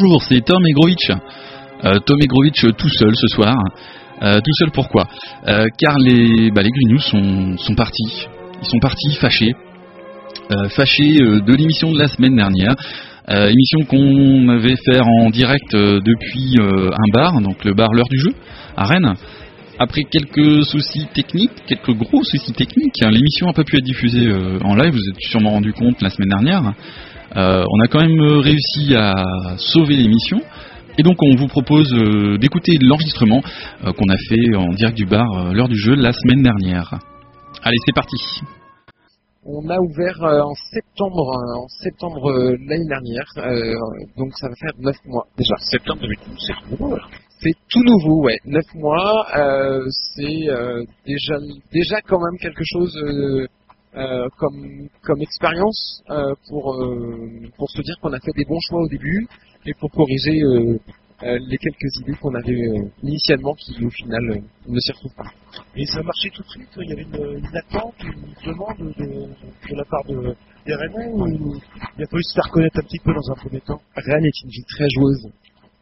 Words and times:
Bonjour, 0.00 0.22
c'est 0.22 0.40
Tom 0.40 0.64
Egrovitch. 0.66 1.10
Euh, 1.84 1.98
Tom 2.06 2.18
Egrovitch 2.22 2.64
tout 2.78 2.88
seul 2.88 3.14
ce 3.14 3.26
soir. 3.26 3.54
Euh, 4.22 4.38
tout 4.38 4.52
seul 4.54 4.70
pourquoi? 4.70 5.06
Euh, 5.46 5.66
Car 5.78 5.98
les, 5.98 6.50
bah, 6.50 6.62
sont, 7.00 7.58
sont 7.58 7.74
partis. 7.74 8.26
Ils 8.62 8.68
sont 8.68 8.78
partis 8.78 9.14
fâchés. 9.16 9.52
Fâchés 10.70 11.18
de 11.18 11.54
l'émission 11.54 11.92
de 11.92 11.98
la 11.98 12.08
semaine 12.08 12.34
dernière. 12.34 12.74
Émission 13.28 13.80
qu'on 13.88 14.48
avait 14.48 14.74
faire 14.84 15.06
en 15.06 15.30
direct 15.30 15.72
depuis 15.72 16.56
un 16.58 17.12
bar, 17.12 17.40
donc 17.40 17.64
le 17.64 17.72
bar 17.72 17.92
L'heure 17.92 18.08
du 18.10 18.18
jeu, 18.18 18.34
à 18.76 18.86
Rennes. 18.86 19.14
Après 19.78 20.02
quelques 20.02 20.64
soucis 20.64 21.06
techniques, 21.14 21.52
quelques 21.68 21.92
gros 21.92 22.24
soucis 22.24 22.52
techniques, 22.52 23.00
hein, 23.02 23.10
l'émission 23.10 23.46
n'a 23.46 23.52
pas 23.52 23.62
pu 23.62 23.76
être 23.76 23.84
diffusée 23.84 24.28
en 24.64 24.74
live, 24.74 24.90
vous 24.92 25.08
êtes 25.10 25.20
sûrement 25.20 25.50
rendu 25.50 25.72
compte 25.72 26.02
la 26.02 26.10
semaine 26.10 26.30
dernière. 26.30 26.74
Euh, 27.36 27.64
on 27.68 27.80
a 27.80 27.88
quand 27.88 28.00
même 28.00 28.20
euh, 28.20 28.40
réussi 28.40 28.94
à 28.96 29.14
sauver 29.56 29.96
l'émission. 29.96 30.40
Et 30.98 31.02
donc 31.02 31.22
on 31.22 31.36
vous 31.36 31.46
propose 31.46 31.92
euh, 31.94 32.36
d'écouter 32.38 32.76
l'enregistrement 32.80 33.40
euh, 33.84 33.92
qu'on 33.92 34.08
a 34.08 34.16
fait 34.28 34.56
en 34.56 34.68
direct 34.72 34.96
du 34.96 35.06
bar 35.06 35.26
euh, 35.32 35.52
l'heure 35.52 35.68
du 35.68 35.76
jeu 35.76 35.94
la 35.94 36.12
semaine 36.12 36.42
dernière. 36.42 36.98
Allez, 37.62 37.76
c'est 37.86 37.94
parti. 37.94 38.16
On 39.44 39.66
a 39.70 39.78
ouvert 39.78 40.22
euh, 40.22 40.42
en 40.42 40.54
septembre, 40.70 41.32
en 41.56 41.68
septembre 41.82 42.30
euh, 42.30 42.56
l'année 42.66 42.86
dernière, 42.86 43.24
euh, 43.38 43.74
donc 44.18 44.32
ça 44.36 44.48
va 44.48 44.54
faire 44.56 44.72
9 44.78 44.94
mois 45.06 45.26
déjà. 45.38 45.54
Septembre 45.58 46.02
2012, 46.02 46.36
c'est 46.46 46.52
tout 46.52 46.84
nouveau. 46.84 46.98
C'est 47.42 47.54
tout 47.70 47.82
nouveau, 47.82 48.24
ouais. 48.24 48.36
9 48.44 48.62
mois, 48.74 49.26
euh, 49.38 49.82
c'est 50.14 50.48
euh, 50.50 50.84
déjà 51.06 51.36
déjà 51.72 52.00
quand 52.02 52.18
même 52.18 52.38
quelque 52.38 52.64
chose 52.64 52.94
euh, 53.96 54.28
comme 54.38 54.88
comme 55.02 55.20
expérience 55.20 56.02
euh, 56.10 56.34
pour 56.48 56.74
euh, 56.74 57.28
pour 57.56 57.70
se 57.70 57.82
dire 57.82 57.96
qu'on 58.00 58.12
a 58.12 58.20
fait 58.20 58.32
des 58.36 58.44
bons 58.44 58.60
choix 58.68 58.80
au 58.82 58.88
début 58.88 59.26
et 59.66 59.74
pour 59.74 59.90
corriger 59.90 60.40
euh, 60.42 60.78
euh, 61.22 61.38
les 61.48 61.58
quelques 61.58 61.96
idées 62.00 62.14
qu'on 62.20 62.34
avait 62.34 62.52
euh, 62.52 62.88
initialement 63.02 63.54
qui 63.54 63.84
au 63.84 63.90
final 63.90 64.42
ne 64.66 64.80
s'y 64.80 64.92
retrouvent 64.92 65.14
pas. 65.16 65.30
Et 65.76 65.84
ça 65.86 65.98
a 65.98 66.02
marché 66.02 66.30
tout 66.30 66.42
de 66.42 66.48
suite 66.48 66.68
Il 66.76 66.88
y 66.88 66.92
avait 66.92 67.02
une, 67.02 67.38
une 67.38 67.56
attente, 67.56 67.94
une 68.02 68.52
demande 68.52 68.94
de, 68.96 69.04
de 69.04 69.76
la 69.76 69.84
part 69.84 70.04
de, 70.04 70.34
des 70.66 70.74
Rennais 70.74 71.10
ou 71.12 71.56
il 71.98 72.04
a 72.04 72.06
fallu 72.06 72.22
se 72.22 72.34
faire 72.34 72.50
connaître 72.50 72.78
un 72.78 72.82
petit 72.82 72.98
peu 73.04 73.12
dans 73.12 73.30
un 73.32 73.34
premier 73.34 73.60
temps? 73.60 73.80
Rennes 73.96 74.24
est 74.24 74.42
une 74.44 74.50
ville 74.50 74.64
très 74.66 74.88
joueuse. 74.94 75.28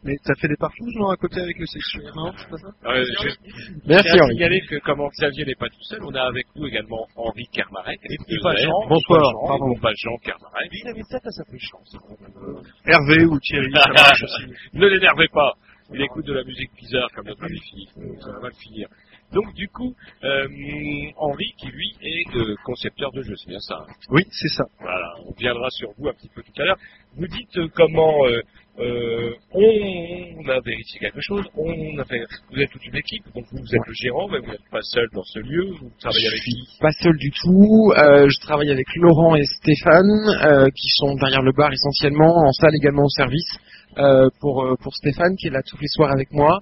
Mais 0.03 0.15
t'as 0.23 0.33
fait 0.35 0.47
des 0.47 0.55
parfouses, 0.55 0.95
non, 0.95 1.09
à 1.09 1.17
côté 1.17 1.41
avec 1.41 1.59
le 1.59 1.65
section 1.65 2.01
Non, 2.15 2.31
c'est 2.37 2.49
pas 2.49 2.57
ça 2.57 2.67
Ouais, 2.89 3.03
je, 3.03 3.29
Merci 3.85 4.09
Henri. 4.21 4.33
signaler 4.33 4.61
que 4.61 4.79
comme 4.79 5.01
Xavier 5.09 5.43
n'est 5.45 5.55
pas 5.55 5.67
tout 5.67 5.83
seul, 5.83 5.99
on 6.03 6.13
a 6.15 6.21
avec 6.21 6.47
nous 6.55 6.67
également 6.67 7.05
Henri 7.17 7.43
Kermarek. 7.51 7.99
Et- 8.09 8.39
pas 8.41 8.55
Jean. 8.55 8.87
Bonsoir, 8.87 9.29
Jean, 9.31 9.47
pardon. 9.47 9.75
pas 9.75 9.91
Jean 9.97 10.15
Kermarek. 10.23 10.69
Il 10.71 10.87
avait 10.87 11.01
peut-être 11.01 11.27
à 11.27 11.31
sa 11.31 11.43
plus 11.43 11.59
chance. 11.59 11.97
Hervé 12.85 13.25
ou 13.25 13.37
Thierry, 13.39 13.71
ça 13.73 13.91
marche 13.91 14.23
aussi. 14.23 14.43
ne 14.73 14.87
l'énervez 14.87 15.27
pas. 15.33 15.53
Il 15.91 16.01
écoute 16.01 16.25
de 16.25 16.33
la 16.33 16.43
musique 16.43 16.71
bizarre 16.77 17.09
comme 17.15 17.25
notre 17.27 17.43
ami 17.43 17.59
Philippe. 17.59 17.89
Ça 18.21 18.31
va 18.31 18.39
mal 18.39 18.53
finir. 18.53 18.87
Donc 19.33 19.53
du 19.53 19.67
coup, 19.67 19.93
euh, 20.23 20.47
Henri 21.17 21.53
qui 21.57 21.67
lui 21.67 21.95
est 22.01 22.35
euh, 22.35 22.55
concepteur 22.65 23.11
de 23.11 23.21
jeux, 23.21 23.35
c'est 23.37 23.49
bien 23.49 23.59
ça. 23.59 23.75
hein 23.75 23.93
Oui, 24.09 24.23
c'est 24.31 24.47
ça. 24.49 24.63
Voilà, 24.79 25.13
on 25.27 25.33
viendra 25.37 25.69
sur 25.69 25.89
vous 25.97 26.07
un 26.07 26.13
petit 26.13 26.29
peu 26.33 26.41
tout 26.41 26.61
à 26.61 26.65
l'heure. 26.65 26.77
Vous 27.15 27.27
dites 27.27 27.57
euh, 27.57 27.67
comment 27.75 28.25
euh, 28.25 28.41
euh, 28.79 29.33
on, 29.51 30.49
a 30.49 30.59
vérifié 30.61 30.99
quelque 30.99 31.19
chose, 31.21 31.45
on 31.57 31.97
a 31.99 32.05
fait, 32.05 32.21
vous 32.51 32.59
êtes 32.59 32.69
toute 32.71 32.85
une 32.85 32.95
équipe, 32.95 33.23
donc 33.35 33.43
vous, 33.51 33.59
vous 33.59 33.75
êtes 33.75 33.87
le 33.87 33.93
gérant, 33.93 34.29
mais 34.29 34.39
vous 34.39 34.51
n'êtes 34.51 34.69
pas 34.71 34.81
seul 34.81 35.07
dans 35.13 35.23
ce 35.23 35.39
lieu, 35.39 35.65
vous 35.81 35.91
travaillez 35.99 36.25
Je 36.25 36.27
avec 36.29 36.41
suis 36.41 36.53
qui 36.53 36.79
pas 36.79 36.91
seul 37.01 37.17
du 37.17 37.29
tout. 37.31 37.91
Euh, 37.97 38.29
je 38.29 38.39
travaille 38.39 38.71
avec 38.71 38.87
Laurent 38.95 39.35
et 39.35 39.43
Stéphane, 39.45 40.09
euh, 40.43 40.67
qui 40.69 40.87
sont 40.97 41.13
derrière 41.15 41.41
le 41.41 41.51
bar 41.51 41.71
essentiellement, 41.73 42.33
en 42.47 42.51
salle 42.53 42.75
également 42.75 43.03
au 43.03 43.09
service. 43.09 43.49
Euh, 43.97 44.29
pour 44.39 44.65
pour 44.81 44.95
Stéphane 44.95 45.35
qui 45.35 45.47
est 45.47 45.49
là 45.51 45.61
tous 45.63 45.77
les 45.81 45.87
soirs 45.87 46.11
avec 46.11 46.31
moi. 46.31 46.59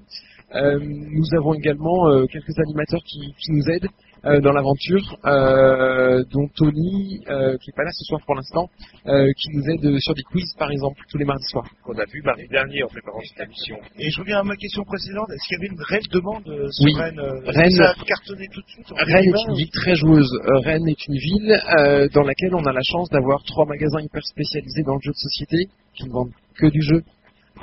Euh, 0.55 0.79
nous 0.79 1.25
avons 1.37 1.53
également 1.53 2.09
euh, 2.09 2.25
quelques 2.31 2.57
animateurs 2.59 3.01
qui, 3.05 3.19
qui 3.37 3.51
nous 3.51 3.67
aident 3.69 3.89
euh, 4.25 4.39
dans 4.41 4.51
l'aventure, 4.53 5.17
euh, 5.25 6.23
dont 6.31 6.47
Tony, 6.55 7.21
euh, 7.29 7.57
qui 7.61 7.69
est 7.69 7.75
pas 7.75 7.83
là 7.83 7.91
ce 7.91 8.03
soir 8.05 8.21
pour 8.25 8.33
l'instant, 8.35 8.69
euh, 9.07 9.27
qui 9.37 9.49
nous 9.55 9.63
aide 9.69 9.99
sur 9.99 10.15
des 10.15 10.23
quiz 10.23 10.45
par 10.57 10.71
exemple 10.71 10.99
tous 11.11 11.17
les 11.17 11.25
mardis 11.25 11.43
soirs. 11.51 11.67
qu'on 11.83 11.97
a 11.99 12.05
vu 12.05 12.21
mardi 12.23 12.47
dernier 12.49 12.81
en 12.83 12.87
préparant 12.87 13.19
cette 13.27 13.45
émission. 13.45 13.77
Et 13.99 14.09
je 14.09 14.19
reviens 14.21 14.39
à 14.39 14.43
ma 14.43 14.55
question 14.55 14.83
précédente. 14.85 15.27
Est-ce 15.29 15.47
qu'il 15.47 15.57
y 15.57 15.59
avait 15.61 15.73
une 15.75 15.81
réelle 15.83 16.07
demande 16.11 16.43
sur 16.71 16.85
Oui. 16.85 16.93
Rennes 16.95 17.19
est-ce 17.19 17.51
que 17.51 17.57
Rennes- 17.57 17.71
Ça 17.71 17.89
a 17.91 18.05
cartonné 18.05 18.47
tout 18.53 18.61
de 18.61 18.67
suite. 18.67 18.91
en 18.91 18.95
Rennes 18.95 19.09
est 19.17 19.31
2020, 19.31 19.49
une 19.51 19.55
ville 19.57 19.71
très 19.71 19.95
joueuse. 19.95 20.31
Rennes 20.63 20.87
est 20.87 21.07
une 21.07 21.17
ville 21.17 21.61
euh, 21.79 22.07
dans 22.13 22.23
laquelle 22.23 22.55
on 22.55 22.63
a 22.65 22.71
la 22.73 22.83
chance 22.83 23.09
d'avoir 23.09 23.43
trois 23.43 23.65
magasins 23.65 24.01
hyper 24.01 24.23
spécialisés 24.25 24.83
dans 24.83 24.95
le 24.95 25.01
jeu 25.03 25.11
de 25.11 25.17
société 25.17 25.69
qui 25.93 26.05
ne 26.05 26.11
vendent 26.11 26.31
que 26.57 26.67
du 26.67 26.81
jeu. 26.81 27.03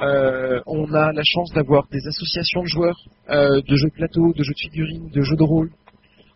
Euh, 0.04 0.60
on 0.66 0.92
a 0.92 1.12
la 1.12 1.22
chance 1.24 1.52
d'avoir 1.52 1.86
des 1.90 2.06
associations 2.06 2.62
de 2.62 2.66
joueurs, 2.66 2.98
euh, 3.30 3.60
de 3.66 3.76
jeux 3.76 3.88
de 3.88 3.94
plateau, 3.94 4.32
de 4.32 4.42
jeux 4.42 4.52
de 4.52 4.58
figurines, 4.58 5.08
de 5.10 5.22
jeux 5.22 5.36
de 5.36 5.42
rôle. 5.42 5.70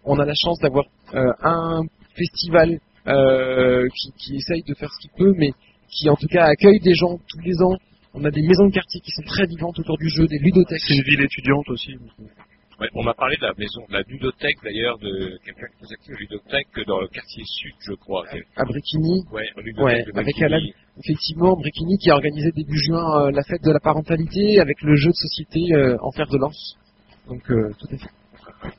On 0.04 0.18
a 0.18 0.24
la 0.24 0.34
chance 0.34 0.58
d'avoir 0.60 0.86
euh, 1.14 1.32
un 1.42 1.82
festival 2.14 2.80
qui, 3.08 4.12
qui 4.18 4.36
essaye 4.36 4.62
de 4.64 4.74
faire 4.74 4.90
ce 4.92 5.00
qu'il 5.00 5.10
peut, 5.16 5.32
mais 5.38 5.52
qui 5.88 6.10
en 6.10 6.16
tout 6.16 6.26
cas 6.26 6.44
accueille 6.44 6.78
des 6.80 6.92
gens 6.92 7.16
tous 7.26 7.40
les 7.40 7.54
ans. 7.62 7.74
On 8.12 8.22
a 8.24 8.30
des 8.30 8.42
maisons 8.42 8.66
de 8.66 8.72
quartier 8.72 9.00
qui 9.00 9.10
sont 9.12 9.22
très 9.22 9.46
vivantes 9.46 9.78
autour 9.78 9.96
du 9.96 10.10
jeu, 10.10 10.26
des 10.26 10.38
ludothèques. 10.38 10.82
C'est 10.86 10.94
une 10.94 11.04
ville 11.04 11.22
étudiante 11.22 11.66
aussi. 11.70 11.94
Ouais, 12.80 12.88
on 12.94 13.02
m'a 13.02 13.14
parlé 13.14 13.36
de 13.36 13.42
la 13.42 13.52
maison, 13.58 13.82
de 13.88 13.92
la 13.92 14.02
ludothèque 14.02 14.56
d'ailleurs, 14.62 14.98
de 14.98 15.36
quelqu'un 15.44 15.66
qui 15.66 15.78
faisait 15.82 15.94
actif 15.94 16.16
ludothèque 16.16 16.86
dans 16.86 17.00
le 17.00 17.08
quartier 17.08 17.42
sud, 17.44 17.75
je 17.80 17.92
crois. 17.94 18.25
À 18.56 18.64
Bricquigny, 18.64 19.25
Ouais, 19.32 19.48
une 19.56 19.62
ludothèque 19.64 19.84
Ouais, 19.84 20.04
de 20.04 20.19
avec 20.19 20.36
Bréquigny. 20.36 20.44
Alan. 20.44 20.60
effectivement, 21.02 21.56
Bricquigny 21.56 21.98
qui 21.98 22.10
a 22.10 22.14
organisé 22.14 22.52
début 22.52 22.78
juin 22.78 23.26
euh, 23.26 23.30
la 23.32 23.42
fête 23.42 23.62
de 23.64 23.72
la 23.72 23.80
parentalité 23.80 24.60
avec 24.60 24.80
le 24.82 24.94
jeu 24.94 25.08
de 25.10 25.14
société 25.16 25.60
euh, 25.75 25.96
en 26.02 26.12
fer 26.12 26.28
de 26.28 26.38
lance. 26.38 26.76
Donc 27.26 27.42
euh, 27.50 27.69
tout 27.80 27.88
à 27.92 27.98
fait. 27.98 28.75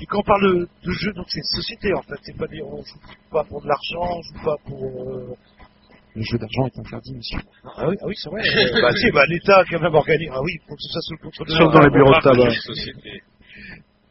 Et 0.00 0.06
quand 0.06 0.20
on 0.20 0.22
parle 0.22 0.66
de, 0.84 0.90
jeu, 0.92 1.12
donc 1.14 1.26
c'est 1.28 1.38
une 1.38 1.44
société 1.62 1.92
en 1.94 2.02
fait. 2.02 2.16
C'est 2.22 2.36
pas 2.36 2.46
des, 2.48 2.60
on 2.62 2.82
joue 2.84 2.98
pas 3.32 3.44
pour 3.44 3.62
de 3.62 3.66
l'argent, 3.68 4.18
on 4.18 4.22
joue 4.22 4.44
pas 4.44 4.56
pour. 4.66 4.84
euh, 4.84 5.34
Le 6.14 6.22
jeu 6.22 6.36
d'argent 6.38 6.66
est 6.66 6.78
interdit, 6.78 7.14
monsieur. 7.16 7.38
Ah 7.64 7.88
oui, 7.88 7.96
ah 8.00 8.04
oui 8.06 8.14
c'est 8.16 8.28
vrai. 8.30 8.42
Euh, 8.42 8.80
bah, 8.82 8.92
si, 8.92 9.10
bah, 9.10 9.24
l'État 9.26 9.56
a 9.60 9.64
quand 9.64 9.80
même 9.80 9.94
organisé. 9.94 10.30
Ah 10.34 10.42
oui, 10.42 10.52
pour 10.68 10.76
que 10.76 10.82
ça 10.82 11.00
sous 11.00 11.14
le 11.14 11.18
contrôle 11.24 11.46
de 11.48 11.52
Sauf 11.52 11.72
dans 11.72 11.80
les 11.80 11.90
bureaux 11.90 12.12
de 12.14 12.20
tabac. 12.22 12.50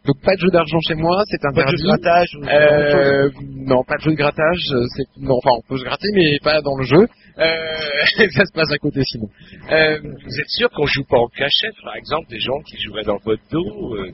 Donc 0.05 0.21
pas 0.23 0.35
de 0.35 0.39
jeu 0.39 0.49
d'argent 0.51 0.79
chez 0.87 0.95
moi, 0.95 1.21
c'est 1.29 1.41
Pas 1.41 1.49
de 1.51 1.59
interdit. 1.59 1.71
jeu 1.77 1.83
de 1.83 1.87
grattage. 1.89 2.29
Euh, 2.47 3.29
non, 3.65 3.83
pas 3.83 3.97
de 3.97 4.01
jeu 4.03 4.11
de 4.11 4.15
grattage. 4.15 4.63
euh, 4.71 4.85
C'est 4.95 5.03
non, 5.19 5.35
enfin 5.35 5.49
on 5.57 5.67
peut 5.67 5.77
se 5.77 5.83
gratter, 5.83 6.07
mais 6.13 6.37
pas 6.41 6.61
dans 6.61 6.77
le 6.77 6.85
jeu. 6.85 7.07
Euh, 7.39 7.75
ça 8.31 8.45
se 8.45 8.53
passe 8.53 8.71
à 8.71 8.77
côté 8.77 9.01
sinon. 9.03 9.27
Euh, 9.69 9.99
Vous 10.01 10.39
êtes 10.39 10.47
sûr 10.49 10.69
qu'on 10.71 10.85
joue 10.87 11.03
pas 11.09 11.17
en 11.17 11.27
cachette, 11.27 11.75
par 11.83 11.95
exemple, 11.97 12.29
des 12.29 12.39
gens 12.39 12.59
qui 12.69 12.79
joueraient 12.81 13.03
dans 13.03 13.17
votre 13.25 13.41
dos, 13.51 13.95
euh, 13.97 14.11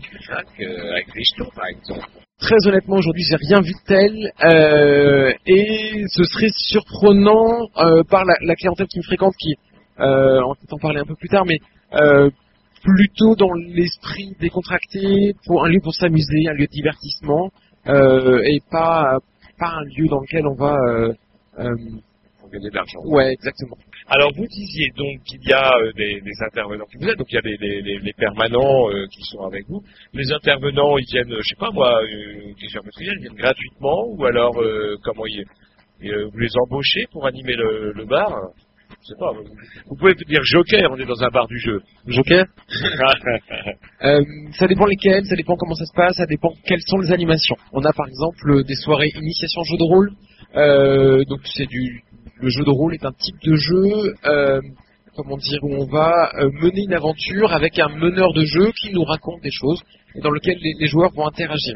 euh, 0.61 0.91
avec 0.93 1.07
les 1.15 1.23
jetons, 1.23 1.51
par 1.55 1.67
exemple? 1.67 2.07
Très 2.39 2.67
honnêtement, 2.67 2.95
aujourd'hui, 2.97 3.23
j'ai 3.29 3.37
rien 3.37 3.61
vu 3.61 3.71
de 3.71 3.85
tel, 3.85 4.31
euh, 4.43 5.31
et 5.45 6.03
ce 6.09 6.23
serait 6.23 6.49
surprenant 6.55 7.67
euh, 7.77 8.03
par 8.09 8.25
la, 8.25 8.33
la 8.41 8.55
clientèle 8.55 8.87
qui 8.87 8.97
me 8.97 9.03
fréquente, 9.03 9.33
qui, 9.39 9.53
euh, 9.99 10.41
on 10.43 10.49
va 10.49 10.55
peut-être 10.55 10.73
en 10.73 10.79
parler 10.79 10.99
un 10.99 11.05
peu 11.05 11.15
plus 11.15 11.29
tard, 11.29 11.45
mais 11.45 11.59
euh, 11.93 12.29
plutôt 12.83 13.35
dans 13.35 13.53
l'esprit 13.53 14.35
décontracté, 14.39 15.33
pour 15.45 15.65
un 15.65 15.69
lieu 15.69 15.79
pour 15.81 15.93
s'amuser, 15.95 16.47
un 16.49 16.53
lieu 16.53 16.65
de 16.67 16.71
divertissement, 16.71 17.49
euh, 17.87 18.41
et 18.45 18.59
pas 18.69 19.19
pas 19.59 19.69
un 19.69 19.83
lieu 19.97 20.07
dans 20.07 20.19
lequel 20.21 20.45
on 20.47 20.55
va. 20.55 20.75
Euh, 20.89 21.13
euh, 21.59 21.75
pour 22.39 22.49
gagner 22.49 22.69
de 22.69 22.75
l'argent. 22.75 22.99
ouais, 23.05 23.31
exactement. 23.33 23.77
Alors 24.07 24.31
vous 24.35 24.45
disiez 24.47 24.87
donc 24.97 25.21
qu'il 25.23 25.41
y 25.47 25.53
a 25.53 25.71
euh, 25.77 25.91
des, 25.93 26.19
des 26.21 26.43
intervenants 26.45 26.85
qui 26.85 26.97
vous 26.97 27.07
aident, 27.09 27.17
donc 27.17 27.31
il 27.31 27.35
y 27.35 27.37
a 27.37 27.41
les, 27.41 27.57
les- 27.57 27.81
les- 27.81 27.99
les 27.99 28.13
permanents 28.13 28.89
euh, 28.89 29.05
qui 29.13 29.21
sont 29.31 29.43
avec 29.43 29.65
vous. 29.69 29.81
Les 30.13 30.31
intervenants, 30.31 30.97
ils 30.97 31.05
viennent, 31.11 31.29
je 31.37 31.47
sais 31.47 31.55
pas 31.59 31.71
moi, 31.71 32.01
euh, 32.03 32.53
des 32.59 32.67
géométriens, 32.67 33.13
ils 33.15 33.21
viennent 33.21 33.35
gratuitement 33.35 34.07
ou 34.09 34.25
alors 34.25 34.53
comment 35.03 35.25
ils, 35.25 35.45
vous 36.01 36.37
les 36.39 36.49
embauchez 36.65 37.05
pour 37.11 37.25
animer 37.25 37.55
le, 37.55 37.93
le 37.93 38.05
bar? 38.05 38.29
Je 39.03 39.09
sais 39.09 39.19
pas. 39.19 39.33
Vous, 39.33 39.43
vous 39.87 39.95
pouvez 39.95 40.15
dire 40.15 40.41
joker, 40.43 40.89
on 40.91 40.97
est 40.97 41.05
dans 41.05 41.21
un 41.21 41.29
bar 41.29 41.47
du 41.47 41.59
jeu. 41.59 41.81
Joker 42.07 42.45
Euh, 44.03 44.21
ça 44.59 44.67
dépend 44.67 44.85
lesquels, 44.85 45.25
ça 45.25 45.35
dépend 45.37 45.55
comment 45.55 45.75
ça 45.75 45.85
se 45.85 45.93
passe, 45.95 46.17
ça 46.17 46.25
dépend 46.25 46.51
quelles 46.65 46.81
sont 46.85 46.97
les 46.97 47.13
animations. 47.13 47.55
On 47.71 47.81
a 47.85 47.93
par 47.93 48.05
exemple 48.07 48.65
des 48.65 48.75
soirées 48.75 49.07
initiation 49.15 49.63
jeu 49.63 49.77
de 49.77 49.83
rôle. 49.83 50.11
Euh, 50.55 51.23
donc 51.23 51.39
c'est 51.45 51.67
du 51.67 52.03
le 52.41 52.49
jeu 52.49 52.65
de 52.65 52.69
rôle 52.69 52.93
est 52.93 53.05
un 53.05 53.13
type 53.13 53.39
de 53.43 53.55
jeu 53.55 54.13
euh, 54.25 54.59
comment 55.15 55.37
dire 55.37 55.59
où 55.63 55.73
on 55.73 55.85
va 55.85 56.31
euh, 56.35 56.49
mener 56.51 56.83
une 56.83 56.93
aventure 56.93 57.53
avec 57.53 57.79
un 57.79 57.87
meneur 57.89 58.33
de 58.33 58.43
jeu 58.43 58.71
qui 58.81 58.91
nous 58.91 59.03
raconte 59.03 59.41
des 59.41 59.51
choses 59.51 59.81
et 60.15 60.19
dans 60.19 60.31
lequel 60.31 60.57
les, 60.61 60.73
les 60.77 60.87
joueurs 60.87 61.11
vont 61.13 61.27
interagir. 61.27 61.75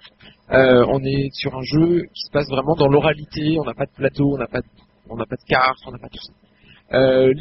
Euh, 0.51 0.85
on 0.89 1.03
est 1.03 1.29
sur 1.33 1.55
un 1.55 1.61
jeu 1.61 2.03
qui 2.13 2.21
se 2.25 2.31
passe 2.31 2.47
vraiment 2.49 2.75
dans 2.75 2.87
l'oralité, 2.87 3.57
on 3.59 3.65
n'a 3.65 3.73
pas 3.73 3.85
de 3.85 3.91
plateau, 3.91 4.33
on 4.33 4.37
n'a 4.37 4.47
pas 4.47 4.61
de, 4.61 4.67
on 5.09 5.15
n'a 5.15 5.25
pas 5.25 5.35
de 5.35 5.47
cartes, 5.47 5.79
on 5.85 5.91
n'a 5.91 5.97
pas 5.97 6.09
tout 6.09 6.19
ça. 6.21 6.33
Euh, 6.93 7.33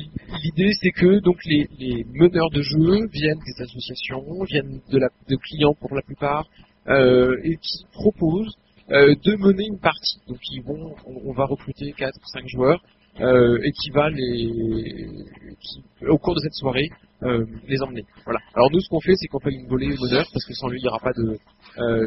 L'idée, 0.42 0.72
c'est 0.80 0.90
que 0.90 1.20
donc 1.20 1.36
les, 1.44 1.68
les 1.78 2.04
meneurs 2.14 2.50
de 2.50 2.62
jeu 2.62 3.06
viennent 3.12 3.38
des 3.46 3.62
associations, 3.62 4.22
viennent 4.44 4.80
de, 4.90 4.98
la, 4.98 5.08
de 5.28 5.36
clients 5.36 5.74
pour 5.80 5.94
la 5.94 6.02
plupart, 6.02 6.44
euh, 6.88 7.36
et 7.44 7.56
qui 7.56 7.84
proposent 7.92 8.54
euh, 8.90 9.14
de 9.24 9.36
mener 9.36 9.66
une 9.66 9.78
partie. 9.78 10.18
Donc 10.28 10.38
ils 10.52 10.62
vont, 10.62 10.94
on, 11.06 11.30
on 11.30 11.32
va 11.32 11.44
recruter 11.46 11.92
4 11.92 12.14
ou 12.16 12.26
5 12.32 12.44
joueurs 12.48 12.82
et 13.18 13.72
qui 13.72 13.90
va 13.90 14.10
les, 14.10 14.50
qui, 15.60 15.82
au 16.06 16.18
cours 16.18 16.34
de 16.34 16.40
cette 16.40 16.52
soirée, 16.52 16.88
les 17.22 17.80
emmener. 17.82 18.04
Voilà. 18.26 18.40
Alors 18.54 18.70
nous, 18.70 18.80
ce 18.80 18.88
qu'on 18.90 19.00
fait, 19.00 19.14
c'est 19.16 19.26
qu'on 19.28 19.38
paye 19.38 19.56
une 19.56 19.68
volée 19.68 19.86
au 19.96 20.04
meneur 20.04 20.26
parce 20.32 20.44
que 20.44 20.52
sans 20.52 20.68
lui, 20.68 20.78
il 20.78 20.82
n'y 20.82 20.88
aura 20.88 20.98
pas 21.00 21.12
de, 21.14 21.38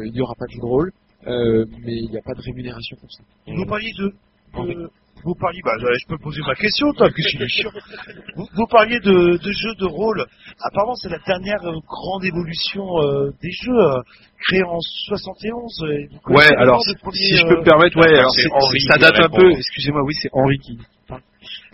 il 0.06 0.14
y 0.14 0.20
aura 0.20 0.34
pas 0.38 0.46
de 0.46 0.52
jeu 0.52 0.60
de 0.60 0.64
rôle, 0.66 0.92
mais 1.26 1.96
il 1.96 2.10
n'y 2.10 2.16
a 2.16 2.22
pas 2.22 2.34
de 2.34 2.40
rémunération 2.42 2.96
pour 3.00 3.10
ça. 3.10 3.24
Vous 3.46 3.66
parliez 3.66 3.90
de, 3.98 4.12
de- 4.72 4.90
vous 5.24 5.34
parliez, 5.34 5.60
bah, 5.64 5.72
je 5.78 6.06
peux 6.08 6.18
poser 6.18 6.40
ma 6.46 6.54
question, 6.54 6.92
toi, 6.94 7.08
que 7.10 7.22
je 7.22 7.28
suis 7.28 7.48
chiant. 7.48 7.70
Vous, 8.36 8.46
vous 8.54 8.66
parliez 8.70 8.98
de, 9.00 9.36
de 9.36 9.52
jeux 9.52 9.74
de 9.78 9.86
rôle. 9.86 10.24
Apparemment, 10.62 10.94
c'est 10.96 11.08
la 11.08 11.18
dernière 11.26 11.62
euh, 11.64 11.78
grande 11.86 12.24
évolution 12.24 12.84
euh, 13.02 13.30
des 13.42 13.50
jeux, 13.50 13.78
euh, 13.78 14.00
créés 14.46 14.62
en 14.64 14.78
71. 14.80 15.82
euh, 15.84 16.06
vous 16.10 16.18
connaissez 16.20 16.50
Ouais, 16.50 16.56
alors 16.56 16.82
premier, 17.02 17.16
si 17.18 17.36
je 17.36 17.44
euh, 17.44 17.48
peux 17.48 17.56
me 17.58 17.64
permettre, 17.64 17.96
ouais, 17.98 18.18
alors 18.18 18.32
c'est 18.34 18.42
c'est- 18.42 18.50
Henri 18.52 18.80
ça 18.80 18.98
date 18.98 19.18
un 19.20 19.28
peu. 19.28 19.50
Excusez-moi, 19.52 20.02
oui, 20.04 20.14
c'est 20.20 20.30
Henri 20.32 20.58
qui 20.58 20.78
parle. 21.08 21.22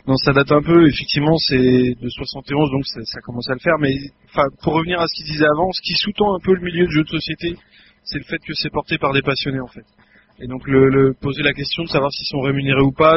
Non, 0.06 0.16
ça 0.16 0.32
date 0.32 0.52
un 0.52 0.62
peu. 0.62 0.86
Effectivement, 0.88 1.36
c'est 1.38 1.94
de 2.00 2.08
71, 2.08 2.70
donc 2.70 2.86
ça, 2.86 3.00
ça 3.04 3.20
commence 3.20 3.48
à 3.50 3.54
le 3.54 3.60
faire. 3.60 3.74
Mais 3.80 3.94
enfin, 4.30 4.44
pour 4.62 4.74
revenir 4.74 5.00
à 5.00 5.06
ce 5.08 5.14
qu'il 5.16 5.26
disait 5.32 5.46
avant, 5.52 5.70
ce 5.72 5.80
qui 5.82 5.94
sous-tend 5.94 6.34
un 6.34 6.40
peu 6.40 6.54
le 6.54 6.60
milieu 6.60 6.86
de 6.86 6.90
jeux 6.90 7.04
de 7.04 7.08
société, 7.08 7.56
c'est 8.04 8.18
le 8.18 8.24
fait 8.24 8.38
que 8.38 8.54
c'est 8.54 8.70
porté 8.70 8.98
par 8.98 9.12
des 9.12 9.22
passionnés 9.22 9.60
en 9.60 9.66
fait. 9.66 9.84
Et 10.40 10.46
donc 10.46 10.66
le, 10.66 10.88
le- 10.90 11.14
poser 11.14 11.42
la 11.42 11.52
question 11.52 11.82
de 11.84 11.88
savoir 11.88 12.10
s'ils 12.12 12.26
sont 12.28 12.40
rémunérés 12.40 12.82
ou 12.82 12.92
pas, 12.92 13.16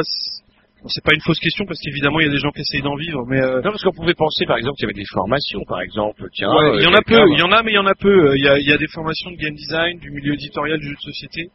c'est 0.86 1.04
pas 1.04 1.12
une 1.14 1.20
fausse 1.20 1.38
question 1.38 1.66
parce 1.66 1.78
qu'évidemment 1.80 2.20
il 2.20 2.26
y 2.26 2.28
a 2.30 2.32
des 2.32 2.38
gens 2.38 2.50
qui 2.50 2.62
essayent 2.62 2.80
d'en 2.80 2.96
vivre, 2.96 3.26
mais 3.28 3.40
euh, 3.40 3.56
Non, 3.60 3.70
parce 3.70 3.82
qu'on 3.82 3.92
pouvait 3.92 4.14
penser, 4.14 4.46
par 4.46 4.56
exemple, 4.56 4.76
qu'il 4.76 4.84
y 4.84 4.90
avait 4.90 4.98
des 4.98 5.04
formations, 5.12 5.60
par 5.68 5.82
exemple. 5.82 6.24
Tiens, 6.32 6.48
Ouais, 6.50 6.70
euh, 6.70 6.76
il 6.80 6.82
y 6.84 6.86
en 6.86 6.94
a 6.94 7.02
peu, 7.02 7.14
il 7.34 7.38
y 7.38 7.42
en 7.42 7.52
a, 7.52 7.62
mais 7.62 7.72
il 7.72 7.74
y 7.74 7.78
en 7.78 7.86
a 7.86 7.94
peu. 7.94 8.34
Il 8.36 8.42
y 8.42 8.48
a, 8.48 8.58
il 8.58 8.66
y 8.66 8.72
a 8.72 8.78
des 8.78 8.88
formations 8.88 9.30
de 9.30 9.36
game 9.36 9.54
design, 9.54 9.98
du 9.98 10.10
milieu 10.10 10.32
éditorial 10.32 10.78
du 10.80 10.86
jeu 10.88 10.94
de 10.94 11.00
société, 11.12 11.50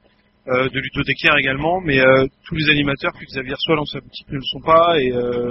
euh, 0.47 0.69
de 0.69 0.79
ludothécaire 0.79 1.35
également, 1.39 1.81
mais 1.81 1.99
euh, 1.99 2.27
tous 2.45 2.53
les 2.55 2.69
animateurs 2.69 3.13
que 3.13 3.25
Xavier 3.25 3.53
reçoit 3.55 3.75
dans 3.77 3.85
sa 3.85 3.99
boutique 3.99 4.29
ne 4.29 4.35
le 4.35 4.43
sont 4.45 4.61
pas 4.61 4.99
et 5.01 5.11
euh, 5.11 5.49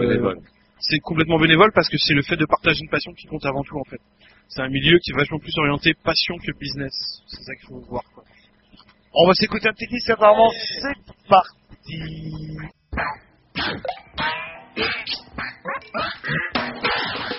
c'est 0.79 1.01
complètement 1.01 1.41
bénévole 1.41 1.73
parce 1.75 1.89
que 1.89 1.97
c'est 1.99 2.15
le 2.15 2.23
fait 2.23 2.37
de 2.37 2.47
partager 2.47 2.79
une 2.81 2.91
passion 2.91 3.13
qui 3.15 3.27
compte 3.27 3.45
avant 3.45 3.63
tout 3.65 3.77
en 3.79 3.85
fait. 3.91 3.99
C'est 4.49 4.63
un 4.63 4.69
milieu 4.69 4.99
qui 4.99 5.11
est 5.11 5.17
vachement 5.17 5.39
plus 5.41 5.57
orienté 5.59 5.95
passion 6.05 6.37
que 6.39 6.53
business. 6.61 6.93
C'est 7.27 7.43
ça 7.43 7.55
qu'il 7.57 7.67
faut 7.67 7.81
voir. 7.91 8.03
Quoi. 8.15 8.23
On 9.17 9.29
va 9.29 9.35
s'écouter 9.35 9.69
un 9.69 9.73
petit 9.73 9.87
disque, 9.87 10.11
apparemment, 10.11 10.51
c'est 10.83 10.97
parti. 11.29 11.55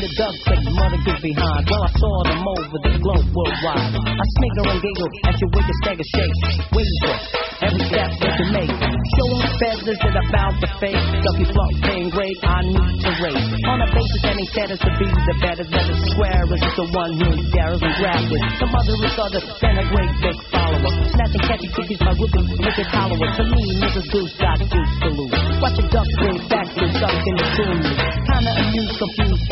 the 0.00 0.08
that 0.48 0.58
your 0.64 0.74
mother 0.74 1.00
gets 1.04 1.20
behind? 1.20 1.62
Well, 1.68 1.84
I 1.84 1.90
saw 1.92 2.14
them 2.24 2.40
over 2.40 2.78
the 2.80 2.92
globe 3.04 3.28
worldwide. 3.36 3.92
I 4.00 4.24
snigger 4.40 4.64
and 4.72 4.80
giggle 4.80 5.10
as 5.28 5.36
you 5.36 5.48
wake 5.52 5.68
a 5.68 5.76
stagger 5.84 6.06
shake. 6.16 6.36
Waver 6.72 7.40
every 7.60 7.84
step 7.92 8.10
that 8.24 8.32
you 8.40 8.46
make. 8.56 8.72
Showing 8.72 9.44
feathers 9.60 9.98
that 10.00 10.14
are 10.16 10.28
bound 10.32 10.56
to 10.64 10.68
fade. 10.80 10.96
Ducky 10.96 11.46
flop 11.52 11.72
paying 11.84 12.08
great, 12.08 12.36
I 12.44 12.64
need 12.64 12.92
to 13.04 13.10
race. 13.20 13.48
On 13.68 13.78
a 13.84 13.88
basis 13.92 14.20
that 14.24 14.34
ain't 14.36 14.50
status 14.50 14.80
to 14.80 14.90
be 14.96 15.06
the 15.08 15.36
better 15.44 15.64
than 15.68 15.84
the 15.84 15.96
square 16.12 16.44
is 16.48 16.62
the 16.76 16.86
one 16.96 17.12
who 17.20 17.28
dares 17.52 17.80
and 17.80 17.94
grabs 18.00 18.28
it. 18.28 18.42
The 18.60 18.68
mother 18.72 18.96
is 19.04 19.16
other 19.20 19.42
than 19.60 19.74
a 19.76 19.86
great 19.92 20.12
big 20.24 20.36
follower. 20.48 20.92
Snatching 21.12 21.44
catchy 21.44 21.68
cookies 21.76 22.00
by 22.00 22.12
whipping 22.16 22.46
wicked 22.64 22.88
hollower. 22.88 23.28
To 23.28 23.44
me, 23.44 23.64
Mrs. 23.84 24.06
Goose 24.08 24.34
got 24.40 24.56
juice 24.60 24.94
to 25.04 25.08
lose. 25.12 25.36
Watch 25.60 25.78
a 25.80 25.84
duck 25.92 26.08
bring 26.20 26.38
back 26.48 26.68
to 26.72 26.84
something 26.96 27.36
to 27.36 27.64
me. 27.76 27.90
Kinda 28.24 28.52
amused, 28.56 28.96
confused, 28.96 29.44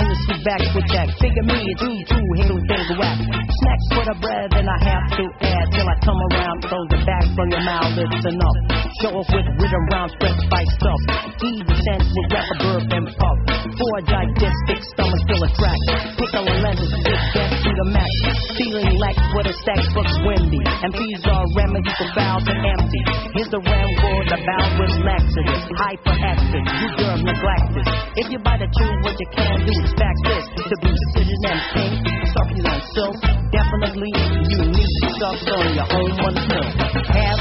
back 0.45 0.63
with 0.75 0.89
that. 0.95 1.09
Figure 1.19 1.47
me, 1.47 1.59
it's 1.73 1.83
you 1.83 2.03
too, 2.07 2.27
halo 2.39 2.57
things 2.59 2.91
whack. 2.99 3.19
Snacks 3.23 3.87
for 3.95 4.05
the 4.07 4.17
bread, 4.21 4.49
then 4.53 4.67
I 4.69 4.79
have 4.85 5.07
to 5.19 5.25
add 5.43 5.67
till 5.73 5.89
I 5.89 5.97
come 6.05 6.21
around, 6.33 6.57
throws 6.67 6.89
the 6.91 7.01
back 7.07 7.25
from 7.35 7.49
your 7.51 7.65
mouth, 7.65 7.95
it's 7.99 8.27
enough. 8.27 8.59
Show 9.03 9.13
off 9.19 9.29
with 9.31 9.47
rhythm 9.59 9.85
round, 9.93 10.11
spread 10.15 10.37
spice 10.39 10.73
stuff. 10.79 11.01
Easy 11.43 11.77
sense 11.87 12.07
with 12.11 12.29
rapper 12.31 12.59
burp 12.61 12.87
and 12.93 13.07
puff. 13.17 13.39
Four 13.79 13.97
digestic 14.07 14.81
stomachs 14.95 15.25
fill 15.27 15.43
a 15.43 15.51
crack. 15.57 15.81
Pick 16.19 16.33
on 16.35 16.47
lenses, 16.63 16.93
big 17.03 17.48
to 17.79 17.85
the 17.85 17.95
max. 17.95 18.11
Feeling 18.59 18.99
like 18.99 19.19
what 19.35 19.47
a 19.47 19.55
stack 19.63 19.83
books 19.95 20.15
windy. 20.27 20.63
And 20.67 20.91
these 20.91 21.23
are 21.31 21.45
remedies 21.55 21.95
for 21.95 22.11
bowels 22.15 22.47
and 22.51 22.59
empty. 22.59 23.03
Here's 23.35 23.51
the 23.51 23.63
ram 23.63 23.91
the 24.27 24.39
bowel 24.43 24.71
with 24.83 24.95
laxative. 25.07 25.63
Hyperactive, 25.79 26.67
you 26.67 26.89
germ 26.99 27.21
neglected. 27.23 27.87
If 28.19 28.27
you 28.35 28.39
bite 28.43 28.59
the 28.59 28.69
chew, 28.75 28.91
what 29.07 29.15
you 29.19 29.29
can 29.31 29.63
do 29.63 29.71
is 29.71 29.93
fact 29.95 30.21
this. 30.27 30.45
To 30.59 30.75
be 30.83 30.91
precision 30.91 31.41
and 31.47 31.61
pink, 31.75 31.95
succulent 32.35 32.83
silk. 32.95 33.17
Definitely 33.55 34.11
unique 34.59 34.95
stuff 35.15 35.39
on 35.55 35.67
your 35.79 35.89
own 35.89 36.11
one 36.19 36.39
pill. 36.51 36.69
Have 37.15 37.41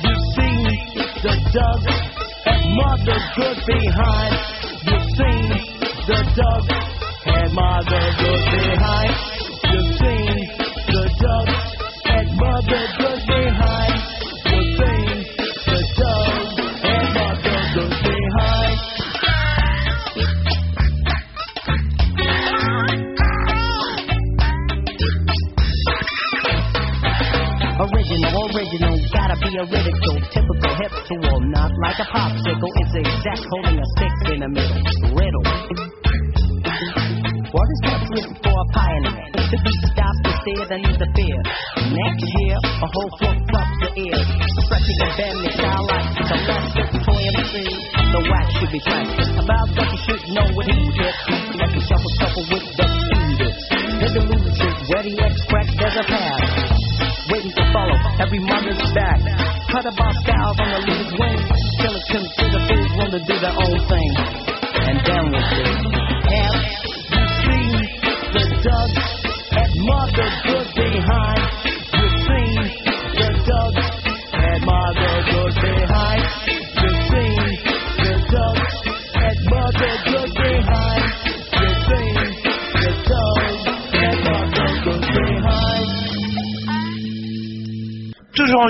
you 0.00 0.14
seen 0.32 0.64
the 1.20 1.34
and 2.46 2.62
mother 2.76 3.18
good 3.36 3.58
behind? 3.66 4.53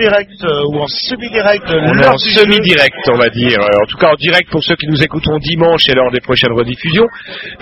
Direct 0.04 0.38
euh, 0.44 0.68
ou 0.70 0.76
en 0.80 0.88
semi-direct. 0.88 1.64
On 1.70 1.98
est 1.98 2.06
en 2.06 2.18
semi-direct, 2.18 2.96
on 3.14 3.16
va 3.18 3.28
dire. 3.30 3.58
Euh, 3.60 3.82
En 3.82 3.86
tout 3.86 3.96
cas, 3.96 4.10
en 4.12 4.16
direct 4.16 4.50
pour 4.50 4.62
ceux 4.62 4.76
qui 4.76 4.86
nous 4.86 5.02
écouteront 5.02 5.38
dimanche 5.38 5.88
et 5.88 5.94
lors 5.94 6.10
des 6.10 6.20
prochaines 6.20 6.52
rediffusions. 6.52 7.06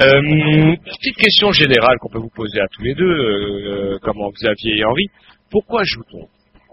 Euh, 0.01 0.75
petite 0.99 1.17
question 1.17 1.53
générale 1.53 1.97
qu'on 2.01 2.09
peut 2.11 2.19
vous 2.27 2.35
poser 2.35 2.61
à 2.61 2.67
tous 2.73 2.83
les 2.83 2.95
deux, 2.95 3.05
euh, 3.05 3.99
comment 4.03 4.31
Xavier 4.31 4.79
et 4.79 4.85
Henri. 4.85 5.07
Pourquoi 5.51 5.83
joue-t-on 5.85 6.23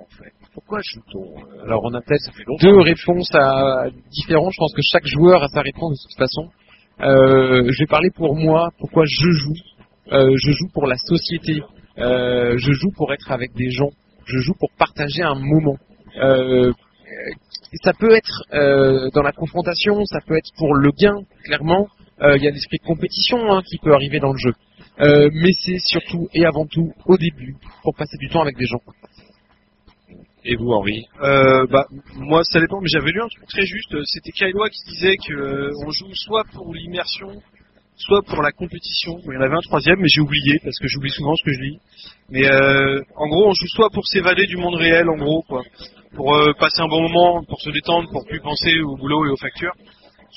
en 0.02 0.08
fait? 0.18 0.32
Pourquoi 0.54 0.80
joue-on 0.82 1.40
Euh, 1.40 1.66
Alors 1.66 1.82
on 1.84 1.94
a 1.94 2.02
peut-être 2.02 2.22
Ça 2.22 2.32
fait 2.32 2.44
longtemps. 2.48 2.66
deux 2.68 2.80
réponses 2.82 3.30
à 3.36 3.86
différentes. 4.12 4.52
Je 4.54 4.58
pense 4.64 4.74
que 4.74 4.82
chaque 4.92 5.06
joueur 5.06 5.44
a 5.44 5.48
sa 5.50 5.62
réponse 5.62 5.96
de 6.04 6.08
toute 6.10 6.18
façon. 6.26 6.46
Euh, 7.02 7.64
je 7.72 7.80
vais 7.80 7.88
parler 7.88 8.10
pour 8.16 8.36
moi, 8.36 8.70
pourquoi 8.80 9.04
je 9.06 9.30
joue. 9.42 9.54
Euh, 10.12 10.36
je 10.44 10.52
joue 10.52 10.68
pour 10.74 10.88
la 10.88 10.98
société. 10.98 11.62
Euh, 11.98 12.56
je 12.58 12.72
joue 12.72 12.92
pour 12.98 13.14
être 13.14 13.32
avec 13.32 13.52
des 13.56 13.70
gens. 13.70 13.92
Je 14.30 14.38
joue 14.40 14.54
pour 14.60 14.70
partager 14.78 15.24
un 15.24 15.36
moment. 15.36 15.78
Euh, 16.18 16.72
ça 17.84 17.94
peut 17.94 18.16
être 18.16 18.44
euh, 18.54 19.10
dans 19.14 19.24
la 19.24 19.32
confrontation, 19.32 20.06
ça 20.06 20.20
peut 20.26 20.38
être 20.38 20.52
pour 20.58 20.76
le 20.76 20.92
gain, 20.92 21.24
clairement. 21.44 21.88
Euh, 22.22 22.38
Il 22.38 22.44
y 22.44 22.48
a 22.48 22.52
l'esprit 22.52 22.78
de 22.78 22.86
compétition 22.86 23.52
hein, 23.52 23.62
qui 23.66 23.78
peut 23.80 23.94
arriver 23.94 24.20
dans 24.20 24.34
le 24.34 24.38
jeu. 24.38 24.54
Euh, 25.00 25.30
mais 25.34 25.52
c'est 25.60 25.80
surtout 25.80 26.28
et 26.34 26.46
avant 26.46 26.66
tout 26.66 26.94
au 27.06 27.18
début 27.18 27.56
pour 27.84 27.96
passer 27.96 28.18
du 28.18 28.30
temps 28.30 28.42
avec 28.42 28.58
des 28.58 28.66
gens. 28.66 28.82
Et 30.46 30.56
vous, 30.56 30.72
Henri? 30.72 31.06
Euh, 31.22 31.66
bah, 31.68 31.88
moi, 32.16 32.44
ça 32.44 32.60
dépend, 32.60 32.80
mais 32.82 32.88
j'avais 32.92 33.12
lu 33.12 33.22
un 33.22 33.28
truc 33.28 33.48
très 33.48 33.66
juste. 33.66 33.96
C'était 34.06 34.32
Kailoa 34.32 34.70
qui 34.70 34.84
disait 34.92 35.18
que 35.18 35.34
euh, 35.34 35.72
on 35.86 35.92
joue 35.92 36.14
soit 36.14 36.44
pour 36.54 36.74
l'immersion, 36.74 37.42
soit 38.00 38.22
pour 38.24 38.42
la 38.42 38.52
compétition. 38.52 39.20
Il 39.26 39.34
y 39.34 39.38
en 39.38 39.42
avait 39.42 39.56
un 39.56 39.62
troisième, 39.62 40.00
mais 40.00 40.08
j'ai 40.08 40.22
oublié 40.22 40.60
parce 40.64 40.78
que 40.80 40.88
j'oublie 40.88 41.12
souvent 41.12 41.36
ce 41.36 41.44
que 41.44 41.54
je 41.54 41.60
lis. 41.60 41.80
Mais 42.30 42.46
euh, 42.46 43.02
en 43.16 43.28
gros, 43.28 43.50
on 43.50 43.54
joue 43.54 43.68
soit 43.68 43.90
pour 43.92 44.08
s'évader 44.08 44.46
du 44.48 44.58
monde 44.58 44.76
réel, 44.76 45.10
en 45.10 45.18
gros, 45.18 45.44
quoi, 45.48 45.64
pour 46.16 46.36
euh, 46.36 46.54
passer 46.54 46.82
un 46.82 46.88
bon 46.88 47.02
moment, 47.02 47.44
pour 47.44 47.62
se 47.62 47.70
détendre, 47.70 48.10
pour 48.12 48.26
plus 48.26 48.40
penser 48.40 48.80
au 48.82 48.96
boulot 48.96 49.26
et 49.26 49.30
aux 49.30 49.38
factures. 49.38 49.74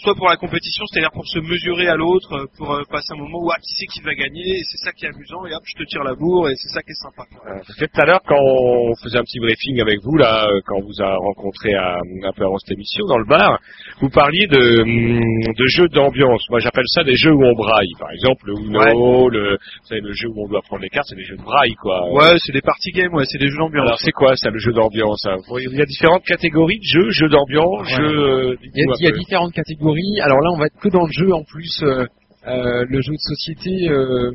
Soit 0.03 0.17
pour 0.17 0.29
la 0.29 0.37
compétition, 0.37 0.85
c'est-à-dire 0.91 1.13
pour 1.13 1.25
se 1.29 1.39
mesurer 1.39 1.87
à 1.87 1.95
l'autre, 1.95 2.33
euh, 2.35 2.47
pour 2.59 2.73
euh, 2.75 2.83
passer 2.91 3.15
un 3.15 3.19
moment 3.23 3.39
où 3.39 3.51
ah, 3.53 3.57
qui 3.63 3.71
c'est 3.79 3.87
qui 3.87 4.01
va 4.03 4.15
gagner, 4.15 4.59
et 4.59 4.63
c'est 4.67 4.79
ça 4.83 4.91
qui 4.91 5.05
est 5.07 5.09
amusant, 5.15 5.47
et 5.47 5.55
hop, 5.55 5.63
je 5.65 5.79
te 5.79 5.87
tire 5.89 6.03
la 6.03 6.15
bourre, 6.17 6.51
et 6.51 6.55
c'est 6.57 6.75
ça 6.75 6.83
qui 6.83 6.91
est 6.91 6.99
sympa. 6.99 7.23
Euh, 7.47 7.61
tout 7.63 8.01
à 8.01 8.05
l'heure, 8.07 8.21
quand 8.27 8.35
on 8.35 8.95
faisait 9.01 9.19
un 9.19 9.23
petit 9.23 9.39
briefing 9.39 9.81
avec 9.81 10.01
vous, 10.03 10.17
là, 10.17 10.49
quand 10.67 10.75
on 10.79 10.83
vous 10.83 11.01
a 11.01 11.15
rencontré 11.15 11.75
à, 11.75 11.99
un 12.03 12.33
peu 12.35 12.43
avant 12.43 12.59
cette 12.59 12.73
émission, 12.75 13.07
dans 13.07 13.19
le 13.19 13.27
bar, 13.27 13.61
vous 14.01 14.11
parliez 14.11 14.49
de, 14.51 14.83
hum, 14.83 15.55
de 15.55 15.67
jeux 15.67 15.87
d'ambiance. 15.89 16.43
Moi, 16.51 16.59
j'appelle 16.59 16.89
ça 16.89 17.05
des 17.05 17.15
jeux 17.15 17.33
où 17.33 17.45
on 17.45 17.55
braille. 17.55 17.95
Par 18.01 18.11
exemple, 18.11 18.43
le 18.47 18.55
Uno, 18.59 19.29
le, 19.31 19.53
vous 19.55 19.87
savez, 19.87 20.01
le 20.01 20.13
jeu 20.15 20.27
où 20.35 20.45
on 20.45 20.49
doit 20.49 20.63
prendre 20.63 20.83
les 20.83 20.91
cartes, 20.91 21.07
c'est 21.11 21.15
des 21.15 21.25
jeux 21.31 21.37
de 21.37 21.43
braille, 21.47 21.75
quoi. 21.81 22.11
Ouais, 22.11 22.35
c'est 22.45 22.53
des 22.53 22.61
party 22.61 22.91
games, 22.91 23.15
ouais, 23.15 23.25
c'est 23.31 23.39
des 23.39 23.49
jeux 23.49 23.59
d'ambiance. 23.59 23.87
Alors, 23.87 24.01
c'est 24.01 24.11
quoi 24.11 24.35
ça, 24.35 24.51
le 24.51 24.59
jeu 24.59 24.73
d'ambiance 24.73 25.25
hein? 25.27 25.37
Il 25.61 25.79
y 25.79 25.83
a 25.83 25.87
différentes 25.87 26.25
catégories 26.25 26.79
de 26.81 26.91
jeux, 26.91 27.11
jeux 27.11 27.29
d'ambiance, 27.29 27.87
Ouais. 27.87 27.97
jeux... 28.03 28.19
euh, 28.19 28.57
Il 28.65 28.71
y, 28.75 28.91
a, 28.91 28.95
il 28.99 29.07
y 29.15 29.19
différentes 29.21 29.53
catégories. 29.53 29.92
Alors 30.23 30.41
là, 30.41 30.51
on 30.55 30.59
va 30.59 30.67
être 30.67 30.79
que 30.81 30.89
dans 30.89 31.05
le 31.05 31.13
jeu 31.13 31.33
en 31.33 31.45
plus. 31.45 31.81
euh, 31.83 32.07
euh, 32.47 32.85
le 32.89 33.01
jeu 33.01 33.13
de 33.13 33.19
société, 33.19 33.89
euh, 33.89 34.33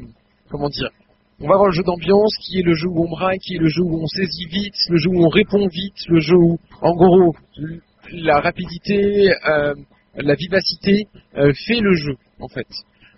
comment 0.50 0.70
dire 0.70 0.90
On 1.42 1.48
va 1.48 1.56
avoir 1.56 1.68
le 1.68 1.74
jeu 1.74 1.84
d'ambiance, 1.84 2.32
qui 2.42 2.60
est 2.60 2.64
le 2.64 2.74
jeu 2.74 2.88
où 2.88 3.04
on 3.04 3.10
braille, 3.10 3.38
qui 3.40 3.56
est 3.56 3.60
le 3.60 3.68
jeu 3.68 3.82
où 3.84 4.02
on 4.02 4.08
saisit 4.08 4.46
vite, 4.46 4.76
le 4.90 4.98
jeu 4.98 5.10
où 5.10 5.26
on 5.26 5.30
répond 5.30 5.68
vite, 5.68 6.08
le 6.08 6.22
jeu 6.22 6.36
où, 6.36 6.58
en 6.82 6.96
gros, 6.96 7.36
la 8.14 8.40
rapidité, 8.40 9.30
la 10.16 10.36
vivacité 10.36 11.08
fait 11.34 11.82
le 11.82 11.94
jeu, 11.96 12.16
en 12.40 12.48
fait. 12.48 12.68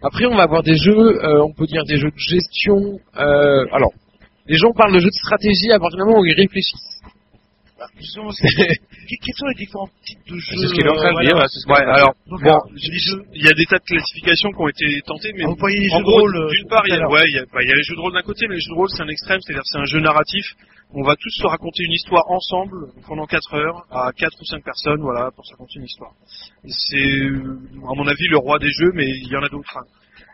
Après, 0.01 0.25
on 0.25 0.35
va 0.35 0.43
avoir 0.43 0.63
des 0.63 0.75
jeux, 0.75 1.19
on 1.43 1.53
peut 1.53 1.67
dire 1.67 1.83
des 1.85 1.97
jeux 1.97 2.09
de 2.09 2.17
gestion. 2.17 2.99
alors, 3.13 3.91
les 4.47 4.57
gens 4.57 4.71
parlent 4.75 4.95
de 4.95 4.99
jeux 4.99 5.09
de 5.09 5.21
stratégie 5.23 5.71
à 5.71 5.77
partir 5.77 5.99
du 5.99 6.05
moment 6.05 6.21
où 6.21 6.25
ils 6.25 6.33
réfléchissent. 6.33 7.01
Justement, 7.97 8.29
que- 8.29 9.19
quels 9.23 9.35
sont 9.37 9.47
les 9.47 9.55
différents 9.55 9.89
types 10.05 10.25
de 10.27 10.35
jeux 10.37 10.55
C'est 10.59 10.67
ce 10.67 10.73
qu'il 10.73 10.85
est 10.85 10.89
en 10.89 10.95
train 10.95 11.13
de 11.13 11.19
euh, 11.19 11.25
dire, 11.25 11.37
c'est 11.47 11.59
ce 11.59 11.65
qu'il 11.65 11.71
est 11.71 11.79
en 11.79 11.83
train 11.83 11.93
de 11.93 11.99
alors, 11.99 12.13
bon, 12.27 12.37
alors, 12.37 12.65
jeux- 12.75 13.23
il 13.33 13.43
y 13.43 13.47
a 13.47 13.53
des 13.53 13.65
tas 13.65 13.79
de 13.79 13.87
classifications 13.87 14.51
qui 14.51 14.61
ont 14.61 14.67
été 14.69 14.85
tentées, 15.05 15.31
mais 15.35 15.45
en 15.45 15.55
jeux 15.89 15.99
de 15.99 16.03
gros, 16.03 16.19
rôle, 16.19 16.51
d'une 16.51 16.67
part, 16.67 16.83
il 16.87 16.93
y, 16.93 16.99
a, 16.99 17.75
les 17.75 17.83
jeux 17.83 17.95
de 17.95 18.01
rôle 18.01 18.13
d'un 18.13 18.21
côté, 18.21 18.47
mais 18.47 18.55
les 18.55 18.61
jeux 18.61 18.71
de 18.71 18.79
rôle, 18.79 18.89
c'est 18.89 19.03
un 19.03 19.07
extrême, 19.07 19.39
c'est-à-dire 19.41 19.63
c'est 19.65 19.79
un 19.79 19.85
jeu 19.85 19.99
narratif. 19.99 20.45
On 20.91 21.03
va 21.03 21.15
tous 21.15 21.29
se 21.29 21.45
raconter 21.45 21.83
une 21.83 21.91
histoire 21.93 22.23
ensemble 22.31 22.87
pendant 23.05 23.25
4 23.27 23.53
heures 23.53 23.85
à 23.91 24.11
4 24.11 24.33
ou 24.41 24.45
5 24.45 24.63
personnes, 24.63 25.01
voilà, 25.01 25.29
pour 25.35 25.45
se 25.45 25.51
raconter 25.51 25.77
une 25.77 25.85
histoire. 25.85 26.13
C'est, 26.67 26.97
à 26.97 27.93
mon 27.95 28.07
avis, 28.07 28.27
le 28.29 28.37
roi 28.37 28.57
des 28.57 28.71
jeux, 28.71 28.91
mais 28.95 29.05
il 29.07 29.27
y 29.31 29.35
en 29.37 29.43
a 29.43 29.49
d'autres. 29.49 29.77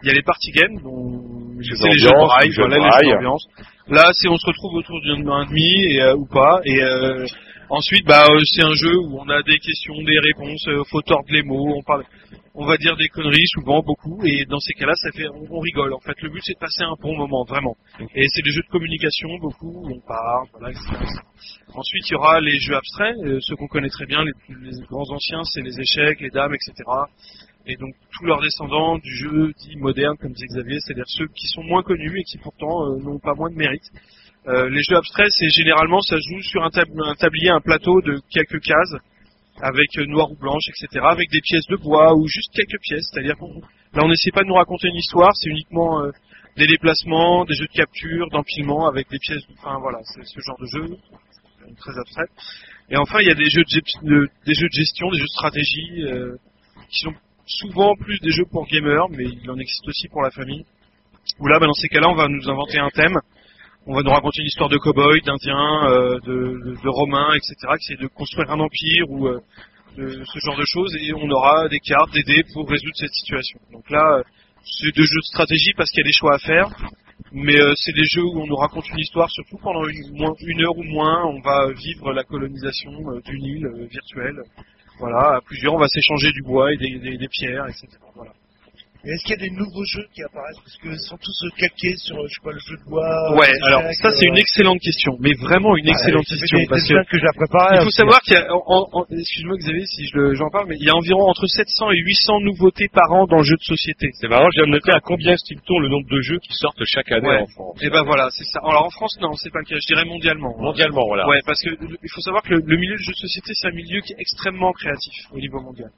Il 0.03 0.07
y 0.07 0.11
a 0.11 0.13
les 0.13 0.21
party 0.23 0.51
games, 0.51 0.77
dont 0.83 1.21
Jeux 1.61 1.75
c'est 1.75 1.89
les 1.89 1.97
jeux 1.99 2.09
de 2.09 2.25
braille, 2.25 2.49
voilà, 2.55 2.75
les 2.77 2.83
jeux 2.83 3.15
d'ambiance. 3.15 3.45
Là, 3.87 4.09
c'est 4.13 4.27
on 4.27 4.37
se 4.37 4.45
retrouve 4.47 4.75
autour 4.75 4.99
d'un 5.05 5.19
d'un 5.23 5.45
demi 5.45 5.93
et, 5.93 6.01
euh, 6.01 6.15
ou 6.15 6.25
pas, 6.25 6.59
et 6.65 6.81
euh, 6.81 7.25
ensuite, 7.69 8.05
bah, 8.05 8.23
euh, 8.29 8.39
c'est 8.53 8.63
un 8.63 8.73
jeu 8.73 8.95
où 8.97 9.19
on 9.19 9.29
a 9.29 9.41
des 9.43 9.57
questions, 9.59 9.95
des 10.03 10.19
réponses, 10.19 10.67
faut 10.89 11.01
tordre 11.01 11.29
les 11.29 11.43
mots, 11.43 11.73
on 11.75 11.83
parle 11.83 12.03
on 12.57 12.65
va 12.65 12.77
dire 12.77 12.95
des 12.95 13.09
conneries 13.09 13.47
souvent 13.53 13.81
beaucoup. 13.81 14.17
Et 14.25 14.45
dans 14.45 14.59
ces 14.59 14.71
cas-là 14.75 14.93
ça 14.95 15.11
fait 15.11 15.27
on, 15.27 15.43
on 15.51 15.59
rigole. 15.59 15.93
En 15.93 15.99
fait 15.99 16.15
le 16.21 16.29
but 16.29 16.39
c'est 16.41 16.53
de 16.53 16.59
passer 16.59 16.83
un 16.83 16.95
bon 17.01 17.13
moment 17.17 17.43
vraiment. 17.43 17.75
Et 18.15 18.25
c'est 18.29 18.41
des 18.43 18.51
jeux 18.51 18.61
de 18.61 18.71
communication 18.71 19.27
beaucoup 19.41 19.73
où 19.83 19.89
on 19.93 19.99
parle 20.07 20.47
voilà 20.53 20.69
etc. 20.71 20.87
ensuite 21.73 22.03
il 22.09 22.13
y 22.13 22.15
aura 22.15 22.39
les 22.39 22.57
jeux 22.59 22.75
abstraits 22.77 23.15
ceux 23.41 23.55
qu'on 23.57 23.67
connaît 23.67 23.89
très 23.89 24.05
bien 24.05 24.23
les, 24.23 24.31
plus- 24.45 24.61
les 24.71 24.85
grands 24.87 25.09
anciens 25.11 25.43
c'est 25.51 25.61
les 25.63 25.77
échecs 25.81 26.21
les 26.21 26.29
dames 26.29 26.53
etc 26.55 26.71
et 27.67 27.75
donc 27.77 27.93
tous 28.17 28.25
leurs 28.25 28.41
descendants 28.41 28.97
du 28.97 29.15
jeu 29.15 29.51
dit 29.59 29.75
moderne 29.77 30.15
comme 30.17 30.33
disait 30.33 30.47
Xavier 30.47 30.79
c'est-à-dire 30.81 31.05
ceux 31.07 31.27
qui 31.27 31.47
sont 31.47 31.63
moins 31.63 31.83
connus 31.83 32.19
et 32.19 32.23
qui 32.23 32.37
pourtant 32.37 32.85
euh, 32.85 32.99
n'ont 33.03 33.19
pas 33.19 33.33
moins 33.33 33.49
de 33.49 33.55
mérite 33.55 33.87
Euh, 34.47 34.69
les 34.69 34.83
jeux 34.83 34.97
abstraits 34.97 35.31
c'est 35.37 35.49
généralement 35.49 36.01
ça 36.01 36.17
joue 36.27 36.41
sur 36.51 36.61
un, 36.63 36.69
tab- 36.69 37.01
un 37.11 37.15
tablier 37.15 37.49
un 37.49 37.61
plateau 37.61 37.95
de 38.01 38.13
quelques 38.29 38.61
cases 38.61 38.95
avec 39.61 39.89
euh, 39.97 40.05
noir 40.05 40.29
ou 40.31 40.35
blanche, 40.35 40.65
etc., 40.69 41.03
avec 41.15 41.27
des 41.31 41.41
pièces 41.41 41.65
de 41.73 41.77
bois 41.77 42.13
ou 42.17 42.27
juste 42.27 42.51
quelques 42.53 42.79
pièces. 42.87 43.07
C'est-à-dire 43.09 43.37
qu'on 43.39 43.53
là 43.95 44.01
on 44.03 44.09
n'essaie 44.09 44.31
pas 44.37 44.43
de 44.43 44.49
nous 44.51 44.59
raconter 44.63 44.87
une 44.89 44.97
histoire, 45.05 45.31
c'est 45.39 45.49
uniquement 45.49 46.03
euh, 46.03 46.11
des 46.57 46.67
déplacements, 46.67 47.45
des 47.45 47.55
jeux 47.55 47.65
de 47.73 47.77
capture, 47.83 48.29
d'empilement 48.29 48.85
avec 48.87 49.09
des 49.09 49.17
pièces. 49.25 49.45
Enfin 49.57 49.79
voilà, 49.79 49.99
c'est 50.13 50.25
ce 50.25 50.39
genre 50.45 50.59
de 50.59 50.67
jeu 50.75 50.85
très 51.81 51.97
abstrait. 51.97 52.29
Et 52.91 52.97
enfin 52.97 53.17
il 53.21 53.27
y 53.27 53.31
a 53.31 53.39
des 53.43 53.49
jeux 53.49 53.63
de, 53.63 54.29
des 54.45 54.53
jeux 54.59 54.69
de 54.73 54.77
gestion, 54.83 55.09
des 55.09 55.17
jeux 55.17 55.29
de 55.31 55.37
stratégie 55.39 55.93
qui 56.91 56.99
sont 57.03 57.13
souvent 57.45 57.95
plus 57.95 58.19
des 58.19 58.31
jeux 58.31 58.45
pour 58.51 58.67
gamers, 58.67 59.07
mais 59.09 59.25
il 59.25 59.49
en 59.49 59.57
existe 59.57 59.87
aussi 59.87 60.07
pour 60.09 60.21
la 60.21 60.31
famille. 60.31 60.65
Où 61.39 61.47
là, 61.47 61.59
bah, 61.59 61.65
dans 61.65 61.73
ces 61.73 61.87
cas-là, 61.87 62.09
on 62.09 62.15
va 62.15 62.27
nous 62.27 62.49
inventer 62.49 62.77
un 62.79 62.89
thème 62.89 63.19
on 63.87 63.93
va 63.93 64.01
nous 64.01 64.11
raconter 64.11 64.41
une 64.41 64.47
histoire 64.47 64.69
de 64.69 64.77
cow-boy, 64.77 65.21
d'indiens, 65.21 65.89
euh, 65.91 66.19
de, 66.25 66.89
romains, 66.89 67.35
etc., 67.35 67.55
qui 67.79 67.93
essaient 67.93 68.01
de 68.01 68.07
construire 68.07 68.49
un 68.49 68.59
empire 68.59 69.05
ou 69.09 69.27
euh, 69.27 69.39
ce 69.95 70.39
genre 70.39 70.57
de 70.57 70.65
choses, 70.65 70.95
et 70.99 71.13
on 71.13 71.29
aura 71.29 71.69
des 71.69 71.79
cartes, 71.79 72.11
des 72.11 72.23
dés 72.23 72.43
pour 72.53 72.67
résoudre 72.67 72.95
cette 72.95 73.13
situation. 73.13 73.59
Donc 73.71 73.87
là, 73.91 74.17
euh, 74.17 74.23
c'est 74.63 74.95
des 74.95 75.03
jeux 75.03 75.19
de 75.21 75.27
stratégie 75.27 75.73
parce 75.77 75.91
qu'il 75.91 75.99
y 75.99 76.05
a 76.05 76.07
des 76.07 76.17
choix 76.17 76.33
à 76.33 76.39
faire, 76.39 76.67
mais 77.31 77.55
c'est 77.75 77.93
des 77.93 78.05
jeux 78.05 78.23
où 78.23 78.41
on 78.41 78.47
nous 78.47 78.55
raconte 78.55 78.89
une 78.89 78.99
histoire, 78.99 79.29
surtout 79.29 79.57
pendant 79.61 79.85
une, 79.85 80.61
heure 80.63 80.77
ou 80.77 80.83
moins, 80.83 81.23
on 81.25 81.39
va 81.41 81.71
vivre 81.71 82.11
la 82.11 82.23
colonisation 82.23 82.91
d'une 83.23 83.43
île 83.43 83.87
virtuelle. 83.91 84.41
Voilà, 84.99 85.35
à 85.37 85.41
plusieurs, 85.41 85.73
on 85.73 85.79
va 85.79 85.87
s'échanger 85.87 86.31
du 86.31 86.41
bois 86.43 86.71
et 86.73 86.77
des, 86.77 86.99
des- 86.99 87.17
pierres, 87.27 87.67
etc. 87.67 87.87
Voilà. 88.15 88.31
Est-ce 89.05 89.23
qu'il 89.23 89.35
y 89.37 89.39
a 89.39 89.43
des 89.45 89.53
nouveaux 89.53 89.85
jeux 89.85 90.05
qui 90.13 90.21
apparaissent? 90.23 90.57
Parce 90.65 90.77
qu'ils 90.81 90.99
sont 91.07 91.17
tous 91.21 91.37
euh, 91.45 91.49
calqués 91.57 91.93
sur, 91.97 92.17
euh, 92.17 92.25
je 92.27 92.33
sais 92.33 92.43
pas, 92.43 92.51
le 92.51 92.59
jeu 92.59 92.75
de 92.77 92.85
loi. 92.89 93.05
Ouais, 93.37 93.49
euh, 93.53 93.67
alors 93.69 93.81
ça 94.01 94.09
c'est 94.17 94.25
euh, 94.25 94.33
une 94.33 94.37
excellente 94.41 94.79
question, 94.81 95.13
mais 95.19 95.33
vraiment 95.37 95.77
une 95.77 95.87
ah, 95.89 95.93
excellente 95.93 96.25
j'ai 96.27 96.35
fait 96.35 96.41
question 96.41 96.59
des- 96.59 96.67
parce 96.67 96.83
que 96.89 96.97
que 97.05 97.17
j'ai 97.21 97.33
préparé. 97.37 97.77
il 97.77 97.83
faut 97.85 97.97
savoir 98.01 98.19
qu'il 98.25 98.33
y 98.33 98.37
a, 98.41 98.49
en- 98.49 98.87
en- 98.91 99.05
excuse-moi 99.13 99.57
Xavier 99.61 99.85
si 99.85 100.07
je 100.09 100.33
j'en 100.35 100.49
parle, 100.49 100.65
mais 100.69 100.77
il 100.79 100.85
y 100.85 100.89
a 100.89 100.95
environ 100.95 101.29
entre 101.29 101.45
700 101.45 101.91
et 101.91 101.99
800 102.01 102.39
nouveautés 102.41 102.87
par 102.89 103.11
an 103.13 103.25
dans 103.29 103.37
le 103.37 103.47
jeu 103.47 103.55
de 103.55 103.63
société. 103.63 104.09
C'est 104.19 104.27
marrant, 104.27 104.49
je 104.51 104.57
viens 104.63 104.67
de 104.67 104.73
noter 104.73 104.91
à 104.91 104.99
combien 104.99 105.33
estime-t-on 105.33 105.79
le 105.79 105.89
nombre 105.89 106.09
de 106.09 106.21
jeux 106.21 106.39
qui 106.39 106.53
sortent 106.53 106.81
chaque 106.85 107.11
année 107.11 107.27
Ouais. 107.29 107.41
en 107.41 107.47
France. 107.47 107.77
Et 107.81 107.89
ben 107.89 108.03
voilà, 108.03 108.29
c'est 108.31 108.45
ça. 108.45 108.59
Alors 108.65 108.85
en 108.85 108.89
France 108.89 109.15
non, 109.21 109.33
c'est 109.37 109.51
pas 109.51 109.59
le 109.59 109.65
cas, 109.65 109.75
je 109.79 109.87
dirais 109.93 110.05
mondialement. 110.05 110.53
Mondialement, 110.57 111.05
voilà. 111.07 111.27
Ouais, 111.27 111.41
parce 111.45 111.61
que 111.61 111.69
il 111.69 112.09
faut 112.13 112.21
savoir 112.21 112.41
que 112.43 112.53
le, 112.55 112.63
le 112.65 112.77
milieu 112.77 112.95
du 112.97 113.03
jeu 113.03 113.11
de 113.11 113.17
société 113.21 113.51
c'est 113.53 113.67
un 113.67 113.75
milieu 113.75 114.01
qui 114.01 114.13
est 114.13 114.19
extrêmement 114.19 114.71
créatif 114.73 115.13
au 115.31 115.37
niveau 115.37 115.61
mondial. 115.61 115.89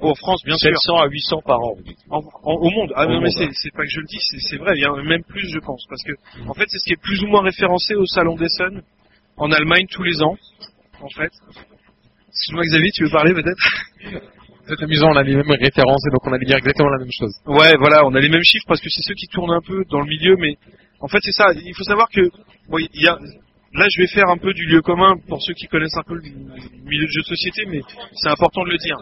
En 0.00 0.14
France 0.14 0.40
bien 0.44 0.56
sûr. 0.56 0.70
700 0.70 0.98
à 1.02 1.06
800 1.08 1.40
par 1.44 1.58
an, 1.60 1.72
vous 1.76 1.82
dites. 1.82 1.98
En- 2.10 2.22
en- 2.44 2.54
au 2.56 2.70
monde. 2.70 2.92
Ah 2.96 3.06
Au 3.06 3.10
non, 3.10 3.20
mais 3.20 3.30
c'est, 3.30 3.48
c'est 3.52 3.72
pas 3.72 3.82
que 3.84 3.90
je 3.90 4.00
le 4.00 4.06
dis, 4.06 4.18
c'est, 4.20 4.38
c'est 4.38 4.56
vrai. 4.56 4.72
Il 4.76 4.82
y 4.82 4.86
en 4.86 4.94
a 4.94 5.02
même 5.02 5.24
plus, 5.24 5.48
je 5.52 5.58
pense, 5.58 5.84
parce 5.88 6.02
que 6.02 6.12
en 6.48 6.54
fait, 6.54 6.64
c'est 6.68 6.78
ce 6.78 6.84
qui 6.84 6.92
est 6.92 7.00
plus 7.02 7.22
ou 7.24 7.26
moins 7.28 7.42
référencé 7.42 7.94
au 7.94 8.06
salon 8.06 8.36
d'Essen 8.36 8.82
en 9.36 9.50
Allemagne 9.52 9.86
tous 9.90 10.02
les 10.02 10.22
ans. 10.22 10.36
En 11.00 11.08
fait. 11.08 11.30
Excuse-moi, 12.28 12.64
Xavier, 12.64 12.90
tu 12.94 13.04
veux 13.04 13.10
parler 13.10 13.32
peut-être? 13.34 14.22
C'est 14.66 14.82
amusant, 14.82 15.10
on 15.10 15.16
a 15.16 15.22
les 15.22 15.34
mêmes 15.36 15.44
références 15.50 16.06
et 16.06 16.10
donc 16.10 16.26
on 16.26 16.32
allait 16.32 16.46
dire 16.46 16.56
exactement 16.56 16.88
la 16.88 16.96
même 16.98 17.12
chose. 17.12 17.34
Ouais, 17.44 17.74
voilà, 17.78 18.06
on 18.06 18.14
a 18.14 18.18
les 18.20 18.30
mêmes 18.30 18.42
chiffres 18.42 18.64
parce 18.66 18.80
que 18.80 18.88
c'est 18.88 19.02
ceux 19.06 19.12
qui 19.12 19.26
tournent 19.26 19.52
un 19.52 19.60
peu 19.60 19.84
dans 19.90 20.00
le 20.00 20.06
milieu, 20.06 20.36
mais 20.36 20.56
en 21.00 21.06
fait, 21.08 21.18
c'est 21.20 21.32
ça. 21.32 21.48
Il 21.52 21.74
faut 21.76 21.84
savoir 21.84 22.08
que 22.08 22.22
bon, 22.70 22.78
il 22.78 22.88
y 23.02 23.06
a. 23.06 23.18
Là, 23.74 23.86
je 23.94 24.00
vais 24.00 24.06
faire 24.06 24.26
un 24.30 24.38
peu 24.38 24.54
du 24.54 24.64
lieu 24.64 24.80
commun 24.80 25.16
pour 25.28 25.42
ceux 25.42 25.52
qui 25.52 25.66
connaissent 25.66 25.98
un 25.98 26.02
peu 26.06 26.14
le 26.14 26.22
milieu 26.22 27.04
de 27.04 27.10
jeux 27.10 27.20
de 27.20 27.26
société, 27.26 27.66
mais 27.68 27.82
c'est 28.14 28.30
important 28.30 28.64
de 28.64 28.70
le 28.70 28.78
dire. 28.78 28.96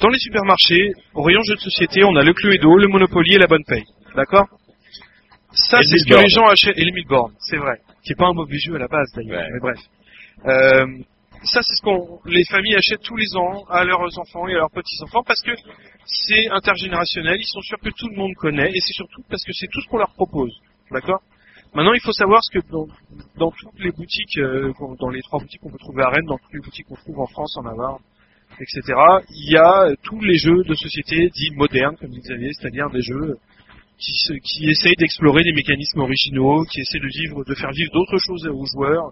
Dans 0.00 0.08
les 0.08 0.18
supermarchés, 0.18 0.92
au 1.14 1.22
rayon 1.22 1.40
jeux 1.42 1.54
de 1.54 1.60
société, 1.60 2.04
on 2.04 2.14
a 2.16 2.22
le 2.22 2.34
Cluedo, 2.34 2.76
le 2.76 2.88
Monopoly 2.88 3.34
et 3.34 3.38
la 3.38 3.46
Bonne 3.46 3.64
Paye. 3.64 3.84
D'accord? 4.14 4.46
Ça, 5.52 5.78
c'est 5.82 5.96
ce 5.96 6.06
que 6.06 6.22
les 6.22 6.28
gens 6.28 6.46
achètent. 6.46 6.76
Et 6.76 6.84
le 6.84 6.92
Milborn, 6.92 7.32
c'est 7.38 7.56
vrai. 7.56 7.80
Qui 8.04 8.12
est 8.12 8.16
pas 8.16 8.26
un 8.26 8.34
mauvais 8.34 8.58
jeu 8.58 8.74
à 8.74 8.78
la 8.78 8.88
base, 8.88 9.10
d'ailleurs. 9.14 9.40
Ouais. 9.40 9.48
Mais 9.52 9.60
bref. 9.60 9.78
Euh, 10.44 10.86
ça, 11.44 11.62
c'est 11.62 11.74
ce 11.74 11.82
qu'on 11.82 12.20
les 12.26 12.44
familles 12.44 12.76
achètent 12.76 13.02
tous 13.02 13.16
les 13.16 13.36
ans 13.36 13.64
à 13.70 13.84
leurs 13.84 14.18
enfants 14.18 14.46
et 14.48 14.52
à 14.52 14.58
leurs 14.58 14.70
petits-enfants 14.70 15.22
parce 15.26 15.40
que 15.40 15.52
c'est 16.04 16.48
intergénérationnel, 16.50 17.36
ils 17.38 17.46
sont 17.46 17.62
sûrs 17.62 17.78
que 17.78 17.90
tout 17.90 18.08
le 18.08 18.16
monde 18.16 18.34
connaît 18.34 18.68
et 18.68 18.80
c'est 18.80 18.92
surtout 18.92 19.22
parce 19.30 19.44
que 19.44 19.52
c'est 19.52 19.66
tout 19.72 19.80
ce 19.80 19.88
qu'on 19.88 19.98
leur 19.98 20.12
propose. 20.12 20.52
D'accord? 20.90 21.20
Maintenant, 21.74 21.94
il 21.94 22.00
faut 22.00 22.12
savoir 22.12 22.42
ce 22.44 22.58
que 22.58 22.66
dans, 22.70 22.86
dans 23.36 23.50
toutes 23.50 23.78
les 23.78 23.92
boutiques, 23.92 24.38
euh, 24.38 24.72
dans 24.98 25.08
les 25.08 25.20
trois 25.22 25.40
boutiques 25.40 25.60
qu'on 25.60 25.70
peut 25.70 25.78
trouver 25.78 26.02
à 26.02 26.10
Rennes, 26.10 26.26
dans 26.26 26.38
toutes 26.38 26.52
les 26.52 26.60
boutiques 26.60 26.86
qu'on 26.86 26.96
trouve 26.96 27.20
en 27.20 27.26
France, 27.26 27.56
en 27.56 27.62
Navarre, 27.62 27.98
etc., 28.60 28.80
il 29.30 29.52
y 29.52 29.56
a 29.56 29.88
tous 30.02 30.20
les 30.20 30.38
jeux 30.38 30.62
de 30.64 30.74
société 30.74 31.28
dits 31.30 31.50
modernes, 31.56 31.96
comme 32.00 32.10
dit 32.10 32.20
Xavier, 32.20 32.50
c'est-à-dire 32.52 32.88
des 32.90 33.02
jeux 33.02 33.36
qui, 33.98 34.12
se- 34.12 34.34
qui 34.34 34.68
essayent 34.70 34.96
d'explorer 34.98 35.42
des 35.42 35.52
mécanismes 35.52 36.00
originaux, 36.00 36.64
qui 36.64 36.80
essaient 36.80 36.98
de 37.00 37.08
vivre, 37.08 37.44
de 37.44 37.54
faire 37.54 37.70
vivre 37.72 37.90
d'autres 37.92 38.18
choses 38.18 38.46
aux 38.46 38.66
joueurs, 38.66 39.10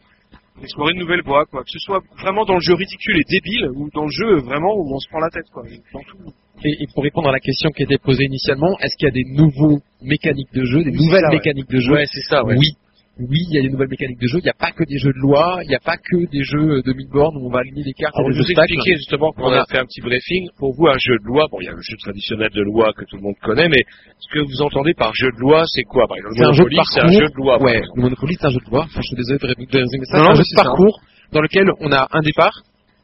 d'explorer 0.60 0.92
de 0.94 0.98
nouvelles 0.98 1.22
voies, 1.24 1.44
quoi. 1.46 1.62
Que 1.64 1.70
ce 1.70 1.78
soit 1.78 2.00
vraiment 2.20 2.44
dans 2.44 2.54
le 2.54 2.60
jeu 2.60 2.74
ridicule 2.74 3.16
et 3.18 3.24
débile, 3.28 3.68
ou 3.74 3.88
dans 3.92 4.04
le 4.04 4.10
jeu 4.10 4.36
vraiment 4.40 4.74
où 4.76 4.94
on 4.94 4.98
se 4.98 5.08
prend 5.08 5.20
la 5.20 5.30
tête, 5.30 5.46
quoi. 5.52 5.62
Dans 5.92 6.02
tout. 6.02 6.18
Et, 6.64 6.82
et 6.82 6.86
pour 6.94 7.02
répondre 7.02 7.28
à 7.28 7.32
la 7.32 7.40
question 7.40 7.70
qui 7.70 7.82
était 7.82 7.98
posée 7.98 8.24
initialement, 8.24 8.78
est-ce 8.80 8.96
qu'il 8.96 9.06
y 9.06 9.10
a 9.10 9.12
des 9.12 9.24
nouveaux 9.24 9.80
mécaniques 10.02 10.52
de 10.54 10.64
jeu, 10.64 10.84
des 10.84 10.90
Oui, 10.90 11.04
nouvelles 11.06 11.22
ça, 11.22 11.28
ouais. 11.30 11.36
mécaniques 11.36 11.68
de 11.70 11.80
jeu? 11.80 11.92
Ouais, 11.92 12.06
c'est 12.06 12.20
ça, 12.20 12.44
ouais. 12.44 12.54
Oui. 12.56 12.68
Oui, 13.16 13.38
il 13.48 13.54
y 13.54 13.58
a 13.58 13.62
des 13.62 13.68
nouvelles 13.70 13.88
mécaniques 13.88 14.18
de 14.20 14.26
jeu. 14.26 14.38
Il 14.40 14.44
n'y 14.44 14.50
a 14.50 14.58
pas 14.58 14.72
que 14.72 14.82
des 14.82 14.98
jeux 14.98 15.12
de 15.14 15.22
loi, 15.22 15.60
il 15.62 15.68
n'y 15.68 15.76
a 15.76 15.80
pas 15.80 15.96
que 15.96 16.26
des 16.34 16.42
jeux 16.42 16.82
de 16.82 16.92
midboard 16.92 17.36
où 17.36 17.46
on 17.46 17.50
va 17.50 17.60
aligner 17.60 17.84
les 17.84 17.92
cartes 17.92 18.12
Alors, 18.16 18.28
et 18.30 18.34
vous 18.34 18.40
obstacles. 18.40 18.72
expliquer 18.74 18.96
justement 18.96 19.30
qu'on 19.30 19.44
On 19.46 19.52
a 19.52 19.62
a- 19.62 19.66
fait 19.70 19.78
un 19.78 19.86
petit 19.86 20.00
briefing. 20.00 20.48
Pour 20.58 20.74
vous, 20.74 20.88
un 20.88 20.98
jeu 20.98 21.14
de 21.22 21.24
loi, 21.24 21.46
bon, 21.48 21.58
il 21.60 21.66
y 21.66 21.68
a 21.68 21.72
le 21.72 21.80
jeu 21.80 21.96
traditionnel 21.96 22.50
de 22.50 22.62
loi 22.62 22.92
que 22.92 23.04
tout 23.04 23.14
le 23.14 23.22
monde 23.22 23.36
connaît, 23.40 23.68
mais 23.68 23.84
ce 24.18 24.26
que 24.34 24.40
vous 24.40 24.62
entendez 24.62 24.94
par 24.94 25.14
jeu 25.14 25.30
de 25.30 25.38
loi, 25.38 25.62
c'est 25.66 25.84
quoi? 25.84 26.08
Par 26.08 26.16
exemple, 26.16 26.34
Monopoly, 26.42 26.76
c'est 26.92 27.00
un 27.02 27.12
jeu 27.12 27.26
de 27.30 27.36
loi. 27.36 27.62
Ouais, 27.62 27.80
le 27.94 28.02
Monopoly 28.02 28.34
c'est 28.40 28.46
un 28.46 28.50
jeu 28.50 28.58
de 28.66 28.70
loi. 28.70 28.82
Enfin, 28.90 29.00
je 29.00 29.06
suis 29.06 29.16
désolé 29.16 29.38
de 29.38 29.46
ré- 29.46 29.54
de 29.54 29.78
résumer 29.78 30.04
ça. 30.06 30.18
C'est 30.18 30.30
un 30.30 30.34
jeu 30.34 30.42
mais 30.42 30.50
de 30.50 30.62
parcours 30.62 31.00
dans 31.30 31.40
lequel 31.40 31.70
on 31.80 31.92
a 31.92 32.08
un 32.10 32.20
départ, 32.20 32.62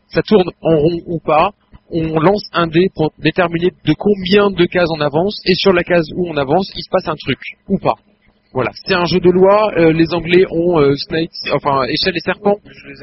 ça 0.08 0.22
tourne 0.22 0.50
en 0.60 0.76
rond 0.76 0.98
ou 1.06 1.20
pas, 1.24 1.52
on 1.92 2.18
lance 2.18 2.42
un 2.52 2.66
dé 2.66 2.88
pour 2.96 3.12
déterminer 3.18 3.70
de 3.84 3.92
combien 3.96 4.50
de 4.50 4.64
cases 4.66 4.88
on 4.96 5.00
avance, 5.00 5.38
et 5.46 5.54
sur 5.54 5.72
la 5.72 5.84
case 5.84 6.06
où 6.16 6.28
on 6.28 6.36
avance, 6.36 6.68
il 6.74 6.82
se 6.82 6.90
passe 6.90 7.06
un 7.06 7.14
truc, 7.16 7.38
ou 7.68 7.78
pas. 7.78 7.94
Voilà, 8.52 8.70
c'est 8.84 8.94
un 8.94 9.04
jeu 9.04 9.20
de 9.20 9.30
loi, 9.30 9.70
euh, 9.78 9.92
les 9.92 10.12
Anglais 10.12 10.44
ont 10.50 10.80
euh, 10.80 10.92
Snakes, 10.96 11.30
enfin 11.52 11.84
échelle 11.84 12.16
et 12.16 12.20
serpent, 12.20 12.56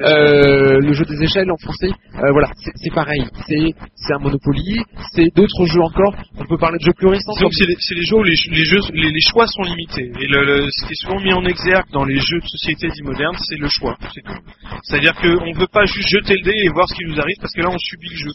euh, 0.04 0.80
le 0.82 0.92
jeu 0.94 1.06
des 1.06 1.24
échelles 1.24 1.50
en 1.50 1.56
français, 1.58 1.88
euh, 1.88 2.32
voilà, 2.34 2.50
c'est 2.76 2.94
pareil, 2.94 3.24
c'est 3.48 3.74
c'est 3.96 4.14
un 4.14 4.20
Monopoly, 4.20 4.76
c'est 5.14 5.34
d'autres 5.36 5.66
jeux 5.66 5.82
encore, 5.82 6.14
on 6.38 6.46
peut 6.46 6.58
parler 6.58 6.78
de 6.80 6.84
jeux 6.84 6.94
plus 6.98 7.08
récents, 7.08 7.32
Donc 7.40 7.54
c'est 7.54 7.66
les, 7.96 8.04
jeux 8.04 8.18
où 8.18 8.24
les, 8.24 8.36
les 8.52 8.66
jeux, 8.66 8.80
les, 8.94 9.10
les 9.10 9.22
choix 9.22 9.48
sont 9.48 9.64
limités. 9.64 10.12
Et 10.20 10.28
le, 10.28 10.44
le- 10.44 10.70
ce 10.70 10.86
qui 10.86 10.92
est 10.92 11.02
souvent 11.06 11.20
mis 11.22 11.34
en 11.34 11.46
exergue 11.46 11.90
dans 11.94 12.04
les 12.04 12.20
jeux 12.20 12.40
de 12.42 12.48
société 12.48 12.90
dits 12.90 13.04
modernes, 13.04 13.38
c'est 13.48 13.58
le 13.58 13.70
choix. 13.70 13.96
C'est 14.14 14.22
tout. 14.24 14.42
C'est-à-dire 14.84 15.16
qu'on 15.16 15.46
ne 15.48 15.58
veut 15.58 15.72
pas 15.72 15.86
juste 15.86 16.10
jeter 16.10 16.36
le 16.36 16.44
dé 16.44 16.52
et 16.56 16.70
voir 16.70 16.88
ce 16.90 16.94
qui 16.96 17.06
nous 17.06 17.20
arrive 17.20 17.38
parce 17.40 17.54
que 17.54 17.62
là 17.62 17.70
on 17.72 17.78
subit 17.78 18.10
le 18.10 18.18
jeu. 18.18 18.32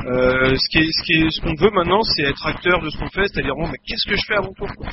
Ce 0.00 0.68
qui 0.70 0.78
est, 0.78 0.90
ce 0.92 1.02
qui 1.04 1.12
est, 1.14 1.30
ce 1.30 1.40
qu'on 1.40 1.54
veut 1.54 1.70
maintenant, 1.74 2.00
c'est 2.02 2.22
être 2.22 2.46
acteur 2.46 2.80
de 2.80 2.88
ce 2.90 2.96
qu'on 2.98 3.08
fait, 3.10 3.26
c'est-à-dire 3.28 3.54
bon, 3.56 3.68
qu'est-ce 3.86 4.08
que 4.08 4.16
je 4.16 4.22
fais 4.26 4.36
tour 4.56 4.68
quoi 4.76 4.86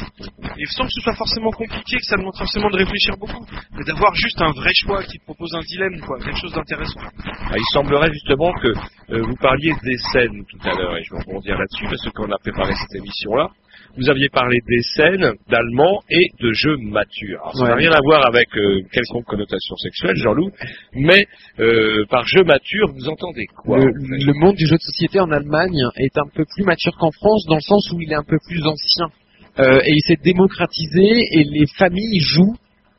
Et 0.57 0.65
sans 0.65 0.83
que 0.85 0.91
ce 0.91 1.01
soit 1.01 1.13
forcément 1.15 1.34
compliqué, 1.51 1.97
que 1.97 2.05
ça 2.05 2.17
demande 2.17 2.35
forcément 2.37 2.69
de 2.69 2.77
réfléchir 2.77 3.15
beaucoup, 3.17 3.45
mais 3.73 3.83
d'avoir 3.83 4.13
juste 4.15 4.41
un 4.41 4.51
vrai 4.51 4.71
choix 4.73 5.03
qui 5.03 5.19
te 5.19 5.23
propose 5.25 5.53
un 5.55 5.61
dilemme, 5.61 5.99
quoi, 6.01 6.19
quelque 6.19 6.39
chose 6.39 6.53
d'intéressant. 6.53 7.01
Ah, 7.25 7.55
il 7.55 7.73
semblerait 7.73 8.11
justement 8.11 8.51
que 8.53 8.67
euh, 8.67 9.21
vous 9.21 9.35
parliez 9.35 9.73
des 9.83 9.97
scènes 10.11 10.43
tout 10.49 10.69
à 10.69 10.75
l'heure, 10.75 10.97
et 10.97 11.03
je 11.03 11.13
vais 11.13 11.21
rebondir 11.25 11.57
là-dessus, 11.57 11.85
parce 11.85 12.03
que 12.03 12.09
quand 12.09 12.27
on 12.27 12.31
a 12.31 12.39
préparé 12.39 12.73
cette 12.73 12.95
émission-là, 12.95 13.49
vous 13.97 14.09
aviez 14.09 14.29
parlé 14.29 14.59
des 14.67 14.81
scènes, 14.81 15.33
d'allemand 15.49 16.01
et 16.09 16.27
de 16.41 16.51
jeux 16.51 16.77
matures. 16.77 17.39
Alors, 17.41 17.55
ça 17.55 17.67
n'a 17.67 17.75
rien 17.75 17.91
à 17.91 17.99
voir 18.03 18.25
avec 18.27 18.47
euh, 18.57 18.81
quelconque 18.91 19.25
connotation 19.25 19.75
sexuelle, 19.77 20.17
Jean-Loup, 20.17 20.51
mais 20.93 21.25
euh, 21.59 22.05
par 22.09 22.27
jeu 22.27 22.43
mature, 22.43 22.91
vous 22.93 23.07
entendez 23.07 23.45
quoi 23.55 23.77
le, 23.77 23.83
en 23.83 23.87
fait? 23.87 24.25
le 24.25 24.33
monde 24.33 24.55
du 24.55 24.65
jeu 24.65 24.75
de 24.75 24.81
société 24.81 25.19
en 25.19 25.31
Allemagne 25.31 25.81
est 25.95 26.17
un 26.17 26.27
peu 26.33 26.43
plus 26.45 26.65
mature 26.65 26.95
qu'en 26.97 27.11
France 27.11 27.45
dans 27.47 27.55
le 27.55 27.61
sens 27.61 27.89
où 27.93 28.01
il 28.01 28.11
est 28.11 28.15
un 28.15 28.23
peu 28.23 28.37
plus 28.47 28.65
ancien 28.65 29.07
Euh, 29.57 29.79
et 29.85 29.91
il 29.91 30.01
s'est 30.05 30.21
démocratisé 30.21 31.01
et 31.31 31.43
les 31.45 31.65
familles 31.77 32.19
jouent 32.19 32.55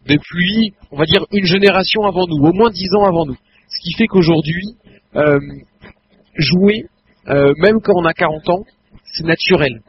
depuis, 0.06 0.72
on 0.90 0.96
va 0.96 1.04
dire, 1.04 1.26
une 1.32 1.44
génération 1.44 2.04
avant 2.04 2.26
nous, 2.26 2.42
au 2.46 2.52
moins 2.52 2.70
dix 2.70 2.88
ans 2.94 3.04
avant 3.04 3.26
nous. 3.26 3.36
Ce 3.68 3.80
qui 3.82 3.92
fait 3.96 4.06
qu'aujourd'hui, 4.06 4.76
euh, 5.16 5.38
jouer, 6.36 6.86
euh, 7.28 7.52
même 7.58 7.80
quand 7.82 7.92
on 7.96 8.04
a 8.04 8.14
40 8.14 8.48
ans, 8.48 8.64
c'est 9.04 9.26
naturel. 9.26 9.82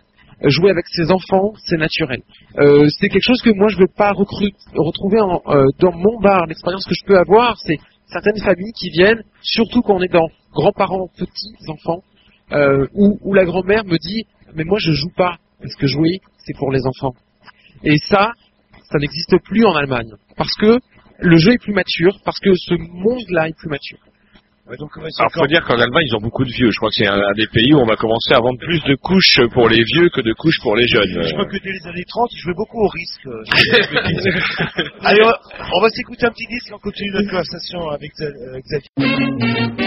Jouer 0.43 0.69
avec 0.71 0.85
ses 0.87 1.11
enfants, 1.11 1.53
c'est 1.65 1.77
naturel. 1.77 2.21
C'est 2.55 3.09
quelque 3.09 3.25
chose 3.25 3.41
que 3.41 3.49
moi 3.55 3.69
je 3.69 3.77
ne 3.77 3.81
veux 3.81 3.93
pas 3.95 4.11
retrouver 4.11 5.17
dans 5.79 5.91
mon 5.93 6.19
bar. 6.19 6.45
L'expérience 6.45 6.85
que 6.85 6.93
je 6.93 7.03
peux 7.07 7.17
avoir, 7.17 7.57
c'est 7.57 7.79
certaines 8.05 8.37
familles 8.37 8.71
qui 8.73 8.91
viennent, 8.91 9.23
surtout 9.41 9.81
quand 9.81 9.95
on 9.95 10.01
est 10.01 10.13
dans 10.13 10.27
grands-parents, 10.53 11.07
petits 11.17 11.55
enfants, 11.69 12.03
où, 12.93 13.17
où 13.23 13.33
la 13.33 13.45
grand-mère 13.45 13.83
me 13.85 13.97
dit 13.97 14.25
mais 14.53 14.63
moi 14.63 14.77
je 14.79 14.91
joue 14.91 15.09
pas 15.15 15.37
parce 15.59 15.73
que 15.75 15.87
jouer 15.87 16.21
c'est 16.47 16.57
pour 16.57 16.71
les 16.71 16.85
enfants. 16.85 17.13
Et 17.83 17.97
ça, 17.97 18.31
ça 18.89 18.97
n'existe 18.99 19.35
plus 19.43 19.65
en 19.65 19.75
Allemagne 19.75 20.11
parce 20.37 20.53
que 20.55 20.79
le 21.19 21.37
jeu 21.37 21.53
est 21.53 21.61
plus 21.61 21.73
mature, 21.73 22.17
parce 22.23 22.39
que 22.39 22.53
ce 22.53 22.75
monde-là 22.75 23.49
est 23.49 23.57
plus 23.57 23.69
mature. 23.69 23.99
Ouais, 24.69 24.75
donc, 24.75 24.93
ouais, 24.97 25.07
Alors, 25.17 25.31
faut 25.31 25.47
dire 25.47 25.63
qu'en 25.63 25.79
Allemagne, 25.79 26.05
ils 26.07 26.15
ont 26.15 26.19
beaucoup 26.19 26.43
de 26.43 26.51
vieux. 26.51 26.69
Je 26.71 26.77
crois 26.77 26.89
que 26.89 26.95
c'est 26.95 27.07
un, 27.07 27.15
un 27.15 27.33
des 27.37 27.47
pays 27.47 27.73
où 27.73 27.77
on 27.77 27.85
va 27.85 27.95
commencer 27.95 28.33
à 28.33 28.39
vendre 28.39 28.59
plus 28.59 28.83
de 28.83 28.95
couches 28.95 29.39
pour 29.53 29.69
les 29.69 29.81
vieux 29.81 30.09
que 30.09 30.19
de 30.19 30.33
couches 30.33 30.59
pour 30.61 30.75
les 30.75 30.85
jeunes. 30.87 31.23
Je 31.23 31.31
crois 31.31 31.45
que 31.45 31.55
dès 31.63 31.71
les 31.71 31.87
années 31.87 32.03
30, 32.05 32.29
je 32.35 32.41
jouais 32.41 32.53
beaucoup 32.53 32.83
au 32.83 32.89
risque. 32.89 33.23
Allez, 35.05 35.21
on 35.23 35.81
va, 35.81 35.89
s'écouter 35.89 36.25
un 36.25 36.31
petit 36.31 36.47
disque 36.47 36.69
et 36.69 36.73
on 36.73 36.79
continue 36.79 37.11
notre 37.11 37.29
conversation 37.29 37.89
avec 37.89 38.11
euh, 38.19 38.59
Xavier. 38.59 39.86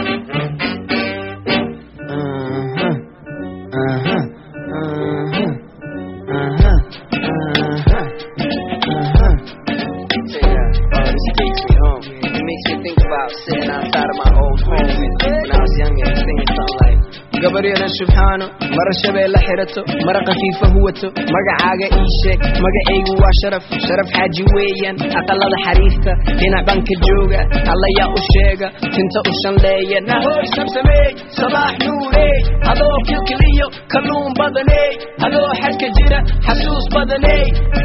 Gabaryadan 17.51 17.91
shubxaano 17.99 18.47
mara 18.79 18.93
shabeelle 19.03 19.39
xirato 19.47 19.81
mara 20.07 20.21
khafiifa 20.29 20.67
huwato 20.75 21.09
magacaaga 21.35 21.87
ii 22.01 22.11
sheeg 22.21 22.39
magacaygu 22.65 23.13
waa 23.23 23.33
sharaf 23.41 23.65
sharaf 23.87 24.09
xaaji 24.17 24.43
weeyaan 24.57 24.97
aqalada 25.21 25.59
xariifta 25.67 26.13
dhinac 26.41 26.63
banka 26.69 26.95
jooga 27.07 27.41
allayaa 27.73 28.09
u 28.19 28.21
sheega 28.33 28.69
tinta 28.95 29.21
u 29.31 29.33
shanleeya 29.43 30.01
nahoy 30.11 30.47
sabsameey 30.57 31.09
sabaax 31.39 31.75
nuurey 31.87 32.37
adoo 32.73 32.97
kilkiliyo 33.09 33.67
kalluun 33.95 34.31
badaney 34.41 34.89
adoo 35.29 35.51
xadka 35.63 35.89
jira 35.99 36.21
xasuus 36.47 36.87
badaney 36.95 37.43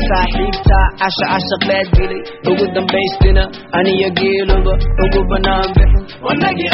saaxiibtaa 0.09 0.85
casha 1.01 1.25
cashaq 1.33 1.63
baad 1.71 1.87
dilay 1.97 2.21
ugu 2.51 2.65
dambaystina 2.77 3.43
aniyo 3.79 4.09
geeluba 4.21 4.73
ugu 5.05 5.21
bannaan 5.31 5.69
bixin. 5.77 6.03
Wanagii 6.25 6.69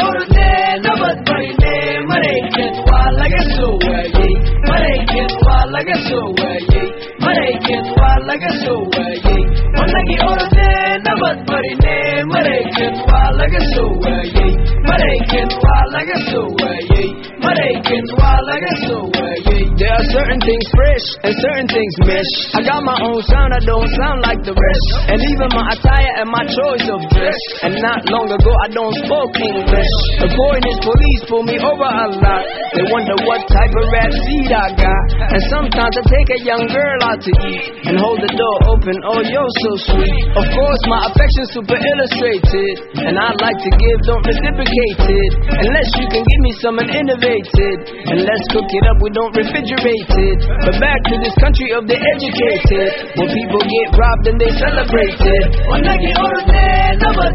nabad 0.86 1.18
barinee 1.28 2.00
maraykan 2.10 2.70
waa 2.88 3.08
laga 3.20 3.42
soo 3.56 3.72
waayey 3.88 4.32
maraykan 4.68 5.30
waa 5.46 5.64
laga 5.74 5.96
soo 6.08 6.26
waayey 6.40 6.86
maraykan 7.24 7.84
waa 7.98 8.16
laga 8.28 8.50
soo 8.64 8.80
waayey 8.96 9.40
wanagii 9.78 10.20
orodee 10.30 10.98
nabad 11.06 11.38
barine 11.50 11.96
maraykan 12.32 12.94
waa 13.10 13.28
laga 13.40 13.60
soo 13.74 13.90
waayey 14.04 14.50
maraykan 14.88 15.48
waa 15.64 15.82
laga 15.94 16.18
soo 16.30 16.46
waayey 16.62 17.08
maraykan 17.44 18.04
waa 18.20 18.38
laga 18.48 18.72
soo 18.86 19.02
waayey 19.16 19.62
There 19.82 19.88
are 19.88 20.06
certain 20.14 20.38
things 20.38 20.66
fresh 20.78 21.06
and 21.26 21.32
certain 21.32 21.66
things 21.66 21.94
mesh. 22.06 22.34
I 22.54 22.60
got 22.62 22.86
my 22.86 22.94
own 23.02 23.18
sound, 23.26 23.50
I 23.50 23.62
don't 23.66 23.90
sound 23.98 24.22
like 24.22 24.38
the 24.46 24.54
rest. 24.54 24.88
And 25.10 25.18
even 25.18 25.48
my 25.58 25.64
attire 25.74 26.12
and 26.22 26.28
my 26.30 26.44
choice 26.44 26.86
of 26.86 27.00
dress. 27.10 27.40
And 27.66 27.74
not 27.82 28.06
long 28.12 28.30
ago, 28.30 28.52
I 28.62 28.68
don't 28.70 28.94
spoke 29.02 29.34
English. 29.42 29.92
The 30.22 30.28
is, 30.30 30.78
police 30.86 31.22
pull 31.26 31.42
me 31.48 31.56
over 31.58 31.88
a 31.88 32.06
lot. 32.14 32.44
They 32.78 32.84
wonder 32.94 33.16
what 33.26 33.42
type 33.48 33.74
of 33.74 33.84
rap 33.90 34.12
seed 34.12 34.54
I 34.54 34.68
got. 34.76 35.06
And 35.34 35.42
sometimes 35.50 35.94
I 35.98 36.02
take 36.04 36.28
a 36.36 36.40
young 36.46 36.64
girl 36.70 36.98
out 37.08 37.18
to 37.18 37.32
eat 37.50 37.64
and 37.88 37.98
hold 37.98 38.22
the 38.22 38.30
door 38.38 38.56
open. 38.76 38.94
Oh, 39.02 39.18
you're 39.18 39.54
so 39.66 39.70
sweet. 39.90 40.24
Of 40.36 40.46
course, 40.46 40.82
my 40.86 41.10
affection's 41.10 41.50
super 41.58 41.80
illustrated. 41.80 42.74
And 43.08 43.18
I 43.18 43.34
like 43.34 43.58
to 43.66 43.70
give, 43.72 43.96
don't 44.06 44.24
reciprocate 44.30 45.00
it. 45.10 45.32
Unless 45.58 45.88
you 45.98 46.06
can 46.06 46.22
give 46.22 46.40
me 46.44 46.52
something 46.62 46.86
innovated. 47.32 47.78
And 48.08 48.20
let's 48.24 48.46
cook 48.52 48.68
it 48.68 48.84
up, 48.88 49.00
we 49.00 49.10
don't 49.10 49.32
refrigerate 49.32 50.12
it. 50.12 50.38
But 50.64 50.76
back 50.80 51.00
to 51.08 51.14
this 51.24 51.34
country 51.40 51.72
of 51.72 51.86
the 51.88 51.96
educated. 51.96 53.16
Where 53.16 53.32
people 53.32 53.62
get 53.64 53.88
robbed 53.96 54.26
and 54.28 54.38
they 54.40 54.52
celebrate 54.60 55.20
it. 55.20 55.44
Wanagi 55.68 56.12
orne, 56.20 56.98
nabat 57.00 57.34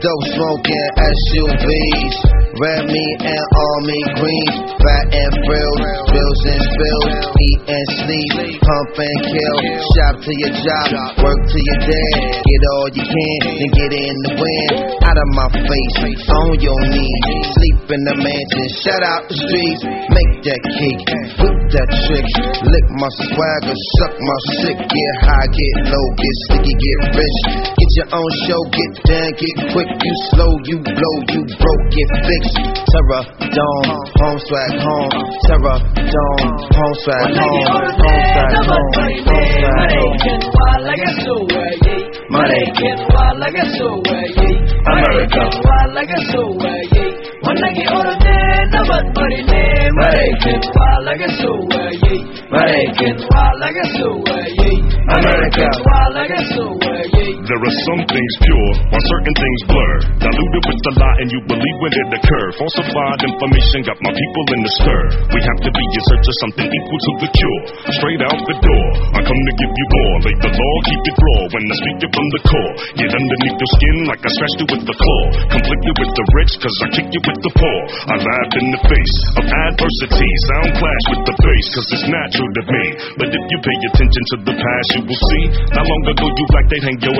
Dope 0.00 0.32
smoking 0.32 0.88
SUVs. 0.96 2.16
Red 2.56 2.88
meat 2.88 3.18
and 3.20 3.44
army 3.52 4.00
greens. 4.16 4.72
Fat 4.80 5.06
and 5.12 5.32
frills. 5.44 5.80
Bills 6.08 6.40
and 6.48 6.62
spills. 6.72 7.12
Eat 7.36 7.60
and 7.68 7.86
sleep. 8.00 8.32
Pump 8.64 8.96
and 8.96 9.18
kill. 9.28 9.56
Shop 9.92 10.14
to 10.24 10.32
your 10.40 10.56
job. 10.56 11.20
Work 11.20 11.40
to 11.44 11.58
your 11.60 11.80
dad. 11.84 12.16
Get 12.32 12.62
all 12.72 12.88
you 12.96 13.04
can. 13.04 13.40
Then 13.44 13.70
get 13.76 13.92
in 13.92 14.16
the 14.24 14.32
wind. 14.40 15.04
Out 15.04 15.20
of 15.20 15.28
my 15.36 15.48
face. 15.68 16.24
On 16.32 16.56
your 16.64 16.80
knees. 16.80 17.44
Sleep 17.52 17.92
in 17.92 18.00
the 18.00 18.16
mansion. 18.24 18.68
Shut 18.80 19.04
out 19.04 19.28
the 19.28 19.36
streets. 19.36 19.84
Make 19.84 20.32
that 20.48 20.60
cake. 20.80 21.59
That 21.70 21.86
trick. 22.06 22.26
Lick 22.66 22.86
my 22.98 23.10
swagger. 23.30 23.76
Suck 23.98 24.14
my 24.18 24.38
sick. 24.58 24.78
Get 24.82 25.14
high. 25.22 25.48
Get 25.54 25.74
low. 25.86 26.06
Get 26.18 26.34
sticky. 26.50 26.74
Get 26.74 26.98
rich. 27.14 27.38
Get 27.78 27.90
your 27.94 28.08
own 28.10 28.30
show. 28.46 28.62
Get 28.74 28.92
down. 29.06 29.30
Get 29.38 29.56
quick. 29.70 29.90
You 29.90 30.14
slow. 30.34 30.52
You 30.66 30.76
blow. 30.82 31.16
You 31.30 31.42
broke. 31.46 31.84
Get 31.94 32.10
fixed. 32.26 32.56
Terror. 32.90 33.22
Dome. 33.54 33.90
Home 34.18 34.40
swag. 34.50 34.72
Home. 34.82 35.14
Terror. 35.46 35.78
Dome. 35.94 36.48
Home 36.74 36.96
swag. 37.06 37.38
Home. 37.38 37.62
Home 37.70 38.18
swag. 38.34 38.54
Home. 38.66 38.90
Home 39.24 39.46
swag. 39.54 39.86
Home. 39.86 40.10
soo 43.80 45.69
American, 50.10 50.58
wild 50.74 51.04
like 51.06 51.22
a 51.22 51.30
sewer, 51.38 51.86
yeah. 52.02 52.50
American, 52.50 53.14
wild 53.30 53.60
like 53.62 53.78
a 53.78 53.86
sewer, 53.94 54.42
yeah. 54.58 55.14
America, 55.14 55.66
wild 55.86 56.14
like 56.18 56.34
a 56.34 56.42
sewer, 56.50 56.99
there 57.30 57.62
are 57.62 57.76
some 57.86 58.02
things 58.10 58.34
pure, 58.42 58.70
while 58.90 59.06
certain 59.06 59.34
things 59.38 59.60
blur. 59.70 59.94
Diluted 60.18 60.62
with 60.66 60.80
the 60.82 60.92
lie, 60.98 61.18
and 61.22 61.28
you 61.30 61.40
believe 61.46 61.78
when 61.78 61.92
it 61.94 62.08
occur. 62.18 62.46
Falsified 62.58 63.20
information 63.22 63.86
got 63.86 63.98
my 64.02 64.10
people 64.10 64.44
in 64.58 64.60
the 64.66 64.72
stir. 64.82 65.02
We 65.30 65.38
have 65.38 65.60
to 65.62 65.70
be 65.70 65.84
in 65.84 66.02
search 66.10 66.26
of 66.26 66.36
something 66.42 66.66
equal 66.66 67.00
to 67.00 67.12
the 67.22 67.28
cure. 67.30 67.60
Straight 68.02 68.22
out 68.26 68.34
the 68.34 68.56
door, 68.58 68.86
I 69.14 69.20
come 69.22 69.40
to 69.46 69.54
give 69.62 69.72
you 69.72 69.86
more. 69.94 70.14
Lay 70.26 70.36
the 70.42 70.50
law, 70.50 70.74
keep 70.90 71.02
it 71.06 71.18
raw. 71.22 71.42
When 71.54 71.62
I 71.70 71.74
speak 71.78 71.98
it 72.02 72.10
from 72.10 72.26
the 72.34 72.42
core, 72.50 72.72
get 72.98 73.10
underneath 73.14 73.58
your 73.62 73.70
skin 73.78 73.96
like 74.10 74.22
I 74.26 74.30
scratched 74.34 74.58
you 74.58 74.68
with 74.74 74.84
the 74.90 74.96
claw. 74.98 75.24
Conflict 75.54 75.82
you 75.86 75.94
with 76.02 76.12
the 76.18 76.24
rich, 76.34 76.52
cause 76.58 76.76
I 76.82 76.88
kick 76.98 77.08
you 77.14 77.22
with 77.22 77.40
the 77.46 77.52
paw. 77.54 77.78
I 78.10 78.16
laugh 78.18 78.52
in 78.58 78.66
the 78.74 78.82
face 78.82 79.16
of 79.38 79.46
adversity. 79.46 80.30
Sound 80.50 80.70
clash 80.82 81.04
with 81.14 81.22
the 81.30 81.34
bass, 81.38 81.66
cause 81.78 81.88
it's 81.94 82.06
natural 82.10 82.50
to 82.58 82.62
me. 82.74 82.84
But 83.22 83.28
if 83.30 83.44
you 83.44 83.58
pay 83.62 83.76
attention 83.86 84.22
to 84.34 84.36
the 84.50 84.54
past, 84.58 84.88
you 84.98 85.02
will 85.06 85.22
see. 85.30 85.44
Not 85.78 85.86
long 85.86 86.02
ago, 86.10 86.26
you 86.26 86.46
like 86.50 86.68
they 86.70 86.80
hang 86.82 86.98
your 87.00 87.19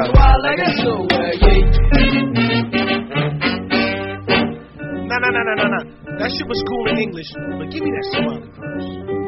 Nah, 0.01 0.09
nah, 5.19 5.29
nah, 5.29 5.43
nah, 5.43 5.55
nah, 5.55 5.69
nah. 5.69 5.83
That 6.17 6.31
shit 6.31 6.47
was 6.47 6.63
cool 6.67 6.89
in 6.89 6.97
English, 6.97 7.29
but 7.35 7.69
give 7.69 7.83
me 7.83 7.91
that 7.91 8.05
song. 8.13 8.41
verse. 8.57 9.20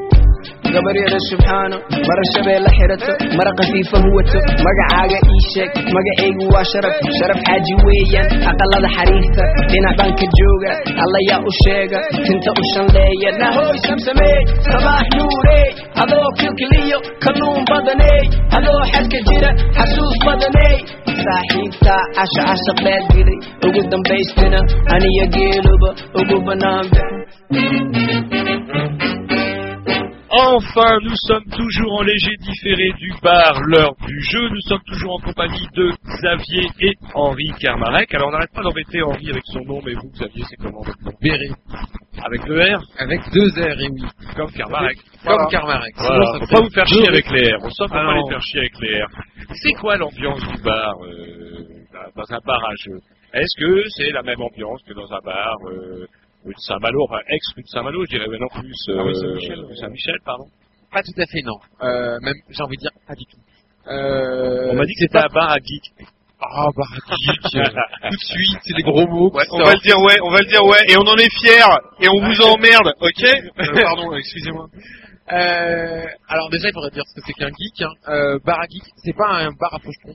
Gabaryada 0.76 1.20
subxaano 1.30 1.78
mara 2.10 2.24
shabeelle 2.34 2.70
xirato 2.78 3.12
mara 3.38 3.52
khafiifa 3.60 3.98
huwato. 4.06 4.38
Magacaaga 4.66 5.18
ii 5.34 5.42
sheeg 5.54 5.72
magacaygu 5.96 6.46
waa 6.56 6.66
sharaf. 6.72 6.96
Sharaf 7.20 7.40
xaaji 7.48 7.74
weeyaan 7.88 8.28
aqalada 8.52 8.90
xariirta 8.98 9.44
dhinac 9.72 9.96
baan 10.00 10.14
ka 10.22 10.28
jooga 10.40 10.72
allayaa 11.04 11.40
u 11.50 11.52
sheega 11.64 12.00
tinta 12.26 12.52
u 12.62 12.64
shanleeya. 12.74 13.30
Nahoy 13.42 13.78
samsameey 13.88 14.42
sabaax 14.72 15.08
nuurey 15.20 15.68
adoo 16.04 16.28
kilkiliyo 16.40 16.98
kalluun 17.26 17.62
badaney 17.72 18.22
adoo 18.58 18.82
xadka 18.94 19.20
jira 19.30 19.50
xasuus 19.78 20.16
badaney 20.28 20.76
saaxiibtaa 21.26 22.02
casha 22.18 22.44
cashaq 22.50 22.80
baad 22.86 23.04
dilay 23.16 23.40
ugu 23.68 23.82
dambaystina 23.92 24.60
aniyo 24.96 25.26
geeluba 25.36 25.90
ugu 26.22 26.38
bannaan 26.48 26.88
Enfin, 30.36 30.98
nous 31.04 31.14
sommes 31.28 31.46
toujours 31.46 31.94
en 32.00 32.02
léger 32.02 32.36
différé 32.40 32.92
du 32.98 33.12
bar, 33.22 33.54
l'heure 33.68 33.94
du 34.08 34.20
jeu. 34.32 34.50
Nous 34.50 34.62
sommes 34.62 34.82
toujours 34.88 35.14
en 35.14 35.20
compagnie 35.20 35.68
de 35.76 35.92
Xavier 36.04 36.66
et 36.80 36.94
Henri 37.14 37.52
Kermarek. 37.60 38.12
Alors, 38.16 38.30
on 38.30 38.32
n'arrête 38.32 38.52
pas 38.52 38.64
d'embêter 38.64 39.04
Henri 39.04 39.30
avec 39.30 39.44
son 39.46 39.60
nom, 39.60 39.80
mais 39.86 39.94
vous, 39.94 40.10
Xavier, 40.12 40.44
c'est 40.50 40.56
comment 40.56 40.82
Béré. 41.22 41.50
Avec 42.26 42.48
le 42.48 42.64
R 42.76 42.82
Avec 42.98 43.22
deux 43.32 43.48
R 43.50 43.80
et 43.80 43.90
oui. 43.92 44.02
Comme 44.36 44.52
Kermarek. 44.52 44.98
Comme 45.24 45.48
Carmarek. 45.52 45.94
Voilà, 45.98 46.26
Sinon, 46.26 46.34
ça 46.34 46.40
faut 46.48 46.56
pas 46.56 46.62
vous 46.64 46.70
faire 46.72 46.88
chier 46.88 47.08
avec 47.10 47.30
les 47.30 47.54
R. 47.54 47.58
On 47.62 47.70
faut 47.70 47.84
Ah 47.84 47.88
pas 47.90 48.04
non. 48.04 48.24
les 48.24 48.30
faire 48.32 48.42
chier 48.42 48.60
avec 48.62 48.74
les 48.82 49.02
R. 49.04 49.08
C'est 49.62 49.74
quoi 49.74 49.98
l'ambiance 49.98 50.40
du 50.48 50.64
bar 50.64 50.96
euh, 51.04 51.64
dans 52.16 52.34
un 52.36 52.40
bar 52.44 52.64
à 52.66 52.74
jeu 52.84 52.98
Est-ce 53.36 53.56
que 53.64 53.84
c'est 53.90 54.10
la 54.12 54.24
même 54.24 54.42
ambiance 54.42 54.82
que 54.88 54.94
dans 54.96 55.14
un 55.14 55.20
bar 55.24 55.58
euh, 55.70 56.08
rue 56.46 56.54
de 56.54 56.60
Saint-Malo, 56.60 57.04
enfin 57.04 57.20
ex-rue 57.30 57.64
de 57.64 57.68
Saint-Malo, 57.68 58.04
je 58.06 58.10
dirais 58.18 58.28
maintenant 58.28 58.48
plus 58.60 58.74
euh, 58.90 58.98
Ah 59.00 59.04
oui, 59.06 59.16
Saint-Michel. 59.16 59.60
rue 59.66 59.76
Saint-Michel, 59.78 60.16
pardon. 60.26 60.46
Pas 60.92 61.02
tout 61.04 61.20
à 61.22 61.26
fait, 61.26 61.42
non. 61.42 61.58
Euh, 61.82 62.20
même, 62.22 62.36
j'ai 62.50 62.64
envie 62.64 62.78
de 62.78 62.82
dire, 62.82 62.92
pas 63.08 63.16
du 63.16 63.26
tout. 63.26 63.38
Euh, 63.88 64.70
On 64.72 64.76
m'a 64.76 64.86
dit 64.86 64.94
que 64.94 65.00
c'était 65.02 65.18
pas... 65.20 65.26
un 65.30 65.34
bar 65.34 65.52
à 65.52 65.58
geek. 65.58 65.84
Ah, 66.46 66.68
bah, 66.76 66.84
geek, 67.18 67.56
euh, 67.56 67.64
tout 68.10 68.16
de 68.16 68.20
suite, 68.20 68.60
c'est 68.64 68.76
des 68.76 68.84
gros 68.84 69.08
mots. 69.08 69.32
Ouais, 69.32 69.44
on 69.52 69.64
va 69.64 69.74
le 69.74 69.80
dire 69.82 69.98
ouais, 70.00 70.18
on 70.24 70.30
va 70.30 70.40
le 70.40 70.46
dire 70.48 70.64
ouais, 70.64 70.84
et 70.90 70.96
on 70.98 71.02
en 71.08 71.16
est 71.18 71.32
fiers, 71.40 71.64
et 72.02 72.08
on 72.10 72.20
vous 72.20 72.42
emmerde, 72.52 72.94
ok 73.00 73.24
Euh, 73.24 73.82
Pardon, 73.82 74.14
excusez-moi. 74.16 74.68
Euh, 75.32 76.04
alors 76.28 76.50
déjà, 76.50 76.68
il 76.70 76.74
faudrait 76.74 76.92
dire 76.92 77.04
ce 77.08 77.16
que 77.16 77.22
c'est 77.26 77.34
qu'un 77.34 77.48
geek. 77.48 77.82
Hein. 77.82 77.94
Euh, 78.10 78.40
bar 78.46 78.60
à 78.60 78.66
geek, 78.68 78.84
c'est 79.04 79.16
pas 79.16 79.30
un 79.30 79.52
bar 79.54 79.74
à 79.74 79.80
faucheton. 79.80 80.14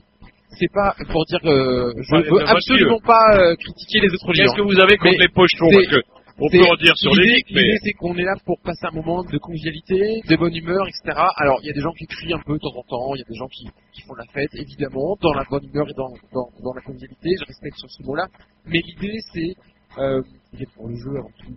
C'est 0.57 0.71
pas 0.71 0.95
pour 1.11 1.25
dire. 1.25 1.39
Euh, 1.45 1.93
je 1.97 2.15
Ouais, 2.15 2.21
veux 2.29 2.47
absolument 2.47 2.99
pas 3.05 3.37
euh, 3.37 3.55
critiquer 3.55 3.99
les 4.01 4.09
autres 4.13 4.33
Qu'est-ce 4.33 4.47
gens. 4.47 4.55
que 4.55 4.61
vous 4.61 4.79
avez 4.79 4.97
contre 4.97 5.11
Mais 5.17 5.25
les 5.25 5.29
pochetons 5.29 5.69
Parce 5.71 5.87
que 5.87 6.01
On 6.41 6.49
peut 6.49 6.63
en 6.63 6.75
dire 6.75 6.95
sur 6.97 7.13
les 7.15 7.43
mais 7.53 7.61
L'idée, 7.63 7.77
c'est 7.83 7.93
qu'on 7.93 8.15
est 8.17 8.23
là 8.23 8.33
pour 8.45 8.59
passer 8.61 8.85
un 8.85 8.95
moment 8.95 9.23
de 9.23 9.37
convivialité, 9.37 10.21
de 10.27 10.35
bonne 10.37 10.55
humeur, 10.55 10.87
etc. 10.87 11.19
Alors, 11.35 11.59
il 11.63 11.67
y 11.67 11.69
a 11.69 11.73
des 11.73 11.81
gens 11.81 11.91
qui 11.91 12.05
crient 12.07 12.33
un 12.33 12.41
peu 12.45 12.53
de 12.53 12.59
temps 12.59 12.75
en 12.77 12.83
temps, 12.83 13.15
il 13.15 13.19
y 13.19 13.21
a 13.21 13.27
des 13.27 13.35
gens 13.35 13.47
qui, 13.47 13.67
qui 13.93 14.01
font 14.03 14.15
la 14.15 14.25
fête, 14.33 14.49
évidemment, 14.55 15.17
dans 15.21 15.33
la 15.33 15.43
bonne 15.49 15.65
humeur 15.65 15.87
et 15.89 15.93
dans, 15.93 16.09
dans, 16.31 16.49
dans 16.63 16.73
la 16.73 16.81
convivialité. 16.81 17.29
Je 17.39 17.45
respecte 17.45 17.77
sur 17.77 17.89
ce 17.91 18.03
mot-là. 18.03 18.27
Mais 18.65 18.79
l'idée, 18.79 19.19
c'est, 19.33 19.55
euh, 19.99 20.21
ils 20.53 20.57
viennent 20.59 20.69
pour 20.75 20.87
le 20.87 20.95
jeu 20.95 21.11
avant 21.17 21.31
tout. 21.43 21.55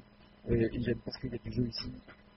Et 0.51 0.67
ils 0.73 0.81
viennent 0.85 1.01
parce 1.05 1.17
qu'il 1.19 1.31
y 1.31 1.35
a 1.35 1.39
du 1.39 1.53
jeu 1.53 1.63
ici. 1.69 1.93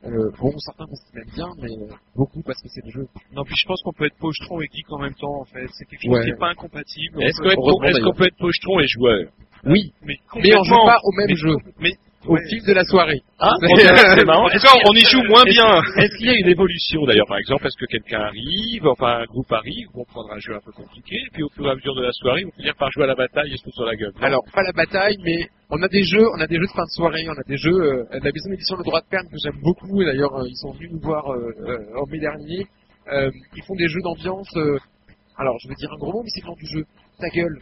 Euh, 0.05 0.29
bon, 0.39 0.53
certains 0.59 0.85
parce 0.85 1.01
qu'ils 1.01 1.17
m'aiment 1.17 1.33
bien, 1.33 1.49
mais 1.63 1.71
euh, 1.91 1.95
beaucoup 2.15 2.43
parce 2.43 2.61
que 2.61 2.69
c'est 2.69 2.85
le 2.85 2.91
jeu. 2.91 3.07
Non, 3.33 3.43
puis 3.43 3.55
je 3.57 3.65
pense 3.65 3.81
qu'on 3.81 3.93
peut 3.93 4.05
être 4.05 4.17
pochetron 4.19 4.61
et 4.61 4.67
geek 4.71 4.85
en 4.91 4.99
même 4.99 5.15
temps, 5.15 5.41
en 5.41 5.45
fait. 5.45 5.65
C'est 5.73 5.85
quelque 5.85 6.03
chose 6.05 6.13
Ouais. 6.13 6.25
qui 6.25 6.29
n'est 6.29 6.37
pas 6.37 6.49
incompatible. 6.49 7.23
est-ce 7.23 7.41
On 7.41 7.43
qu'on 7.43 7.49
peut- 7.49 7.55
peut, 7.55 7.61
heureusement, 7.65 7.83
est-ce 7.87 7.93
qu'on 7.93 7.99
d'ailleurs. 8.01 8.15
peut 8.17 8.27
être 8.27 8.37
pochetron 8.37 8.79
et 8.81 8.87
joueur? 8.87 9.23
Oui, 9.65 9.93
Mais, 10.03 10.13
mais 10.35 10.53
on 10.55 10.61
joue 10.63 10.75
complètement. 10.75 10.85
pas 10.85 10.99
au 11.01 11.11
même 11.13 11.25
Mais- 11.29 11.35
jeu. 11.35 11.55
Mais 11.79 11.91
Au 12.27 12.37
fil 12.49 12.63
de 12.65 12.73
la 12.73 12.83
soirée. 12.83 13.21
Ah, 13.39 13.51
C'est- 13.59 13.67
c'est 14.19 14.25
marrant. 14.25 14.47
on 14.89 14.93
y 14.93 15.01
joue 15.05 15.21
moins 15.27 15.43
bien. 15.43 15.81
Est-ce 15.97 16.17
qu'il 16.17 16.27
y 16.27 16.29
a 16.29 16.35
une 16.39 16.47
évolution 16.47 17.05
d'ailleurs 17.05 17.27
Par 17.27 17.37
exemple, 17.37 17.67
est-ce 17.67 17.77
que 17.77 17.85
quelqu'un 17.85 18.21
arrive, 18.21 18.87
enfin 18.87 19.19
un 19.21 19.25
groupe 19.25 19.51
arrive, 19.51 19.87
on 19.93 20.03
prendre 20.05 20.31
un 20.33 20.39
jeu 20.39 20.55
un 20.55 20.59
peu 20.63 20.71
compliqué, 20.71 21.17
puis 21.33 21.43
au 21.43 21.49
fur 21.49 21.65
et 21.67 21.71
à 21.71 21.75
mesure 21.75 21.95
de 21.95 22.03
la 22.03 22.11
soirée, 22.13 22.45
on 22.45 22.51
finir 22.51 22.75
par 22.75 22.89
jouer 22.91 23.03
à 23.03 23.07
la 23.07 23.15
bataille 23.15 23.51
et 23.53 23.57
se 23.57 23.69
sur 23.69 23.85
la 23.85 23.95
gueule 23.95 24.13
Alors, 24.21 24.43
pas 24.53 24.63
la 24.63 24.71
bataille, 24.71 25.17
mais 25.23 25.47
on 25.69 25.81
a 25.81 25.87
des 25.87 26.03
jeux, 26.03 26.25
on 26.37 26.39
a 26.41 26.47
des 26.47 26.55
jeux 26.55 26.65
de 26.67 26.75
fin 26.75 26.83
de 26.83 26.91
soirée, 26.95 27.25
on 27.27 27.33
a 27.39 27.43
des 27.47 27.57
jeux, 27.57 27.71
euh, 27.81 28.03
la 28.11 28.31
maison 28.31 28.49
d'édition 28.49 28.77
Le 28.77 28.83
Droit 28.83 29.01
de 29.01 29.07
Perne 29.09 29.27
que 29.29 29.37
j'aime 29.43 29.59
beaucoup, 29.61 30.01
et 30.01 30.05
d'ailleurs 30.05 30.33
euh, 30.35 30.47
ils 30.47 30.55
sont 30.57 30.71
venus 30.73 30.91
nous 30.91 30.99
voir 31.01 31.31
euh, 31.31 31.51
en 31.97 32.05
mai 32.09 32.19
dernier. 32.19 32.65
Ils 33.11 33.63
font 33.67 33.75
des 33.75 33.87
jeux 33.87 34.01
d'ambiance, 34.01 34.49
alors 35.37 35.57
je 35.61 35.67
vais 35.69 35.75
dire 35.75 35.91
un 35.93 35.97
gros 35.97 36.11
mot, 36.13 36.23
mais 36.23 36.29
c'est 36.33 36.41
le 36.41 36.47
nom 36.47 36.55
du 36.55 36.65
jeu, 36.65 36.83
ta 37.19 37.29
gueule, 37.29 37.59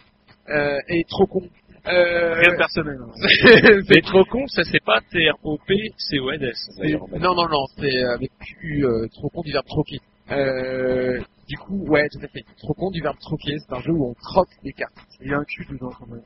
euh, 0.50 0.78
et 0.90 1.04
trop 1.10 1.26
con. 1.26 1.42
Euh, 1.86 2.34
Rien 2.36 2.52
de 2.54 2.58
personnel. 2.58 2.98
hein. 3.02 3.82
C'est 3.90 4.02
trop 4.04 4.24
con, 4.26 4.48
ça 4.48 4.64
c'est 4.64 4.84
pas 4.86 5.00
T-R-O-P-C-O-N-S. 5.12 6.70
c'est- 6.78 6.82
fait. 6.92 7.20
non, 7.20 7.36
non, 7.36 7.48
non, 7.50 7.66
c'est 7.78 8.04
avec 8.04 8.32
Q, 8.40 8.86
euh, 8.86 9.08
trop 9.14 9.30
con 9.30 9.42
du 9.42 9.52
verbe 9.52 9.66
troquer. 9.66 10.00
Euh, 10.32 11.20
du 11.50 11.58
coup, 11.58 11.86
ouais, 11.90 12.08
tout 12.10 12.20
à 12.24 12.28
fait. 12.30 12.44
Trop 12.60 12.74
con 12.74 12.90
du 12.92 13.02
verbe 13.02 13.18
troquer, 13.20 13.58
c'est 13.60 13.76
un 13.76 13.82
jeu 13.82 13.92
où 13.92 14.10
on 14.10 14.14
troque 14.14 14.48
des 14.64 14.72
cartes. 14.72 14.94
Il 15.22 15.30
y 15.30 15.34
a 15.34 15.38
un 15.38 15.44
cul 15.44 15.66
dedans, 15.70 15.90
quand 16.00 16.08
même. 16.08 16.22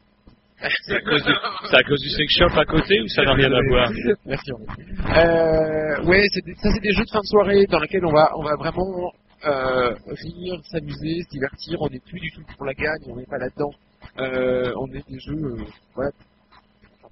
C'est 0.85 0.95
à 0.95 1.01
cause 1.01 1.23
du, 1.23 1.31
c'est 1.69 1.75
à 1.77 1.83
cause 1.83 2.01
du 2.01 2.09
sex 2.09 2.33
shop 2.37 2.59
à 2.59 2.65
côté 2.65 2.99
ou 3.01 3.07
ça 3.07 3.23
n'a 3.23 3.33
rien 3.33 3.51
à 3.51 3.59
voir? 3.69 3.91
Merci. 4.25 4.51
Euh, 4.51 6.03
ouais, 6.05 6.23
c'est 6.33 6.43
des- 6.45 6.55
ça 6.55 6.69
c'est 6.73 6.81
des 6.81 6.93
jeux 6.93 7.03
de 7.05 7.09
fin 7.11 7.19
de 7.21 7.25
soirée 7.25 7.65
dans 7.67 7.79
lesquels 7.79 8.05
on 8.05 8.11
va, 8.11 8.31
on 8.37 8.43
va 8.43 8.55
vraiment 8.55 9.11
euh, 9.45 9.93
rire, 10.07 10.59
s'amuser, 10.71 11.21
se 11.23 11.29
divertir. 11.29 11.77
On 11.81 11.89
n'est 11.89 11.99
plus 11.99 12.19
du 12.19 12.31
tout 12.31 12.41
pour 12.57 12.65
la 12.65 12.73
gagne, 12.73 13.01
on 13.07 13.15
n'est 13.17 13.25
pas 13.27 13.37
là-dedans. 13.37 13.71
Euh, 14.19 14.71
on 14.77 14.87
est 14.93 15.07
des 15.09 15.19
jeux, 15.19 15.43
euh, 15.43 16.09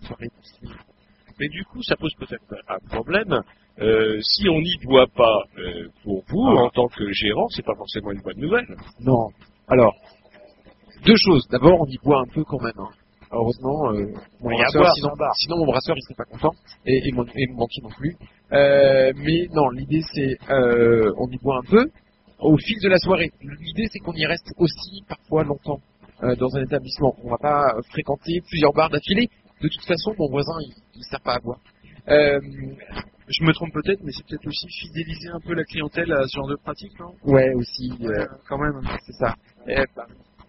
soirée. 0.07 0.29
Mais 1.39 1.47
du 1.49 1.63
coup, 1.65 1.81
ça 1.83 1.95
pose 1.95 2.13
peut-être 2.17 2.43
un 2.67 2.79
problème. 2.89 3.39
Euh, 3.79 4.19
si 4.21 4.47
on 4.47 4.59
n'y 4.61 4.77
doit 4.83 5.07
pas 5.07 5.37
euh, 5.57 5.87
pour 6.03 6.23
vous, 6.29 6.45
Ah. 6.47 6.61
en 6.63 6.69
tant 6.69 6.87
que 6.87 7.11
gérant, 7.11 7.47
c'est 7.49 7.65
pas 7.65 7.75
forcément 7.75 8.11
une 8.11 8.21
bonne 8.21 8.39
nouvelle. 8.39 8.65
Non. 9.01 9.27
Alors, 9.67 9.93
deux 11.05 11.15
choses. 11.17 11.45
D'abord, 11.51 11.81
on 11.81 11.85
y 11.87 11.97
boit 12.03 12.21
un 12.21 12.33
peu 12.33 12.43
quand 12.45 12.61
même. 12.61 12.73
hein. 12.77 12.89
Heureusement, 13.31 13.91
euh, 13.91 14.05
mon 14.39 14.51
y 14.51 14.55
brasseur, 14.57 14.81
boire, 14.83 14.93
sinon, 14.95 15.09
sinon 15.35 15.57
mon 15.57 15.65
brasseur 15.65 15.95
il 15.97 16.01
serait 16.03 16.13
pas 16.15 16.23
content 16.25 16.51
et, 16.85 17.01
et, 17.05 17.11
mon, 17.11 17.25
et 17.25 17.47
mon 17.47 17.57
banquier 17.57 17.81
non 17.81 17.89
plus. 17.89 18.15
Mais 18.51 19.47
non, 19.51 19.69
l'idée 19.71 20.01
c'est 20.13 20.37
on 20.49 21.27
y 21.29 21.37
boit 21.39 21.57
un 21.57 21.69
peu 21.69 21.89
au 22.39 22.55
fil 22.57 22.77
de 22.81 22.87
la 22.87 22.97
soirée. 22.97 23.31
L'idée 23.41 23.87
c'est 23.91 23.99
qu'on 23.99 24.13
y 24.13 24.25
reste 24.25 24.53
aussi 24.57 25.03
parfois 25.09 25.43
longtemps 25.43 25.79
euh, 26.23 26.35
dans 26.35 26.55
un 26.55 26.63
établissement. 26.63 27.15
On 27.23 27.29
va 27.29 27.37
pas 27.37 27.73
fréquenter 27.91 28.41
plusieurs 28.47 28.73
bars 28.73 28.89
d'affilée. 28.89 29.29
De 29.61 29.67
toute 29.69 29.85
façon, 29.85 30.13
mon 30.17 30.29
voisin 30.29 30.53
il, 30.61 30.73
il 30.95 31.03
sert 31.09 31.21
pas 31.21 31.35
à 31.35 31.39
boire. 31.39 31.59
Euh, 32.09 32.39
Je 33.27 33.43
me 33.43 33.51
trompe 33.53 33.73
peut-être, 33.73 34.01
mais 34.03 34.11
c'est 34.11 34.23
peut-être 34.27 34.45
aussi 34.47 34.67
fidéliser 34.69 35.29
un 35.29 35.39
peu 35.39 35.53
la 35.55 35.63
clientèle 35.63 36.11
à 36.11 36.27
ce 36.27 36.35
genre 36.37 36.47
de 36.47 36.55
pratique, 36.57 36.91
non? 36.99 37.13
Ouais 37.23 37.51
aussi. 37.55 37.91
euh, 38.01 38.25
Quand 38.47 38.59
même. 38.59 38.79
c'est 39.05 39.13
ça. 39.13 39.33
Et, 39.67 39.83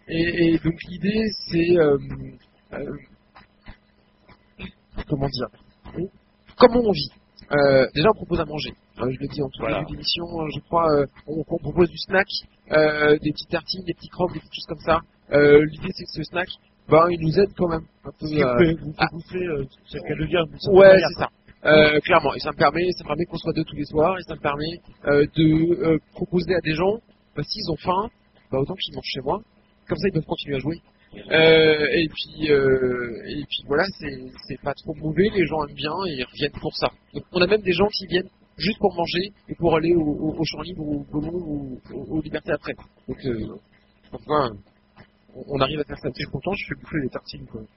et- 0.08 0.54
et 0.54 0.58
donc 0.58 0.74
l'idée 0.88 1.24
c'est 1.48 1.74
comment 5.08 5.28
dire? 5.28 5.48
Comment 6.58 6.80
on 6.80 6.92
vit? 6.92 7.10
Euh, 7.52 7.86
déjà 7.94 8.08
on 8.10 8.14
propose 8.16 8.40
à 8.40 8.44
manger. 8.44 8.70
Euh, 8.98 9.10
je 9.10 9.18
le 9.20 9.28
dis 9.28 9.42
en 9.42 9.48
tout 9.48 9.60
Voilà. 9.60 9.78
début 9.80 9.92
d'émission, 9.92 10.24
je 10.54 10.60
crois 10.66 10.90
euh, 10.92 11.06
on, 11.28 11.44
on 11.48 11.58
propose 11.58 11.88
du 11.90 11.98
snack, 11.98 12.26
des 12.68 13.30
petites 13.32 13.50
tartines, 13.50 13.84
des 13.84 13.94
petits 13.94 14.08
croques, 14.08 14.32
des 14.32 14.40
petites 14.40 14.54
choses 14.54 14.66
comme 14.68 14.80
ça. 14.84 15.00
Euh, 15.32 15.64
l'idée 15.64 15.90
c'est 15.94 16.04
que 16.04 16.10
ce 16.12 16.22
snack, 16.24 16.48
ben 16.88 17.06
il 17.10 17.20
nous 17.20 17.38
aide 17.38 17.50
quand 17.56 17.68
même 17.68 17.84
un 18.04 18.10
peu. 18.18 18.26
Ce 18.26 18.34
euh, 18.34 18.74
vous 18.80 18.94
ah. 18.98 19.06
bouffer, 19.12 19.44
euh, 19.44 19.64
c'est 19.88 20.00
qu'elle 20.06 20.18
devient 20.18 20.44
Ouais, 20.70 20.98
c'est 20.98 21.20
ça. 21.20 21.28
Euh, 21.64 21.98
clairement, 22.00 22.32
et 22.34 22.38
ça 22.38 22.52
me 22.52 22.56
permet, 22.56 22.92
ça 22.92 23.02
me 23.02 23.08
permet 23.08 23.24
qu'on 23.24 23.38
soit 23.38 23.52
deux 23.52 23.64
tous 23.64 23.74
les 23.74 23.84
soirs, 23.86 24.16
et 24.18 24.22
ça 24.22 24.34
me 24.36 24.40
permet 24.40 24.80
euh, 25.06 25.26
de 25.36 25.98
proposer 26.12 26.54
à 26.54 26.60
des 26.60 26.74
gens, 26.74 26.98
bah, 27.36 27.42
s'ils 27.42 27.68
ont 27.70 27.76
faim, 27.76 28.08
bah, 28.52 28.58
autant 28.60 28.74
qu'ils 28.74 28.94
mangent 28.94 29.04
chez 29.12 29.20
moi. 29.20 29.40
Comme 29.88 29.98
ça, 29.98 30.08
ils 30.08 30.12
peuvent 30.12 30.24
continuer 30.26 30.56
à 30.56 30.60
jouer. 30.60 30.80
Et 31.14 32.08
puis, 32.08 32.46
et 32.46 33.44
puis 33.48 33.62
voilà, 33.66 33.84
c'est 33.98 34.22
c'est 34.46 34.60
pas 34.60 34.74
trop 34.74 34.94
mauvais. 34.94 35.28
Les 35.34 35.46
gens 35.46 35.64
aiment 35.66 35.74
bien 35.74 35.92
et 36.06 36.12
ils 36.12 36.24
reviennent 36.24 36.60
pour 36.60 36.74
ça. 36.76 36.88
Donc, 37.14 37.24
on 37.32 37.40
a 37.40 37.46
même 37.46 37.62
des 37.62 37.72
gens 37.72 37.88
qui 37.88 38.06
viennent 38.06 38.28
juste 38.58 38.78
pour 38.78 38.94
manger 38.94 39.32
et 39.48 39.54
pour 39.54 39.74
aller 39.76 39.92
au, 39.94 40.02
au, 40.02 40.34
au 40.38 40.44
champ 40.44 40.60
libre 40.62 40.82
ou 40.82 41.06
au 41.12 41.78
au- 41.94 42.16
aux 42.16 42.20
libertés 42.22 42.52
après. 42.52 42.74
Donc, 43.08 43.18
enfin, 44.12 44.50
on, 45.48 45.60
arrive 45.60 45.80
à 45.80 45.84
faire 45.84 45.98
ça. 45.98 46.10
T'es 46.10 46.24
content, 46.24 46.52
je 46.54 46.66
fais 46.68 46.74
bouffer 46.80 47.00
des 47.02 47.08
tartines, 47.08 47.46
quoi. 47.46 47.60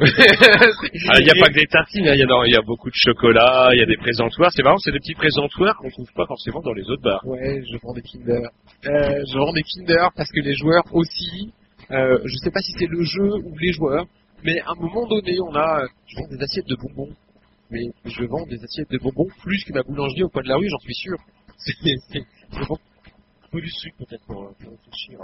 Ah, 0.00 1.18
Il 1.20 1.24
n'y 1.24 1.30
a 1.30 1.34
pas 1.38 1.48
que 1.50 1.54
des 1.60 1.66
tartines, 1.66 2.08
hein, 2.08 2.14
il 2.14 2.20
y, 2.20 2.56
a 2.56 2.60
y 2.60 2.64
beaucoup 2.66 2.88
de 2.88 2.94
chocolat, 2.96 3.70
il 3.72 3.78
y 3.78 3.82
a 3.82 3.86
des 3.86 3.96
présentoirs. 3.98 4.50
C'est 4.52 4.62
marrant, 4.62 4.78
c'est 4.78 4.90
des 4.90 4.98
petits 4.98 5.14
présentoirs 5.14 5.76
qu'on 5.76 5.90
trouve 5.90 6.10
pas 6.14 6.26
forcément 6.26 6.60
dans 6.60 6.72
les 6.72 6.82
autres 6.90 7.02
bars. 7.02 7.24
Ouais, 7.26 7.62
je 7.70 7.76
vends 7.82 7.92
des 7.92 8.02
Kinder. 8.02 8.48
Euh, 8.86 9.22
je 9.30 9.38
vends 9.38 9.52
des 9.52 9.62
Kinder 9.62 10.08
parce 10.16 10.30
que 10.30 10.40
les 10.40 10.54
joueurs 10.54 10.84
aussi, 10.92 11.52
euh, 11.90 12.18
je 12.24 12.36
sais 12.42 12.50
pas 12.50 12.60
si 12.60 12.72
c'est 12.78 12.86
le 12.88 13.02
jeu 13.02 13.34
ou 13.44 13.56
les 13.58 13.72
joueurs, 13.72 14.06
mais 14.42 14.58
à 14.60 14.70
un 14.70 14.74
moment 14.74 15.06
donné, 15.06 15.38
on 15.40 15.54
a, 15.54 15.84
je 16.06 16.16
vends 16.16 16.28
des 16.28 16.42
assiettes 16.42 16.68
de 16.68 16.76
bonbons. 16.76 17.12
Mais 17.70 17.84
je 18.04 18.24
vends 18.24 18.44
des 18.46 18.62
assiettes 18.64 18.90
de 18.90 18.98
bonbons 18.98 19.28
plus 19.42 19.62
que 19.64 19.72
ma 19.72 19.82
boulangerie 19.82 20.24
au 20.24 20.28
coin 20.28 20.42
de 20.42 20.48
la 20.48 20.56
rue, 20.56 20.68
j'en 20.68 20.78
suis 20.78 20.94
sûr. 20.94 21.16
C'est- 21.58 21.74
c'est- 22.10 22.24
je 22.52 22.64
vends 22.64 22.76
Un 22.76 22.91
peu 23.52 23.60
du 23.60 23.70
sucre 23.70 23.98
peut-être 23.98 24.24
pour, 24.26 24.42
euh, 24.44 24.52
pour 24.58 24.70
réfléchir. 24.72 25.18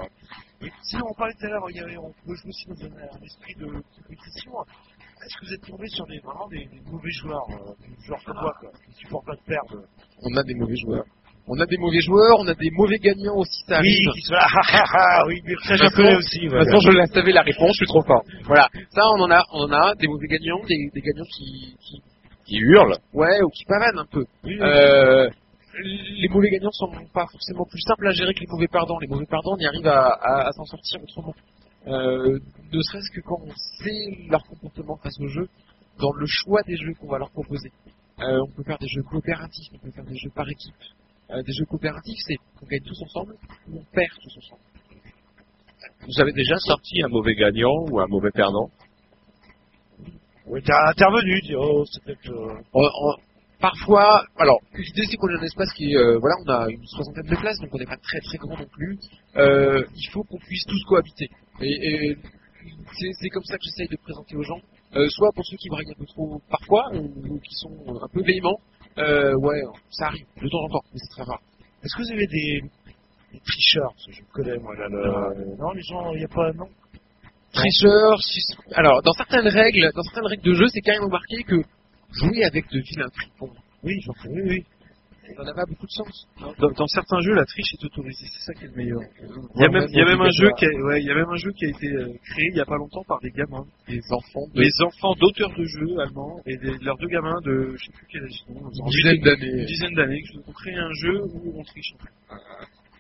Et 0.63 0.71
si 0.83 0.97
on 0.97 1.15
parlait 1.15 1.35
tout 1.41 1.47
à 1.47 1.49
l'heure, 1.49 1.65
on 1.65 2.13
peut 2.27 2.35
jouer 2.37 2.51
aussi 2.51 2.67
dans 2.69 2.85
un, 2.85 2.93
un 3.01 3.23
esprit 3.25 3.55
de 3.59 3.67
compétition. 3.67 4.53
Est-ce 5.25 5.35
que 5.41 5.47
vous 5.47 5.53
êtes 5.55 5.67
tombé 5.67 5.87
sur 5.89 6.07
des, 6.07 6.19
vraiment 6.21 6.47
des, 6.49 6.67
des 6.67 6.81
mauvais 6.91 7.11
joueurs, 7.11 7.49
euh, 7.51 7.73
des 7.83 8.05
joueurs 8.07 8.23
comme 8.25 8.37
moi, 8.37 8.55
quoi, 8.61 8.71
qui 8.87 8.93
supportent 9.01 9.27
pas 9.27 9.35
de 9.35 9.43
perdre? 9.47 9.83
On 10.23 10.37
a 10.37 10.43
des 10.45 10.55
mauvais 10.55 10.77
joueurs. 10.77 11.05
On 11.51 11.59
a 11.59 11.65
des 11.67 11.79
mauvais 11.79 12.01
joueurs, 12.03 12.37
on 12.41 12.47
a 12.47 12.55
des 12.55 12.71
mauvais 12.73 12.99
gagnants 12.99 13.37
aussi, 13.37 13.65
ça 13.67 13.81
Oui, 13.81 13.97
arrive. 14.05 14.23
sont 14.23 14.35
ah, 14.35 14.47
ah, 14.53 14.85
ah, 14.93 15.23
oui, 15.27 15.41
mais 15.47 15.55
ça, 15.65 15.79
toute 15.79 15.95
connais 15.95 16.15
aussi. 16.17 16.41
De 16.41 16.51
toute 16.51 16.59
façon, 16.69 16.81
je 16.81 16.91
la 16.93 17.07
savais 17.07 17.33
la 17.33 17.41
réponse, 17.43 17.71
je 17.73 17.77
suis 17.79 17.87
trop 17.87 18.03
fort. 18.03 18.23
Voilà. 18.45 18.69
Ça, 18.91 19.01
on 19.17 19.21
en 19.23 19.31
a, 19.31 19.43
on 19.55 19.61
en 19.65 19.73
a 19.73 19.95
des 19.95 20.07
mauvais 20.09 20.27
gagnants, 20.29 20.63
des, 20.69 20.91
des 20.93 21.01
gagnants 21.01 21.25
qui, 21.35 21.75
qui, 21.81 22.03
Qui 22.45 22.59
hurlent. 22.59 22.99
ouais, 23.15 23.41
ou 23.43 23.49
qui 23.49 23.65
pavanent 23.65 23.99
un 24.01 24.05
peu. 24.07 24.25
Oui, 24.45 24.57
oui. 24.57 24.61
Euh, 24.61 25.31
les 25.83 26.29
mauvais 26.29 26.51
gagnants 26.51 26.71
sont 26.73 26.91
pas 27.13 27.27
forcément 27.31 27.65
plus 27.65 27.81
simples 27.81 28.07
à 28.09 28.13
gérer 28.13 28.35
que 28.35 28.41
les 28.41 28.47
mauvais 28.47 28.69
perdants. 28.69 28.99
Les 29.01 29.07
mauvais 29.09 29.27
perdants, 29.27 29.55
on 29.55 29.59
y 29.59 29.67
arrive 29.67 29.87
à, 29.87 30.09
à- 30.09 30.49
à 30.49 30.53
s'en 30.53 30.65
sortir 30.65 31.01
autrement. 31.03 31.35
Euh, 31.87 32.39
ne 32.73 32.83
serait-ce 32.83 33.11
que 33.15 33.21
quand 33.21 33.39
on 33.43 33.53
sait 33.83 34.27
leur 34.29 34.43
comportement 34.45 34.97
face 34.97 35.19
au 35.21 35.29
jeu, 35.29 35.49
dans 35.99 36.13
le 36.13 36.27
choix 36.27 36.63
des 36.63 36.77
jeux 36.77 36.95
qu'on 37.01 37.09
va 37.09 37.19
leur 37.19 37.31
proposer. 37.31 37.71
Euh, 38.21 38.41
on 38.47 38.51
peut 38.53 38.63
faire 38.65 38.79
des 38.79 38.89
jeux 38.89 39.03
coopératifs, 39.03 39.69
on 39.75 39.79
peut 39.79 39.91
faire 39.91 40.05
des 40.05 40.17
jeux 40.17 40.31
par 40.35 40.49
équipe. 40.49 40.75
Euh, 41.31 41.43
des 41.43 41.53
jeux 41.53 41.65
coopératifs, 41.67 42.19
c'est 42.27 42.37
on 42.63 42.67
gagne 42.67 42.81
tous 42.83 43.01
ensemble 43.03 43.35
ou 43.69 43.79
on 43.79 43.85
perd 43.95 44.11
tous 44.23 44.37
ensemble. 44.39 44.63
Vous 46.07 46.21
avez 46.21 46.33
déjà 46.33 46.57
sorti 46.59 47.03
un 47.03 47.09
mauvais 47.09 47.35
gagnant 47.35 47.85
ou 47.91 48.01
un 48.01 48.07
mauvais 48.09 48.31
perdant? 48.31 48.71
Oui, 50.47 50.61
t'as 50.65 50.91
intervenu, 50.91 51.41
dis, 51.43 51.55
oh, 51.55 51.85
c'est 51.93 52.03
peut-être, 52.05 52.31
euh, 52.31 52.55
On- 52.73 52.81
on- 52.81 53.17
parfois, 53.61 54.25
alors 54.37 54.59
l'idée 54.75 55.05
c'est 55.11 55.17
qu'on 55.17 55.29
a 55.29 55.39
un 55.39 55.43
espace 55.43 55.73
qui 55.75 55.93
est, 55.93 55.97
euh, 55.97 56.19
voilà, 56.19 56.37
on 56.45 56.49
a 56.51 56.71
une 56.71 56.85
soixantaine 56.87 57.27
de 57.27 57.37
places, 57.37 57.59
donc 57.61 57.71
on 57.75 57.79
n'est 57.79 57.87
pas 57.87 57.97
très 57.97 58.21
très 58.21 58.39
grand 58.39 58.57
non 58.59 58.67
plus. 58.73 58.99
Euh, 59.37 59.85
il 59.95 60.09
faut 60.13 60.23
qu'on 60.25 60.39
puisse 60.39 60.65
tous 60.65 60.83
cohabiter. 60.89 61.29
Et, 61.61 62.11
et 62.11 62.17
c'est 63.21 63.29
comme 63.31 63.45
ça 63.45 63.57
que 63.57 63.65
j'essaye 63.65 63.89
de 63.89 63.97
présenter 64.03 64.37
aux 64.37 64.43
gens. 64.43 64.61
Euh, 64.97 65.07
soit 65.11 65.31
pour 65.35 65.45
ceux 65.45 65.57
qui 65.59 65.69
braillent 65.69 65.91
un 65.91 65.99
peu 65.99 66.07
trop 66.07 66.41
parfois, 66.49 66.85
ou, 66.95 67.05
ou 67.29 67.39
qui 67.41 67.55
sont 67.57 68.01
un 68.03 68.09
peu 68.09 68.23
véhéments. 68.23 68.59
Euh, 68.99 69.35
ouais, 69.41 69.61
ça 69.91 70.07
arrive 70.07 70.25
de 70.43 70.49
temps 70.49 70.65
en 70.65 70.69
temps, 70.69 70.85
mais 70.93 70.99
c'est 71.03 71.11
très 71.11 71.23
rare. 71.25 71.41
Est-ce 71.85 71.95
que 71.97 72.03
vous 72.03 72.11
avez 72.13 72.27
des, 72.27 72.61
des 73.33 73.41
tricheurs 73.47 73.93
Parce 73.93 74.07
que 74.07 74.13
je 74.13 74.23
connais, 74.33 74.59
moi, 74.59 74.75
là, 74.77 74.89
le... 74.89 75.57
Non, 75.57 75.71
les 75.73 75.83
gens, 75.83 76.13
il 76.15 76.19
n'y 76.19 76.25
a 76.25 76.29
pas, 76.29 76.53
non? 76.55 76.69
Tricheur, 77.53 78.19
sus- 78.21 78.57
alors 78.75 79.03
dans 79.03 79.13
certaines 79.13 79.49
règles, 79.49 79.91
dans 79.95 80.03
certaines 80.03 80.27
règles 80.27 80.43
de 80.43 80.55
jeu, 80.55 80.67
c'est 80.69 80.81
carrément 80.81 81.09
marqué 81.09 81.43
que 81.45 81.57
jouer 82.13 82.45
avec 82.45 82.69
de 82.71 82.81
vilains 82.81 83.09
tripons. 83.11 83.53
Oui, 83.83 83.95
j'en 84.05 84.13
fais, 84.15 84.29
oui, 84.29 84.43
oui. 84.47 84.65
Ça 85.37 85.43
n'a 85.45 85.53
pas 85.53 85.67
beaucoup 85.67 85.85
de 85.85 85.91
sens. 85.91 86.27
Dans, 86.59 86.71
dans 86.71 86.87
certains 86.87 87.21
jeux, 87.21 87.35
la 87.35 87.45
triche 87.45 87.75
est 87.75 87.85
autorisée, 87.85 88.25
c'est 88.33 88.45
ça 88.47 88.55
qui 88.55 88.65
est 88.65 88.69
le 88.69 88.75
meilleur. 88.77 89.01
Il 89.21 89.61
y 89.61 89.65
a 89.67 89.69
même, 89.69 89.87
il 89.91 89.99
y 89.99 90.01
a 90.01 90.07
même 90.07 90.21
un 90.23 90.31
jeu 90.31 90.49
qui 90.59 90.65
a, 90.65 90.69
ouais, 90.71 91.03
il 91.03 91.07
y 91.07 91.11
a 91.11 91.15
même 91.15 91.29
un 91.29 91.37
jeu 91.37 91.53
qui 91.53 91.67
a 91.67 91.69
été 91.69 91.87
euh, 91.87 92.07
créé 92.25 92.47
il 92.51 92.57
y 92.57 92.61
a 92.61 92.65
pas 92.65 92.79
longtemps 92.79 93.05
par 93.07 93.21
des 93.21 93.31
gamins, 93.31 93.67
Les 93.89 94.01
enfants 94.11 94.47
de 94.55 94.61
les 94.63 94.71
enfants 94.83 95.15
d'auteurs 95.21 95.55
de 95.55 95.65
jeux 95.65 95.99
allemands 96.01 96.41
et 96.47 96.57
des- 96.57 96.79
leurs 96.79 96.97
deux 96.97 97.09
gamins 97.09 97.39
de, 97.45 97.77
je 97.79 97.85
sais 97.85 97.93
plus 97.93 98.07
quel 98.11 98.25
âge 98.25 98.43
une 98.49 98.87
dizaine 98.87 99.21
d'années. 99.21 99.61
une 99.61 99.67
dizaine 99.67 99.95
d'années, 99.95 100.23
qui 100.23 100.39
ont 100.39 100.53
créé 100.53 100.75
un 100.77 100.93
jeu 100.95 101.23
où 101.23 101.61
on 101.61 101.63
triche. 101.65 101.93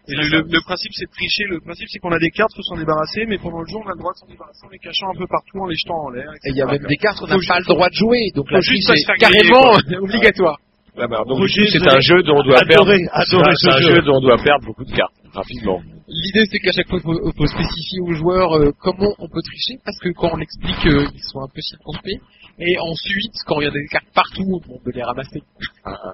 Et 0.09 0.14
le, 0.16 0.25
le- 0.40 0.47
le 0.49 0.61
principe 0.64 0.92
c'est 0.94 1.05
de 1.05 1.12
tricher, 1.12 1.44
le 1.44 1.61
principe 1.61 1.88
c'est 1.88 1.99
qu'on 1.99 2.12
a 2.12 2.18
des 2.18 2.31
cartes, 2.31 2.51
faut 2.57 2.62
s'en 2.62 2.77
débarrasser, 2.77 3.27
mais 3.27 3.38
pendant 3.38 3.61
le 3.61 3.66
jeu 3.68 3.77
on 3.77 3.87
a 3.88 3.92
le 3.92 3.99
droit 4.01 4.12
de 4.12 4.18
s'en 4.18 4.27
débarrasser 4.27 4.64
en 4.66 4.71
les 4.71 4.79
cachant 4.79 5.11
un 5.12 5.18
peu 5.18 5.27
partout, 5.29 5.59
en 5.61 5.66
les 5.66 5.77
jetant 5.77 6.01
en 6.07 6.11
l'air. 6.11 6.31
Et 6.44 6.51
il 6.51 6.57
y 6.57 6.62
a 6.62 6.66
même 6.66 6.83
des 6.88 6.97
cartes, 6.97 7.18
on 7.23 7.27
n'a 7.27 7.37
pas 7.37 7.59
le 7.61 7.64
droit 7.68 7.88
de 7.88 7.94
jouer, 7.94 8.31
donc 8.35 8.51
la 8.51 8.61
juste 8.61 8.88
triche 8.88 8.88
pas 8.88 8.97
se 8.97 9.03
est 9.03 9.07
faire 9.07 9.16
griller, 9.29 9.53
carrément 9.53 10.03
obligatoire. 10.09 10.59
Ah 11.01 11.07
bah, 11.07 11.23
donc, 11.29 11.47
c'est 11.49 11.79
un 11.88 12.01
jeu 12.01 12.23
dont 12.25 12.38
on 12.38 12.42
doit 12.42 12.59
perdre. 12.66 12.90
c'est 12.90 13.37
un 13.71 13.79
jeu 13.79 13.94
jeu. 13.94 14.03
dont 14.03 14.16
on 14.16 14.21
doit 14.21 14.38
perdre 14.42 14.66
beaucoup 14.66 14.85
de 14.85 14.90
cartes 14.90 15.14
rapidement. 15.33 15.81
L'idée 16.09 16.44
c'est 16.51 16.59
qu'à 16.59 16.73
chaque 16.73 16.88
fois 16.88 16.99
il 16.99 17.03
faut, 17.05 17.33
faut 17.37 17.47
spécifier 17.47 18.01
aux 18.01 18.14
joueurs 18.14 18.57
euh, 18.57 18.73
comment 18.81 19.14
on 19.21 19.29
peut 19.29 19.42
tricher, 19.42 19.79
parce 19.85 19.99
que 20.01 20.09
quand 20.16 20.31
on 20.33 20.37
l'explique, 20.38 20.87
euh, 20.87 21.07
ils 21.14 21.23
sont 21.23 21.40
un 21.40 21.49
peu 21.55 21.61
circonspects. 21.61 22.18
Et 22.59 22.77
ensuite, 22.81 23.35
quand 23.47 23.61
il 23.61 23.64
y 23.64 23.68
a 23.68 23.71
des 23.71 23.87
cartes 23.87 24.09
partout, 24.12 24.42
on 24.68 24.79
peut 24.83 24.90
les 24.92 25.05
ramasser. 25.05 25.42
Ah, 25.85 25.92
ah. 26.03 26.12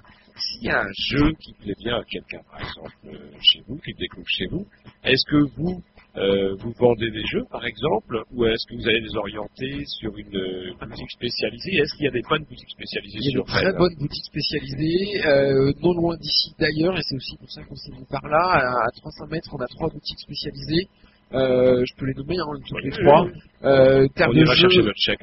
S'il 0.55 0.65
y 0.65 0.71
a 0.71 0.83
un 0.83 0.93
jeu 1.11 1.33
qui 1.41 1.53
plaît 1.55 1.75
bien 1.79 1.97
à 1.97 2.05
quelqu'un, 2.05 2.41
par 2.51 2.61
exemple, 2.61 2.95
euh, 3.07 3.31
chez 3.43 3.61
vous, 3.67 3.77
qui 3.79 3.93
découvre 3.95 4.27
chez 4.29 4.47
vous, 4.47 4.65
est-ce 5.03 5.25
que 5.29 5.37
vous, 5.57 5.83
euh, 6.17 6.55
vous 6.61 6.73
vendez 6.79 7.11
des 7.11 7.25
jeux, 7.27 7.45
par 7.51 7.65
exemple, 7.67 8.23
ou 8.33 8.45
est-ce 8.47 8.65
que 8.69 8.75
vous 8.77 8.87
allez 8.89 9.01
les 9.01 9.17
orienter 9.17 9.85
sur 9.87 10.17
une 10.17 10.37
euh, 10.37 10.73
boutique 10.81 11.11
spécialisée? 11.11 11.77
Est-ce 11.77 11.95
qu'il 11.97 12.05
y 12.05 12.09
a 12.09 12.13
des 12.13 12.23
bonnes 12.29 12.45
boutiques 12.45 12.71
spécialisées 12.71 13.19
Il 13.19 13.25
y 13.25 13.29
a 13.29 13.31
sur 13.33 13.45
de 13.45 13.51
très 13.51 13.73
bonnes 13.73 13.97
boutiques 13.99 14.25
spécialisées, 14.27 15.27
euh, 15.27 15.73
non 15.83 15.93
loin 15.95 16.17
d'ici 16.17 16.55
d'ailleurs, 16.59 16.97
et 16.97 17.03
c'est 17.03 17.17
aussi 17.17 17.37
pour 17.37 17.51
ça 17.51 17.63
qu'on 17.65 17.77
s'est 17.77 17.93
mis 17.93 18.07
par 18.09 18.27
là. 18.29 18.85
À 18.87 18.91
300 18.97 19.27
mètres, 19.31 19.51
on 19.53 19.61
a 19.61 19.67
trois 19.67 19.89
boutiques 19.91 20.21
spécialisées. 20.21 20.89
Je 21.33 21.97
peux 21.99 22.07
les 22.07 22.15
nommer, 22.15 22.37
hein, 22.39 22.47
toutes 22.69 22.85
les 22.85 22.91
trois. 22.91 23.27
Euh, 23.65 24.07
On 24.29 24.33
ira 24.33 24.55
chercher 24.55 24.83
notre 24.83 24.99
chèque. 25.01 25.21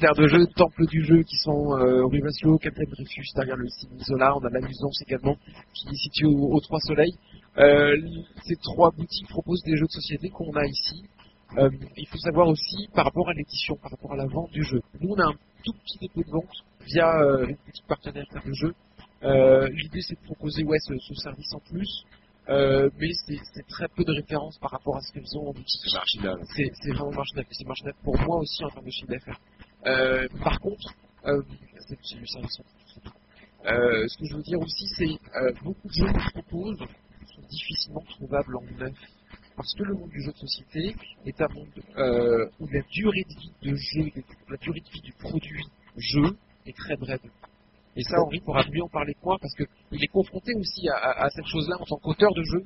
Terre 0.00 0.14
de 0.14 0.26
jeu, 0.26 0.46
Temple 0.56 0.86
du 0.86 1.04
jeu, 1.04 1.22
qui 1.22 1.36
sont 1.36 1.76
euh, 1.78 2.04
rue 2.06 2.20
Maslow, 2.20 2.58
Captain 2.58 2.82
Dreyfus, 2.90 3.26
derrière 3.36 3.56
le 3.56 3.68
Cine 3.68 3.98
Zola. 4.00 4.36
On 4.36 4.44
a 4.44 4.50
l'amusance 4.50 5.00
également, 5.02 5.36
qui 5.72 5.88
est 5.88 5.96
située 5.96 6.26
au, 6.26 6.52
au 6.52 6.60
Trois 6.60 6.80
Soleils. 6.80 7.14
Euh, 7.58 7.96
ces 8.44 8.56
trois 8.56 8.90
boutiques 8.90 9.28
proposent 9.28 9.62
des 9.62 9.76
jeux 9.76 9.86
de 9.86 9.92
société 9.92 10.28
qu'on 10.30 10.52
a 10.54 10.64
ici. 10.66 11.04
Euh, 11.58 11.70
il 11.96 12.08
faut 12.08 12.18
savoir 12.18 12.48
aussi 12.48 12.88
par 12.94 13.04
rapport 13.04 13.28
à 13.28 13.34
l'édition, 13.34 13.76
par 13.76 13.92
rapport 13.92 14.12
à 14.12 14.16
la 14.16 14.26
vente 14.26 14.50
du 14.50 14.64
jeu. 14.64 14.80
Nous, 15.00 15.10
on 15.10 15.18
a 15.20 15.26
un 15.26 15.34
tout 15.64 15.72
petit 15.84 15.98
dépôt 16.00 16.22
de 16.24 16.30
vente 16.30 16.64
via 16.86 17.08
euh, 17.22 17.46
une 17.46 17.56
petite 17.56 17.86
partenaire 17.86 18.26
Terre 18.32 18.42
de 18.44 18.52
jeu. 18.52 18.74
Euh, 19.22 19.68
L'idée, 19.68 20.02
c'est 20.02 20.20
de 20.20 20.24
proposer 20.26 20.64
ouais, 20.64 20.78
ce, 20.80 20.94
ce 20.98 21.14
service 21.14 21.54
en 21.54 21.60
plus, 21.60 22.04
euh, 22.48 22.90
mais 22.98 23.10
c'est 23.24 23.66
très 23.68 23.86
peu 23.94 24.02
de 24.02 24.12
références 24.12 24.58
par 24.58 24.72
rapport 24.72 24.96
à 24.96 25.00
ce 25.00 25.12
qu'elles 25.12 25.38
ont 25.38 25.48
en 25.48 25.52
boutique. 25.52 25.80
C'est 25.84 25.94
marginal. 25.94 26.38
C'est 26.56 26.90
vraiment 26.90 27.12
marginal. 27.12 27.46
C'est 27.52 27.66
marginal 27.66 27.94
pour 28.02 28.18
moi 28.18 28.38
aussi 28.38 28.64
en 28.64 28.70
termes 28.70 28.86
de 28.86 28.90
chiffre 28.90 29.12
d'affaires. 29.12 29.38
Euh, 29.86 30.28
par 30.42 30.58
contre, 30.60 30.94
euh. 31.26 31.42
Euh, 33.66 34.06
ce 34.08 34.18
que 34.18 34.26
je 34.26 34.36
veux 34.36 34.42
dire 34.42 34.60
aussi, 34.60 34.86
c'est 34.96 35.62
beaucoup 35.62 35.88
de 35.88 35.92
jeux 35.94 36.12
qu'on 36.12 36.40
propose 36.42 36.78
sont 37.34 37.42
difficilement 37.48 38.02
trouvables 38.08 38.56
en 38.56 38.62
neuf. 38.78 38.94
Parce 39.56 39.72
que 39.74 39.82
le 39.84 39.94
monde 39.94 40.10
du 40.10 40.22
jeu 40.22 40.32
de 40.32 40.38
société 40.38 40.94
est 41.26 41.40
un 41.40 41.48
monde 41.48 41.68
où 42.60 42.66
la 42.68 42.80
durée 42.90 43.24
de 43.28 43.40
vie 43.40 43.52
de 43.62 43.74
jeu, 43.74 44.22
la 44.50 44.56
durée 44.58 44.80
de 44.80 44.90
vie 44.90 45.00
du 45.00 45.12
produit 45.12 45.64
jeu 45.96 46.36
est 46.66 46.76
très 46.76 46.96
brève. 46.96 47.20
Et 47.96 48.02
ça, 48.02 48.20
Henri 48.20 48.40
pourra 48.40 48.64
mieux 48.70 48.82
en 48.82 48.88
parler 48.88 49.14
que 49.14 49.24
moi 49.24 49.38
parce 49.40 49.54
qu'il 49.54 50.02
est 50.04 50.08
confronté 50.08 50.52
aussi 50.54 50.88
à, 50.88 50.96
à- 50.96 51.24
à 51.26 51.30
cette 51.30 51.46
chose-là 51.46 51.76
en 51.80 51.84
tant 51.84 51.96
qu'auteur 51.98 52.32
de 52.34 52.42
jeu. 52.42 52.62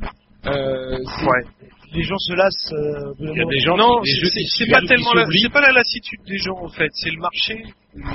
Euh, 0.46 0.98
Ouais. 0.98 1.44
Les 1.92 2.02
gens 2.02 2.18
se 2.18 2.34
lassent. 2.34 2.72
euh, 2.72 3.14
Il 3.18 3.36
y 3.38 3.40
a 3.40 3.44
des 3.46 3.60
gens 3.60 3.76
Non, 3.76 4.00
c'est- 4.04 4.70
pas 4.70 4.80
tellement 4.82 5.14
la, 5.14 5.24
c'est 5.32 5.48
pas 5.52 5.60
la 5.62 5.72
lassitude 5.72 6.20
des 6.26 6.36
gens 6.38 6.56
en 6.58 6.68
fait, 6.68 6.90
c'est 6.92 7.10
le 7.10 7.18
marché 7.18 7.64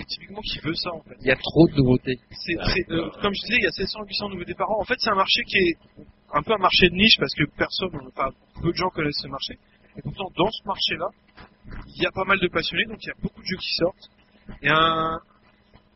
typiquement 0.07 0.41
qui 0.41 0.59
veut 0.59 0.75
ça 0.75 0.91
en 0.93 1.01
fait. 1.01 1.15
Il 1.21 1.27
y 1.27 1.31
a 1.31 1.35
trop 1.35 1.67
de 1.67 1.73
nouveautés. 1.77 2.19
C'est, 2.31 2.53
c'est, 2.71 2.91
euh, 2.91 3.09
comme 3.21 3.33
je 3.33 3.41
disais, 3.41 3.57
il 3.57 3.63
y 3.63 3.67
a 3.67 3.71
700 3.71 4.03
800 4.07 4.29
nouveautés 4.29 4.53
par 4.53 4.69
an. 4.69 4.79
En 4.79 4.83
fait, 4.85 4.95
c'est 4.99 5.09
un 5.09 5.15
marché 5.15 5.41
qui 5.47 5.57
est 5.57 5.75
un 6.33 6.43
peu 6.43 6.53
un 6.53 6.57
marché 6.59 6.87
de 6.89 6.93
niche 6.95 7.17
parce 7.19 7.33
que 7.33 7.43
personne, 7.57 7.89
enfin, 8.15 8.29
peu 8.61 8.69
de 8.71 8.75
gens 8.77 8.89
connaissent 8.89 9.19
ce 9.21 9.27
marché. 9.27 9.55
Et 9.97 10.01
pourtant, 10.03 10.29
dans 10.37 10.49
ce 10.51 10.67
marché-là, 10.67 11.07
il 11.95 12.03
y 12.03 12.05
a 12.05 12.11
pas 12.11 12.25
mal 12.25 12.39
de 12.39 12.47
passionnés, 12.47 12.85
donc 12.85 12.97
il 13.03 13.07
y 13.07 13.11
a 13.11 13.15
beaucoup 13.21 13.41
de 13.41 13.45
jeux 13.47 13.57
qui 13.57 13.73
sortent. 13.75 14.09
Et 14.61 14.69
un, 14.69 15.19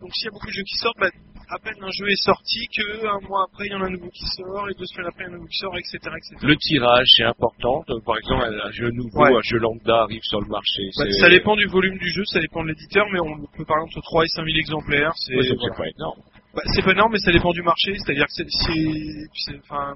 donc 0.01 0.13
s'il 0.15 0.25
y 0.25 0.27
a 0.29 0.31
beaucoup 0.31 0.47
de 0.47 0.51
jeux 0.51 0.63
qui 0.63 0.75
sortent, 0.77 0.97
bah, 0.99 1.09
à 1.49 1.59
peine 1.59 1.75
un 1.81 1.91
jeu 1.91 2.07
est 2.09 2.23
sorti 2.23 2.59
que 2.75 3.07
un 3.07 3.19
mois 3.27 3.45
après, 3.49 3.67
il 3.67 3.71
y 3.71 3.75
en 3.75 3.81
a 3.81 3.85
un 3.85 3.89
nouveau 3.89 4.09
qui 4.09 4.25
sort, 4.35 4.69
et 4.69 4.73
deux 4.73 4.85
semaines 4.85 5.07
après, 5.07 5.23
il 5.23 5.27
y 5.27 5.29
en 5.29 5.33
a 5.33 5.35
un 5.35 5.37
nouveau 5.37 5.47
qui 5.47 5.57
sort, 5.57 5.77
etc., 5.77 5.97
etc. 6.17 6.35
Le 6.43 6.55
tirage, 6.57 7.07
c'est 7.15 7.23
important. 7.23 7.83
Par 8.05 8.17
exemple, 8.17 8.43
un, 8.63 8.71
jeu 8.71 8.89
nouveau, 8.91 9.21
Ouais. 9.23 9.35
un 9.35 9.41
jeu 9.43 9.57
lambda 9.59 10.01
arrive 10.03 10.21
sur 10.23 10.41
le 10.41 10.47
marché. 10.47 10.81
Ça 10.91 11.29
dépend 11.29 11.55
du 11.55 11.67
volume 11.67 11.97
du 11.97 12.09
jeu, 12.09 12.23
ça 12.25 12.39
dépend 12.41 12.63
de 12.63 12.69
l'éditeur, 12.69 13.05
mais 13.11 13.19
on 13.19 13.37
peut 13.55 13.65
par 13.65 13.77
exemple 13.77 13.93
entre 13.97 14.01
3 14.03 14.25
et 14.25 14.27
5 14.27 14.45
000 14.45 14.57
exemplaires. 14.57 15.13
C'est, 15.15 15.35
Ouais, 15.35 15.47
voilà. 15.57 15.75
pas 15.75 15.87
énorme. 15.87 16.19
Bah, 16.53 16.61
c'est 16.73 16.81
pas 16.83 16.91
énorme, 16.91 17.11
mais 17.13 17.19
ça 17.19 17.31
dépend 17.31 17.51
du 17.53 17.61
marché. 17.61 17.93
C'est-à-dire 17.97 18.25
que 18.25 18.33
c'est, 18.33 19.57
enfin, 19.63 19.93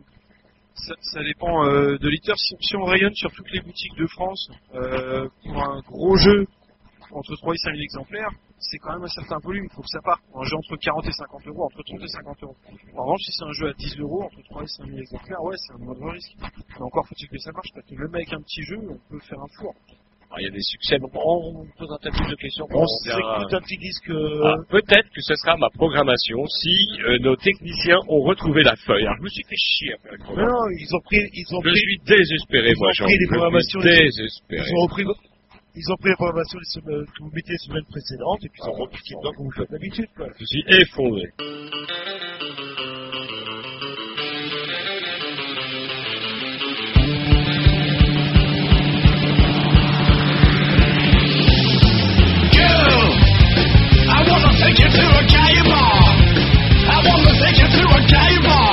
ça, 0.75 0.93
ça 1.01 1.23
dépend 1.23 1.65
euh, 1.65 1.97
de 1.97 2.07
l'éditeur. 2.07 2.37
Si, 2.37 2.55
si 2.61 2.75
on 2.77 2.85
rayonne 2.85 3.13
sur 3.15 3.31
toutes 3.31 3.51
les 3.51 3.59
boutiques 3.61 3.95
de 3.97 4.07
France 4.07 4.49
euh, 4.75 5.27
pour 5.43 5.61
un 5.63 5.81
gros 5.81 6.15
jeu 6.17 6.45
entre 7.13 7.35
3 7.35 7.53
et 7.53 7.57
5 7.57 7.71
000 7.71 7.83
exemplaires, 7.83 8.29
c'est 8.59 8.77
quand 8.77 8.93
même 8.93 9.03
un 9.03 9.07
certain 9.07 9.37
volume. 9.43 9.65
Il 9.69 9.73
faut 9.75 9.81
que 9.81 9.89
ça 9.89 9.99
parte. 10.03 10.21
Un 10.35 10.43
jeu 10.43 10.55
entre 10.55 10.75
40 10.77 11.05
et 11.07 11.11
50 11.11 11.47
euros, 11.47 11.63
entre 11.65 11.83
30 11.83 12.01
et 12.03 12.07
50 12.07 12.43
euros. 12.43 12.55
En 12.97 13.03
revanche, 13.03 13.21
si 13.25 13.31
c'est 13.31 13.45
un 13.45 13.51
jeu 13.53 13.67
à 13.69 13.73
10 13.73 13.99
euros, 13.99 14.23
entre 14.23 14.41
3 14.49 14.63
et 14.63 14.67
5 14.67 14.85
000 14.87 14.97
exemplaires, 14.99 15.41
ouais, 15.43 15.55
c'est 15.57 15.73
un 15.73 15.83
moindre 15.85 16.09
risque. 16.11 16.31
Mais 16.41 16.81
encore 16.81 17.07
faut-il 17.07 17.27
que 17.27 17.37
ça 17.39 17.51
marche, 17.51 17.69
parce 17.73 17.85
que 17.87 17.95
même 17.95 18.13
avec 18.13 18.31
un 18.33 18.41
petit 18.41 18.63
jeu, 18.63 18.77
on 18.77 18.97
peut 19.09 19.19
faire 19.27 19.39
un 19.39 19.47
four. 19.59 19.73
Alors, 20.31 20.39
il 20.39 20.43
y 20.45 20.47
a 20.47 20.51
des 20.51 20.61
succès. 20.63 20.97
Bon, 20.97 21.09
on 21.11 21.67
pose 21.77 21.91
un 21.91 21.97
tas 21.97 22.09
de 22.09 22.35
questions. 22.35 22.65
On 22.71 22.87
s'écoute 22.87 23.53
un 23.53 23.59
petit 23.59 23.75
disque. 23.77 24.09
euh, 24.11 24.39
Ah, 24.45 24.55
Peut-être 24.69 25.09
que 25.11 25.19
ce 25.19 25.35
sera 25.35 25.57
ma 25.57 25.67
programmation 25.71 26.45
si 26.47 26.71
euh, 27.03 27.19
nos 27.19 27.35
techniciens 27.35 27.99
ont 28.07 28.21
retrouvé 28.21 28.63
la 28.63 28.77
feuille. 28.77 29.03
Alors, 29.03 29.17
je 29.17 29.23
me 29.23 29.27
suis 29.27 29.43
fait 29.43 29.57
chier 29.59 29.93
à 29.93 29.97
faire 29.97 30.13
une 30.13 30.23
Non, 30.39 30.63
ils 30.79 30.87
ont 30.95 31.01
pris, 31.03 31.19
ils 31.33 31.53
ont 31.53 31.59
Je 31.61 31.69
pris, 31.71 31.79
suis 31.79 31.99
désespéré, 32.07 32.69
ils 32.71 32.79
moi, 32.79 32.87
ont 32.87 32.93
Jean. 32.93 33.03
pris 33.03 33.15
suis 33.17 33.27
programmations, 33.27 33.79
ils- 33.81 33.89
désespéré. 34.07 34.63
ils 34.69 34.73
ont 34.73 34.81
repris, 34.87 35.03
ils 35.75 35.91
ont 35.91 35.97
pris 35.97 36.09
la 36.09 36.15
programmation 36.15 36.59
des 36.59 36.65
semaines, 36.65 37.05
que 37.05 37.23
vous 37.23 37.31
mettez 37.33 37.53
les 37.53 37.57
semaines 37.57 37.85
précédentes 37.85 38.43
et 38.43 38.49
puis 38.49 38.61
ils 38.63 38.69
ont 38.69 38.73
repiqué 38.73 39.15
dedans 39.15 39.33
comme 39.33 39.45
vous 39.45 39.51
faites 39.51 39.71
d'habitude, 39.71 40.09
quoi. 40.15 40.27
Je 40.39 40.45
suis 40.45 40.63
effondré. 40.67 41.31
Take 54.61 54.77
you 54.77 54.89
to 54.89 55.05
a 55.17 55.23
gay 55.25 55.55
bar. 55.65 56.01
I 56.85 57.01
wanna 57.03 57.33
take 57.41 57.57
you 57.57 57.67
to 57.67 57.81
a 57.81 57.99
gay 58.05 58.33
bar. 58.45 58.70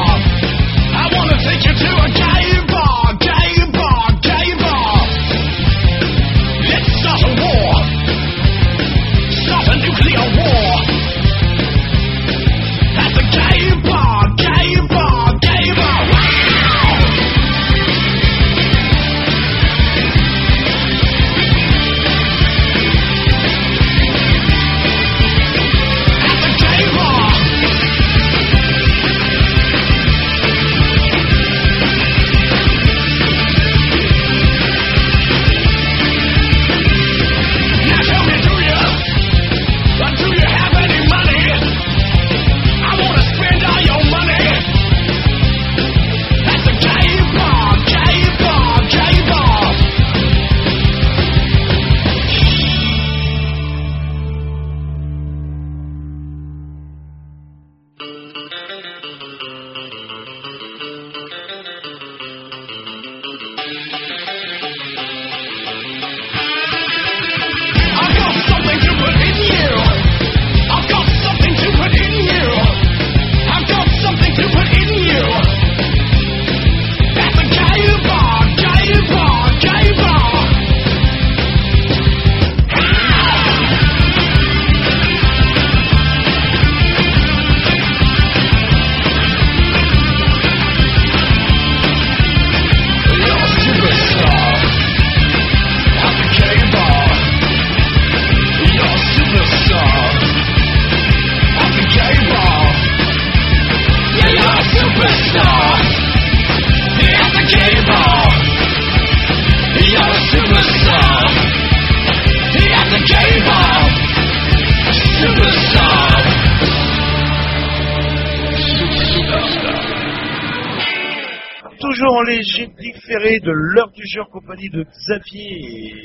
De 123.40 123.50
l'heure 123.50 123.90
du 123.90 124.02
jeu 124.06 124.20
en 124.22 124.26
compagnie 124.30 124.68
de 124.70 124.84
Xavier 124.84 125.48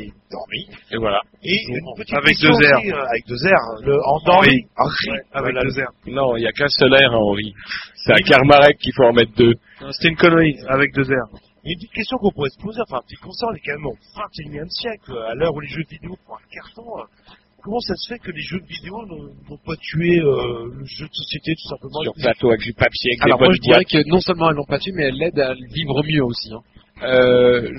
et 0.06 0.12
d'Henri. 0.32 0.68
Et 0.92 0.98
voilà. 0.98 1.20
Et 1.44 1.58
une 1.68 1.80
petite 1.98 2.16
Avec 2.16 2.38
deux 2.42 2.50
R. 2.50 2.54
aussi, 2.80 2.92
euh, 2.92 3.06
avec 3.10 3.28
deux 3.28 3.36
R. 3.36 3.82
Le, 3.86 3.96
en. 3.98 4.20
Henri. 4.38 4.66
avec 5.34 5.54
Voilà. 5.54 5.62
deux 5.62 5.82
R. 5.82 5.92
Non, 6.08 6.36
il 6.38 6.42
n'y 6.42 6.48
a 6.48 6.52
qu'un 6.52 6.68
seul 6.70 6.94
R, 6.94 7.14
Henri. 7.14 7.54
C'est 8.06 8.14
à 8.14 8.18
Karmarek 8.18 8.78
qu'il 8.80 8.94
faut 8.96 9.04
en 9.06 9.14
mettre 9.14 9.34
deux. 9.36 9.54
C'était 9.92 10.10
une 10.10 10.18
connerie, 10.18 10.56
avec 10.68 10.94
deux 10.94 11.04
R. 11.04 11.30
Une 11.66 11.76
petite 11.76 11.94
question 11.94 12.18
qu'on 12.18 12.32
pourrait 12.32 12.50
se 12.50 12.60
poser, 12.60 12.82
enfin 12.88 12.98
un 12.98 13.08
petit 13.08 13.16
constat, 13.16 13.48
on 13.50 13.56
est 13.56 13.62
quand 13.66 13.74
même 13.76 13.86
au 13.86 13.96
21 14.18 14.66
e 14.66 14.70
siècle, 14.70 15.14
à 15.30 15.34
l'heure 15.36 15.54
où 15.56 15.62
les 15.62 15.70
jeux 15.70 15.84
vidéo 15.90 16.18
font 16.28 16.34
un 16.36 16.48
carton. 16.54 16.84
euh, 17.00 17.04
Comment 17.64 17.80
ça 17.80 17.96
se 17.96 18.12
fait 18.14 18.20
que 18.20 18.30
les 18.32 18.42
jeux 18.42 18.60
vidéo 18.68 19.06
n'ont 19.08 19.32
n'ont 19.50 19.58
pas 19.66 19.78
tué 19.80 20.20
euh, 20.20 20.68
le 20.78 20.84
jeu 20.84 21.08
de 21.08 21.14
société 21.14 21.56
tout 21.56 21.70
simplement? 21.70 22.02
Sur 22.04 22.14
plateau 22.16 22.50
avec 22.50 22.60
du 22.60 22.74
papier, 22.74 23.12
avec 23.16 23.24
Alors 23.24 23.40
des 23.40 23.46
moi 23.46 23.54
je 23.56 23.62
dirais 23.62 23.78
boîtes. 23.88 24.04
que 24.04 24.10
non 24.10 24.20
seulement 24.20 24.50
elles 24.50 24.58
l'ont 24.58 24.66
pas 24.66 24.80
tué, 24.80 24.92
mais 24.94 25.04
elles 25.04 25.16
l'aident 25.16 25.40
à 25.40 25.54
vivre 25.54 26.04
mieux 26.04 26.26
aussi. 26.26 26.52
hein. 26.52 26.60
Euh, 27.04 27.70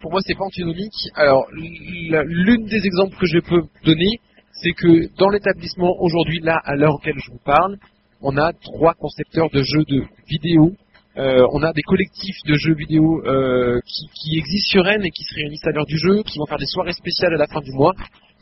pour 0.00 0.10
moi 0.10 0.20
c'est 0.26 0.34
pas 0.34 0.44
antinomique. 0.44 0.94
Alors 1.14 1.46
l'une 1.52 2.66
des 2.66 2.84
exemples 2.84 3.16
que 3.16 3.26
je 3.26 3.38
peux 3.38 3.62
donner, 3.84 4.20
c'est 4.52 4.72
que 4.72 5.08
dans 5.18 5.28
l'établissement 5.28 5.94
aujourd'hui, 6.00 6.40
là 6.40 6.60
à 6.64 6.74
l'heure 6.74 6.94
auquel 6.94 7.14
je 7.18 7.30
vous 7.30 7.40
parle, 7.44 7.76
on 8.20 8.36
a 8.36 8.52
trois 8.52 8.94
concepteurs 8.94 9.50
de 9.50 9.62
jeux 9.62 9.84
de 9.88 10.02
vidéo. 10.28 10.72
Euh, 11.18 11.46
on 11.52 11.62
a 11.62 11.72
des 11.72 11.82
collectifs 11.82 12.38
de 12.46 12.54
jeux 12.54 12.74
vidéo 12.74 13.22
euh, 13.26 13.78
qui, 13.86 14.38
existent 14.38 14.70
sur 14.70 14.84
Rennes 14.84 15.04
et 15.04 15.10
qui 15.10 15.24
se 15.24 15.34
réunissent 15.34 15.66
à 15.66 15.72
l'heure 15.72 15.84
du 15.84 15.98
jeu, 15.98 16.22
qui 16.22 16.38
vont 16.38 16.46
faire 16.46 16.58
des 16.58 16.66
soirées 16.66 16.94
spéciales 16.94 17.34
à 17.34 17.36
la 17.36 17.46
fin 17.46 17.60
du 17.60 17.72
mois. 17.72 17.92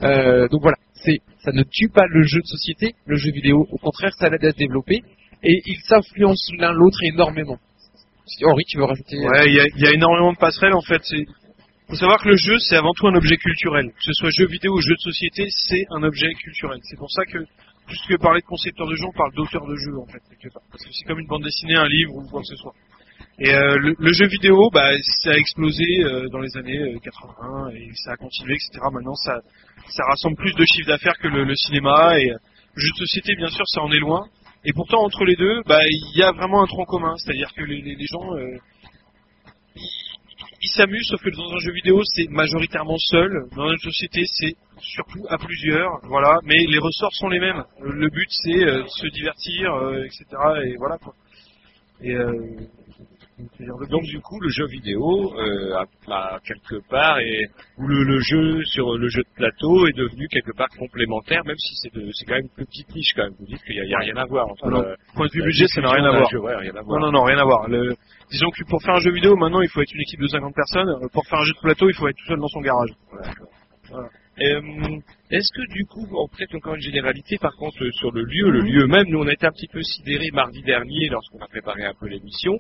Donc 0.00 0.62
voilà, 0.62 0.76
c'est 0.94 1.18
ça 1.44 1.52
ne 1.52 1.62
tue 1.62 1.88
pas 1.88 2.06
le 2.08 2.22
jeu 2.22 2.40
de 2.40 2.46
société, 2.46 2.94
le 3.06 3.16
jeu 3.16 3.32
vidéo. 3.32 3.66
Au 3.70 3.78
contraire, 3.78 4.12
ça 4.18 4.28
l'aide 4.28 4.44
à 4.44 4.52
se 4.52 4.56
développer 4.56 5.02
et 5.42 5.62
ils 5.66 5.80
s'influencent 5.88 6.52
l'un 6.58 6.72
l'autre 6.72 7.02
énormément. 7.02 7.58
Henri, 8.44 8.64
tu 8.64 8.78
veux 8.78 8.84
rajouter 8.84 9.16
euh, 9.16 9.28
Ouais, 9.28 9.46
il 9.46 9.54
y 9.54 9.86
a, 9.86 9.92
énormément 9.92 10.32
de 10.32 10.38
passerelles 10.38 10.74
en 10.74 10.82
fait. 10.82 11.02
Il 11.12 11.26
faut 11.88 11.96
savoir 11.96 12.22
que 12.22 12.28
le 12.28 12.36
jeu, 12.36 12.58
c'est 12.58 12.76
avant 12.76 12.92
tout 12.94 13.06
un 13.08 13.14
objet 13.14 13.36
culturel. 13.36 13.86
Que 13.86 14.04
ce 14.04 14.12
soit 14.12 14.30
jeu 14.30 14.46
vidéo 14.46 14.72
ou 14.74 14.80
jeu 14.80 14.94
de 14.94 15.00
société, 15.00 15.48
c'est 15.50 15.84
un 15.90 16.02
objet 16.02 16.32
culturel. 16.34 16.78
C'est 16.82 16.96
pour 16.96 17.10
ça 17.10 17.24
que, 17.24 17.38
plus 17.86 18.00
que 18.08 18.16
parler 18.16 18.40
de 18.40 18.46
concepteur 18.46 18.86
de 18.86 18.94
jeu, 18.94 19.04
on 19.06 19.16
parle 19.16 19.34
d'auteur 19.34 19.66
de 19.66 19.74
jeu 19.76 19.98
en 19.98 20.06
fait. 20.06 20.22
Parce 20.70 20.84
que 20.84 20.90
c'est 20.92 21.04
comme 21.06 21.18
une 21.18 21.26
bande 21.26 21.42
dessinée, 21.42 21.76
un 21.76 21.88
livre 21.88 22.14
ou 22.14 22.28
quoi 22.28 22.40
que 22.40 22.46
ce 22.46 22.56
soit. 22.56 22.74
Et 23.38 23.54
euh, 23.54 23.94
le, 23.98 24.12
jeu 24.12 24.26
vidéo, 24.26 24.68
bah, 24.70 24.90
ça 25.22 25.30
a 25.30 25.34
explosé 25.34 26.04
euh, 26.04 26.28
dans 26.28 26.40
les 26.40 26.54
années 26.58 26.78
euh, 26.78 26.98
80 27.02 27.70
et 27.74 27.90
ça 27.94 28.12
a 28.12 28.16
continué, 28.16 28.54
etc. 28.54 28.84
Maintenant, 28.92 29.14
ça, 29.14 29.40
rassemble 30.08 30.36
plus 30.36 30.54
de 30.54 30.64
chiffre 30.66 30.88
d'affaires 30.88 31.16
que 31.18 31.28
le, 31.28 31.54
cinéma. 31.54 32.18
Et 32.18 32.30
euh, 32.30 32.36
jeu 32.76 32.88
de 32.92 32.98
société, 32.98 33.34
bien 33.36 33.48
sûr, 33.48 33.64
ça 33.66 33.80
en 33.80 33.90
est 33.92 33.98
loin. 33.98 34.26
Et 34.64 34.72
pourtant, 34.72 35.02
entre 35.02 35.24
les 35.24 35.36
deux, 35.36 35.62
bah, 35.66 35.80
il 35.86 36.18
y 36.18 36.22
a 36.22 36.32
vraiment 36.32 36.62
un 36.62 36.66
tronc 36.66 36.84
commun. 36.84 37.16
C'est-à-dire 37.16 37.52
que 37.54 37.62
les, 37.62 38.06
gens, 38.06 38.34
euh, 38.34 38.58
ils 39.74 40.68
s'amusent, 40.76 41.06
sauf 41.08 41.22
que 41.22 41.30
dans 41.30 41.52
un 41.52 41.58
jeu 41.58 41.72
vidéo, 41.72 42.02
c'est 42.04 42.28
majoritairement 42.28 42.98
seul. 42.98 43.48
Dans 43.56 43.70
une 43.70 43.78
société, 43.78 44.24
c'est 44.26 44.56
surtout 44.80 45.24
à 45.28 45.38
plusieurs. 45.38 46.00
Voilà. 46.04 46.38
Mais 46.44 46.58
les 46.68 46.78
ressorts 46.78 47.14
sont 47.14 47.28
les 47.28 47.40
mêmes. 47.40 47.64
Le, 47.80 47.92
le 47.92 48.08
but, 48.10 48.28
c'est 48.30 48.64
euh, 48.64 48.84
se 48.86 49.06
divertir, 49.06 49.72
euh, 49.74 50.04
etc. 50.04 50.24
Et 50.66 50.76
voilà 50.76 50.98
quoi. 50.98 51.14
Et 52.02 52.14
euh, 53.60 53.86
Donc 53.88 54.02
du 54.04 54.20
coup, 54.20 54.38
le 54.40 54.48
jeu 54.48 54.66
vidéo, 54.66 55.32
euh, 55.38 55.84
quelque 56.44 56.80
part, 56.88 57.18
et 57.20 57.46
où 57.78 57.86
le, 57.86 58.02
le 58.04 58.20
jeu 58.20 58.64
sur 58.64 58.96
le 58.96 59.08
jeu 59.08 59.22
de 59.22 59.34
plateau 59.36 59.86
est 59.86 59.96
devenu 59.96 60.26
quelque 60.28 60.52
part 60.56 60.68
complémentaire, 60.78 61.42
même 61.46 61.56
si 61.58 61.74
c'est 61.76 61.94
de- 61.94 62.10
c'est 62.12 62.24
quand 62.26 62.34
même 62.34 62.48
une 62.56 62.64
petite 62.66 62.94
niche 62.94 63.12
quand 63.16 63.24
même. 63.24 63.34
Vous 63.38 63.46
dites 63.46 63.62
qu'il 63.64 63.82
n'y 63.82 63.94
a, 63.94 63.98
rien 63.98 64.16
à 64.16 64.24
voir 64.26 64.48
entre. 64.48 64.68
Le- 64.68 64.96
point 65.14 65.26
de 65.26 65.32
vue 65.32 65.42
budget, 65.42 65.66
ça 65.68 65.80
n'a 65.80 65.90
rien 65.90 66.04
à 66.04 66.10
voir. 66.10 66.30
jeu, 66.30 66.38
ouais, 66.40 66.56
rien 66.56 66.72
à 66.72 66.80
Non, 66.80 66.86
voir. 66.86 67.00
non, 67.00 67.12
non, 67.12 67.22
rien 67.24 67.38
à 67.38 67.44
voir. 67.44 67.68
Le- 67.68 67.94
disons 68.30 68.50
que 68.50 68.64
pour 68.68 68.82
faire 68.82 68.94
un 68.94 69.00
jeu 69.00 69.12
vidéo, 69.12 69.36
maintenant, 69.36 69.60
il 69.60 69.68
faut 69.68 69.82
être 69.82 69.92
une 69.94 70.00
équipe 70.02 70.20
de 70.20 70.28
50 70.28 70.54
personnes. 70.54 70.88
Euh, 70.88 71.08
Pour 71.12 71.26
faire 71.26 71.38
un 71.40 71.44
jeu 71.44 71.52
de 71.54 71.60
plateau, 71.60 71.88
il 71.88 71.94
faut 71.94 72.08
être 72.08 72.16
tout 72.16 72.26
seul 72.26 72.38
dans 72.38 72.48
son 72.48 72.60
garage. 72.60 72.90
Voilà. 73.90 74.08
Euh, 74.40 74.60
Est-ce 75.30 75.52
que 75.54 75.66
du 75.72 75.84
coup, 75.84 76.06
on 76.16 76.26
prête 76.28 76.54
encore 76.54 76.74
une 76.74 76.80
généralité, 76.80 77.36
par 77.38 77.54
contre, 77.56 77.84
euh, 77.84 77.90
sur 77.92 78.10
le 78.12 78.22
lieu, 78.24 78.48
le 78.50 78.60
lieu 78.60 78.86
même, 78.86 79.06
nous 79.08 79.18
on 79.20 79.26
a 79.26 79.32
été 79.32 79.46
un 79.46 79.50
petit 79.52 79.66
peu 79.68 79.82
sidérés 79.82 80.30
mardi 80.32 80.62
dernier 80.62 81.08
lorsqu'on 81.08 81.38
a 81.40 81.46
préparé 81.46 81.84
un 81.84 81.92
peu 81.94 82.06
l'émission, 82.08 82.58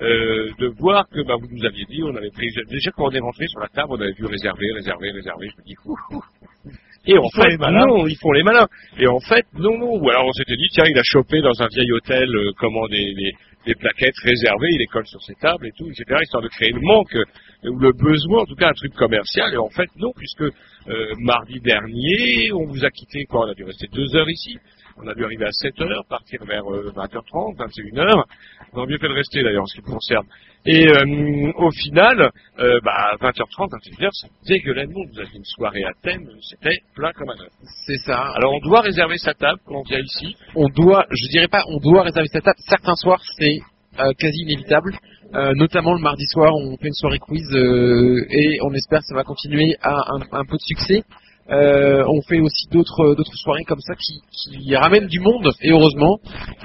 euh, 0.00 0.50
de 0.58 0.66
voir 0.78 1.08
que 1.08 1.22
bah, 1.22 1.34
vous 1.40 1.48
nous 1.50 1.64
aviez 1.64 1.84
dit, 1.84 2.02
on 2.02 2.14
avait 2.16 2.30
pris 2.30 2.48
déjà 2.68 2.90
quand 2.92 3.08
on 3.08 3.10
est 3.10 3.20
rentré 3.20 3.46
sur 3.48 3.60
la 3.60 3.68
table, 3.68 3.88
on 3.90 4.00
avait 4.00 4.12
vu 4.12 4.26
réserver, 4.26 4.72
réserver, 4.72 5.10
réserver. 5.10 5.48
Je 5.50 5.60
me 5.60 5.66
dis, 5.66 5.76
ouh, 5.84 5.96
ouh. 6.12 6.22
Et 7.06 7.16
en 7.16 7.28
fait, 7.30 7.56
non, 7.56 8.06
ils 8.06 8.16
font 8.18 8.32
les 8.32 8.42
malins. 8.42 8.68
Et 8.98 9.06
en 9.06 9.20
fait, 9.20 9.46
non, 9.54 9.78
non. 9.78 9.96
Ou 9.96 10.10
alors 10.10 10.26
on 10.26 10.32
s'était 10.32 10.56
dit, 10.56 10.68
tiens, 10.70 10.84
il 10.86 10.98
a 10.98 11.02
chopé 11.02 11.40
dans 11.40 11.62
un 11.62 11.66
vieil 11.68 11.90
hôtel 11.92 12.28
euh, 12.28 12.52
comment 12.58 12.86
des, 12.88 13.14
des, 13.14 13.32
des 13.66 13.74
plaquettes 13.74 14.18
réservées, 14.22 14.68
il 14.72 14.78
les 14.78 14.86
colle 14.86 15.06
sur 15.06 15.22
ses 15.22 15.34
tables 15.34 15.66
et 15.66 15.72
tout, 15.76 15.86
etc. 15.88 16.04
Histoire 16.22 16.42
de 16.42 16.48
créer 16.48 16.72
le 16.72 16.80
manque 16.80 17.14
euh, 17.14 17.70
ou 17.70 17.78
le 17.78 17.92
besoin, 17.92 18.42
en 18.42 18.46
tout 18.46 18.54
cas 18.54 18.68
un 18.68 18.74
truc 18.74 18.94
commercial. 18.94 19.52
Et 19.52 19.56
en 19.56 19.70
fait, 19.70 19.88
non, 19.96 20.12
puisque 20.16 20.42
euh, 20.42 21.14
mardi 21.18 21.60
dernier, 21.60 22.52
on 22.52 22.66
vous 22.66 22.84
a 22.84 22.90
quitté 22.90 23.24
quoi 23.24 23.46
On 23.46 23.50
a 23.50 23.54
dû 23.54 23.64
rester 23.64 23.86
deux 23.92 24.14
heures 24.16 24.28
ici. 24.28 24.58
On 24.96 25.06
a 25.06 25.14
dû 25.14 25.24
arriver 25.24 25.46
à 25.46 25.52
7 25.52 25.80
heures, 25.80 26.04
partir 26.08 26.44
vers 26.44 26.64
euh, 26.70 26.92
20h30, 26.94 27.56
21h. 27.56 28.24
On 28.72 28.78
aurait 28.78 28.86
mieux 28.86 28.98
fait 28.98 29.08
de 29.08 29.14
rester 29.14 29.42
d'ailleurs 29.42 29.62
en 29.62 29.66
ce 29.66 29.80
qui 29.80 29.82
me 29.86 29.92
concerne. 29.92 30.26
Et 30.66 30.86
euh, 30.88 31.52
au 31.56 31.70
final, 31.70 32.30
euh, 32.58 32.80
bah, 32.84 33.16
20h30, 33.20 33.70
21h, 33.70 34.10
ça 34.12 34.28
dégueulait 34.46 34.86
le 34.86 34.92
monde. 34.92 35.08
Vous 35.12 35.20
aviez 35.20 35.38
une 35.38 35.44
soirée 35.44 35.84
à 35.84 35.92
thème, 36.02 36.28
c'était 36.42 36.78
plein 36.94 37.12
comme 37.12 37.30
un 37.30 37.40
œuf. 37.40 37.48
C'est 37.86 37.96
ça. 37.98 38.20
Alors 38.36 38.52
on 38.54 38.60
doit 38.60 38.82
réserver 38.82 39.16
sa 39.16 39.32
table 39.34 39.60
quand 39.66 39.76
on 39.76 39.82
vient 39.82 40.00
ici. 40.00 40.36
on 40.54 40.68
doit, 40.68 41.06
je 41.10 41.30
dirais 41.30 41.48
pas, 41.48 41.62
on 41.68 41.78
doit 41.78 42.02
réserver 42.02 42.28
sa 42.28 42.40
table. 42.40 42.58
Certains 42.68 42.96
soirs, 42.96 43.22
c'est 43.38 43.60
euh, 43.98 44.12
quasi 44.18 44.42
inévitable. 44.42 44.94
Euh, 45.34 45.52
notamment 45.54 45.94
le 45.94 46.00
mardi 46.00 46.24
soir, 46.26 46.52
on 46.54 46.76
fait 46.76 46.88
une 46.88 46.94
soirée 46.94 47.18
quiz 47.20 47.48
euh, 47.54 48.26
et 48.30 48.58
on 48.62 48.72
espère 48.74 48.98
que 48.98 49.06
ça 49.06 49.14
va 49.14 49.22
continuer 49.24 49.76
à 49.80 49.94
un, 50.12 50.20
un 50.32 50.44
peu 50.44 50.56
de 50.56 50.62
succès. 50.62 51.04
Euh, 51.50 52.04
on 52.06 52.22
fait 52.22 52.40
aussi 52.40 52.68
d'autres 52.70 53.24
soirées 53.34 53.64
comme 53.64 53.80
ça 53.80 53.94
qui, 53.94 54.74
ramènent 54.76 55.08
du 55.08 55.20
monde. 55.20 55.50
Et 55.62 55.70
heureusement 55.70 56.18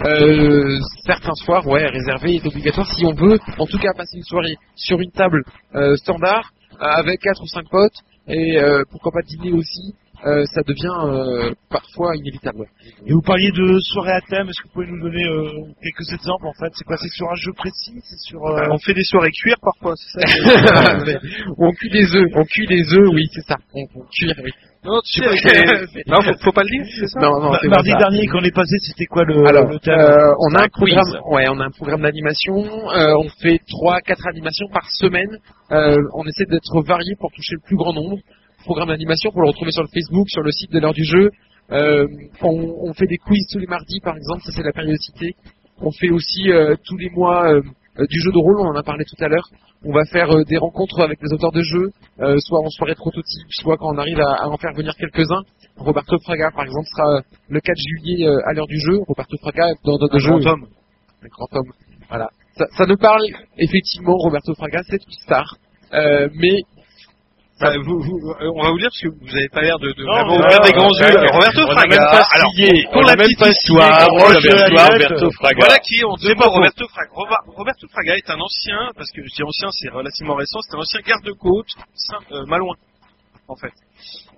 euh, 0.06 0.78
certains 1.06 1.34
soirs 1.36 1.66
ouais 1.68 1.88
réservé 1.88 2.36
est 2.36 2.46
obligatoire 2.46 2.88
si 2.94 3.06
on 3.06 3.14
veut 3.14 3.40
en 3.58 3.66
tout 3.66 3.80
cas 3.80 3.94
passer 3.94 4.18
une 4.18 4.24
soirée 4.24 4.56
sur 4.76 5.00
une 5.00 5.12
table 5.12 5.44
euh, 5.76 5.96
standard 5.98 6.52
avec 6.80 7.22
quatre 7.22 7.42
ou 7.42 7.48
cinq 7.48 7.66
potes. 7.70 7.98
Et 8.28 8.58
pourquoi 8.90 9.12
pas 9.12 9.22
dîner 9.22 9.52
aussi 9.52 9.94
euh, 10.26 10.44
ça 10.54 10.62
devient 10.64 10.98
euh, 11.06 11.54
parfois 11.70 12.16
inévitable. 12.16 12.66
Et 13.06 13.14
vous 13.14 13.22
parliez 13.22 13.52
de 13.52 13.80
soirée 13.80 14.14
à 14.14 14.22
thème, 14.22 14.48
est-ce 14.50 14.62
que 14.62 14.68
vous 14.68 14.74
pouvez 14.74 14.88
nous 14.88 15.02
donner 15.02 15.24
euh, 15.26 15.50
quelques 15.84 16.12
exemples 16.14 16.48
en 16.48 16.54
fait? 16.54 16.72
C'est 16.76 16.84
quoi? 16.86 16.98
C'est 16.98 17.10
sur 17.10 17.30
un 17.30 17.36
jeu 17.36 17.52
précis? 17.54 17.94
C'est 18.04 18.20
sur 18.20 18.40
euh, 18.46 18.56
Bah, 18.56 18.68
on 18.72 18.80
fait 18.80 18.94
des 18.94 19.04
soirées 19.04 19.32
cuir 19.32 19.56
parfois, 19.62 19.94
c'est 19.96 20.20
ça? 20.20 20.26
On 21.58 21.72
cuit 21.74 21.90
des 21.90 22.16
œufs, 22.16 22.30
on 22.36 22.44
cuit 22.46 22.68
des 22.68 22.84
œufs, 22.94 23.10
oui, 23.14 23.24
c'est 23.34 23.46
ça. 23.48 23.56
On, 23.74 23.82
on 23.96 24.06
cuit, 24.12 24.32
oui. 24.44 24.52
Non, 24.84 25.00
tu 25.04 25.20
sais, 25.24 26.04
non, 26.08 26.22
faut, 26.22 26.34
faut 26.44 26.52
pas 26.52 26.62
le 26.64 26.70
dire, 26.70 26.86
c'est 27.00 27.08
ça? 27.08 27.20
Non, 27.20 27.40
non, 27.42 27.52
Ma- 27.52 27.60
c'est 27.60 27.70
pas 27.70 27.76
mardi 27.78 27.90
ça. 27.92 27.98
dernier 27.98 28.28
quand 28.28 28.40
on 28.40 28.44
est 28.44 28.54
passé, 28.56 28.76
c'était 28.82 29.06
quoi 29.08 29.24
le, 29.24 29.44
Alors, 29.48 29.68
le 29.68 29.80
thème? 29.80 30.00
euh, 30.00 30.34
on 30.48 30.54
a 30.56 30.64
un 30.64 30.68
quiz. 30.68 30.94
programme, 30.94 31.22
ouais, 31.32 31.46
on 31.50 31.60
a 31.60 31.66
un 31.66 31.72
programme 31.72 32.02
d'animation. 32.02 32.56
euh, 32.92 33.16
on 33.18 33.28
fait 33.42 33.60
trois, 33.68 34.00
quatre 34.02 34.28
animations 34.28 34.68
par 34.72 34.88
semaine. 34.92 35.40
Euh, 35.72 35.98
on 36.14 36.24
essaie 36.28 36.46
d'être 36.46 36.84
varié 36.86 37.16
pour 37.20 37.32
toucher 37.32 37.56
le 37.56 37.62
plus 37.66 37.76
grand 37.78 37.94
nombre. 37.94 38.18
Programme 38.66 38.90
d'animation, 38.90 39.32
pour 39.32 39.42
le 39.42 39.48
retrouver 39.48 39.72
sur 39.72 39.84
le 39.84 39.90
Facebook, 39.94 40.28
sur 40.30 40.42
le 40.42 40.52
site 40.52 40.72
de 40.72 40.80
l'heure 40.80 40.94
du 40.94 41.04
jeu. 41.04 41.30
Euh, 41.72 42.08
on, 42.42 42.90
on 42.90 42.94
fait 42.94 43.06
des 43.06 43.18
quiz 43.18 43.46
tous 43.52 43.60
les 43.60 43.68
mardis, 43.68 44.00
par 44.02 44.18
exemple, 44.18 44.42
ça 44.44 44.52
c'est 44.52 44.64
la 44.64 44.72
périodicité. 44.72 45.36
On 45.82 45.92
fait 45.92 46.10
aussi 46.10 46.52
euh, 46.52 46.76
tous 46.84 46.98
les 46.98 47.10
mois 47.12 47.48
euh, 47.48 47.62
du 48.10 48.20
jeu 48.20 48.32
de 48.32 48.38
rôle, 48.40 48.60
on 48.60 48.70
en 48.70 48.76
a 48.76 48.84
parlé 48.84 49.06
tout 49.06 49.24
à 49.24 49.28
l'heure. 49.28 49.48
On 49.84 49.94
va 49.94 50.04
faire 50.06 50.30
des 50.46 50.58
rencontres 50.58 51.00
avec 51.02 51.20
les 51.22 51.32
auteurs 51.32 51.52
de 51.52 51.62
jeux, 51.62 51.92
soit 52.40 52.60
en 52.60 52.70
soirée 52.70 52.96
prototype, 52.96 53.48
soit 53.52 53.78
quand 53.78 53.94
on 53.94 53.98
arrive 54.00 54.20
à, 54.20 54.44
à 54.44 54.48
en 54.48 54.58
faire 54.58 54.74
venir 54.74 54.96
quelques-uns. 54.98 55.44
Roberto 55.78 56.18
Fraga, 56.24 56.50
par 56.50 56.64
exemple, 56.66 56.88
sera 56.88 57.22
le 57.50 57.60
4 57.60 57.78
juillet 57.78 58.28
à 58.48 58.54
l'heure 58.54 58.66
du 58.66 58.80
jeu. 58.80 58.98
Roberto 59.08 59.38
Fraga, 59.38 59.74
dans 59.84 59.98
de 59.98 60.08
Un 60.12 60.18
jeu. 60.18 60.30
grand 60.40 60.52
homme. 60.54 60.66
Un 61.24 61.28
grand 61.28 61.48
homme. 61.54 61.72
Voilà. 62.10 62.30
Ça, 62.58 62.66
ça 62.78 62.86
nous 62.88 62.98
parle, 62.98 63.22
effectivement, 63.58 64.16
Roberto 64.18 64.56
Fraga, 64.56 64.82
c'est 64.90 65.06
une 65.06 65.12
star. 65.24 65.46
Euh, 65.94 66.30
mais 66.34 66.62
Bah, 67.58 67.72
vous, 67.86 68.02
vous, 68.02 68.20
euh, 68.42 68.52
on 68.54 68.64
va 68.64 68.72
vous 68.72 68.80
dire 68.80 68.90
parce 68.92 69.00
que 69.00 69.08
vous 69.08 69.32
avez 69.32 69.48
pas 69.48 69.62
l'air 69.62 69.80
de, 69.80 69.88
de 69.94 70.04
Non, 70.04 70.12
vraiment 70.12 70.36
ouvrir 70.36 70.60
des 70.60 70.72
grands 70.76 70.92
yeux. 70.92 71.16
Roberto 71.32 71.64
Fraga. 71.72 71.88
même 71.88 72.12
pas 72.12 72.28
alors, 72.36 72.52
pour 72.92 73.04
la 73.04 73.16
petite 73.16 73.48
histoire, 73.48 74.08
Roberto 74.12 75.32
Fraga. 75.32 75.60
Voilà 75.60 75.80
qui 75.80 75.96
est, 75.96 76.02
demande 76.02 76.20
pas 76.20 76.44
faux. 76.44 76.52
Roberto 76.52 76.88
Fraga. 76.90 77.10
Roberto 77.48 77.88
Fraga 77.88 78.18
est 78.18 78.30
un 78.30 78.40
ancien, 78.42 78.92
parce 78.98 79.10
que 79.12 79.24
je 79.24 79.34
dis 79.34 79.44
ancien, 79.44 79.70
c'est 79.72 79.88
relativement 79.88 80.36
récent, 80.36 80.60
c'est 80.68 80.76
un 80.76 80.80
ancien 80.80 81.00
garde-côte, 81.00 81.72
euh, 82.34 82.46
Malouin, 82.46 82.76
en 83.48 83.56
fait. 83.56 83.72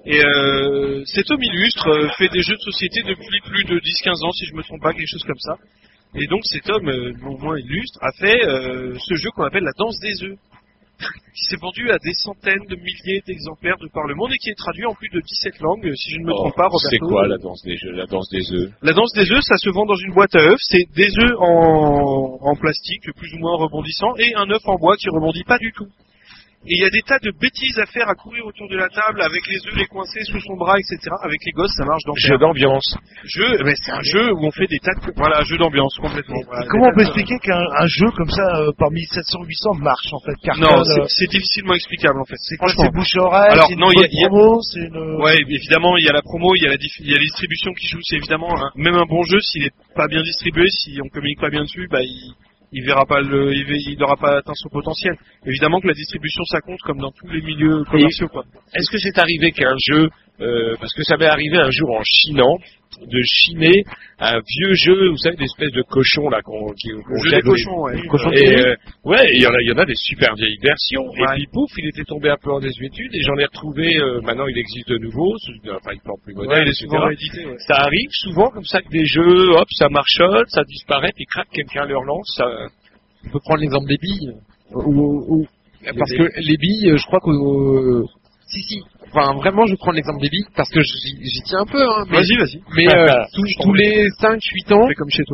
Et 0.05 0.23
euh, 0.23 1.03
cet 1.05 1.31
homme 1.31 1.41
illustre 1.41 1.89
euh, 1.89 2.09
fait 2.19 2.29
des 2.29 2.43
jeux 2.43 2.55
de 2.55 2.71
société 2.71 3.01
depuis 3.01 3.41
plus 3.41 3.63
de 3.63 3.79
10-15 3.79 4.27
ans, 4.27 4.31
si 4.31 4.45
je 4.45 4.53
me 4.53 4.61
trompe 4.61 4.83
pas, 4.83 4.93
quelque 4.93 5.09
chose 5.09 5.23
comme 5.23 5.39
ça. 5.39 5.55
Et 6.13 6.27
donc 6.27 6.41
cet 6.45 6.69
homme, 6.69 6.85
non 7.23 7.35
moins 7.39 7.57
illustre, 7.57 7.97
a 8.01 8.11
fait 8.11 8.39
ce 8.41 9.15
jeu 9.15 9.29
qu'on 9.31 9.43
appelle 9.43 9.63
la 9.63 9.73
danse 9.77 9.99
des 9.99 10.23
œufs. 10.23 10.37
Qui 10.97 11.43
s'est 11.49 11.61
vendu 11.61 11.91
à 11.91 11.97
des 11.99 12.13
centaines 12.13 12.65
de 12.69 12.75
milliers 12.75 13.21
d'exemplaires 13.25 13.77
de 13.79 13.87
par 13.93 14.05
le 14.05 14.15
monde 14.15 14.31
et 14.33 14.37
qui 14.37 14.49
est 14.49 14.57
traduit 14.57 14.85
en 14.85 14.95
plus 14.95 15.09
de 15.09 15.21
17 15.21 15.59
langues, 15.59 15.93
si 15.95 16.11
je 16.13 16.19
ne 16.19 16.25
me 16.25 16.31
Oh, 16.33 16.49
trompe 16.49 16.55
pas, 16.55 16.67
Roberto. 16.67 16.89
C'est 16.89 16.99
quoi 16.99 17.27
la 17.27 17.37
danse 17.37 17.61
des 17.63 17.77
jeux, 17.77 17.91
la 17.91 18.05
danse 18.05 18.29
des 18.29 18.51
œufs? 18.53 18.71
La 18.81 18.93
danse 18.93 19.13
des 19.13 19.31
œufs, 19.31 19.43
ça 19.43 19.57
se 19.57 19.69
vend 19.69 19.85
dans 19.85 19.95
une 19.95 20.13
boîte 20.13 20.35
à 20.35 20.39
œufs. 20.39 20.59
C'est 20.61 20.85
des 20.95 21.09
œufs 21.09 21.37
en, 21.39 22.39
en 22.41 22.55
plastique, 22.55 23.03
plus 23.15 23.33
ou 23.35 23.39
moins 23.39 23.55
rebondissant, 23.57 24.15
et 24.17 24.33
un 24.35 24.49
œuf 24.49 24.61
en 24.65 24.75
bois 24.75 24.97
qui 24.97 25.09
rebondit 25.09 25.43
pas 25.43 25.59
du 25.59 25.71
tout. 25.71 25.87
Et 26.67 26.75
il 26.75 26.81
y 26.81 26.85
a 26.85 26.89
des 26.89 27.01
tas 27.01 27.17
de 27.23 27.31
bêtises 27.31 27.79
à 27.79 27.85
faire, 27.85 28.09
à 28.09 28.15
courir 28.15 28.45
autour 28.45 28.67
de 28.67 28.75
la 28.75 28.89
table, 28.89 29.21
avec 29.21 29.39
les 29.47 29.55
œufs 29.67 29.75
les 29.77 29.85
coincés 29.87 30.19
sous 30.25 30.39
son 30.41 30.55
bras, 30.57 30.75
etc. 30.77 30.99
Avec 31.23 31.39
les 31.45 31.51
gosses, 31.53 31.71
ça 31.77 31.85
marche 31.85 32.03
dans 32.05 32.13
Jeu 32.15 32.37
d'ambiance. 32.37 32.97
Jeu, 33.23 33.63
mais 33.63 33.73
c'est 33.79 33.91
un 33.91 34.01
jeu 34.03 34.33
où 34.33 34.45
on 34.45 34.51
fait 34.51 34.67
des 34.67 34.79
tas 34.79 34.91
de... 34.99 35.13
Voilà, 35.15 35.43
jeu 35.45 35.57
d'ambiance, 35.57 35.95
complètement. 35.95 36.41
Voilà, 36.45 36.65
Comment 36.67 36.87
on 36.87 36.93
peut 36.93 37.03
de- 37.03 37.07
expliquer 37.07 37.39
qu'un 37.39 37.55
un 37.79 37.87
jeu 37.87 38.11
comme 38.17 38.29
ça, 38.29 38.43
euh, 38.59 38.71
parmi 38.77 39.01
700-800, 39.07 39.79
marche 39.79 40.11
en 40.11 40.19
fait 40.19 40.35
cartonne, 40.43 40.63
Non, 40.67 40.81
euh, 40.83 41.05
c'est- 41.07 41.27
difficilement 41.31 41.73
explicable 41.73 42.19
en 42.19 42.25
fait. 42.25 42.35
C'est 42.39 42.57
quoi, 42.57 42.67
Franchement. 42.67 42.91
c'est 42.91 42.97
bouche 42.99 43.15
à 43.15 43.21
oreille, 43.23 43.51
Alors 43.53 43.71
non, 43.77 43.87
il 43.91 43.99
y 43.99 44.03
a, 44.03 44.07
bonne 44.07 44.09
il 44.11 44.19
y 44.21 44.25
a- 44.25 44.27
promo, 44.27 44.61
c'est 44.61 44.79
une... 44.81 45.21
Ouais, 45.23 45.37
évidemment, 45.47 45.95
il 45.97 46.03
y 46.05 46.09
a 46.09 46.13
la 46.13 46.21
promo, 46.21 46.53
il 46.55 46.63
y 46.63 46.67
a 46.67 46.69
la, 46.69 46.77
diff- 46.77 46.99
il 46.99 47.07
y 47.09 47.13
a 47.13 47.17
la 47.17 47.23
distribution 47.23 47.71
qui 47.73 47.87
joue. 47.87 47.99
C'est 48.03 48.17
évidemment 48.17 48.51
même 48.75 48.95
un 48.95 49.05
bon 49.05 49.23
jeu 49.23 49.39
s'il 49.39 49.63
est 49.63 49.73
pas 49.95 50.07
bien 50.07 50.21
distribué, 50.21 50.67
si 50.69 50.99
on 51.03 51.07
communique 51.09 51.39
pas 51.39 51.49
bien 51.49 51.63
dessus, 51.63 51.87
bah 51.89 52.01
il, 52.01 52.33
il 52.71 52.85
verra 52.85 53.05
pas 53.05 53.21
le, 53.21 53.53
il, 53.53 53.97
n'aura 53.97 54.17
pas 54.17 54.37
atteint 54.37 54.53
son 54.55 54.69
potentiel. 54.69 55.15
Évidemment 55.45 55.79
que 55.79 55.87
la 55.87 55.93
distribution 55.93 56.43
ça 56.45 56.61
compte 56.61 56.79
comme 56.81 56.99
dans 56.99 57.11
tous 57.11 57.27
les 57.27 57.41
milieux 57.41 57.83
commerciaux 57.85 58.27
quoi. 58.27 58.43
Est-ce 58.73 58.91
que 58.91 58.97
c'est 58.97 59.17
arrivé 59.17 59.51
qu'un 59.51 59.75
jeu, 59.89 60.09
euh, 60.41 60.75
parce 60.79 60.93
que 60.93 61.03
ça 61.03 61.17
m'est 61.17 61.25
arrivé 61.25 61.57
un 61.57 61.71
jour 61.71 61.89
en 61.91 62.01
chinant, 62.03 62.57
de 63.05 63.21
chiner 63.23 63.83
un 64.17 64.39
vieux 64.39 64.73
jeu, 64.73 65.09
vous 65.09 65.17
savez, 65.17 65.35
d'espèce 65.35 65.71
de 65.71 65.83
cochon 65.83 66.29
là 66.29 66.41
qu'on 66.41 66.67
jeu 66.69 67.29
jette 67.29 67.43
cochons, 67.43 67.81
ouais. 67.83 68.07
Cochon 68.07 68.31
Et, 68.31 68.39
et, 68.39 68.65
euh, 68.65 68.75
ouais, 69.03 69.29
il 69.35 69.41
y 69.41 69.45
en 69.45 69.51
a, 69.53 69.61
il 69.61 69.67
y 69.67 69.71
en 69.71 69.77
a 69.77 69.85
des 69.85 69.95
super 69.95 70.33
vieilles 70.35 70.57
versions. 70.63 71.03
Ouais. 71.05 71.19
Et 71.19 71.35
puis 71.35 71.47
pouf, 71.53 71.69
il 71.77 71.89
était 71.89 72.05
tombé 72.05 72.29
un 72.29 72.37
peu 72.41 72.51
en 72.51 72.59
désuétude 72.59 73.13
et 73.13 73.21
j'en 73.21 73.35
ai 73.37 73.45
retrouvé. 73.45 73.97
euh, 73.97 74.21
maintenant, 74.21 74.47
il 74.47 74.57
existe 74.57 74.89
de 74.89 74.97
nouveau, 74.97 75.37
sous- 75.37 75.53
enfin, 75.75 75.91
il 75.93 75.99
porte 76.01 76.21
plus 76.23 76.33
Ouais, 76.33 76.45
moderne, 76.45 76.63
il 76.65 76.69
est 76.69 76.85
etc. 76.85 76.97
réédité. 77.05 77.45
Ouais. 77.45 77.57
Ça 77.67 77.75
arrive 77.75 78.09
souvent 78.11 78.49
comme 78.49 78.65
ça 78.65 78.81
que 78.81 78.89
des 78.89 79.05
jeux, 79.05 79.49
hop, 79.51 79.67
ça 79.77 79.89
marchote, 79.89 80.47
ça 80.49 80.63
disparaît, 80.63 81.11
puis 81.15 81.25
crac, 81.25 81.47
quelqu'un 81.51 81.85
le 81.85 81.97
relance. 81.97 82.33
Ça... 82.35 82.45
On 83.25 83.29
peut 83.29 83.39
prendre 83.43 83.59
l'exemple 83.61 83.87
des 83.87 83.97
billes. 83.97 84.31
Ou- 84.71 85.41
ou- 85.41 85.47
parce 85.83 86.11
Les 86.11 86.17
que 86.17 86.23
les 86.39 86.57
billes, 86.57 86.89
euh, 86.91 86.97
je 86.97 87.05
crois 87.05 87.19
que... 87.19 87.29
si, 88.57 88.63
si. 88.63 88.81
Enfin, 89.13 89.33
vraiment, 89.35 89.65
je 89.65 89.75
prends 89.75 89.91
l'exemple 89.91 90.21
des 90.21 90.29
billes 90.29 90.45
parce 90.55 90.69
que 90.69 90.81
j'y 90.81 91.41
tiens 91.45 91.59
un 91.61 91.65
peu. 91.65 91.81
Hein, 91.81 92.05
mais 92.09 92.17
Vas-y, 92.17 92.37
vas-y. 92.37 92.61
mais 92.75 92.93
euh, 92.93 93.07
tous, 93.33 93.63
tous 93.63 93.73
les 93.73 94.07
5-8 94.21 94.73
ans, 94.73 94.87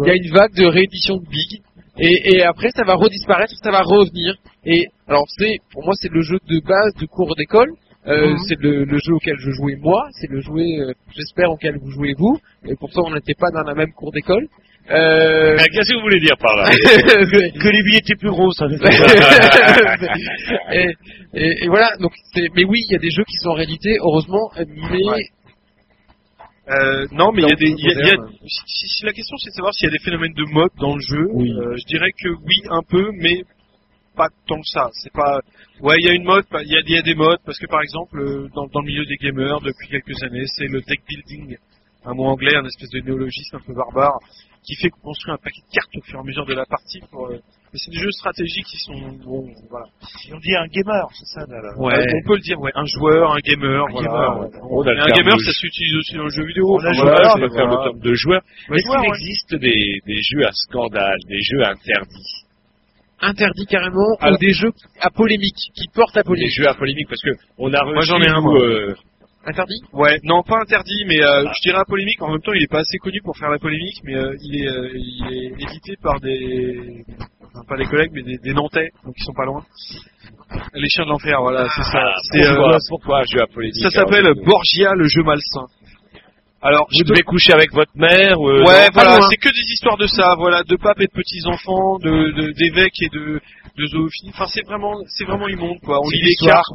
il 0.03 0.07
y 0.07 0.11
a 0.11 0.15
une 0.15 0.31
vague 0.31 0.53
de 0.53 0.65
réédition 0.65 1.17
de 1.17 1.25
Big. 1.27 1.61
Et, 1.99 2.35
et 2.37 2.43
après, 2.43 2.69
ça 2.75 2.83
va 2.83 2.95
redisparaître, 2.95 3.53
ça 3.61 3.71
va 3.71 3.81
revenir. 3.81 4.35
Et 4.65 4.87
alors, 5.07 5.25
c'est 5.37 5.57
pour 5.71 5.83
moi, 5.85 5.93
c'est 5.99 6.11
le 6.11 6.21
jeu 6.21 6.39
de 6.47 6.59
base 6.65 6.93
de 6.99 7.05
cours 7.05 7.35
d'école. 7.35 7.71
Euh, 8.05 8.31
Mhm. 8.31 8.37
C'est 8.47 8.59
le, 8.59 8.83
le 8.83 8.97
jeu 8.97 9.13
auquel 9.13 9.35
je 9.39 9.51
jouais 9.51 9.77
moi, 9.77 10.07
c'est 10.11 10.29
le 10.29 10.39
euh, 10.39 10.93
j'espère, 11.15 11.51
auquel 11.51 11.77
vous 11.77 11.89
jouez 11.91 12.13
vous. 12.17 12.37
Et 12.65 12.75
pourtant, 12.75 13.03
on 13.05 13.13
n'était 13.13 13.35
pas 13.35 13.49
dans 13.53 13.63
la 13.63 13.75
même 13.75 13.93
cour 13.93 14.11
d'école. 14.11 14.47
Euh... 14.91 15.55
Mais 15.57 15.69
Qu'est-ce 15.69 15.89
que 15.91 15.95
vous 15.95 16.01
voulez 16.01 16.19
dire 16.19 16.37
par 16.37 16.55
là 16.57 16.69
que, 16.71 17.57
Que 17.59 17.69
les 17.69 17.83
billets 17.83 17.99
étaient 17.99 18.15
plus 18.15 18.29
gros, 18.31 18.51
ça. 18.51 18.65
et, 20.71 20.87
et, 21.33 21.63
et 21.63 21.67
voilà, 21.67 21.89
donc 21.99 22.13
mais 22.55 22.63
oui, 22.65 22.79
il 22.89 22.93
y 22.93 22.95
a 22.95 22.99
des 22.99 23.11
jeux 23.11 23.23
qui 23.23 23.37
sont 23.37 23.49
en 23.49 23.53
réalité, 23.53 23.97
heureusement, 24.01 24.49
mais 24.57 24.65
Ouais. 25.05 25.23
Euh, 26.69 27.05
non, 27.11 27.33
mais 27.33 27.41
il 27.41 27.49
y 27.49 27.51
a 27.51 27.55
des, 27.55 27.71
y 27.71 27.89
a- 27.89 28.07
y 28.07 28.11
a- 28.11 28.27
si, 28.47 28.87
si 28.87 29.05
la 29.05 29.11
question 29.11 29.35
c'est 29.37 29.49
de 29.49 29.55
savoir 29.55 29.73
s'il 29.73 29.87
y 29.87 29.89
a 29.89 29.91
des 29.91 29.99
phénomènes 30.03 30.31
de 30.33 30.45
mode 30.45 30.71
dans 30.79 30.95
le 30.95 31.01
jeu, 31.01 31.27
euh, 31.27 31.75
je 31.77 31.85
dirais 31.87 32.11
que 32.17 32.29
oui, 32.29 32.55
un 32.69 32.81
peu, 32.87 33.11
mais 33.19 33.41
pas 34.15 34.29
tant 34.47 34.61
que 34.61 34.67
ça. 34.67 34.89
C'est 34.93 35.11
pas, 35.11 35.41
ouais, 35.81 35.95
il 35.99 36.05
y 36.05 36.09
a 36.09 36.13
une 36.13 36.23
mode, 36.23 36.45
il 36.63 36.71
y 36.71 36.77
a, 36.77 36.81
il 36.85 36.91
y 36.93 36.97
a 36.97 37.01
des 37.01 37.15
modes, 37.15 37.39
parce 37.45 37.59
que 37.59 37.67
par 37.67 37.81
exemple, 37.81 38.17
euh, 38.17 38.47
dans, 38.55 38.67
dans 38.67 38.79
le 38.79 38.85
milieu 38.87 39.03
des 39.05 39.17
gamers, 39.17 39.59
depuis 39.59 39.89
quelques 39.89 40.23
années, 40.23 40.45
c'est 40.55 40.67
le 40.67 40.79
deck 40.81 41.01
building, 41.05 41.57
un 42.05 42.13
mot 42.13 42.27
anglais, 42.27 42.55
un 42.55 42.65
espèce 42.65 42.89
de 42.91 43.01
néologisme 43.01 43.57
un 43.57 43.61
peu 43.67 43.73
barbare, 43.73 44.17
qui 44.63 44.75
fait 44.75 44.89
qu'on 44.89 45.01
construit 45.11 45.31
un 45.33 45.37
paquet 45.37 45.61
de 45.61 45.71
cartes 45.73 45.95
au 45.97 46.01
fur 46.01 46.17
et 46.17 46.21
à 46.21 46.23
mesure 46.23 46.45
de 46.45 46.53
la 46.53 46.65
partie 46.65 46.99
pour, 47.11 47.27
euh, 47.27 47.37
mais 47.73 47.79
c'est 47.79 47.91
des 47.91 47.97
jeux 47.99 48.11
stratégiques 48.11 48.65
qui 48.65 48.77
sont, 48.77 48.93
bon, 49.25 49.45
voilà. 49.69 49.85
On 50.31 50.37
dit 50.39 50.55
un 50.55 50.67
gamer, 50.67 51.07
c'est 51.13 51.25
ça, 51.33 51.45
là, 51.47 51.59
là. 51.61 51.77
Ouais. 51.77 52.05
On 52.15 52.27
peut 52.27 52.35
le 52.35 52.41
dire, 52.41 52.59
ouais. 52.61 52.71
Un 52.75 52.85
joueur, 52.85 53.33
un 53.33 53.39
gamer, 53.39 53.85
voilà. 53.91 54.07
gamer, 54.07 54.39
ouais. 54.41 54.49
On 54.71 54.81
a 54.83 54.91
Et 54.91 54.95
le 54.95 55.01
un 55.01 55.07
gamer, 55.07 55.35
de 55.37 55.41
ça 55.43 55.51
s'utilise 55.51 55.95
aussi 55.97 56.15
dans 56.15 56.23
le 56.23 56.29
jeu 56.29 56.45
vidéo. 56.45 56.65
On 56.69 56.79
a 56.79 56.89
Enfin, 56.89 56.93
joueur, 56.93 57.13
voilà, 57.15 57.33
on 57.35 57.39
va 57.39 57.49
faire 57.49 57.65
le 57.67 57.75
voilà. 57.75 57.83
terme 57.91 57.99
de 57.99 58.13
joueur. 58.13 58.41
Ouais, 58.69 58.77
Est-ce 58.77 58.85
joueur, 58.85 59.01
qu'il 59.01 59.09
ouais. 59.09 59.17
existe 59.17 59.55
des, 59.55 59.99
des 60.05 60.21
jeux 60.21 60.45
à 60.47 60.51
scandale, 60.53 61.17
des 61.27 61.41
jeux 61.41 61.63
interdits? 61.63 62.39
Interdit 63.21 63.65
carrément, 63.67 64.15
Alors- 64.19 64.35
ou 64.35 64.37
des 64.37 64.51
jeux 64.53 64.71
à 64.99 65.09
polémique, 65.09 65.55
qui 65.75 65.87
portent 65.93 66.17
à 66.17 66.23
Des 66.23 66.27
polémique. 66.27 66.53
jeux 66.57 66.67
à 66.67 66.73
polémique, 66.73 67.07
parce 67.07 67.21
que 67.21 67.31
on 67.57 67.73
a 67.73 67.79
reçu, 67.81 67.93
Moi, 67.93 68.03
j'en 68.03 68.21
ai 68.21 68.27
un, 68.27 68.41
moi. 68.41 68.59
euh, 68.61 68.95
Interdit? 69.45 69.81
Ouais, 69.91 70.19
non, 70.23 70.41
pas 70.43 70.59
interdit, 70.61 71.03
mais 71.05 71.21
euh, 71.21 71.43
je 71.53 71.61
dirais 71.69 71.79
à 71.81 71.85
polémique. 71.85 72.21
En 72.21 72.29
même 72.31 72.41
temps, 72.41 72.53
il 72.53 72.63
est 72.63 72.71
pas 72.71 72.79
assez 72.79 72.97
connu 72.97 73.19
pour 73.23 73.37
faire 73.37 73.49
la 73.49 73.59
polémique, 73.59 73.99
mais 74.05 74.15
euh, 74.15 74.35
il 74.41 74.63
est, 74.63 74.67
euh, 74.67 74.89
il 74.93 75.27
est 75.33 75.63
édité 75.63 75.95
par 76.01 76.19
des, 76.21 77.03
enfin, 77.43 77.65
pas 77.67 77.75
des 77.75 77.85
collègues, 77.85 78.11
mais 78.13 78.23
des, 78.23 78.37
des 78.37 78.53
Nantais, 78.53 78.89
donc 79.03 79.13
ils 79.17 79.23
sont 79.25 79.33
pas 79.33 79.45
loin. 79.45 79.65
Les 80.73 80.87
chiens 80.87 81.03
de 81.03 81.09
l'enfer, 81.09 81.41
voilà, 81.41 81.67
c'est 81.75 81.83
ça. 81.83 81.99
ah, 82.05 82.15
C'est, 82.31 82.41
euh, 82.45 82.55
pourquoi, 82.55 82.77
pourquoi 82.87 83.19
un 83.19 83.23
jeu 83.25 83.41
à 83.41 83.47
polémique 83.47 83.81
ça 83.83 83.89
s'appelle 83.89 84.25
alors 84.27 84.43
Borgia, 84.45 84.93
le 84.95 85.07
jeu 85.09 85.23
malsain. 85.23 85.65
Alors, 86.61 86.87
Vous 86.97 87.03
devez 87.03 87.23
coucher 87.23 87.51
avec 87.51 87.73
votre 87.73 87.91
mère 87.95 88.39
ou, 88.39 88.47
euh, 88.47 88.63
ouais, 88.63 88.85
non, 88.85 88.89
voilà, 88.93 89.19
c'est 89.29 89.35
que 89.35 89.49
des 89.49 89.73
histoires 89.73 89.97
de 89.97 90.07
ça, 90.07 90.35
voilà, 90.37 90.63
de 90.63 90.77
papes 90.77 91.01
et 91.01 91.07
de 91.07 91.11
petits 91.11 91.45
enfants, 91.45 91.97
de 91.99 92.31
de- 92.31 92.51
d'évêques 92.53 93.01
et 93.01 93.09
de 93.09 93.41
de 93.77 93.85
zoophiles. 93.87 94.29
Enfin, 94.33 94.45
c'est 94.53 94.65
vraiment, 94.65 94.93
c'est 95.07 95.25
vraiment 95.25 95.47
immonde, 95.47 95.79
quoi. 95.83 95.99
On 95.99 96.09
lit 96.09 96.21
les 96.21 96.35
cartes. 96.47 96.65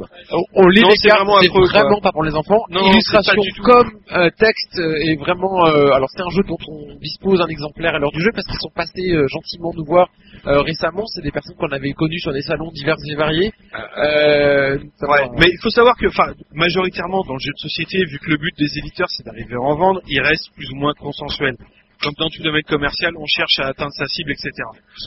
On, 0.53 0.67
lit 0.67 0.81
les 0.81 0.97
cartes, 1.09 1.19
c'est 1.41 1.49
vraiment 1.79 2.01
pas 2.01 2.11
pour 2.11 2.23
les 2.23 2.35
enfants. 2.35 2.59
Illustration 2.91 3.41
comme 3.63 3.91
euh, 4.11 4.29
texte 4.37 4.77
euh, 4.79 4.95
est 5.07 5.15
vraiment. 5.15 5.65
euh, 5.67 5.91
alors 5.93 6.09
c'est 6.11 6.21
un 6.21 6.29
jeu 6.31 6.43
dont 6.47 6.57
on 6.67 6.95
dispose 6.99 7.39
un 7.41 7.47
exemplaire 7.47 7.95
à 7.95 7.99
l'heure 7.99 8.11
du 8.11 8.21
jeu 8.21 8.31
parce 8.33 8.45
qu'ils 8.47 8.59
sont 8.59 8.71
passés 8.75 9.11
euh, 9.13 9.27
gentiment 9.27 9.71
nous 9.75 9.85
voir 9.85 10.09
euh, 10.47 10.61
récemment. 10.61 11.05
C'est 11.07 11.21
des 11.21 11.31
personnes 11.31 11.55
qu'on 11.55 11.71
avait 11.71 11.91
connues 11.93 12.19
sur 12.19 12.33
des 12.33 12.41
salons 12.41 12.71
divers 12.71 12.95
et 13.09 13.15
variés. 13.15 13.51
Euh, 13.97 14.77
Ouais, 15.01 15.27
mais 15.39 15.47
il 15.49 15.59
faut 15.61 15.69
savoir 15.69 15.95
que, 15.97 16.07
enfin, 16.07 16.33
majoritairement 16.53 17.23
dans 17.23 17.33
le 17.33 17.39
jeu 17.39 17.51
de 17.51 17.59
société, 17.61 18.03
vu 18.05 18.19
que 18.19 18.29
le 18.29 18.37
but 18.37 18.53
des 18.57 18.77
éditeurs 18.77 19.07
c'est 19.09 19.25
d'arriver 19.25 19.55
à 19.55 19.59
en 19.61 19.75
vendre, 19.75 20.01
il 20.07 20.21
reste 20.21 20.49
plus 20.55 20.69
ou 20.71 20.75
moins 20.75 20.93
consensuel. 20.93 21.55
Comme 22.01 22.13
dans 22.17 22.29
tout 22.29 22.43
domaine 22.43 22.63
commercial, 22.63 23.11
on 23.17 23.25
cherche 23.25 23.59
à 23.59 23.67
atteindre 23.67 23.91
sa 23.93 24.05
cible, 24.07 24.31
etc. 24.31 24.51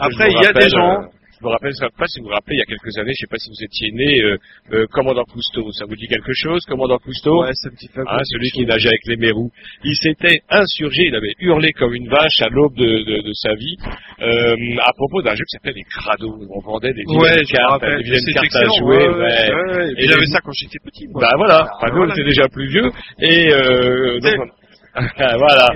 Après, 0.01 0.31
il 0.31 0.43
y 0.43 0.47
a 0.47 0.53
des 0.53 0.69
gens. 0.69 1.05
Je 1.43 1.47
me 1.49 1.51
rappelle, 1.53 1.73
je 1.73 1.77
sais 1.83 1.87
pas 1.99 2.07
si 2.07 2.21
vous 2.21 2.27
vous 2.27 2.33
rappelez, 2.33 2.55
il 2.57 2.59
y 2.61 2.63
a 2.63 2.67
quelques 2.71 2.97
années, 2.99 3.11
je 3.19 3.27
sais 3.27 3.31
pas 3.31 3.39
si 3.39 3.51
vous 3.51 3.63
étiez 3.65 3.91
né, 3.91 4.23
euh, 4.23 4.37
euh, 4.73 4.87
Commandant 4.93 5.25
Cousteau, 5.25 5.73
ça 5.73 5.87
vous 5.87 5.97
dit 5.97 6.07
quelque 6.07 6.33
chose, 6.35 6.63
Commandant 6.67 6.99
Cousteau? 6.99 7.43
Ouais, 7.43 7.51
ça 7.55 7.69
me 7.71 7.77
dit 7.77 7.89
pas 7.93 8.03
Hein, 8.07 8.19
celui 8.25 8.51
qui 8.51 8.65
nageait 8.65 8.89
avec 8.89 9.01
les 9.07 9.17
mérous. 9.17 9.51
Il 9.83 9.97
s'était 9.97 10.43
insurgé, 10.51 11.03
il 11.09 11.15
avait 11.17 11.35
hurlé 11.41 11.73
comme 11.73 11.95
une 11.95 12.09
vache 12.09 12.41
à 12.43 12.49
l'aube 12.49 12.75
de, 12.77 12.85
de, 12.87 13.23
de 13.23 13.33
sa 13.35 13.55
vie 13.55 13.77
euh, 14.21 14.55
à 14.87 14.93
propos 14.93 15.21
d'un 15.23 15.35
jeu 15.35 15.43
qui 15.45 15.57
s'appelait 15.57 15.73
les 15.75 15.83
Crados. 15.85 16.39
On 16.55 16.61
vendait 16.61 16.93
des 16.95 17.03
Ouais, 17.07 17.43
cartes, 17.51 17.83
des 17.83 18.19
C'est 18.21 18.33
cartes 18.33 18.55
à 18.57 18.65
jouer. 18.79 18.97
ouais, 18.99 19.09
ouais. 19.09 19.75
ouais. 19.75 19.95
Et 19.99 20.07
J'avais 20.09 20.27
ça 20.27 20.39
quand 20.45 20.53
j'étais 20.53 20.79
petit, 20.79 21.09
moi. 21.09 21.23
Bah 21.23 21.35
voilà, 21.37 21.67
Ah, 21.67 21.75
enfin, 21.77 21.87
nous 21.91 21.97
voilà. 21.97 22.13
on 22.13 22.15
était 22.15 22.25
déjà 22.25 22.49
plus 22.49 22.69
vieux 22.69 22.91
et 23.21 23.49
donc, 24.21 24.47
on- 24.47 24.62
voilà. 24.95 25.69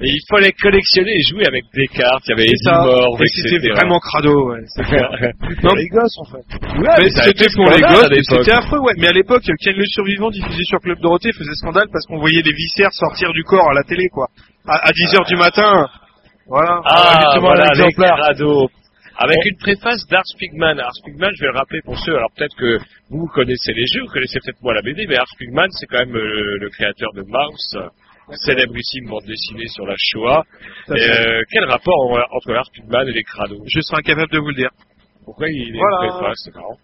Et 0.00 0.10
il 0.10 0.20
fallait 0.28 0.52
collectionner 0.52 1.12
et 1.18 1.22
jouer 1.22 1.46
avec 1.46 1.64
des 1.72 1.86
cartes. 1.86 2.24
Il 2.26 2.30
y 2.30 2.32
avait 2.32 2.46
Et 2.46 2.50
etc. 2.50 3.48
c'était 3.48 3.68
vraiment 3.68 4.00
crado, 4.00 4.50
ouais. 4.50 4.64
Non, 5.62 5.74
les 5.74 5.86
gosses, 5.86 6.18
en 6.18 6.24
fait. 6.24 6.44
Ouais, 6.78 7.08
c'était 7.10 7.46
pour 7.54 7.70
les 7.70 7.80
gosses, 7.80 8.26
c'était 8.28 8.54
affreux, 8.54 8.80
ouais. 8.80 8.94
Mais 8.98 9.08
à 9.08 9.12
l'époque, 9.12 9.42
Ken 9.44 9.76
le 9.76 9.86
survivant 9.86 10.30
diffusé 10.30 10.64
sur 10.64 10.80
Club 10.80 10.98
Dorothée 11.00 11.32
faisait 11.32 11.54
scandale 11.54 11.86
parce 11.92 12.06
qu'on 12.06 12.18
voyait 12.18 12.42
des 12.42 12.52
viscères 12.52 12.92
sortir 12.92 13.32
du 13.32 13.44
corps 13.44 13.70
à 13.70 13.74
la 13.74 13.82
télé, 13.84 14.08
quoi. 14.12 14.26
À, 14.66 14.88
à 14.88 14.92
10 14.92 15.14
heures 15.14 15.26
du 15.26 15.36
matin. 15.36 15.86
Voilà. 16.48 16.80
Ah, 16.84 17.38
voilà, 17.40 17.70
les. 17.74 18.68
Avec 19.16 19.38
une 19.44 19.56
préface 19.58 20.06
d'Ars 20.08 20.24
Pigman. 20.38 20.78
Ars 20.80 20.98
Pigman, 21.04 21.30
je 21.36 21.42
vais 21.42 21.52
le 21.52 21.56
rappeler 21.56 21.80
pour 21.84 21.96
ceux, 21.98 22.16
alors 22.16 22.30
peut-être 22.36 22.56
que 22.56 22.78
vous 23.10 23.26
connaissez 23.28 23.72
les 23.72 23.86
jeux, 23.86 24.02
vous 24.02 24.12
connaissez 24.12 24.40
peut-être 24.44 24.60
moi 24.60 24.74
la 24.74 24.82
BD, 24.82 25.06
mais 25.06 25.16
Ars 25.16 25.30
Pigman, 25.38 25.68
c'est 25.70 25.86
quand 25.86 26.00
même 26.00 26.16
euh, 26.16 26.58
le 26.58 26.68
créateur 26.70 27.12
de 27.14 27.22
Mouse, 27.22 27.78
célébrissime 28.32 29.08
bande 29.08 29.24
dessinée 29.26 29.68
sur 29.68 29.86
la 29.86 29.94
Shoah. 29.98 30.42
Euh, 30.90 31.42
quel 31.50 31.64
rapport 31.64 31.98
en- 32.10 32.36
entre 32.36 32.54
Ars 32.54 32.70
Pigman 32.72 33.06
et 33.08 33.12
les 33.12 33.22
crados 33.24 33.62
Je 33.66 33.80
serais 33.80 33.98
incapable 33.98 34.32
de 34.32 34.38
vous 34.38 34.48
le 34.48 34.54
dire. 34.54 34.70
Pourquoi 35.24 35.48
il 35.48 35.74
est 35.74 35.78
Voilà. 35.78 36.12
préface, 36.18 36.38
c'est 36.44 36.54
marrant. 36.54 36.76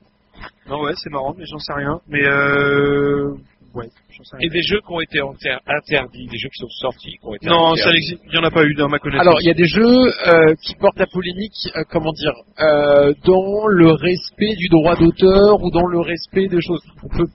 Non, 0.69 0.81
ouais, 0.83 0.93
c'est 0.97 1.11
marrant, 1.11 1.35
mais 1.37 1.45
j'en 1.47 1.59
sais 1.59 1.73
rien. 1.75 1.99
Mais 2.09 2.23
euh, 2.25 3.33
ouais, 3.75 3.89
j'en 4.17 4.25
sais 4.25 4.37
rien. 4.39 4.47
Et 4.47 4.51
des 4.51 4.63
jeux 4.63 4.81
qui 4.81 4.93
ont 4.93 5.01
été 5.01 5.21
inter- 5.21 5.59
interdits, 5.67 6.27
des 6.29 6.39
jeux 6.39 6.49
qui 6.49 6.61
sont 6.61 6.69
sortis, 6.81 7.11
qui 7.13 7.27
ont 7.27 7.35
été 7.35 7.47
Non, 7.47 7.73
interdits. 7.73 7.83
ça 7.83 7.91
n'existe, 7.93 8.23
il 8.27 8.35
y 8.35 8.39
en 8.39 8.45
a 8.45 8.51
pas 8.51 8.65
eu 8.65 8.75
dans 8.75 8.89
ma 8.89 8.99
connaissance. 8.99 9.27
Alors, 9.27 9.41
il 9.43 9.47
y 9.49 9.51
a 9.51 9.55
des 9.55 9.67
jeux 9.67 9.83
euh, 9.83 10.55
qui 10.63 10.75
portent 10.77 11.01
à 11.01 11.07
polémique, 11.07 11.53
euh, 11.77 11.83
comment 11.91 12.13
dire, 12.13 12.33
euh, 12.61 13.13
dans 13.25 13.67
le 13.67 13.93
respect 13.93 14.55
du 14.57 14.69
droit 14.69 14.97
d'auteur 14.97 15.61
ou 15.63 15.71
dans 15.71 15.87
le 15.87 16.01
respect 16.01 16.47
de 16.49 16.61
choses. 16.61 16.81
On 17.03 17.09
peut... 17.09 17.27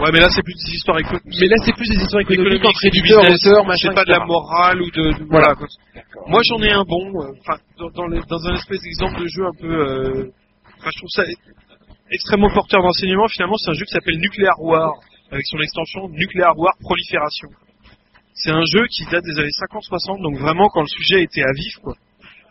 Ouais, 0.00 0.10
mais 0.12 0.20
là, 0.20 0.28
c'est 0.30 0.42
plus 0.42 0.54
des 0.54 0.72
histoires 0.72 0.98
économiques. 0.98 1.36
Mais 1.40 1.46
là, 1.48 1.56
c'est 1.64 1.72
plus 1.74 1.88
des 1.88 2.00
histoires 2.02 2.22
économiques 2.22 2.60
Économique, 2.60 2.64
entre 2.64 2.84
éditeurs, 2.86 3.20
auteurs, 3.20 3.66
machin. 3.66 3.88
C'est 3.88 3.94
pas 3.94 4.04
de 4.04 4.10
la 4.10 4.24
morale 4.24 4.80
ou 4.82 4.90
de, 4.90 5.12
de- 5.18 5.24
Voilà. 5.28 5.54
Moi, 6.26 6.40
j'en 6.48 6.62
ai 6.62 6.72
un 6.72 6.84
bon, 6.84 7.22
euh, 7.22 7.32
dans, 7.78 7.90
dans, 7.90 8.46
un 8.48 8.54
espèce 8.54 8.80
d'exemple 8.80 9.20
de 9.20 9.26
jeu 9.28 9.44
un 9.44 9.54
peu, 9.60 9.68
euh, 9.68 10.30
enfin, 10.78 10.90
je 10.92 10.98
trouve 10.98 11.10
ça 11.10 11.24
extrêmement 12.10 12.50
porteur 12.50 12.82
d'enseignement, 12.82 13.28
finalement, 13.28 13.56
c'est 13.56 13.70
un 13.70 13.74
jeu 13.74 13.84
qui 13.84 13.92
s'appelle 13.92 14.18
Nuclear 14.18 14.58
War, 14.60 14.94
avec 15.30 15.46
son 15.46 15.58
extension 15.58 16.08
Nuclear 16.08 16.58
War 16.58 16.72
Prolifération. 16.80 17.48
C'est 18.34 18.50
un 18.50 18.64
jeu 18.64 18.86
qui 18.86 19.04
date 19.04 19.24
des 19.24 19.38
années 19.38 19.50
50-60, 19.72 20.22
donc 20.22 20.38
vraiment 20.38 20.68
quand 20.70 20.80
le 20.82 20.88
sujet 20.88 21.22
était 21.22 21.42
à 21.42 21.52
vif, 21.54 21.76
quoi. 21.82 21.94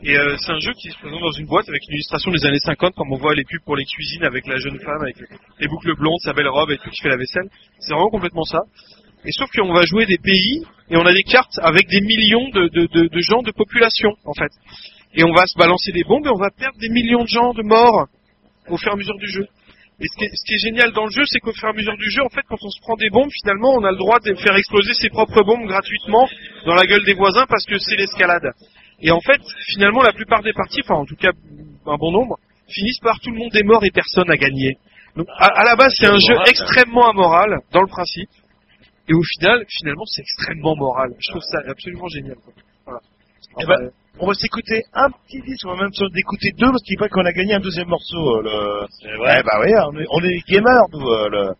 Et 0.01 0.17
euh, 0.17 0.37
c'est 0.37 0.51
un 0.53 0.59
jeu 0.59 0.71
qui 0.81 0.89
se 0.89 0.97
présente 0.97 1.19
dans 1.19 1.31
une 1.31 1.45
boîte 1.45 1.67
avec 1.67 1.81
une 1.89 1.95
illustration 1.95 2.31
des 2.31 2.45
années 2.45 2.59
50, 2.59 2.95
comme 2.95 3.11
on 3.11 3.17
voit 3.17 3.35
les 3.35 3.43
pubs 3.43 3.61
pour 3.65 3.75
les 3.75 3.83
cuisines 3.83 4.23
avec 4.23 4.47
la 4.47 4.57
jeune 4.57 4.79
femme, 4.79 5.01
avec 5.01 5.17
les 5.59 5.67
boucles 5.67 5.93
blondes, 5.95 6.19
sa 6.23 6.31
belle 6.31 6.47
robe 6.47 6.71
et 6.71 6.77
tout 6.77 6.89
qui 6.89 7.01
fait 7.01 7.09
la 7.09 7.17
vaisselle. 7.17 7.49
C'est 7.79 7.91
vraiment 7.91 8.09
complètement 8.09 8.45
ça. 8.45 8.59
Et 9.25 9.31
sauf 9.33 9.49
qu'on 9.51 9.73
va 9.73 9.85
jouer 9.85 10.05
des 10.05 10.17
pays 10.17 10.63
et 10.89 10.95
on 10.95 11.05
a 11.05 11.11
des 11.11 11.23
cartes 11.23 11.59
avec 11.61 11.89
des 11.89 11.99
millions 11.99 12.47
de, 12.47 13.19
gens 13.19 13.41
de 13.41 13.51
population, 13.51 14.15
en 14.23 14.33
fait. 14.33 14.51
Et 15.15 15.25
on 15.25 15.33
va 15.33 15.45
se 15.45 15.57
balancer 15.57 15.91
des 15.91 16.03
bombes 16.03 16.25
et 16.25 16.29
on 16.29 16.39
va 16.39 16.49
perdre 16.49 16.79
des 16.79 16.89
millions 16.89 17.23
de 17.23 17.27
gens 17.27 17.53
de 17.53 17.63
morts 17.63 18.07
au 18.69 18.77
fur 18.77 18.91
et 18.91 18.93
à 18.93 18.97
mesure 18.97 19.17
du 19.17 19.27
jeu. 19.27 19.47
Et 19.99 20.05
ce 20.07 20.17
qui, 20.17 20.23
est, 20.23 20.31
ce 20.33 20.45
qui 20.45 20.53
est 20.53 20.69
génial 20.69 20.93
dans 20.93 21.03
le 21.03 21.11
jeu, 21.11 21.23
c'est 21.25 21.39
qu'au 21.39 21.51
fur 21.51 21.67
et 21.67 21.71
à 21.71 21.73
mesure 21.73 21.97
du 21.97 22.09
jeu, 22.09 22.23
en 22.23 22.29
fait, 22.29 22.43
quand 22.47 22.61
on 22.61 22.69
se 22.69 22.79
prend 22.79 22.95
des 22.95 23.09
bombes, 23.09 23.29
finalement, 23.41 23.73
on 23.73 23.83
a 23.83 23.91
le 23.91 23.97
droit 23.97 24.19
de 24.19 24.33
faire 24.35 24.55
exploser 24.55 24.93
ses 24.93 25.09
propres 25.09 25.43
bombes 25.43 25.67
gratuitement 25.67 26.29
dans 26.65 26.75
la 26.75 26.85
gueule 26.85 27.03
des 27.03 27.15
voisins 27.15 27.45
parce 27.49 27.65
que 27.65 27.77
c'est 27.77 27.97
l'escalade. 27.97 28.53
Et 29.01 29.11
en 29.11 29.19
fait, 29.21 29.41
finalement, 29.73 30.01
la 30.01 30.13
plupart 30.13 30.41
des 30.43 30.53
parties, 30.53 30.81
enfin, 30.83 30.95
en 30.95 31.05
tout 31.05 31.15
cas, 31.15 31.31
un 31.85 31.97
bon 31.97 32.11
nombre, 32.11 32.37
finissent 32.67 32.99
par 32.99 33.19
tout 33.19 33.31
le 33.31 33.37
monde 33.37 33.55
est 33.55 33.63
mort 33.63 33.83
et 33.83 33.91
personne 33.91 34.27
n'a 34.27 34.37
gagné. 34.37 34.77
Donc, 35.15 35.27
à, 35.37 35.47
à 35.47 35.63
la 35.63 35.75
base, 35.75 35.93
c'est 35.97 36.07
un 36.07 36.17
jeu 36.17 36.35
extrêmement 36.47 37.09
amoral, 37.09 37.59
dans 37.71 37.81
le 37.81 37.87
principe. 37.87 38.29
Et 39.07 39.13
au 39.13 39.23
final, 39.23 39.65
finalement, 39.67 40.05
c'est 40.05 40.21
extrêmement 40.21 40.75
moral. 40.75 41.09
Je 41.19 41.31
trouve 41.31 41.41
ça 41.41 41.59
absolument 41.67 42.07
génial. 42.07 42.35
Quoi. 42.35 42.53
Voilà. 42.85 42.99
Eh 43.59 43.65
ben, 43.65 43.89
on 44.19 44.27
va 44.27 44.33
s'écouter 44.33 44.83
un 44.93 45.09
petit 45.09 45.41
disque, 45.41 45.65
on 45.65 45.75
va 45.75 45.83
même 45.83 45.91
d'écouter 46.13 46.51
deux, 46.57 46.67
parce 46.69 46.83
qu'il 46.83 46.97
paraît 46.97 47.09
qu'on 47.09 47.25
a 47.25 47.31
gagné 47.31 47.55
un 47.55 47.59
deuxième 47.59 47.87
morceau. 47.87 48.37
euh, 48.37 48.41
le... 48.43 48.87
C'est 49.01 49.15
vrai. 49.15 49.41
Bah 49.43 49.59
oui, 49.63 49.71
on 49.91 49.97
est, 49.99 50.05
on 50.11 50.23
est 50.23 50.39
gamers, 50.47 50.83
nous. 50.93 51.07
euh, 51.07 51.29
le... 51.29 51.53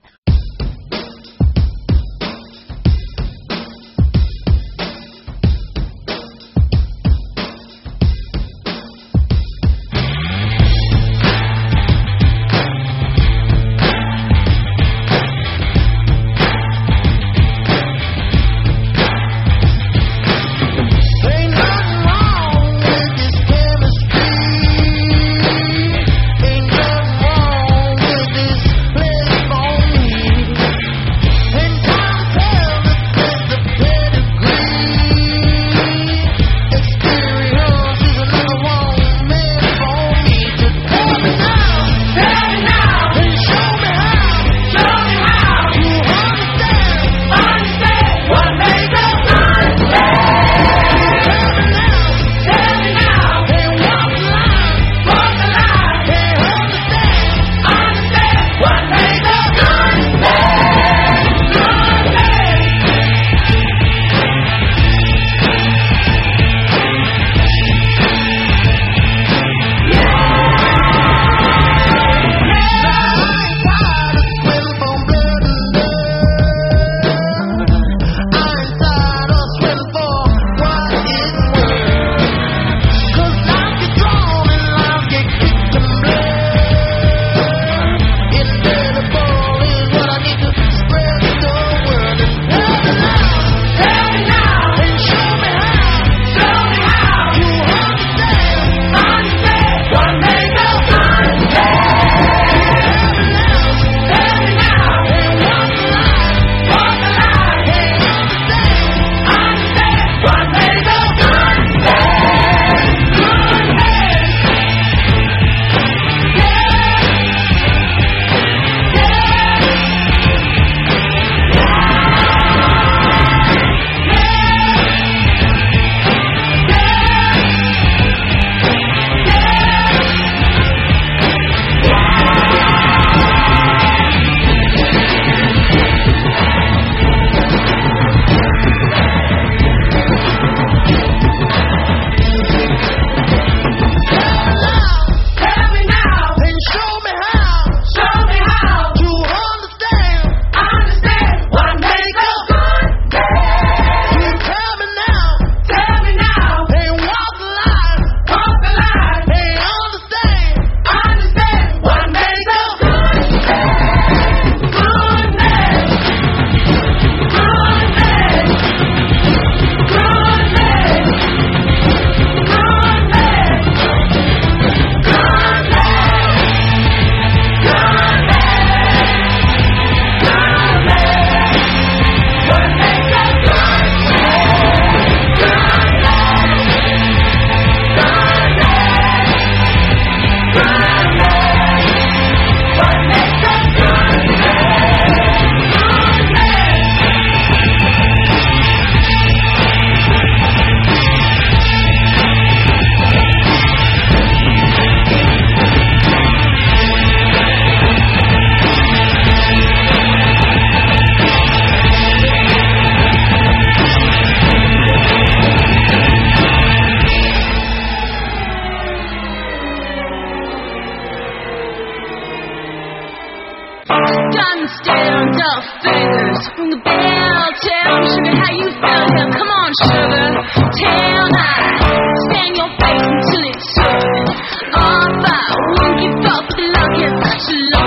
face 237.30 237.79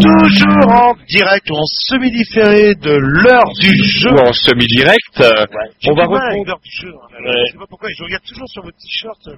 toujours 0.00 0.68
en 0.72 0.94
direct 1.08 1.50
ou 1.50 1.54
en 1.54 1.64
semi-différé 1.66 2.74
de 2.74 2.94
l'heure 2.96 3.52
du 3.60 3.74
jeu. 3.74 4.10
Ou 4.12 4.18
en 4.18 4.32
semi-direct, 4.32 5.20
euh, 5.20 5.46
J'ai 5.80 5.90
on 5.90 5.94
va 5.94 6.04
jeu. 6.04 6.88
hein. 6.88 7.24
Ouais. 7.24 7.32
Je 7.46 7.52
sais 7.52 7.58
pas 7.58 7.66
pourquoi, 7.68 7.88
je 7.96 8.02
regarde 8.04 8.24
toujours 8.24 8.48
sur 8.48 8.62
votre 8.62 8.76
t-shirt. 8.78 9.18
euh, 9.28 9.34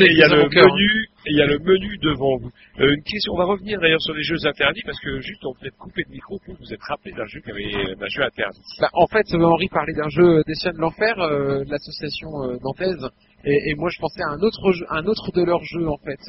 il 0.00 0.16
y 0.18 0.22
a 0.22 0.28
le 0.28 0.42
menu, 0.48 1.06
il 1.26 1.36
y 1.36 1.42
a 1.42 1.46
le 1.46 1.58
menu 1.58 1.98
devant 2.02 2.36
vous. 2.38 2.50
Euh, 2.80 2.94
une 2.94 3.02
question, 3.02 3.32
on 3.34 3.38
va 3.38 3.44
revenir 3.44 3.78
d'ailleurs 3.80 4.00
sur 4.00 4.14
les 4.14 4.22
jeux 4.22 4.46
interdits 4.46 4.82
parce 4.84 4.98
que 5.00 5.20
juste 5.20 5.44
on 5.44 5.54
peut 5.54 5.70
couper 5.78 6.04
de 6.04 6.10
micro 6.12 6.38
pour 6.44 6.54
vous 6.58 6.72
êtes 6.72 6.82
rappelé 6.88 7.12
d'un 7.12 7.26
jeu 7.26 7.40
qui 7.40 7.50
avait 7.50 7.94
d'un 7.94 8.08
jeu 8.08 8.22
interdit. 8.22 8.60
Bah, 8.80 8.88
en 8.94 9.06
fait, 9.06 9.26
euh, 9.34 9.42
Henri 9.44 9.68
parlait 9.68 9.94
d'un 9.94 10.08
jeu 10.08 10.42
Destination 10.46 10.76
de 10.78 10.82
l'enfer, 10.82 11.18
euh, 11.20 11.64
l'association 11.68 12.28
euh, 12.44 12.56
nantaise, 12.62 12.96
et, 13.44 13.70
et 13.70 13.74
moi 13.76 13.88
je 13.92 13.98
pensais 14.00 14.22
à 14.22 14.32
un 14.34 14.40
autre 14.40 14.72
jeu, 14.72 14.84
un 14.90 15.04
autre 15.06 15.32
de 15.32 15.42
leurs 15.44 15.64
jeux 15.64 15.88
en 15.88 15.96
fait, 15.98 16.20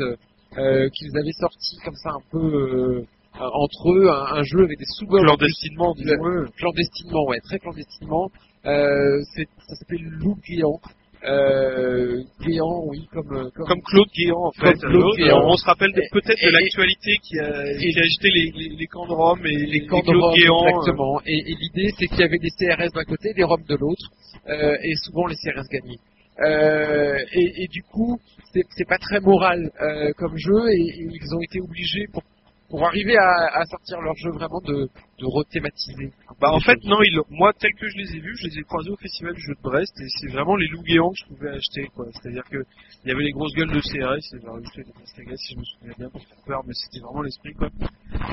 euh, 0.57 0.89
qu'ils 0.89 1.17
avaient 1.17 1.31
sorti 1.39 1.77
comme 1.85 1.95
ça 1.95 2.09
un 2.11 2.21
peu 2.31 2.37
euh, 2.39 3.05
euh, 3.39 3.49
entre 3.53 3.91
eux, 3.93 4.09
un, 4.09 4.37
un 4.39 4.43
jeu 4.43 4.63
avec 4.63 4.77
des 4.77 4.85
sous 4.97 5.07
Clandestinement, 5.07 5.93
disons-le. 5.95 6.47
Clandestinement, 6.57 7.25
ouais, 7.27 7.39
très 7.41 7.59
clandestinement. 7.59 8.29
Euh, 8.65 9.21
ça 9.37 9.75
s'appelle 9.75 10.03
Loup 10.19 10.37
Géant. 10.43 10.79
Euh, 11.23 12.17
Géant, 12.41 12.83
oui, 12.87 13.07
comme, 13.13 13.27
comme, 13.55 13.65
Comme 13.67 13.81
Claude 13.83 14.07
Guéant, 14.17 14.45
en 14.47 14.51
fait. 14.51 14.73
Claude 14.79 15.15
Guéant. 15.17 15.41
On 15.45 15.55
se 15.55 15.65
rappelle 15.65 15.93
peut-être 16.11 16.41
Et- 16.41 16.47
de 16.47 16.51
l'actualité 16.51 17.11
qui 17.23 17.39
a, 17.39 17.51
qui 17.77 17.99
a 17.99 18.01
agité 18.01 18.29
les, 18.29 18.51
les, 18.55 18.75
les 18.75 18.87
camps 18.87 19.05
de 19.05 19.13
Rome 19.13 19.45
et 19.45 19.55
les, 19.55 19.85
camps 19.85 20.01
de 20.01 20.17
Rome, 20.17 20.33
Guéant. 20.35 20.65
euh, 20.65 20.69
exactement. 20.69 21.21
Et, 21.25 21.37
et 21.51 21.55
l'idée, 21.59 21.93
c'est 21.97 22.07
qu'il 22.07 22.19
y 22.19 22.23
avait 22.23 22.39
des 22.39 22.49
CRS 22.49 22.91
d'un 22.93 23.03
côté, 23.05 23.33
des 23.33 23.43
Roms 23.43 23.63
de 23.69 23.75
l'autre, 23.75 24.09
euh, 24.49 24.75
et 24.83 24.95
souvent 25.05 25.27
les 25.27 25.35
CRS 25.35 25.67
gagnaient. 25.71 25.99
Euh, 26.41 27.17
et, 27.33 27.67
du 27.67 27.83
coup, 27.83 28.19
c'est 28.53 28.87
pas 28.87 28.97
très 28.97 29.19
moral 29.19 29.71
euh, 29.81 30.11
comme 30.17 30.35
jeu, 30.37 30.69
et, 30.71 31.07
ils 31.11 31.35
ont 31.35 31.41
été 31.41 31.59
obligés 31.61 32.07
pour 32.11 32.23
pour 32.71 32.85
arriver 32.85 33.17
à, 33.17 33.65
sortir 33.65 33.99
leur 33.99 34.15
jeu 34.15 34.31
vraiment 34.31 34.61
de, 34.61 34.87
de 35.19 35.25
rethématiser. 35.25 36.11
Bah 36.39 36.51
en 36.53 36.59
fait 36.61 36.79
non, 36.85 36.97
moi 37.29 37.51
tel 37.59 37.73
que 37.73 37.87
je 37.87 37.97
les 37.97 38.15
ai 38.15 38.19
vus, 38.19 38.35
je 38.37 38.47
les 38.47 38.59
ai 38.59 38.63
croisés 38.63 38.89
au 38.89 38.95
festival 38.95 39.35
du 39.35 39.41
jeu 39.41 39.53
de 39.53 39.61
Brest 39.61 39.93
et 39.99 40.07
c'est 40.19 40.31
vraiment 40.31 40.55
les 40.55 40.67
loups 40.67 40.85
géants 40.87 41.11
que 41.11 41.17
je 41.19 41.25
pouvais 41.35 41.49
acheter 41.49 41.91
quoi. 41.93 42.05
C'est-à-dire 42.13 42.45
que 42.49 42.63
il 43.03 43.09
y 43.09 43.11
avait 43.11 43.23
les 43.23 43.31
grosses 43.31 43.53
gueules 43.53 43.71
de 43.71 43.81
CRS, 43.81 44.23
et 44.33 44.39
j'aurais 44.41 44.61
ajouté 44.61 44.83
des 44.83 44.93
Castagas 44.93 45.35
si 45.35 45.53
je 45.53 45.59
me 45.59 45.63
souviens 45.65 45.93
bien 45.97 46.09
pour 46.09 46.23
faire 46.23 46.43
peur, 46.47 46.61
mais 46.65 46.73
c'était 46.73 47.03
vraiment 47.03 47.21
l'esprit 47.21 47.53
quoi. 47.53 47.67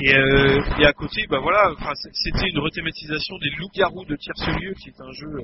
Et, 0.00 0.14
euh, 0.14 0.62
et 0.78 0.86
à 0.86 0.92
côté, 0.92 1.26
bah 1.28 1.40
voilà, 1.42 1.74
c'était 2.12 2.48
une 2.48 2.60
rethématisation 2.60 3.36
des 3.38 3.50
loups-garous 3.58 4.04
de 4.04 4.16
Tierce-Lieu 4.16 4.74
qui 4.74 4.90
est 4.90 5.00
un 5.00 5.12
jeu 5.12 5.42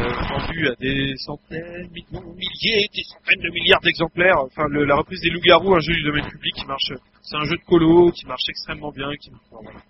vendu 0.00 0.68
à 0.68 0.74
des 0.80 1.12
centaines, 1.18 1.88
milliers, 1.92 2.88
des 2.94 3.02
centaines 3.04 3.42
de 3.42 3.50
milliards 3.52 3.80
d'exemplaires. 3.82 4.38
Enfin 4.38 4.64
le- 4.70 4.84
la 4.84 4.96
reprise 4.96 5.20
des 5.20 5.30
loups-garous, 5.30 5.74
un 5.74 5.80
jeu 5.80 5.92
du 5.94 6.02
domaine 6.02 6.26
public 6.28 6.54
qui 6.54 6.66
marche, 6.66 6.92
c'est 7.22 7.36
un 7.36 7.44
jeu 7.44 7.56
de 7.56 7.64
colo 7.66 8.10
qui 8.12 8.26
marche 8.26 8.42
extrêmement 8.48 8.90
bien, 8.90 9.10
qui 9.20 9.30
enfin, 9.30 9.62
voilà. 9.62 9.80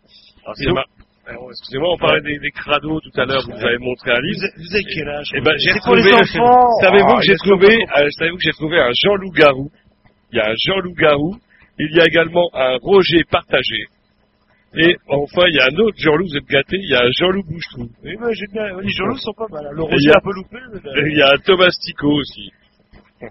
Alors, 0.44 0.56
c'est 0.56 0.72
ma- 0.72 0.84
Excusez-moi, 1.50 1.92
on 1.94 1.98
parlait 1.98 2.20
des, 2.22 2.36
des 2.40 2.50
crados 2.50 3.00
tout 3.00 3.20
à 3.20 3.24
l'heure, 3.24 3.42
vous 3.46 3.52
nous 3.52 3.64
avez 3.64 3.78
montré 3.78 4.10
un 4.10 4.20
livre. 4.20 4.40
Vous 4.56 4.74
avez- 4.74 4.84
quel 4.92 5.08
âge 5.08 5.26
Eh 5.36 5.40
ben, 5.40 5.54
j'ai 5.56 5.70
retrouvé, 5.70 6.02
savez-vous 6.82 7.14
Ah, 7.14 7.20
que 7.20 7.26
j'ai 7.26 7.36
trouvé, 7.36 7.86
euh, 7.96 8.10
savez-vous 8.18 8.36
que 8.38 8.42
j'ai 8.42 8.50
trouvé 8.52 8.80
un 8.80 8.90
Jean 8.92 9.14
Loup-Garou? 9.14 9.70
Il 10.32 10.38
y 10.38 10.40
a 10.40 10.50
un 10.50 10.54
Jean 10.66 10.80
Loup-Garou. 10.80 11.36
Il 11.78 11.96
y 11.96 12.00
a 12.00 12.06
également 12.06 12.50
un 12.54 12.76
Roger 12.82 13.22
partagé. 13.30 13.84
Et 14.74 14.96
enfin, 15.08 15.42
il 15.48 15.54
y 15.56 15.60
a 15.60 15.66
un 15.66 15.76
autre 15.78 15.96
Jean-Loup, 15.98 16.26
vous 16.28 16.36
êtes 16.36 16.46
gâtés, 16.46 16.78
il 16.78 16.88
y 16.88 16.94
a 16.94 17.02
un 17.04 17.10
Jean-Loup 17.12 17.42
Bouchetrou. 17.44 17.88
Oui, 18.04 18.16
mais 18.18 18.32
j'aime 18.34 18.52
bien. 18.52 18.80
Les 18.80 18.88
Jean-Loup 18.90 19.18
sont 19.18 19.34
pas 19.34 19.46
mal. 19.50 19.68
Le 19.72 19.82
Et 19.82 19.86
il 19.86 19.90
Roger 19.92 20.10
a- 20.10 20.16
un 20.16 20.20
peu 20.22 20.32
loupé. 20.32 20.56
le- 20.72 21.06
Et 21.06 21.10
il 21.12 21.18
y 21.18 21.22
a 21.22 21.36
Thomas 21.44 21.68
Tico 21.84 22.08
aussi. 22.10 22.50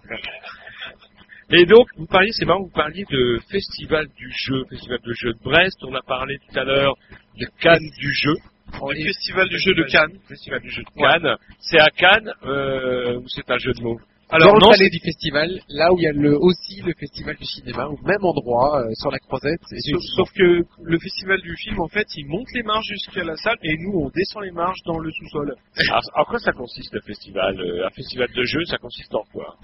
Et 1.53 1.65
donc, 1.65 1.87
vous 1.97 2.05
parliez, 2.05 2.31
c'est 2.31 2.45
marrant, 2.45 2.61
vous 2.61 2.69
parliez 2.69 3.03
de 3.11 3.39
festival 3.51 4.07
du 4.15 4.31
jeu, 4.31 4.63
festival 4.69 4.99
de 5.03 5.13
jeu 5.13 5.33
de 5.33 5.39
Brest. 5.43 5.77
On 5.83 5.93
a 5.95 6.01
parlé 6.01 6.37
tout 6.37 6.57
à 6.59 6.63
l'heure 6.63 6.95
de 7.37 7.45
Cannes 7.59 7.89
du 7.99 8.13
jeu. 8.13 8.35
Le 8.73 9.03
festival 9.03 9.49
du 9.49 9.57
jeu 9.59 9.73
de 9.73 9.83
Cannes. 9.83 10.17
Festival 10.29 10.61
du 10.61 10.69
jeu 10.69 10.81
de 10.83 11.01
Cannes. 11.01 11.35
C'est 11.59 11.79
à 11.79 11.89
Cannes 11.89 12.31
euh, 12.45 13.17
ou 13.17 13.27
c'est 13.27 13.49
un 13.51 13.57
jeu 13.57 13.73
de 13.73 13.81
mots? 13.81 13.99
Alors, 14.33 14.53
non, 14.57 14.69
palais 14.69 14.89
du 14.89 14.99
festival, 14.99 15.59
là 15.67 15.91
où 15.91 15.97
il 15.97 16.03
y 16.03 16.07
a 16.07 16.13
le, 16.13 16.37
aussi 16.39 16.79
le 16.85 16.93
festival 16.97 17.35
du 17.35 17.43
cinéma, 17.43 17.87
au 17.87 17.97
même 18.07 18.23
endroit, 18.23 18.79
euh, 18.79 18.89
sur 18.93 19.11
la 19.11 19.19
croisette. 19.19 19.59
et 19.73 19.79
Sauf, 19.91 20.01
sauf 20.15 20.29
que 20.31 20.63
le 20.81 20.99
festival 20.99 21.41
du 21.41 21.53
film, 21.57 21.81
en 21.81 21.89
fait, 21.89 22.07
il 22.15 22.27
monte 22.27 22.47
les 22.53 22.63
marches 22.63 22.87
jusqu'à 22.87 23.25
la 23.25 23.35
salle 23.35 23.57
et 23.63 23.75
nous, 23.77 23.99
on 23.99 24.09
descend 24.15 24.43
les 24.43 24.51
marches 24.51 24.81
dans 24.85 24.99
le 24.99 25.11
sous-sol. 25.11 25.53
Alors, 25.89 26.01
en 26.15 26.23
quoi 26.23 26.39
ça 26.39 26.53
consiste 26.53 26.93
le 26.93 27.01
festival 27.01 27.59
Euh, 27.59 27.85
Un 27.85 27.89
festival 27.89 28.29
de 28.33 28.43
jeu, 28.43 28.63
ça 28.65 28.77
consiste 28.77 29.13
en 29.13 29.23
quoi? 29.33 29.57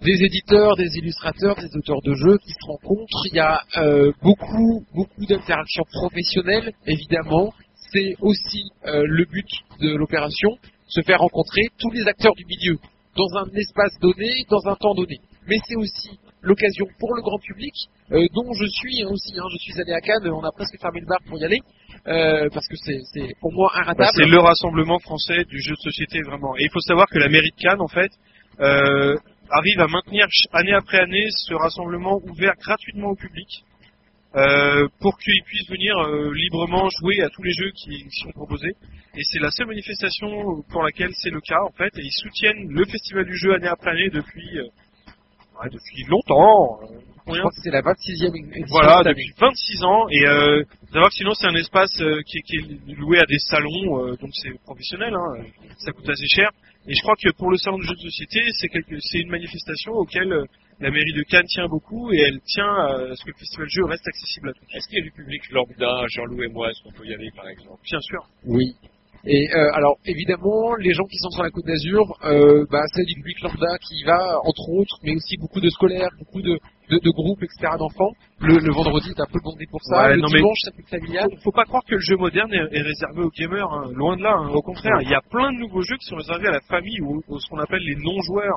Des 0.00 0.22
éditeurs, 0.24 0.76
des 0.76 0.96
illustrateurs, 0.96 1.56
des 1.56 1.76
auteurs 1.76 2.00
de 2.02 2.14
jeux 2.14 2.38
qui 2.38 2.52
se 2.52 2.66
rencontrent. 2.66 3.26
Il 3.30 3.36
y 3.36 3.40
a 3.40 3.60
euh, 3.76 4.12
beaucoup, 4.22 4.86
beaucoup 4.94 5.26
d'interactions 5.26 5.84
professionnelles, 5.92 6.72
évidemment. 6.86 7.52
C'est 7.92 8.14
aussi 8.20 8.70
euh, 8.86 9.02
le 9.04 9.26
but 9.26 9.48
de 9.80 9.96
l'opération, 9.96 10.56
se 10.86 11.02
faire 11.02 11.18
rencontrer 11.18 11.62
tous 11.78 11.90
les 11.90 12.06
acteurs 12.06 12.34
du 12.34 12.46
milieu 12.46 12.78
dans 13.18 13.30
un 13.42 13.48
espace 13.58 13.98
donné, 14.00 14.30
dans 14.48 14.64
un 14.70 14.76
temps 14.76 14.94
donné. 14.94 15.18
Mais 15.48 15.58
c'est 15.66 15.74
aussi 15.76 16.10
l'occasion 16.40 16.86
pour 17.00 17.14
le 17.16 17.22
grand 17.22 17.38
public, 17.40 17.74
euh, 18.12 18.24
dont 18.32 18.52
je 18.54 18.66
suis 18.66 19.02
hein, 19.02 19.08
aussi. 19.10 19.34
hein. 19.36 19.48
je 19.52 19.58
suis 19.58 19.74
allé 19.80 19.92
à 19.92 20.00
Cannes, 20.00 20.30
on 20.30 20.44
a 20.44 20.52
presque 20.52 20.78
fermé 20.80 21.00
le 21.00 21.06
bar 21.06 21.18
pour 21.26 21.36
y 21.38 21.44
aller, 21.44 21.58
euh, 22.06 22.48
parce 22.54 22.66
que 22.68 22.76
c'est 22.76 23.34
pour 23.40 23.52
moi 23.52 23.70
Bah, 23.74 23.82
inratable. 23.82 24.10
c'est 24.14 24.26
le 24.30 24.38
rassemblement 24.38 24.98
français 25.00 25.44
du 25.44 25.60
jeu 25.60 25.72
de 25.74 25.82
société, 25.90 26.22
vraiment. 26.22 26.54
Et 26.56 26.62
il 26.62 26.70
faut 26.70 26.80
savoir 26.80 27.06
que 27.08 27.18
la 27.18 27.28
mairie 27.28 27.50
de 27.50 27.60
Cannes, 27.60 27.80
en 27.80 27.88
fait, 27.88 28.12
euh, 28.60 29.16
arrive 29.50 29.80
à 29.80 29.88
maintenir 29.88 30.26
année 30.52 30.74
après 30.74 31.00
année 31.00 31.26
ce 31.30 31.54
rassemblement 31.54 32.20
ouvert 32.28 32.54
gratuitement 32.60 33.08
au 33.10 33.16
public. 33.16 33.48
Euh, 34.36 34.86
pour 35.00 35.18
qu'ils 35.18 35.42
puissent 35.44 35.68
venir 35.70 35.96
euh, 35.96 36.32
librement 36.34 36.88
jouer 37.00 37.22
à 37.22 37.30
tous 37.30 37.42
les 37.42 37.52
jeux 37.52 37.70
qui, 37.70 38.06
sont 38.22 38.30
proposés. 38.32 38.72
Et 39.16 39.22
c'est 39.24 39.38
la 39.38 39.50
seule 39.50 39.68
manifestation 39.68 40.62
pour 40.70 40.82
laquelle 40.82 41.10
c'est 41.14 41.30
le 41.30 41.40
cas, 41.40 41.60
en 41.66 41.72
fait. 41.72 41.90
Et 41.96 42.02
ils 42.02 42.12
soutiennent 42.12 42.68
le 42.68 42.84
festival 42.84 43.24
du 43.24 43.36
jeu 43.36 43.54
année 43.54 43.68
après 43.68 43.90
année 43.90 44.10
depuis, 44.10 44.58
euh, 44.58 44.64
ouais, 45.62 45.70
depuis 45.72 46.04
longtemps. 46.04 46.78
je 47.26 47.38
crois 47.38 47.50
que 47.50 47.60
c'est 47.62 47.70
la 47.70 47.80
26e 47.80 48.36
édition 48.36 48.66
voilà, 48.68 49.02
depuis 49.02 49.32
26 49.38 49.84
ans. 49.84 50.08
Et 50.10 50.26
euh, 50.26 50.62
que 50.92 51.10
sinon 51.10 51.32
c'est 51.32 51.46
un 51.46 51.54
espace 51.54 51.98
euh, 52.00 52.20
qui, 52.26 52.38
est, 52.38 52.42
qui 52.42 52.56
est 52.56 52.94
loué 52.96 53.18
à 53.20 53.24
des 53.24 53.38
salons, 53.38 54.04
euh, 54.04 54.16
donc 54.16 54.30
c'est 54.34 54.52
professionnel, 54.64 55.14
hein, 55.14 55.42
ça 55.78 55.92
coûte 55.92 56.08
assez 56.08 56.28
cher. 56.28 56.50
Et 56.86 56.94
je 56.94 57.00
crois 57.00 57.16
que 57.16 57.30
pour 57.30 57.50
le 57.50 57.56
salon 57.56 57.78
de 57.78 57.84
jeux 57.84 57.94
de 57.94 58.10
société, 58.10 58.40
c'est 58.52 59.18
une 59.18 59.30
manifestation 59.30 59.92
auquel 59.92 60.46
la 60.80 60.90
mairie 60.90 61.12
de 61.12 61.22
Cannes 61.24 61.46
tient 61.48 61.66
beaucoup 61.68 62.12
et 62.12 62.18
elle 62.18 62.40
tient 62.46 62.72
à 62.72 63.14
ce 63.14 63.24
que 63.24 63.30
le 63.30 63.36
festival 63.38 63.66
de 63.66 63.70
jeu 63.70 63.84
reste 63.84 64.06
accessible 64.06 64.50
à 64.50 64.52
tous. 64.52 64.66
Est-ce 64.76 64.88
qu'il 64.88 64.98
y 64.98 65.02
a 65.02 65.04
du 65.04 65.10
public 65.12 65.42
lambda, 65.50 66.04
Jean-Loup 66.08 66.42
et 66.42 66.48
moi, 66.48 66.70
est-ce 66.70 66.82
qu'on 66.84 66.92
peut 66.92 67.06
y 67.06 67.14
aller 67.14 67.30
par 67.34 67.48
exemple? 67.48 67.80
Bien 67.84 68.00
sûr. 68.00 68.20
Oui. 68.46 68.74
Et 69.24 69.48
euh, 69.52 69.70
alors 69.74 69.96
évidemment, 70.06 70.76
les 70.76 70.94
gens 70.94 71.04
qui 71.04 71.16
sont 71.18 71.30
sur 71.30 71.42
la 71.42 71.50
Côte 71.50 71.66
d'Azur, 71.66 72.04
euh, 72.24 72.64
bah, 72.70 72.84
c'est 72.94 73.04
du 73.04 73.14
public 73.14 73.40
lambda 73.42 73.76
qui 73.78 73.96
y 73.96 74.04
va, 74.04 74.38
entre 74.44 74.68
autres, 74.70 74.96
mais 75.02 75.12
aussi 75.16 75.36
beaucoup 75.38 75.60
de 75.60 75.68
scolaires, 75.70 76.08
beaucoup 76.20 76.40
de, 76.40 76.56
de, 76.88 76.98
de 77.02 77.10
groupes, 77.10 77.42
etc. 77.42 77.72
d'enfants. 77.76 78.12
Le, 78.38 78.54
le 78.58 78.72
vendredi 78.72 79.08
est 79.10 79.20
un 79.20 79.26
peu 79.26 79.40
bondé 79.42 79.66
pour 79.68 79.82
ça. 79.82 80.04
Ouais, 80.10 80.14
le 80.14 80.20
non, 80.22 80.28
mais- 80.32 80.38
dimanche, 80.38 80.58
c'est 80.62 80.72
plus 80.72 80.84
familial. 80.88 81.28
Faut, 81.38 81.50
faut 81.50 81.52
pas 81.52 81.64
croire 81.64 81.82
que 81.84 81.96
le 81.96 82.00
jeu 82.00 82.16
moderne 82.16 82.54
est, 82.54 82.78
est 82.78 82.82
réservé 82.82 83.22
aux 83.22 83.30
gamers, 83.30 83.68
hein, 83.72 83.90
loin 83.92 84.16
de 84.16 84.22
là. 84.22 84.34
hein. 84.38 84.50
Au 84.54 84.62
contraire, 84.62 84.98
il 85.02 85.10
y 85.10 85.14
a 85.14 85.20
plein 85.28 85.52
de 85.52 85.58
nouveaux 85.58 85.82
jeux 85.82 85.96
qui 85.96 86.06
sont 86.06 86.16
réservés 86.16 86.46
à 86.46 86.52
la 86.52 86.60
famille 86.60 87.00
ou 87.00 87.20
aux, 87.26 87.38
ce 87.40 87.48
qu'on 87.50 87.58
appelle 87.58 87.82
les 87.82 87.96
non-joueurs. 87.96 88.56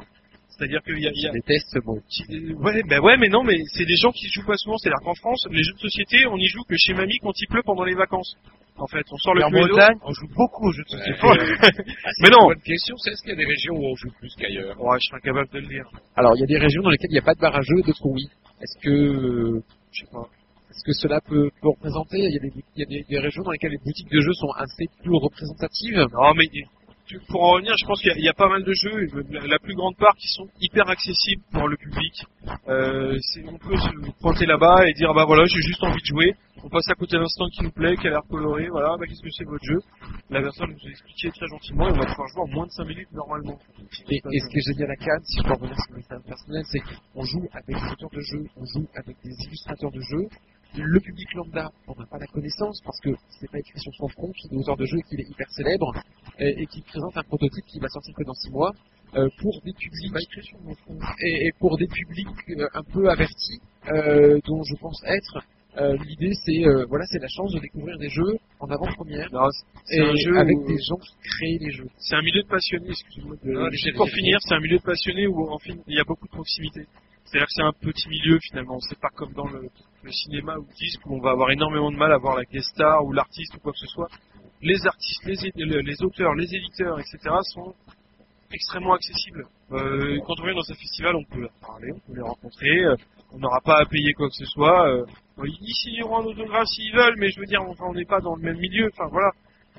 C'est-à-dire 0.62 0.84
qu'il 0.84 1.00
y 1.00 1.08
a, 1.08 1.12
il 1.12 1.24
y 1.24 1.28
a- 1.28 1.32
déteste 1.32 1.76
qui- 2.08 2.54
ouais, 2.54 2.84
ben 2.88 3.00
ouais, 3.02 3.18
mais 3.18 3.30
non, 3.30 3.42
mais 3.42 3.58
c'est 3.74 3.86
des 3.86 3.96
gens 3.96 4.12
qui 4.12 4.28
jouent 4.30 4.46
pas 4.46 4.58
souvent. 4.58 4.78
C'est-à-dire 4.78 5.02
qu'en 5.04 5.16
France, 5.16 5.48
les 5.50 5.64
jeux 5.64 5.74
de 5.74 5.80
société, 5.80 6.28
on 6.28 6.38
y 6.38 6.46
joue 6.46 6.62
que 6.70 6.76
chez 6.78 6.94
mamie 6.94 7.18
quand 7.24 7.34
il 7.42 7.48
pleut 7.48 7.64
pendant 7.66 7.84
les 7.84 7.96
vacances. 7.96 8.36
En 8.78 8.86
fait, 8.86 9.04
on 9.12 9.18
sort 9.18 9.34
le 9.34 9.44
en. 9.44 9.50
Bretagne, 9.50 9.98
on 10.04 10.14
joue 10.14 10.28
beaucoup 10.36 10.68
aux 10.68 10.72
jeux 10.72 10.84
de 10.84 10.90
société. 10.90 11.18
Mais 12.22 12.30
non. 12.30 12.46
Bonne 12.46 12.62
question, 12.62 12.96
c'est 12.98 13.10
est-ce 13.12 13.22
qu'il 13.22 13.32
y 13.32 13.34
a 13.34 13.38
des 13.38 13.46
régions 13.46 13.74
où 13.74 13.86
on 13.86 13.96
joue 13.96 14.12
plus 14.20 14.34
qu'ailleurs? 14.38 14.80
Ouais, 14.80 14.98
je 15.02 15.06
suis 15.08 15.16
incapable 15.16 15.50
de 15.52 15.60
le 15.62 15.68
dire. 15.68 15.86
Alors 16.16 16.36
il 16.36 16.42
y 16.42 16.44
a 16.44 16.48
des 16.48 16.58
régions 16.60 16.84
dans 16.84 16.92
lesquelles 16.92 17.10
il 17.10 17.14
n'y 17.14 17.20
a 17.20 17.24
pas 17.26 17.34
de 17.34 17.40
bar 17.40 17.56
à 17.56 17.62
jeux, 17.62 17.82
d'autres 17.82 18.06
oui. 18.06 18.30
Est-ce 18.62 18.78
que, 18.84 18.90
euh, 18.92 19.64
je 19.92 20.02
sais 20.06 20.12
pas, 20.12 20.28
est-ce 20.70 20.84
que 20.86 20.94
cela 20.94 21.20
peut, 21.22 21.50
peut 21.62 21.70
représenter? 21.70 22.20
Il 22.20 22.34
y 22.34 22.38
a, 22.38 22.40
des, 22.40 22.52
il 22.76 22.80
y 22.80 22.84
a 22.84 22.86
des, 22.86 23.04
des 23.10 23.20
régions 23.20 23.42
dans 23.44 23.52
lesquelles 23.52 23.72
les 23.72 23.82
boutiques 23.84 24.12
de 24.12 24.22
jeux 24.22 24.34
sont 24.34 24.52
assez 24.58 24.86
plus 25.02 25.16
représentatives. 25.16 26.06
Non, 26.14 26.34
mais 26.36 26.46
pour 27.30 27.44
en 27.44 27.52
revenir, 27.52 27.74
je 27.80 27.86
pense 27.86 28.02
qu'il 28.02 28.24
y, 28.24 28.30
a- 28.30 28.34
pas 28.34 28.50
mal 28.50 28.64
de 28.64 28.74
jeux, 28.74 29.08
la, 29.30 29.60
plus 29.60 29.76
grande 29.76 29.96
part 29.98 30.16
qui 30.16 30.28
sont 30.30 30.48
hyper 30.60 30.90
accessibles 30.90 31.44
pour 31.52 31.68
le 31.68 31.78
public. 31.78 32.26
Euh, 32.68 33.18
on 33.48 33.58
peut 33.58 33.78
se 33.78 34.12
pointer 34.22 34.46
là-bas 34.46 34.88
et 34.88 34.94
dire 34.94 35.14
bah 35.14 35.26
voilà, 35.26 35.46
j'ai 35.46 35.62
juste 35.62 35.84
envie 35.84 36.02
de 36.02 36.06
jouer. 36.06 36.34
On 36.64 36.70
passe 36.70 36.88
à 36.90 36.96
côté 36.96 37.18
d'un 37.18 37.28
stand 37.28 37.50
qui 37.52 37.64
nous 37.64 37.72
plaît, 37.72 37.96
qui 37.98 38.08
a 38.08 38.12
l'air 38.12 38.22
coloré, 38.30 38.68
voilà, 38.70 38.96
bah 38.98 39.06
qu'est-ce 39.08 39.22
que 39.22 39.30
c'est 39.32 39.46
votre 39.46 39.64
jeu? 39.64 39.80
La 40.30 40.42
personne 40.42 40.72
nous 40.72 40.88
a 40.88 40.92
expliqué 40.92 41.30
très 41.32 41.48
gentiment 41.48 41.88
et 41.88 41.92
on 41.92 41.98
va 41.98 42.06
pouvoir 42.06 42.28
jouer 42.30 42.42
en 42.42 42.48
moins 42.48 42.66
de 42.68 42.72
5 42.72 42.86
minutes 42.86 43.12
normalement. 43.14 43.60
Et, 44.10 44.22
ce 44.22 44.50
qui 44.50 44.58
est 44.60 44.74
génial 44.74 44.92
à 44.92 44.96
Cannes, 44.96 45.24
si 45.24 45.38
je 45.40 45.44
peux 45.44 45.54
revenir 45.54 45.76
sur 45.76 45.96
l'expérience 45.96 46.26
personnelle, 46.26 46.66
c'est 46.72 46.80
qu'on 46.80 47.24
joue 47.24 47.48
avec 47.54 47.68
des 47.68 47.92
auteurs 47.92 48.10
de 48.12 48.22
jeux, 48.22 48.46
on 48.58 48.66
joue 48.66 48.88
avec 48.96 49.18
des 49.24 49.34
illustrateurs 49.46 49.92
de 49.92 50.02
jeux. 50.02 50.28
Le 50.78 51.00
public 51.02 51.34
lambda, 51.34 51.70
on 51.88 51.96
n'a 52.00 52.06
pas 52.06 52.18
la 52.18 52.28
connaissance 52.28 52.80
parce 52.86 53.00
que 53.02 53.10
c'est 53.40 53.52
pas 53.52 53.60
écrit 53.60 53.80
sur 53.80 53.94
son 53.96 54.08
front 54.08 54.32
qu'il 54.32 54.54
est 54.54 54.58
auteur 54.58 54.78
de 54.78 54.86
jeu 54.86 54.98
et 55.00 55.02
qu'il 55.04 55.20
est 55.20 55.30
hyper 55.30 55.50
célèbre 55.52 55.92
et, 56.40 56.62
et 56.62 56.66
qu'il 56.68 56.84
présente 56.84 57.16
un 57.18 57.24
prototype 57.24 57.66
qui 57.66 57.80
va 57.80 57.90
sortir 57.90 58.14
que 58.16 58.24
dans 58.24 58.34
six 58.34 58.52
mois 58.52 58.72
euh, 59.16 59.28
pour 59.40 59.60
des 59.66 59.74
publics 59.74 60.14
et, 61.20 61.48
et 61.48 61.52
pour 61.60 61.78
des 61.78 61.88
publics 61.88 62.28
euh, 62.58 62.68
un 62.74 62.84
peu 62.84 63.10
avertis, 63.10 63.60
euh, 63.90 64.40
dont 64.46 64.64
je 64.64 64.76
pense 64.80 65.02
être 65.06 65.44
Euh, 65.78 65.96
L'idée, 66.04 66.34
c'est 66.44 66.68
euh, 66.68 66.84
voilà, 66.90 67.06
c'est 67.12 67.20
la 67.22 67.30
chance 67.30 67.54
de 67.56 67.60
découvrir 67.62 67.98
des 67.98 68.10
jeux 68.10 68.36
en 68.60 68.68
avant-première 68.68 69.30
et 69.90 70.00
un 70.02 70.16
jeu 70.26 70.34
avec 70.38 70.58
où- 70.58 70.68
des 70.68 70.78
gens 70.90 70.98
qui 70.98 71.14
créent 71.32 71.60
les 71.66 71.72
jeux. 71.72 71.88
C'est 71.98 72.16
un 72.16 72.22
milieu 72.22 72.44
de 72.44 72.48
passionnés, 72.50 72.90
excusez-moi. 72.90 73.36
de- 73.42 73.54
pour 73.96 74.06
finir, 74.20 74.38
c'est 74.42 74.54
un 74.54 74.60
milieu 74.60 74.80
de 74.80 74.84
passionnés 74.84 75.28
où 75.28 75.38
en 75.50 75.58
fin, 75.60 75.74
il 75.88 75.96
y 75.96 76.02
a 76.02 76.04
beaucoup 76.04 76.28
de 76.28 76.36
proximité. 76.40 76.82
C'est-à-dire 77.24 77.48
que 77.48 77.54
c'est 77.56 77.64
un 77.64 77.72
petit 77.88 78.08
milieu 78.10 78.38
finalement. 78.50 78.78
C'est 78.90 79.00
pas 79.00 79.12
comme 79.16 79.32
dans 79.32 79.48
le, 79.48 79.62
le 80.04 80.12
cinéma 80.12 80.58
ou 80.58 80.62
le 80.62 80.74
disque 80.76 81.06
où 81.06 81.16
on 81.16 81.22
va 81.22 81.32
avoir 81.32 81.52
énormément 81.52 81.92
de 81.92 81.98
mal 81.98 82.12
à 82.12 82.18
voir 82.18 82.36
la 82.36 82.44
guest 82.46 82.70
star 82.70 83.04
ou 83.06 83.14
l'artiste 83.14 83.56
ou 83.56 83.60
quoi 83.60 83.72
que 83.72 83.80
ce 83.80 83.88
soit. 83.88 84.08
Les 84.62 84.86
artistes, 84.86 85.26
les, 85.26 85.82
les 85.82 86.04
auteurs, 86.04 86.36
les 86.36 86.54
éditeurs, 86.54 87.00
etc. 87.00 87.18
sont 87.54 87.74
extrêmement 88.52 88.94
accessibles. 88.94 89.46
Euh, 89.72 90.20
quand 90.26 90.40
on 90.40 90.44
vient 90.44 90.54
dans 90.56 90.72
un 90.72 90.76
festival, 90.76 91.16
on 91.16 91.24
peut 91.24 91.42
leur 91.42 91.54
parler, 91.66 91.92
on 91.94 92.00
peut 92.00 92.16
les 92.16 92.22
rencontrer. 92.22 92.84
euh, 92.86 92.96
on 93.34 93.40
n'aura 93.40 93.62
pas 93.62 93.80
à 93.80 93.86
payer 93.86 94.14
quoi 94.14 94.28
que 94.28 94.36
ce 94.36 94.46
soit. 94.46 94.90
Euh, 94.90 95.06
ils 95.44 95.74
signeront 95.74 96.20
un 96.20 96.26
autographe 96.26 96.68
s'ils 96.68 96.94
veulent, 96.94 97.16
mais 97.18 97.30
je 97.32 97.40
veux 97.40 97.46
dire, 97.46 97.62
enfin, 97.62 97.86
on 97.88 97.94
n'est 97.94 98.06
pas 98.06 98.20
dans 98.20 98.36
le 98.36 98.42
même 98.42 98.58
milieu. 98.58 98.90
Enfin 98.94 99.08
voilà. 99.10 99.32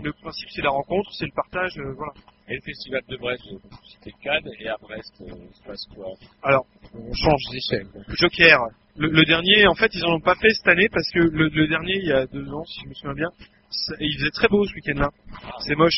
Le 0.02 0.12
principe, 0.12 0.48
c'est 0.50 0.62
la 0.62 0.70
rencontre, 0.70 1.10
c'est 1.12 1.26
le 1.26 1.32
partage, 1.34 1.76
euh, 1.78 1.92
voilà. 1.94 2.12
Et 2.52 2.56
le 2.56 2.60
festival 2.60 3.00
de 3.08 3.16
Brest, 3.16 3.42
vous 3.50 3.60
citez 3.82 4.12
Cannes, 4.22 4.46
et 4.60 4.68
à 4.68 4.76
Brest, 4.78 5.10
euh, 5.22 5.32
se 5.54 5.66
passe 5.66 5.86
quoi 5.94 6.04
Alors, 6.42 6.66
On 6.92 7.14
change 7.14 7.40
d'échelle. 7.50 7.86
Joker. 8.20 8.58
Le, 8.94 9.08
le 9.08 9.24
dernier, 9.24 9.66
en 9.68 9.74
fait, 9.74 9.90
ils 9.94 10.04
en 10.04 10.16
ont 10.16 10.20
pas 10.20 10.34
fait 10.34 10.50
cette 10.50 10.68
année 10.68 10.90
parce 10.92 11.08
que 11.14 11.20
le, 11.20 11.48
le 11.48 11.66
dernier, 11.66 11.94
il 11.96 12.06
y 12.08 12.12
a 12.12 12.26
deux 12.26 12.46
ans, 12.52 12.62
si 12.64 12.80
je 12.84 12.88
me 12.90 12.92
souviens 12.92 13.14
bien, 13.14 13.28
il 14.00 14.18
faisait 14.18 14.30
très 14.34 14.48
beau 14.48 14.66
ce 14.66 14.74
week-end-là. 14.74 15.08
C'est 15.60 15.76
moche. 15.76 15.96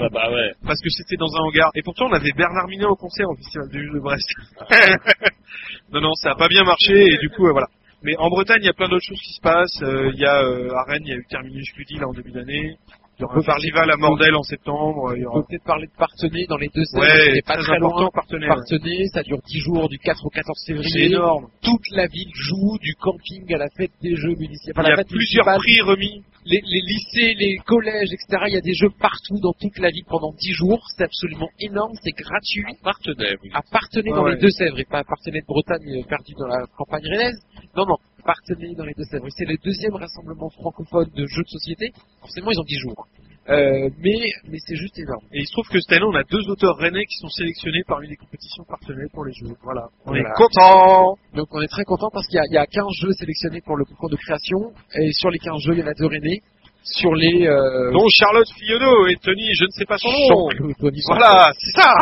Ah 0.00 0.08
bah 0.10 0.32
ouais. 0.32 0.54
parce 0.64 0.80
que 0.80 0.88
c'était 0.88 1.16
dans 1.16 1.36
un 1.36 1.40
hangar. 1.40 1.70
Et 1.74 1.82
pourtant, 1.82 2.06
on 2.06 2.12
avait 2.14 2.32
Bernard 2.34 2.68
Minet 2.68 2.86
au 2.86 2.96
concert 2.96 3.28
au 3.28 3.36
Festival 3.36 3.68
de 3.68 4.00
Brest. 4.00 4.28
non, 5.92 6.00
non, 6.00 6.14
ça 6.14 6.30
a 6.30 6.34
pas 6.34 6.48
bien 6.48 6.64
marché 6.64 7.12
et 7.12 7.18
du 7.18 7.28
coup, 7.28 7.46
euh, 7.46 7.52
voilà. 7.52 7.66
Mais 8.02 8.16
en 8.16 8.30
Bretagne, 8.30 8.60
il 8.62 8.66
y 8.66 8.70
a 8.70 8.72
plein 8.72 8.88
d'autres 8.88 9.04
choses 9.04 9.20
qui 9.20 9.34
se 9.34 9.42
passent. 9.42 9.82
Euh, 9.82 10.10
Il 10.14 10.18
y 10.18 10.24
a 10.24 10.44
euh, 10.44 10.72
à 10.72 10.84
Rennes, 10.84 11.02
il 11.04 11.10
y 11.10 11.12
a 11.12 11.16
eu 11.16 11.26
Terminus 11.28 11.70
Cudi 11.72 11.96
là 11.96 12.08
en 12.08 12.14
début 12.14 12.32
d'année. 12.32 12.78
Il 13.20 13.22
y 13.22 13.24
aura 13.24 13.34
On 13.34 13.36
un 13.36 13.40
peut 13.40 13.46
parler 13.46 13.68
festival 13.68 13.86
de- 13.88 13.92
à 13.92 13.96
Mordel 13.98 14.34
en 14.34 14.42
septembre. 14.42 15.12
Il 15.14 15.20
y 15.20 15.26
On 15.26 15.28
aura... 15.28 15.40
peut 15.42 15.46
peut-être 15.50 15.64
parler 15.64 15.86
de 15.86 15.92
Partenay 15.92 16.46
dans 16.48 16.56
les 16.56 16.68
deux 16.74 16.84
scènes. 16.84 17.00
Ouais, 17.00 17.32
c'est 17.36 17.44
pas 17.46 17.54
très 17.54 17.62
très 17.64 17.78
loin. 17.78 18.08
Partenay, 18.14 18.48
ouais. 18.48 18.48
Partenay, 18.48 19.06
ça 19.12 19.22
dure 19.22 19.38
10 19.46 19.58
jours 19.60 19.88
du 19.90 19.98
4 19.98 20.24
au 20.24 20.30
14 20.30 20.64
février. 20.66 20.88
C'est 20.90 21.06
énorme. 21.12 21.46
Toute 21.62 21.84
la 21.92 22.06
ville 22.06 22.32
joue 22.34 22.78
du 22.80 22.94
camping 22.94 23.44
à 23.54 23.58
la 23.58 23.68
fête 23.76 23.92
des 24.00 24.16
jeux 24.16 24.34
municipaux. 24.36 24.80
Enfin, 24.80 24.88
Il 24.88 24.96
y 24.96 25.00
a 25.00 25.04
plusieurs 25.04 25.44
prix 25.44 25.80
remis. 25.82 26.24
les, 26.46 26.60
les 26.64 26.80
lycées, 26.80 27.34
les 27.38 27.56
collèges, 27.66 28.08
etc. 28.10 28.44
Il 28.48 28.54
y 28.54 28.56
a 28.56 28.62
des 28.62 28.72
jeux 28.72 28.88
partout 28.98 29.38
dans 29.42 29.52
toute 29.52 29.78
la 29.78 29.90
ville 29.90 30.04
pendant 30.08 30.32
10 30.32 30.52
jours. 30.54 30.80
C'est 30.96 31.04
absolument 31.04 31.48
énorme, 31.60 31.92
c'est 32.02 32.12
gratuit. 32.16 32.64
Partenay, 32.82 33.36
oui. 33.44 33.50
À 33.52 33.60
Partenay 33.70 34.10
Ouais, 34.10 34.16
dans 34.16 34.24
ouais. 34.24 34.34
les 34.36 34.40
Deux-Sèvres 34.40 34.80
et 34.80 34.84
pas 34.86 35.00
à 35.00 35.04
Partenay 35.04 35.40
de 35.42 35.46
Bretagne 35.46 36.00
euh, 36.00 36.08
perdu 36.08 36.32
dans 36.38 36.46
la 36.46 36.64
campagne 36.76 37.04
rennaise. 37.04 37.36
Non, 37.76 37.84
non, 37.84 37.96
Partenay 38.20 38.74
dans 38.76 38.84
les 38.84 38.94
Deux-Sèvres. 38.94 39.26
C'est 39.36 39.44
le 39.46 39.56
deuxième 39.64 39.94
rassemblement 39.94 40.48
francophone 40.50 41.08
de 41.14 41.26
jeux 41.26 41.42
de 41.42 41.48
société. 41.48 41.92
Forcément, 42.20 42.50
ils 42.52 42.60
ont 42.60 42.64
10 42.64 42.78
jours. 42.80 43.06
Euh, 43.48 43.88
mais 43.98 44.14
mais 44.48 44.58
c'est 44.64 44.76
juste 44.76 44.96
énorme. 44.98 45.24
Et 45.32 45.40
il 45.40 45.46
se 45.46 45.52
trouve 45.52 45.66
que 45.68 45.80
cette 45.80 45.92
année, 45.92 46.04
on 46.06 46.14
a 46.14 46.22
deux 46.24 46.46
auteurs 46.50 46.76
rennais 46.76 47.04
qui 47.06 47.16
sont 47.16 47.28
sélectionnés 47.30 47.82
parmi 47.88 48.06
les 48.06 48.16
compétitions 48.16 48.62
partenaires 48.64 49.08
pour 49.12 49.24
les 49.24 49.32
jeux. 49.32 49.54
Voilà. 49.62 49.88
On 50.04 50.10
Voilà. 50.10 50.28
est 50.28 50.32
content. 50.34 51.16
Donc 51.34 51.48
on 51.50 51.60
est 51.62 51.66
très 51.68 51.84
content 51.84 52.10
parce 52.12 52.26
qu'il 52.28 52.36
y, 52.36 52.38
a- 52.38 52.46
il 52.50 52.54
y 52.54 52.58
a 52.58 52.66
15 52.66 52.84
jeux 53.00 53.12
sélectionnés 53.12 53.60
pour 53.62 53.76
le 53.76 53.84
concours 53.86 54.10
de 54.10 54.16
création. 54.16 54.72
Et 54.94 55.10
sur 55.12 55.30
les 55.30 55.38
15 55.38 55.58
jeux, 55.62 55.72
il 55.72 55.80
y 55.80 55.82
en 55.82 55.86
a 55.88 55.94
deux 55.94 56.06
rennais. 56.06 56.40
Sur 56.82 57.14
les... 57.14 57.46
Euh, 57.46 57.90
Dont 57.92 58.08
Charlotte 58.08 58.48
Fillonneau 58.56 59.06
et 59.08 59.16
Tony, 59.16 59.52
je 59.54 59.64
ne 59.64 59.70
sais 59.70 59.84
pas 59.84 59.98
son 59.98 60.08
nom. 60.10 60.48
Tony 60.78 61.00
Voilà, 61.08 61.50
c'est 61.58 61.80
ça. 61.80 61.92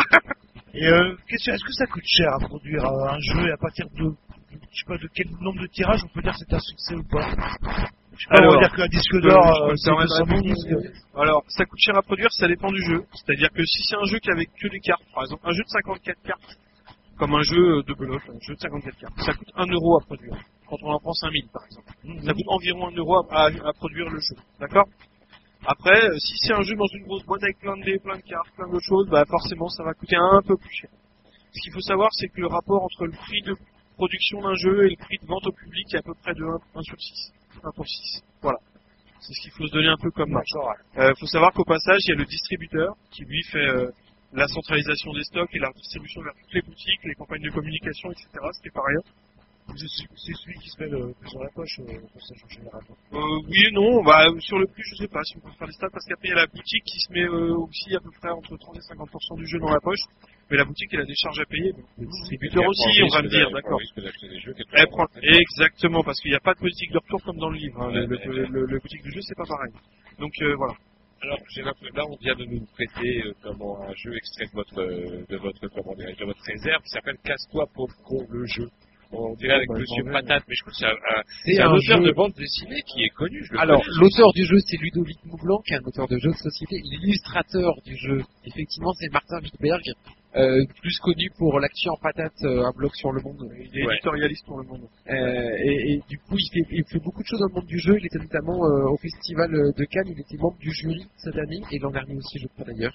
Et 0.73 0.85
euh, 0.87 1.15
est-ce 1.29 1.65
que 1.65 1.73
ça 1.73 1.85
coûte 1.87 2.03
cher 2.05 2.27
à 2.33 2.45
produire 2.47 2.85
euh, 2.85 3.09
un 3.09 3.19
jeu 3.19 3.47
et 3.47 3.51
à 3.51 3.57
partir 3.57 3.85
de, 3.97 4.11
je 4.71 4.77
sais 4.79 4.85
pas, 4.87 4.97
de 4.97 5.09
quel 5.13 5.27
nombre 5.41 5.61
de 5.61 5.67
tirages 5.67 6.03
on 6.03 6.07
peut 6.09 6.21
dire 6.21 6.33
que 6.33 6.39
c'est 6.39 6.53
un 6.53 6.59
succès 6.59 6.95
ou 6.95 7.03
pas 7.09 7.27
Je 7.29 7.35
sais 7.35 8.29
pas, 8.29 8.35
on 8.35 8.37
Alors, 8.37 8.53
va 8.53 8.59
dire 8.67 8.75
qu'un 8.75 8.87
disque 8.87 9.17
d'or, 9.21 9.63
euh, 9.63 9.73
c'est 9.77 9.89
permettre 9.91 10.25
200 10.25 10.25
000 10.25 10.41
de 10.41 10.47
disques. 10.53 10.67
répondre. 10.67 11.21
Alors, 11.21 11.43
ça 11.49 11.65
coûte 11.65 11.79
cher 11.79 11.95
à 11.97 12.01
produire, 12.01 12.31
ça 12.31 12.47
dépend 12.47 12.71
du 12.71 12.81
jeu. 12.83 13.03
C'est-à-dire 13.13 13.49
que 13.51 13.63
si 13.65 13.83
c'est 13.83 13.95
un 13.95 14.05
jeu 14.05 14.19
qui 14.19 14.31
avec 14.31 14.49
que 14.59 14.67
des 14.67 14.79
cartes, 14.79 15.03
par 15.13 15.23
exemple, 15.23 15.41
un 15.45 15.53
jeu 15.53 15.63
de 15.63 15.69
54 15.69 16.21
cartes, 16.23 16.57
comme 17.17 17.35
un 17.35 17.43
jeu 17.43 17.83
de 17.83 17.93
belote, 17.93 18.21
un 18.29 18.39
jeu 18.47 18.55
de 18.55 18.59
54 18.59 18.97
cartes, 18.97 19.13
ça 19.25 19.33
coûte 19.33 19.51
1 19.55 19.65
euro 19.67 19.99
à 19.99 20.05
produire. 20.05 20.35
Quand 20.67 20.77
on 20.83 20.91
en 20.93 20.99
prend 20.99 21.13
5000, 21.13 21.47
par 21.51 21.63
exemple. 21.65 22.25
Ça 22.25 22.33
coûte 22.33 22.47
environ 22.47 22.87
1 22.89 22.95
euro 22.97 23.15
à, 23.29 23.45
à- 23.45 23.69
à 23.69 23.73
produire 23.73 24.09
le 24.09 24.19
jeu. 24.19 24.35
D'accord? 24.59 24.85
Après, 25.65 25.99
euh, 26.07 26.17
si 26.19 26.33
c'est 26.41 26.53
un 26.53 26.61
jeu 26.61 26.75
dans 26.75 26.87
une 26.93 27.03
grosse 27.05 27.25
boîte 27.25 27.43
avec 27.43 27.59
plein 27.59 27.75
de 27.77 27.83
dés, 27.83 27.99
plein 27.99 28.15
de 28.17 28.21
cartes, 28.21 28.47
plein 28.55 28.67
d'autres 28.69 28.85
choses, 28.87 29.07
bah 29.09 29.25
forcément, 29.27 29.67
ça 29.69 29.83
va 29.83 29.93
coûter 29.93 30.15
un 30.15 30.41
peu 30.41 30.55
plus 30.55 30.71
cher. 30.73 30.89
Ce 31.51 31.59
qu'il 31.61 31.73
faut 31.73 31.81
savoir, 31.81 32.09
c'est 32.13 32.29
que 32.29 32.39
le 32.41 32.47
rapport 32.47 32.83
entre 32.83 33.05
le 33.05 33.11
prix 33.11 33.41
de 33.41 33.55
production 33.99 34.39
d'un 34.41 34.55
jeu 34.55 34.85
et 34.85 34.89
le 34.91 34.95
prix 34.95 35.17
de 35.21 35.27
vente 35.27 35.45
au 35.45 35.51
public 35.51 35.93
est 35.93 35.97
à 35.97 36.01
peu 36.01 36.13
près 36.23 36.33
de 36.33 36.43
1, 36.73 36.81
sur 36.81 36.95
6. 36.95 37.33
1 37.63 37.71
pour 37.75 37.85
6. 37.85 38.23
Voilà. 38.41 38.57
C'est 39.19 39.33
ce 39.33 39.41
qu'il 39.41 39.51
faut 39.51 39.67
se 39.67 39.73
donner 39.73 39.89
un 39.89 39.99
peu 39.99 40.09
comme 40.11 40.31
marge. 40.31 40.55
Il 40.95 41.19
faut 41.19 41.27
savoir 41.27 41.51
qu'au 41.51 41.65
passage, 41.65 41.99
il 42.05 42.09
y 42.11 42.13
a 42.13 42.15
le 42.15 42.25
distributeur 42.25 42.95
qui 43.11 43.25
lui 43.25 43.43
fait 43.51 43.67
euh, 43.67 43.91
la 44.31 44.47
centralisation 44.47 45.11
des 45.11 45.23
stocks 45.23 45.53
et 45.53 45.59
la 45.59 45.69
distribution 45.75 46.21
vers 46.21 46.33
toutes 46.39 46.53
les 46.53 46.61
boutiques, 46.61 47.03
les 47.03 47.15
campagnes 47.15 47.43
de 47.43 47.51
communication, 47.51 48.09
etc. 48.11 48.27
Ce 48.53 48.61
qui 48.61 48.67
est 48.69 48.71
pas 48.71 48.87
rien. 48.87 49.01
C'est 49.75 50.33
celui 50.33 50.57
qui 50.59 50.69
se 50.69 50.79
met 50.79 50.89
le 50.89 51.13
plus 51.19 51.31
dans 51.33 51.43
la 51.43 51.49
poche, 51.49 51.79
euh, 51.79 51.99
pour 52.11 52.21
ça, 52.23 52.33
en 52.41 52.49
général. 52.49 52.81
Euh, 53.13 53.49
oui 53.49 53.67
et 53.67 53.71
non, 53.71 54.01
bah, 54.01 54.25
sur 54.39 54.57
le 54.57 54.65
prix, 54.65 54.81
je 54.81 54.95
sais 54.95 55.07
pas 55.07 55.21
si 55.23 55.37
on 55.37 55.41
peut 55.41 55.51
faire 55.59 55.67
des 55.67 55.73
stats, 55.73 55.91
parce 55.91 56.05
qu'après 56.05 56.29
il 56.29 56.31
y 56.31 56.33
a 56.33 56.41
la 56.41 56.47
boutique 56.47 56.83
qui 56.85 56.99
se 56.99 57.11
met 57.11 57.27
euh, 57.27 57.53
aussi 57.67 57.95
à 57.95 57.99
peu 57.99 58.09
près 58.19 58.29
entre 58.29 58.55
30 58.57 58.77
et 58.77 58.79
50% 58.79 59.37
du 59.37 59.45
jeu 59.45 59.59
dans 59.59 59.69
la 59.69 59.79
poche, 59.79 60.01
mais 60.49 60.57
la 60.57 60.65
boutique 60.65 60.89
elle 60.93 61.01
a 61.01 61.05
des 61.05 61.15
charges 61.15 61.39
à 61.39 61.45
payer, 61.45 61.71
donc 61.73 61.85
le 61.97 62.05
distributeur 62.07 62.63
aussi, 62.67 63.03
on 63.03 63.07
va 63.15 63.21
me 63.21 63.29
dire, 63.29 63.49
d'accord. 63.51 63.79
Exactement, 65.39 66.03
parce 66.03 66.19
qu'il 66.21 66.31
n'y 66.31 66.37
a 66.37 66.39
pas 66.41 66.53
de 66.53 66.59
politique 66.59 66.91
de 66.91 66.97
retour 66.97 67.23
comme 67.23 67.37
dans 67.37 67.49
le 67.49 67.57
livre, 67.57 67.81
hein. 67.81 67.91
le, 67.93 68.05
le, 68.05 68.45
le- 68.45 68.65
le 68.65 68.79
boutique 68.79 69.03
du 69.03 69.11
jeu 69.11 69.21
c'est 69.21 69.35
pas 69.37 69.45
pareil. 69.45 69.73
Donc 70.19 70.31
euh, 70.41 70.55
voilà. 70.55 70.73
Alors, 71.21 71.37
j'ai 71.53 71.61
l'impression, 71.63 71.93
là, 71.95 72.05
on 72.07 72.15
vient 72.15 72.33
de 72.35 72.45
nous 72.45 72.65
prêter 72.75 73.23
euh, 73.25 73.33
comment, 73.43 73.83
un 73.83 73.93
jeu 73.93 74.15
extrait 74.15 74.45
de 74.45 74.51
votre, 74.53 74.79
euh, 74.79 75.25
de 75.27 75.35
votre, 75.35 75.67
comment 75.67 75.93
de 75.93 76.25
votre 76.25 76.41
réserve 76.45 76.81
qui 76.83 76.89
s'appelle 76.91 77.17
Casse-toi, 77.25 77.65
pauvre 77.75 77.93
con, 78.05 78.25
le 78.29 78.45
jeu. 78.45 78.69
On 79.11 79.35
dirait 79.35 79.55
avec 79.55 79.67
bah, 79.67 79.79
Monsieur. 79.79 80.03
Patate, 80.13 80.43
mais 80.47 80.55
je 80.55 80.61
crois 80.61 80.71
que 80.71 80.77
c'est 80.79 81.59
un, 81.59 81.65
un, 81.65 81.71
un 81.71 81.73
auteur 81.75 81.97
jeu- 81.97 82.07
de 82.07 82.11
bande 82.13 82.31
dessinée 82.37 82.81
qui 82.87 83.03
est 83.03 83.09
connu. 83.09 83.43
Je 83.43 83.51
le 83.51 83.59
Alors, 83.59 83.83
l'auteur 83.99 84.31
du 84.33 84.45
jeu, 84.45 84.59
c'est 84.65 84.77
Ludovic 84.77 85.17
Moublanc, 85.25 85.59
qui 85.67 85.73
est 85.73 85.77
un 85.77 85.83
auteur 85.83 86.07
de 86.07 86.17
jeux 86.19 86.31
de 86.31 86.37
société. 86.37 86.77
L'illustrateur 86.85 87.73
du 87.83 87.97
jeu, 87.97 88.21
effectivement, 88.45 88.93
c'est 88.93 89.11
Martin 89.11 89.39
Wittberg, 89.41 89.81
euh, 90.35 90.63
plus 90.81 90.99
connu 90.99 91.31
pour 91.37 91.59
l'action 91.59 91.91
en 91.91 91.97
patate, 91.97 92.43
euh, 92.43 92.63
un 92.63 92.71
blog 92.71 92.93
sur 92.93 93.11
le 93.11 93.19
monde. 93.21 93.49
Il 93.51 93.79
est 93.79 93.93
éditorialiste 93.93 94.45
pour 94.45 94.59
le 94.59 94.67
monde. 94.67 94.87
Euh, 95.09 95.13
et, 95.63 95.93
et 95.93 96.01
du 96.07 96.19
coup, 96.19 96.35
il 96.37 96.49
fait, 96.53 96.67
il 96.69 96.83
fait 96.85 96.99
beaucoup 96.99 97.23
de 97.23 97.27
choses 97.27 97.39
dans 97.39 97.47
le 97.47 97.53
monde 97.53 97.65
du 97.65 97.79
jeu. 97.79 97.97
Il 97.97 98.05
était 98.05 98.19
notamment 98.19 98.59
au 98.59 98.97
festival 98.97 99.49
de 99.51 99.85
Cannes. 99.85 100.07
Il 100.07 100.19
était 100.19 100.37
membre 100.37 100.57
du 100.59 100.71
jury 100.71 101.07
cette 101.17 101.35
année 101.35 101.61
et 101.71 101.79
l'an 101.79 101.89
dernier 101.89 102.15
aussi, 102.15 102.37
je 102.37 102.47
crois 102.47 102.65
d'ailleurs. 102.65 102.93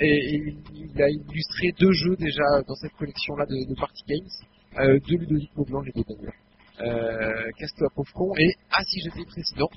Et, 0.00 0.06
et 0.06 0.56
il 0.74 1.02
a 1.02 1.08
illustré 1.08 1.72
deux 1.80 1.92
jeux 1.92 2.16
déjà 2.16 2.44
dans 2.66 2.74
cette 2.74 2.92
collection-là 2.92 3.46
de, 3.46 3.68
de 3.68 3.74
Party 3.74 4.04
Games, 4.06 4.98
de 5.00 5.16
Ludovic 5.16 5.56
Maublanc, 5.56 5.80
les 5.80 5.92
deux 5.92 6.04
d'ailleurs. 6.06 7.50
Casse-toi 7.58 7.88
pauvre 7.94 8.12
con 8.12 8.34
et 8.36 8.52
Ah 8.70 8.82
si 8.86 9.00
j'étais 9.00 9.24
président. 9.24 9.68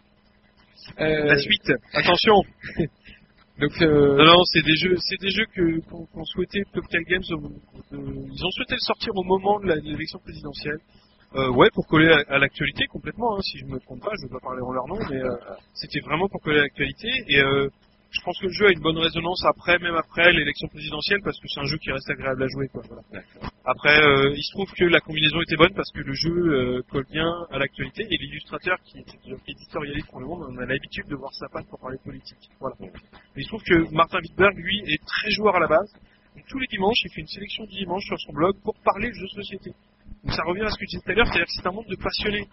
La 0.98 1.38
suite, 1.38 1.72
attention 1.94 2.36
Donc, 3.62 3.80
euh, 3.82 4.18
Non, 4.26 4.44
c'est 4.46 4.64
des 4.64 4.76
jeux, 4.76 4.96
c'est 4.98 5.22
des 5.22 5.30
jeux 5.30 5.46
que 5.54 5.80
qu'on 5.90 6.26
souhaitait 6.26 6.64
Cocktail 6.74 7.04
Games. 7.04 7.24
euh, 7.32 7.98
ils 8.34 8.46
ont 8.46 8.52
souhaité 8.52 8.74
le 8.74 8.80
sortir 8.80 9.16
au 9.16 9.24
moment 9.24 9.60
de 9.60 9.68
l'élection 9.68 10.18
présidentielle. 10.20 10.80
Euh, 11.36 11.50
ouais, 11.52 11.70
pour 11.74 11.88
coller 11.88 12.12
à, 12.28 12.40
l'actualité 12.40 12.88
complètement. 12.88 13.38
hein, 13.38 13.42
si 13.42 13.60
je 13.60 13.66
me 13.66 13.80
trompe 13.80 14.02
pas, 14.02 14.12
je 14.20 14.24
vais 14.28 14.34
pas 14.34 14.40
parler 14.42 14.62
en 14.62 14.72
leur 14.74 14.88
nom, 14.88 14.98
mais 15.10 15.22
euh, 15.24 15.36
c'était 15.74 16.02
vraiment 16.02 16.28
pour 16.28 16.42
coller 16.42 16.58
à 16.58 16.62
l'actualité. 16.64 17.08
Et 17.28 17.40
je 18.12 18.22
pense 18.24 18.38
que 18.40 18.46
le 18.46 18.52
jeu 18.52 18.68
a 18.68 18.72
une 18.72 18.82
bonne 18.82 18.98
résonance 18.98 19.44
après, 19.46 19.80
même 19.80 19.96
après 19.96 20.32
l'élection 20.34 20.68
présidentielle, 20.68 21.20
parce 21.24 21.40
que 21.40 21.48
c'est 21.48 21.62
un 21.62 21.66
jeu 21.66 21.78
qui 21.78 21.92
reste 21.92 22.10
agréable 22.10 22.44
à 22.44 22.48
jouer. 22.48 22.68
Quoi, 22.68 22.84
voilà. 22.88 23.02
Après, 23.66 23.98
euh, 24.04 24.34
il 24.36 24.44
se 24.44 24.52
trouve 24.52 24.72
que 24.74 24.84
la 24.86 25.00
combinaison 25.00 25.42
était 25.42 25.56
bonne 25.56 25.74
parce 25.74 25.92
que 25.92 26.02
le 26.02 26.14
jeu 26.14 26.30
euh, 26.30 26.82
colle 26.92 27.06
bien 27.10 27.32
à 27.52 27.58
l'actualité 27.58 28.04
et 28.04 28.18
l'illustrateur 28.18 28.78
qui 28.84 29.00
est 29.00 29.04
qui 29.04 29.32
est 29.32 29.38
éditorialiste 29.48 30.10
pour 30.10 30.20
le 30.20 30.28
monde, 30.28 30.46
on 30.50 30.58
a 30.58 30.66
l'habitude 30.66 31.08
de 31.08 31.16
voir 31.16 31.34
sa 31.34 31.48
patte 31.48 31.68
pour 31.70 31.80
parler 31.80 31.98
politique. 32.04 32.50
Voilà. 32.60 32.76
Mais 32.82 32.92
il 33.38 33.44
se 33.44 33.50
trouve 33.50 33.64
que 33.64 33.94
Martin 33.94 34.20
Wittberg, 34.20 34.58
lui, 34.58 34.82
est 34.88 35.04
très 35.06 35.32
joueur 35.32 35.56
à 35.56 35.60
la 35.60 35.68
base. 35.68 35.92
Donc, 36.36 36.46
tous 36.48 36.60
les 36.60 36.68
dimanches, 36.68 37.00
il 37.04 37.12
fait 37.14 37.22
une 37.22 37.28
sélection 37.28 37.64
du 37.66 37.76
dimanche 37.76 38.04
sur 38.06 38.20
son 38.20 38.34
blog 38.34 38.56
pour 38.64 38.76
parler 38.84 39.10
de 39.10 39.14
jeux 39.14 39.28
de 39.28 39.42
société. 39.44 39.72
Donc 40.24 40.34
ça 40.34 40.44
revient 40.44 40.62
à 40.62 40.70
ce 40.70 40.78
que 40.78 40.86
je 40.86 40.98
disais 40.98 41.02
tout 41.04 41.12
à 41.12 41.14
l'heure, 41.16 41.28
c'est-à-dire 41.28 41.46
que 41.46 41.52
c'est 41.52 41.68
un 41.68 41.72
monde 41.72 41.88
de 41.88 41.96
passionnés. 41.96 42.48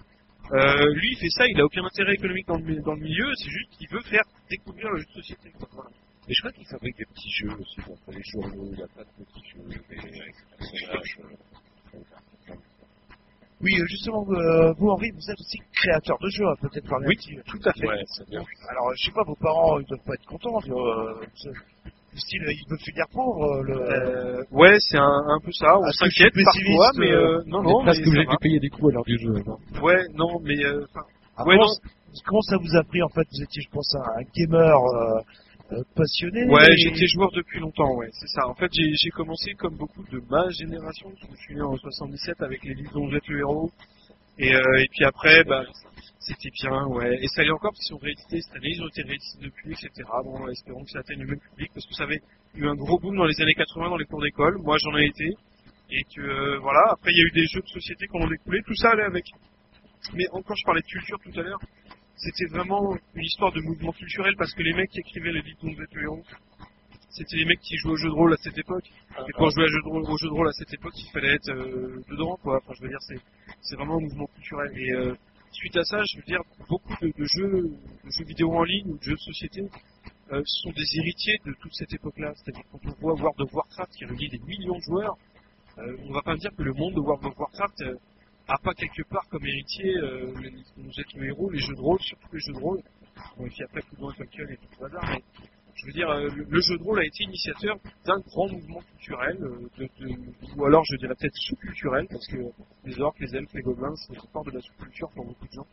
Euh, 0.53 0.95
lui, 0.95 1.09
il 1.13 1.19
fait 1.19 1.31
ça, 1.31 1.47
il 1.47 1.61
a 1.61 1.65
aucun 1.65 1.85
intérêt 1.85 2.15
économique 2.15 2.47
dans 2.47 2.57
le, 2.57 2.65
mi- 2.65 2.81
dans 2.81 2.95
le 2.95 3.01
milieu, 3.01 3.35
c'est 3.37 3.51
juste 3.51 3.71
qu'il 3.77 3.89
veut 3.91 4.03
faire 4.03 4.25
découvrir 4.51 4.89
le 4.91 4.99
jeu 4.99 5.05
de 5.05 5.13
société. 5.21 5.53
Voilà. 5.73 5.91
Et 6.29 6.35
je 6.35 6.41
crois 6.41 6.53
qu'il 6.53 6.67
fabrique 6.67 6.97
des 6.97 7.05
petits 7.07 7.31
jeux 7.41 7.53
aussi, 7.59 7.77
donc 7.87 7.99
pour 8.05 8.13
les 8.15 8.23
journaux, 8.23 8.69
il 8.73 8.79
y 8.79 8.83
a 8.83 8.87
pas 8.89 9.05
de 9.05 9.25
petits 9.25 9.49
jeux, 9.51 9.63
mais 9.69 9.77
euh, 9.77 11.25
Oui, 13.61 13.73
euh, 13.81 13.87
justement, 13.89 14.25
euh, 14.31 14.73
vous, 14.79 14.89
Henri, 14.91 15.11
vous 15.11 15.31
êtes 15.31 15.41
aussi 15.41 15.59
créateur 15.75 16.17
de 16.21 16.29
jeux, 16.31 16.47
hein, 16.47 16.55
peut-être 16.61 16.89
par 16.89 17.01
Oui, 17.05 17.17
tout 17.47 17.61
à 17.65 17.73
fait. 17.73 17.87
Ouais, 17.89 18.05
c'est 18.07 18.29
bien. 18.31 18.45
Alors, 18.69 18.93
je 18.97 19.05
sais 19.07 19.13
pas, 19.13 19.25
vos 19.25 19.35
parents, 19.37 19.81
ils 19.81 19.87
doivent 19.87 20.05
pas 20.05 20.15
être 20.15 20.27
contents. 20.27 20.61
Euh, 20.69 21.25
style, 22.17 22.43
il 22.49 22.65
veut 22.71 22.79
finir 22.79 23.05
pauvre. 23.13 23.63
Le... 23.65 23.75
Euh, 23.77 24.43
ouais, 24.51 24.77
c'est 24.81 24.99
un, 24.99 25.23
un 25.29 25.41
peu 25.45 25.53
ça. 25.53 25.77
On 25.79 25.83
que 25.83 25.89
je 25.93 25.99
s'inquiète 25.99 26.35
parfois, 26.45 26.91
mais 26.97 27.13
euh, 27.13 27.39
euh, 27.39 27.43
non, 27.47 27.59
On 27.61 27.63
non, 27.63 27.85
ça 27.85 27.91
obligé 27.91 28.25
va. 28.25 28.33
de 28.33 28.37
payer 28.41 28.61
des 28.61 28.69
coups 28.71 28.91
à 28.91 28.95
l'heure 28.95 29.05
du 29.05 29.19
jeu. 29.19 29.35
non? 29.47 29.83
Ouais, 29.83 30.03
non, 30.15 30.41
mais 30.43 30.59
euh, 30.65 30.85
Ah, 31.37 31.45
ouais, 31.45 31.57
comment, 31.57 31.67
non. 31.67 31.91
comment 32.27 32.43
ça 32.43 32.57
vous 32.57 32.77
a 32.77 32.83
pris 32.85 33.03
en 33.03 33.09
fait? 33.09 33.27
Vous 33.31 33.43
étiez, 33.43 33.63
je 33.63 33.71
pense, 33.71 33.95
un 33.95 34.23
gamer 34.35 34.75
euh, 34.77 35.21
euh, 35.73 35.83
passionné. 35.95 36.45
Ouais, 36.49 36.73
et- 36.73 36.77
j'étais 36.79 37.07
joueur 37.09 37.31
depuis 37.33 37.61
longtemps, 37.61 37.95
ouais, 37.97 38.09
c'est 38.13 38.29
ça. 38.29 38.49
En 38.49 38.55
fait, 38.55 38.71
j'ai 38.73 38.91
j'ai 38.95 39.11
commencé 39.11 39.53
comme 39.53 39.77
beaucoup 39.77 40.03
de 40.11 40.21
ma 40.31 40.49
génération, 40.51 41.11
parce 41.11 41.31
que 41.31 41.37
je 41.37 41.43
suis 41.43 41.55
né 41.55 41.63
en 41.63 41.77
77 41.77 42.41
avec 42.43 42.65
les 42.65 42.75
livres 42.75 42.93
dont 42.95 43.11
jette 43.11 43.27
le 43.29 43.41
héros. 43.41 43.71
Et, 44.39 44.55
euh, 44.55 44.61
et 44.79 44.87
puis 44.93 45.05
après, 45.05 45.43
bah, 45.45 45.65
c'était 46.29 46.51
bien, 46.51 46.87
ouais. 46.87 47.19
Et 47.23 47.27
ça 47.29 47.41
allait 47.41 47.51
encore 47.51 47.73
parce 47.73 47.81
qu'ils 47.81 47.97
sont 47.97 48.05
réédités 48.05 48.41
cette 48.41 48.57
année, 48.57 48.71
ils 48.71 48.83
ont 48.83 48.89
été 48.89 49.03
réédités 49.03 49.39
depuis, 49.41 49.73
etc. 49.73 49.91
Bon, 50.25 50.49
espérons 50.49 50.85
que 50.85 50.91
ça 50.91 51.01
atteigne 51.01 51.21
le 51.21 51.27
même 51.27 51.41
public, 51.41 51.71
parce 51.73 51.87
que 51.87 51.95
ça 51.95 52.05
avait 52.05 52.21
eu 52.55 52.67
un 52.67 52.75
gros 52.75 52.99
boom 52.99 53.17
dans 53.17 53.25
les 53.25 53.41
années 53.41 53.55
80 53.55 53.89
dans 53.89 53.97
les 53.97 54.05
cours 54.05 54.21
d'école. 54.21 54.59
Moi, 54.59 54.77
j'en 54.79 54.97
ai 54.99 55.07
été. 55.07 55.35
Et 55.91 56.05
que, 56.15 56.21
euh, 56.21 56.59
voilà, 56.59 56.83
après, 56.91 57.11
il 57.13 57.17
y 57.17 57.23
a 57.23 57.25
eu 57.25 57.31
des 57.43 57.47
jeux 57.47 57.63
de 57.63 57.69
société 57.69 58.07
qui 58.07 58.17
en 58.17 58.21
ont 58.21 58.29
découlé, 58.29 58.61
tout 58.67 58.75
ça 58.75 58.91
allait 58.91 59.05
avec. 59.05 59.25
Mais 60.13 60.29
encore, 60.33 60.57
je 60.57 60.65
parlais 60.65 60.83
de 60.83 60.87
culture 60.87 61.19
tout 61.25 61.41
à 61.41 61.43
l'heure. 61.43 61.61
C'était 62.17 62.47
vraiment 62.47 62.97
une 63.15 63.25
histoire 63.25 63.53
de 63.53 63.61
mouvement 63.63 63.93
culturel 63.93 64.35
parce 64.37 64.53
que 64.53 64.63
les 64.63 64.75
mecs 64.75 64.91
qui 64.91 65.01
écrivaient 65.01 65.33
les 65.33 65.43
livres 65.43 65.85
héros, 66.03 66.23
c'était 67.11 67.37
les 67.37 67.45
mecs 67.47 67.61
qui 67.61 67.77
jouaient 67.79 67.93
au 67.93 67.97
jeu 67.97 68.09
de 68.09 68.15
rôle 68.15 68.33
à 68.35 68.37
cette 68.37 68.59
époque. 68.59 68.85
Et 69.29 69.33
pour 69.33 69.51
jouer 69.51 69.65
à 69.65 69.69
jeu 69.69 69.81
de 69.83 69.89
rôle, 69.89 70.03
au 70.03 70.17
jeu 70.19 70.29
de 70.29 70.33
rôle 70.33 70.49
à 70.49 70.53
cette 70.53 70.73
époque, 70.75 70.93
il 70.97 71.11
fallait 71.11 71.35
être 71.35 71.51
euh, 71.51 72.03
dedans, 72.11 72.37
quoi. 72.43 72.59
Enfin, 72.59 72.75
je 72.77 72.83
veux 72.83 72.89
dire, 72.89 73.01
c'est, 73.01 73.21
c'est 73.63 73.77
vraiment 73.77 73.97
un 73.97 74.01
mouvement 74.01 74.27
culturel. 74.35 74.71
Et 74.77 74.93
euh, 74.93 75.15
suite 75.53 75.77
à 75.77 75.85
ça, 75.85 76.03
je 76.05 76.17
veux 76.19 76.25
dire, 76.25 76.41
beaucoup 76.69 76.95
de, 77.01 77.13
jeux, 77.19 77.71
jeux 78.05 78.25
vidéo 78.25 78.53
en 78.53 78.65
ligne 78.65 78.91
ou 78.91 78.99
de 78.99 79.03
jeux 79.03 79.15
de 79.15 79.21
société 79.21 79.63
euh, 80.33 80.43
sont 80.45 80.71
des 80.71 80.99
héritiers 80.99 81.41
de 81.45 81.53
toute 81.61 81.75
cette 81.75 81.93
époque-là. 81.93 82.33
C'est-à-dire 82.37 82.65
quand 82.71 82.81
on 82.85 82.95
voit 83.01 83.15
World 83.15 83.41
of 83.41 83.53
Warcraft 83.53 83.93
qui 83.93 84.05
réunit 84.05 84.29
des 84.29 84.41
millions 84.41 84.77
de 84.77 84.83
joueurs, 84.83 85.17
euh, 85.79 85.97
on 86.09 86.13
va 86.13 86.23
pas 86.23 86.35
me 86.35 86.39
dire 86.39 86.51
que 86.57 86.63
le 86.63 86.73
monde 86.73 86.95
de 86.95 87.01
World 87.01 87.25
of 87.25 87.39
Warcraft 87.39 87.81
euh, 87.83 87.95
a 88.49 88.59
pas 88.59 88.75
quelque 88.75 89.03
part 89.09 89.27
comme 89.29 89.45
héritier 89.45 89.97
euh, 89.97 90.33
les, 90.41 90.51
nous 90.77 90.93
êtes 90.99 91.13
le 91.15 91.27
héros, 91.27 91.51
les 91.51 91.59
jeux 91.59 91.75
de 91.75 91.81
rôle, 91.81 92.01
surtout 92.01 92.29
les 92.33 92.41
jeux 92.41 92.53
de 92.53 92.59
rôle. 92.59 92.83
Bon, 93.37 93.47
et 93.47 93.51
puis 93.51 93.63
après, 93.63 93.83
plus 93.83 93.97
loin 93.99 94.13
Tolkien 94.15 94.47
et 94.49 94.57
tout 94.57 94.69
le 94.81 94.89
bazar, 94.89 95.05
mais 95.11 95.23
je 95.81 95.87
veux 95.87 95.93
dire, 95.93 96.11
euh, 96.11 96.29
le, 96.29 96.61
jeu 96.61 96.77
de 96.77 96.83
rôle 96.83 97.01
a 97.01 97.05
été 97.05 97.25
initiateur 97.25 97.77
d'un 98.07 98.19
grand 98.21 98.49
mouvement 98.49 98.81
culturel, 98.97 99.37
euh, 99.43 99.69
de, 99.79 99.85
de- 100.01 100.17
ou 100.57 100.65
alors 100.67 100.85
je 100.85 100.97
dirais 100.97 101.15
peut-être 101.19 101.37
sous-culturel, 101.37 102.07
parce 102.11 102.27
que 102.27 102.37
les 102.85 103.01
orques, 103.01 103.21
les 103.21 103.35
elfes, 103.37 103.53
les 103.55 103.63
gobelins, 103.63 103.95
c'est 104.07 104.19
encore 104.19 104.45
de 104.45 104.51
la 104.53 104.61
sous-culture 104.61 105.09
pour 105.15 105.27
beaucoup 105.27 105.47
de 105.47 105.53
gens. 105.53 105.67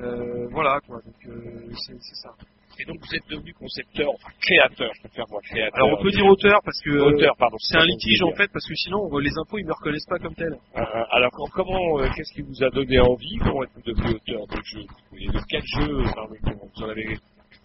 Euh, 0.00 0.48
voilà, 0.50 0.80
quoi, 0.86 0.98
donc 1.04 1.14
euh, 1.28 1.70
c'est 1.86 1.98
ça. 2.22 2.30
Et 2.78 2.86
donc 2.86 2.96
vous 3.00 3.14
êtes 3.14 3.28
devenu 3.28 3.52
concepteur, 3.52 4.08
enfin 4.14 4.30
créateur, 4.40 4.90
je 4.94 5.00
préfère 5.02 5.26
moi 5.28 5.40
créateur. 5.42 5.74
Alors 5.84 5.98
on 5.98 6.02
peut 6.02 6.10
dire 6.10 6.24
auteur, 6.24 6.58
parce 6.64 6.80
que 6.82 6.90
Auteur, 6.90 7.36
pardon. 7.36 7.56
c'est 7.60 7.76
un 7.76 7.84
litige 7.84 8.22
en 8.22 8.32
fait, 8.32 8.48
parce 8.50 8.66
que 8.66 8.74
sinon 8.74 9.14
les 9.18 9.30
impôts 9.38 9.58
ils 9.58 9.66
me 9.66 9.74
reconnaissent 9.74 10.06
pas 10.08 10.18
comme 10.18 10.34
tel. 10.34 10.54
Euh, 10.76 10.80
alors 11.10 11.30
com- 11.32 11.50
comment, 11.52 12.00
euh, 12.00 12.08
qu'est-ce 12.16 12.32
qui 12.32 12.40
vous 12.40 12.64
a 12.64 12.70
donné 12.70 12.98
envie 12.98 13.36
Comment 13.42 13.64
êtes-vous 13.64 13.82
devenu 13.82 14.14
auteur 14.14 14.46
de 14.46 14.62
jeu 14.64 14.80
Et 15.18 15.26
de 15.26 15.40
quel 15.50 15.62
jeu 15.66 16.02
parlez-vous 16.14 16.70
Vous 16.74 16.82
en 16.82 16.88
avez, 16.88 17.18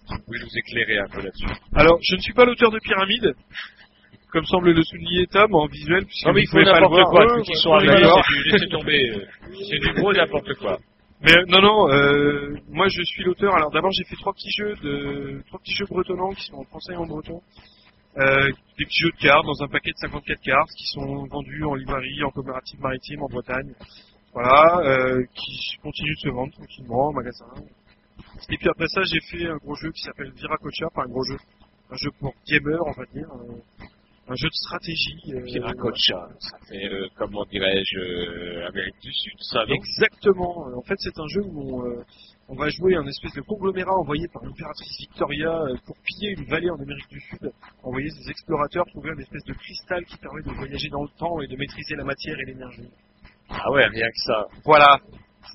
vous 0.10 0.24
pouvez 0.26 0.40
nous 0.40 0.58
éclairer 0.58 1.00
un 1.00 1.08
peu 1.08 1.22
là-dessus. 1.22 1.46
Alors 1.76 1.98
je 2.02 2.16
ne 2.16 2.22
suis 2.22 2.34
pas 2.34 2.46
l'auteur 2.46 2.72
de 2.72 2.80
Pyramide, 2.80 3.34
comme 4.32 4.46
semble 4.46 4.72
le 4.72 4.84
souligner 4.84 5.28
Tom 5.28 5.54
en 5.54 5.68
visuel, 5.68 6.06
Non 6.26 6.34
mais 6.34 6.42
il 6.42 6.48
faut 6.48 6.62
n'importe 6.62 7.04
quoi, 7.10 7.28
ceux 7.36 7.42
qui 7.42 7.56
sont 7.56 7.74
arrivés, 7.74 8.06
c'est 8.52 8.70
tomber, 8.70 9.10
euh, 9.10 9.26
c'est 9.70 9.80
du 9.80 9.94
gros 9.94 10.14
n'importe 10.14 10.54
quoi. 10.56 10.80
Mais 11.22 11.36
euh, 11.36 11.46
non, 11.48 11.62
non, 11.62 11.90
euh, 11.90 12.56
moi 12.70 12.88
je 12.90 13.02
suis 13.02 13.24
l'auteur. 13.24 13.56
Alors 13.56 13.72
d'abord 13.72 13.92
j'ai 13.92 14.04
fait 14.04 14.16
trois 14.18 14.34
petits 14.34 14.52
jeux 14.56 14.76
de 14.84 15.42
trois 15.48 15.60
petits 15.60 15.74
jeux 15.74 15.86
bretonnants 15.90 16.32
qui 16.32 16.44
sont 16.44 16.58
en 16.58 16.64
français 16.66 16.94
et 16.94 16.98
en 16.98 17.08
breton. 17.08 17.42
Euh, 18.18 18.48
des 18.78 18.86
petits 18.86 19.04
jeux 19.04 19.12
de 19.12 19.22
cartes 19.22 19.46
dans 19.46 19.64
un 19.64 19.68
paquet 19.68 19.92
de 19.92 19.98
54 19.98 20.42
cartes 20.42 20.70
qui 20.78 20.86
sont 20.88 21.26
vendus 21.28 21.64
en 21.64 21.76
librairie, 21.76 22.24
en 22.24 22.32
coopérative 22.32 22.80
maritime 22.80 23.22
en 23.24 23.28
Bretagne. 23.28 23.74
Voilà, 24.34 25.18
qui 25.34 25.78
continuent 25.82 26.14
de 26.14 26.20
se 26.20 26.30
vendre 26.30 26.54
tranquillement 26.54 27.08
en 27.08 27.14
magasin. 27.14 27.46
Et 28.50 28.58
puis 28.58 28.70
après 28.70 28.88
ça 28.88 29.02
j'ai 29.04 29.20
fait 29.32 29.48
un 29.48 29.58
gros 29.58 29.76
jeu 29.76 29.92
qui 29.92 30.02
s'appelle 30.04 30.32
Viracocha, 30.32 30.88
pas 30.94 31.04
un 31.04 31.08
gros 31.10 31.24
jeu, 31.24 31.38
un 31.92 31.96
jeu 31.96 32.10
pour 32.20 32.34
gamers 32.48 32.82
on 32.86 32.92
va 32.92 33.06
dire, 33.14 33.28
euh, 33.34 33.86
un 34.30 34.36
jeu 34.36 34.48
de 34.50 34.54
stratégie. 34.54 35.34
euh, 35.34 35.42
Viracocha, 35.46 36.28
ça 36.40 36.58
fait, 36.68 36.86
euh, 36.92 37.08
comment 37.18 37.46
dirais-je, 37.46 37.98
euh, 38.00 38.68
Amérique 38.68 39.00
du 39.02 39.12
Sud, 39.14 39.34
ça, 39.40 39.60
non? 39.66 39.74
Exactement. 39.76 40.68
En 40.76 40.82
fait, 40.82 40.96
c'est 41.00 41.18
un 41.18 41.28
jeu 41.30 41.42
où 41.46 41.80
on, 41.80 41.86
euh, 41.86 42.04
on 42.50 42.56
va 42.56 42.68
jouer 42.68 42.96
un 42.96 43.06
espèce 43.08 43.34
de 43.36 43.42
conglomérat 43.42 43.96
envoyé 43.96 44.28
par 44.34 44.44
l'impératrice 44.44 44.98
Victoria 45.00 45.62
euh, 45.62 45.76
pour 45.86 45.96
piller 46.04 46.32
une 46.38 46.44
vallée 46.46 46.70
en 46.70 46.76
Amérique 46.76 47.08
du 47.10 47.22
Sud, 47.22 47.52
envoyer 47.84 48.10
des 48.10 48.30
explorateurs 48.30 48.86
trouver 48.88 49.12
un 49.12 49.18
espèce 49.20 49.44
de 49.46 49.54
cristal 49.54 50.04
qui 50.06 50.18
permet 50.18 50.42
de 50.44 50.52
voyager 50.52 50.90
dans 50.90 51.04
le 51.04 51.10
temps 51.18 51.40
et 51.42 51.48
de 51.48 51.56
maîtriser 51.56 51.96
la 51.96 52.04
matière 52.04 52.38
et 52.38 52.46
l'énergie. 52.48 52.90
Ah 53.50 53.72
ouais, 53.72 53.86
rien 53.88 54.08
que 54.08 54.22
ça. 54.26 54.46
Voilà. 54.66 55.00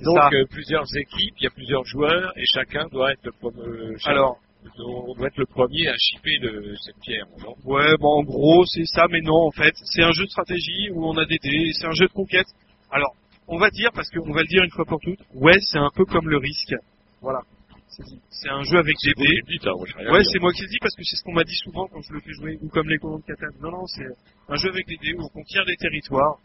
Donc 0.01 0.33
euh, 0.33 0.45
plusieurs 0.51 0.85
équipes, 0.97 1.35
il 1.41 1.45
y 1.45 1.47
a 1.47 1.51
plusieurs 1.51 1.85
joueurs 1.85 2.33
et 2.37 2.45
chacun 2.47 2.87
doit 2.89 3.13
être 3.13 3.25
le 3.25 3.33
premier. 3.33 3.95
Alors. 4.05 4.39
on 4.79 5.15
doit 5.15 5.27
être 5.27 5.37
le 5.39 5.47
premier 5.47 5.89
à 5.89 5.95
chipper 5.99 6.39
cette 6.85 6.99
pierre, 7.03 7.27
Ouais, 7.65 7.97
bon, 7.99 8.21
en 8.21 8.23
gros, 8.23 8.65
c'est 8.67 8.87
ça, 8.87 9.07
mais 9.11 9.21
non, 9.21 9.47
en 9.49 9.51
fait. 9.51 9.75
C'est 9.85 10.03
un 10.03 10.13
jeu 10.13 10.25
de 10.25 10.31
stratégie 10.31 10.91
où 10.93 11.05
on 11.07 11.17
a 11.19 11.27
des 11.27 11.39
dés, 11.39 11.73
c'est 11.75 11.87
un 11.87 11.93
jeu 11.93 12.07
de 12.07 12.13
conquête. 12.13 12.47
Alors, 12.91 13.15
on 13.49 13.59
va 13.59 13.71
dire, 13.71 13.91
parce 13.95 14.09
qu'on 14.11 14.33
va 14.33 14.41
le 14.43 14.47
dire 14.49 14.63
une 14.63 14.71
fois 14.71 14.85
pour 14.85 15.01
toutes, 15.01 15.19
ouais, 15.35 15.59
c'est 15.61 15.79
un 15.79 15.91
peu 15.95 16.05
comme 16.05 16.29
le 16.29 16.39
risque. 16.39 16.75
Voilà. 17.21 17.41
C'est 17.89 18.05
dit. 18.05 18.19
Un 18.49 18.63
jeu 18.65 18.79
avec 18.79 18.97
des 19.05 19.13
dés. 19.15 19.43
dites, 19.49 19.67
hein, 19.67 19.73
moi, 19.77 20.13
Ouais, 20.13 20.23
dit. 20.23 20.29
c'est 20.33 20.39
moi 20.39 20.53
qui 20.53 20.63
le 20.63 20.69
dis 20.69 20.79
parce 20.81 20.95
que 20.97 21.03
c'est 21.05 21.17
ce 21.17 21.25
qu'on 21.25 21.35
m'a 21.35 21.45
dit 21.45 21.57
souvent 21.65 21.87
quand 21.89 22.01
je 22.01 22.13
le 22.15 22.21
fais 22.21 22.33
jouer, 22.33 22.59
ou 22.63 22.69
comme 22.69 22.89
les 22.89 22.97
colons 22.99 23.19
de 23.19 23.25
Catane. 23.25 23.53
Non, 23.61 23.71
non, 23.71 23.87
c'est 23.87 24.07
un 24.49 24.57
jeu 24.57 24.71
avec 24.71 24.87
des 24.87 24.97
dés 24.97 25.15
où 25.15 25.25
on 25.25 25.29
conquiert 25.29 25.65
des 25.67 25.77
territoires. 25.77 26.39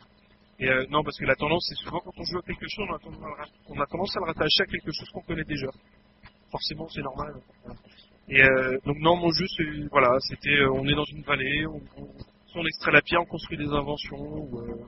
Et 0.59 0.69
euh, 0.69 0.85
non, 0.89 1.03
parce 1.03 1.17
que 1.17 1.25
la 1.25 1.35
tendance, 1.35 1.65
c'est 1.69 1.75
souvent 1.85 1.99
quand 1.99 2.13
on 2.17 2.23
joue 2.23 2.39
à 2.39 2.41
quelque 2.41 2.65
chose, 2.67 2.85
on 2.89 2.93
a 2.95 2.99
tendance 2.99 3.51
on 3.69 3.79
a 3.79 3.85
tendance 3.85 4.15
à 4.15 4.19
le 4.19 4.25
rattacher 4.25 4.63
à 4.63 4.65
quelque 4.65 4.91
chose 4.91 5.09
qu'on 5.13 5.21
connaît 5.21 5.43
déjà. 5.43 5.67
Forcément, 6.51 6.87
c'est 6.89 7.01
normal. 7.01 7.33
Voilà. 7.63 7.79
Et 8.29 8.43
euh, 8.43 8.77
donc 8.85 8.97
non, 8.99 9.15
mon 9.15 9.31
jeu, 9.31 9.45
c'est 9.55 9.63
voilà, 9.89 10.17
c'était, 10.19 10.57
euh, 10.57 10.71
on 10.71 10.85
est 10.87 10.95
dans 10.95 11.05
une 11.05 11.21
vallée, 11.21 11.65
on, 11.65 11.81
on, 12.55 12.65
extrait 12.65 12.91
la 12.91 13.01
pierre, 13.01 13.21
on 13.21 13.25
construit 13.25 13.57
des 13.57 13.69
inventions, 13.69 14.17
ou, 14.17 14.59
euh, 14.59 14.85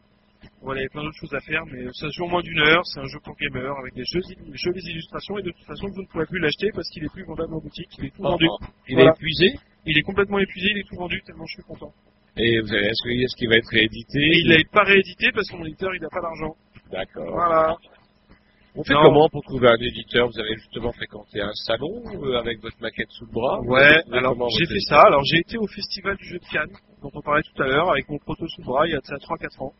voilà, 0.62 0.82
il 0.82 0.84
y 0.84 0.88
a 0.88 0.90
plein 0.90 1.04
d'autres 1.04 1.18
choses 1.20 1.34
à 1.34 1.40
faire, 1.40 1.66
mais 1.68 1.86
ça 1.94 2.08
se 2.10 2.18
joue 2.18 2.26
en 2.26 2.30
moins 2.30 2.42
d'une 2.42 2.60
heure, 2.60 2.86
c'est 2.86 3.00
un 3.00 3.06
jeu 3.08 3.20
pour 3.24 3.36
gamers 3.38 3.78
avec 3.80 3.94
des 3.94 4.04
jeux, 4.04 4.22
jolies 4.54 4.82
illustrations, 4.92 5.38
et 5.38 5.44
de 5.44 5.52
toute 5.52 5.66
façon, 5.66 5.88
vous 5.88 6.02
ne 6.02 6.08
pourrez 6.08 6.26
plus 6.26 6.40
l'acheter 6.40 6.70
parce 6.74 6.90
qu'il 6.90 7.04
est 7.06 7.14
plus 7.14 7.24
vendable 7.24 7.54
en 7.54 7.60
boutique, 7.60 7.88
il 7.98 8.06
est 8.06 8.16
tout 8.16 8.24
vendu. 8.24 8.46
Il 8.90 8.96
Voilà. 8.96 9.12
est 9.12 9.14
épuisé 9.16 9.54
Il 9.86 9.98
est 9.98 10.02
complètement 10.04 10.40
épuisé, 10.40 10.68
il 10.72 10.80
est 10.80 10.88
tout 10.90 10.98
vendu, 10.98 11.22
tellement 11.26 11.46
je 11.46 11.54
suis 11.54 11.64
content. 11.64 11.94
Et 12.42 12.60
vous 12.62 12.72
avez, 12.74 12.88
est-ce 12.88 13.04
que- 13.04 13.10
est-ce 13.24 13.36
qu'il 13.36 13.50
va 13.50 13.56
être 13.58 13.70
réédité 13.70 14.20
Et 14.20 14.40
il 14.40 14.50
n'est 14.50 14.64
pas 14.72 14.84
réédité 14.84 15.32
parce 15.34 15.48
que 15.50 15.58
mon 15.58 15.66
éditeur, 15.66 15.94
il 15.96 16.02
n'a 16.02 16.10
pas 16.10 16.22
d'argent. 16.22 16.56
D'accord. 16.92 17.32
Voilà. 17.32 17.76
On 18.76 18.84
fait 18.84 18.94
Non. 18.94 19.02
comment 19.04 19.28
pour 19.30 19.44
trouver 19.44 19.68
un 19.68 19.76
éditeur 19.82 20.28
Vous 20.30 20.40
avez 20.40 20.56
justement 20.56 20.92
fréquenté 20.94 21.42
un 21.42 21.52
salon 21.54 22.02
euh, 22.24 22.40
avec 22.40 22.62
votre 22.62 22.80
maquette 22.82 23.10
sous 23.10 23.26
le 23.26 23.32
bras 23.32 23.60
Ouais, 23.62 24.02
alors 24.14 24.38
j'ai 24.58 24.66
fait 24.68 24.80
ça. 24.82 25.02
Alors 25.08 25.24
j'ai 25.26 25.40
été 25.40 25.58
au 25.58 25.68
festival 25.68 26.16
du 26.18 26.24
jeu 26.26 26.38
de 26.40 26.46
Cannes, 26.54 26.72
dont 27.02 27.12
on 27.14 27.22
parlait 27.22 27.42
tout 27.44 27.62
à 27.64 27.68
l'heure, 27.68 27.92
avec 27.92 28.08
mon 28.10 28.18
proto 28.20 28.48
sous 28.48 28.62
le 28.62 28.66
bras 28.68 28.88
il 28.88 28.92
y 28.92 28.96
a 28.96 29.00
de 29.00 29.06
ça 29.06 29.16
3-4 29.18 29.62
ans. 29.64 29.74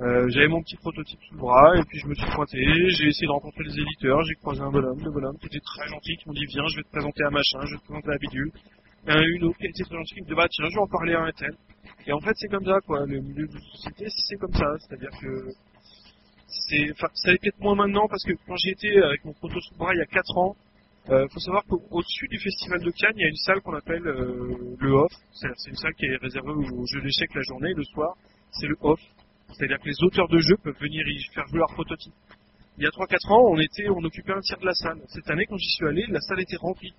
Euh, 0.00 0.26
J'avais 0.30 0.48
mon 0.48 0.62
petit 0.62 0.76
prototype 0.76 1.20
sous 1.28 1.34
le 1.34 1.40
bras 1.40 1.76
et 1.76 1.82
puis 1.88 1.98
je 2.00 2.06
me 2.08 2.14
suis 2.14 2.30
pointé, 2.34 2.58
j'ai 2.88 3.08
essayé 3.08 3.26
de 3.26 3.32
rencontrer 3.32 3.62
les 3.64 3.78
éditeurs, 3.78 4.20
j'ai 4.24 4.34
croisé 4.36 4.60
un 4.62 4.70
bonhomme, 4.70 5.00
deux 5.02 5.10
bonhommes 5.12 5.36
qui 5.38 5.46
étaient 5.46 5.60
très 5.60 5.86
gentils, 5.88 6.16
qui 6.16 6.26
m'ont 6.26 6.32
dit 6.34 6.46
viens, 6.46 6.66
je 6.68 6.76
vais 6.78 6.82
te 6.82 6.90
présenter 6.90 7.22
à 7.24 7.30
machin, 7.30 7.60
je 7.66 7.74
vais 7.74 7.80
te 7.80 7.84
présenter 7.84 8.10
à 8.10 8.18
bidule. 8.18 8.50
Et 9.06 9.10
un- 9.10 9.22
une 9.22 9.44
autre 9.44 9.58
gentille 9.60 10.14
qui 10.16 10.22
me 10.22 10.26
dit 10.28 10.34
bah 10.34 10.46
tiens, 10.50 10.68
je 10.70 10.78
en 10.78 10.86
parler 10.86 11.14
à 11.14 11.22
un 11.22 11.32
tel. 11.32 11.54
Et 12.06 12.12
en 12.12 12.20
fait 12.20 12.32
c'est 12.36 12.48
comme 12.48 12.64
ça 12.64 12.78
quoi, 12.86 13.04
le 13.06 13.20
milieu 13.20 13.46
de 13.46 13.54
la 13.54 13.60
société 13.60 14.06
c'est 14.28 14.36
comme 14.36 14.54
ça, 14.54 14.66
c'est-à-dire 14.80 15.10
que 15.20 15.50
c'est, 16.46 16.86
ça 17.14 17.30
l'est 17.32 17.38
peut-être 17.38 17.58
moins 17.60 17.74
maintenant 17.74 18.06
parce 18.08 18.22
que 18.24 18.32
quand 18.46 18.56
j'y 18.56 18.70
étais 18.70 18.96
avec 19.02 19.24
mon 19.24 19.32
proto 19.32 19.60
sous 19.60 19.74
bras 19.76 19.94
il 19.94 19.98
y 19.98 20.02
a 20.02 20.06
4 20.06 20.38
ans, 20.38 20.54
euh, 21.10 21.26
faut 21.32 21.40
savoir 21.40 21.64
qu'au-dessus 21.64 22.28
du 22.28 22.38
festival 22.38 22.80
de 22.80 22.90
Cannes, 22.92 23.14
il 23.16 23.22
y 23.22 23.24
a 23.24 23.28
une 23.28 23.36
salle 23.36 23.60
qu'on 23.62 23.74
appelle 23.74 24.06
euh, 24.06 24.76
le 24.78 24.90
off. 24.92 25.10
C'est 25.32 25.48
une 25.68 25.76
salle 25.76 25.94
qui 25.94 26.06
est 26.06 26.16
réservée 26.16 26.52
aux 26.52 26.86
jeux 26.86 27.00
d'échecs 27.00 27.34
la 27.34 27.42
journée 27.42 27.72
le 27.74 27.82
soir, 27.84 28.14
c'est 28.52 28.68
le 28.68 28.76
off. 28.82 29.00
C'est-à-dire 29.52 29.80
que 29.80 29.88
les 29.88 30.04
auteurs 30.04 30.28
de 30.28 30.38
jeux 30.38 30.56
peuvent 30.62 30.78
venir 30.80 31.02
y 31.08 31.24
faire 31.34 31.46
jouer 31.48 31.58
leurs 31.58 31.72
prototypes. 31.74 32.14
Il 32.78 32.84
y 32.84 32.86
a 32.86 32.90
3-4 32.90 33.32
ans, 33.32 33.50
on 33.50 33.58
était, 33.58 33.88
on 33.88 34.02
occupait 34.04 34.32
un 34.32 34.40
tiers 34.40 34.58
de 34.60 34.66
la 34.66 34.74
salle. 34.74 35.00
Cette 35.08 35.28
année, 35.28 35.44
quand 35.46 35.56
j'y 35.56 35.70
suis 35.70 35.86
allé, 35.86 36.04
la 36.08 36.20
salle 36.20 36.40
était 36.40 36.56
remplie. 36.56 36.94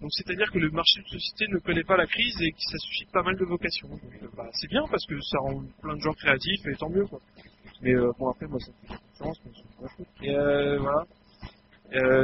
Donc 0.00 0.10
c'est-à-dire 0.12 0.50
que 0.52 0.58
le 0.58 0.70
marché 0.70 1.00
de 1.02 1.08
société 1.08 1.46
ne 1.52 1.58
connaît 1.58 1.82
pas 1.82 1.96
la 1.96 2.06
crise 2.06 2.36
et 2.40 2.52
que 2.52 2.60
ça 2.60 2.78
suscite 2.78 3.10
pas 3.10 3.22
mal 3.22 3.36
de 3.36 3.44
vocations. 3.44 3.88
Euh, 3.90 4.28
bah, 4.36 4.48
c'est 4.52 4.68
bien 4.68 4.82
parce 4.90 5.04
que 5.06 5.20
ça 5.22 5.38
rend 5.38 5.62
plein 5.82 5.96
de 5.96 6.00
gens 6.00 6.12
créatifs 6.12 6.66
et 6.66 6.76
tant 6.76 6.88
mieux 6.88 7.06
quoi. 7.06 7.18
Mais 7.82 7.94
euh, 7.94 8.12
bon 8.18 8.30
après 8.30 8.46
moi 8.46 8.60
ça 8.60 8.72
fait 8.82 8.94
confiance, 9.18 9.40
mais. 9.44 10.28
Et 10.28 10.36
euh, 10.36 10.78
voilà. 10.78 11.04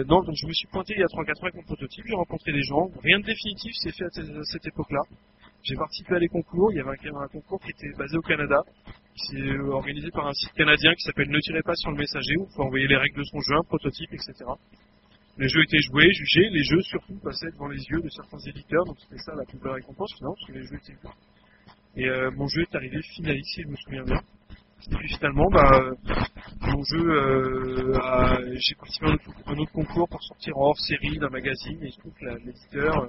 Donc 0.05 0.25
je 0.35 0.47
me 0.47 0.53
suis 0.53 0.69
pointé 0.69 0.95
il 0.95 1.01
y 1.01 1.03
a 1.03 1.07
3-4 1.07 1.39
ans 1.39 1.43
avec 1.43 1.55
mon 1.55 1.63
prototype, 1.63 2.05
j'ai 2.07 2.15
rencontré 2.15 2.53
des 2.53 2.63
gens, 2.63 2.91
rien 3.03 3.19
de 3.19 3.25
définitif 3.25 3.73
s'est 3.77 3.93
fait 3.93 4.05
à, 4.05 4.11
cette- 4.45 4.67
époque-là. 4.67 5.01
J'ai 5.63 5.75
participé 5.77 6.15
à 6.15 6.19
des 6.19 6.29
concours, 6.29 6.71
il 6.73 6.77
y 6.77 6.81
avait 6.81 6.91
un, 6.91 7.29
concours 7.29 7.61
qui 7.61 7.71
était 7.71 7.97
basé 7.97 8.19
au 8.19 8.21
Canada, 8.21 8.61
qui 9.17 9.27
s'est 9.27 9.59
organisé 9.59 10.11
par 10.11 10.27
un 10.27 10.35
site 10.35 10.53
canadien 10.53 10.95
qui 10.95 11.03
s'appelle 11.05 11.31
Ne 11.31 11.41
tirez 11.41 11.63
pas 11.63 11.75
sur 11.77 11.91
le 11.91 11.97
messager, 11.97 12.37
où 12.37 12.47
il 12.51 12.55
faut 12.55 12.63
envoyer 12.63 12.87
les 12.87 12.97
règles 12.97 13.19
de 13.19 13.25
son 13.25 13.41
jeu, 13.41 13.55
un 13.57 13.63
prototype, 13.63 14.13
etc. 14.13 14.45
Les 15.37 15.49
jeux 15.49 15.63
étaient 15.63 15.83
joués, 15.91 16.13
jugés, 16.13 16.49
les 16.51 16.63
jeux 16.63 16.83
surtout 16.83 17.19
passaient 17.19 17.51
devant 17.53 17.69
les 17.69 17.83
yeux 17.91 18.01
de 18.01 18.09
certains 18.09 18.39
éditeurs, 18.47 18.85
donc 18.85 18.97
c'était 19.01 19.19
ça 19.19 19.35
la 19.35 19.45
plus 19.45 19.59
belle 19.59 19.73
récompense 19.73 20.15
finalement, 20.17 20.35
parce 20.35 20.47
que 20.47 20.53
les 20.59 20.65
jeux 20.65 20.77
étaient 20.77 20.93
vus. 20.93 21.09
Et 21.97 22.09
euh, 22.09 22.31
mon 22.33 22.47
jeu 22.49 22.63
est 22.63 22.75
arrivé 22.77 23.01
finaliste, 23.03 23.51
si 23.55 23.63
je 23.63 23.69
me 23.69 23.77
souviens 23.77 24.05
bien. 24.05 24.21
Et 24.93 24.97
puis 24.97 25.09
finalement, 25.17 25.49
bah, 25.51 25.71
euh, 25.75 25.95
mon 26.61 26.83
jeu, 26.85 27.11
euh, 27.11 27.99
a- 28.01 28.39
j'ai 28.55 28.75
participé 28.77 29.07
à 29.07 29.11
un 29.51 29.59
autre, 29.59 29.73
concours 29.73 30.09
pour 30.09 30.23
sortir 30.23 30.57
en 30.57 30.67
hors 30.69 30.79
série 30.79 31.19
d'un 31.19 31.31
magazine, 31.31 31.83
et 31.83 31.91
se 31.91 31.99
trouve 31.99 32.13
que 32.15 32.27
l'éditeur, 32.45 33.09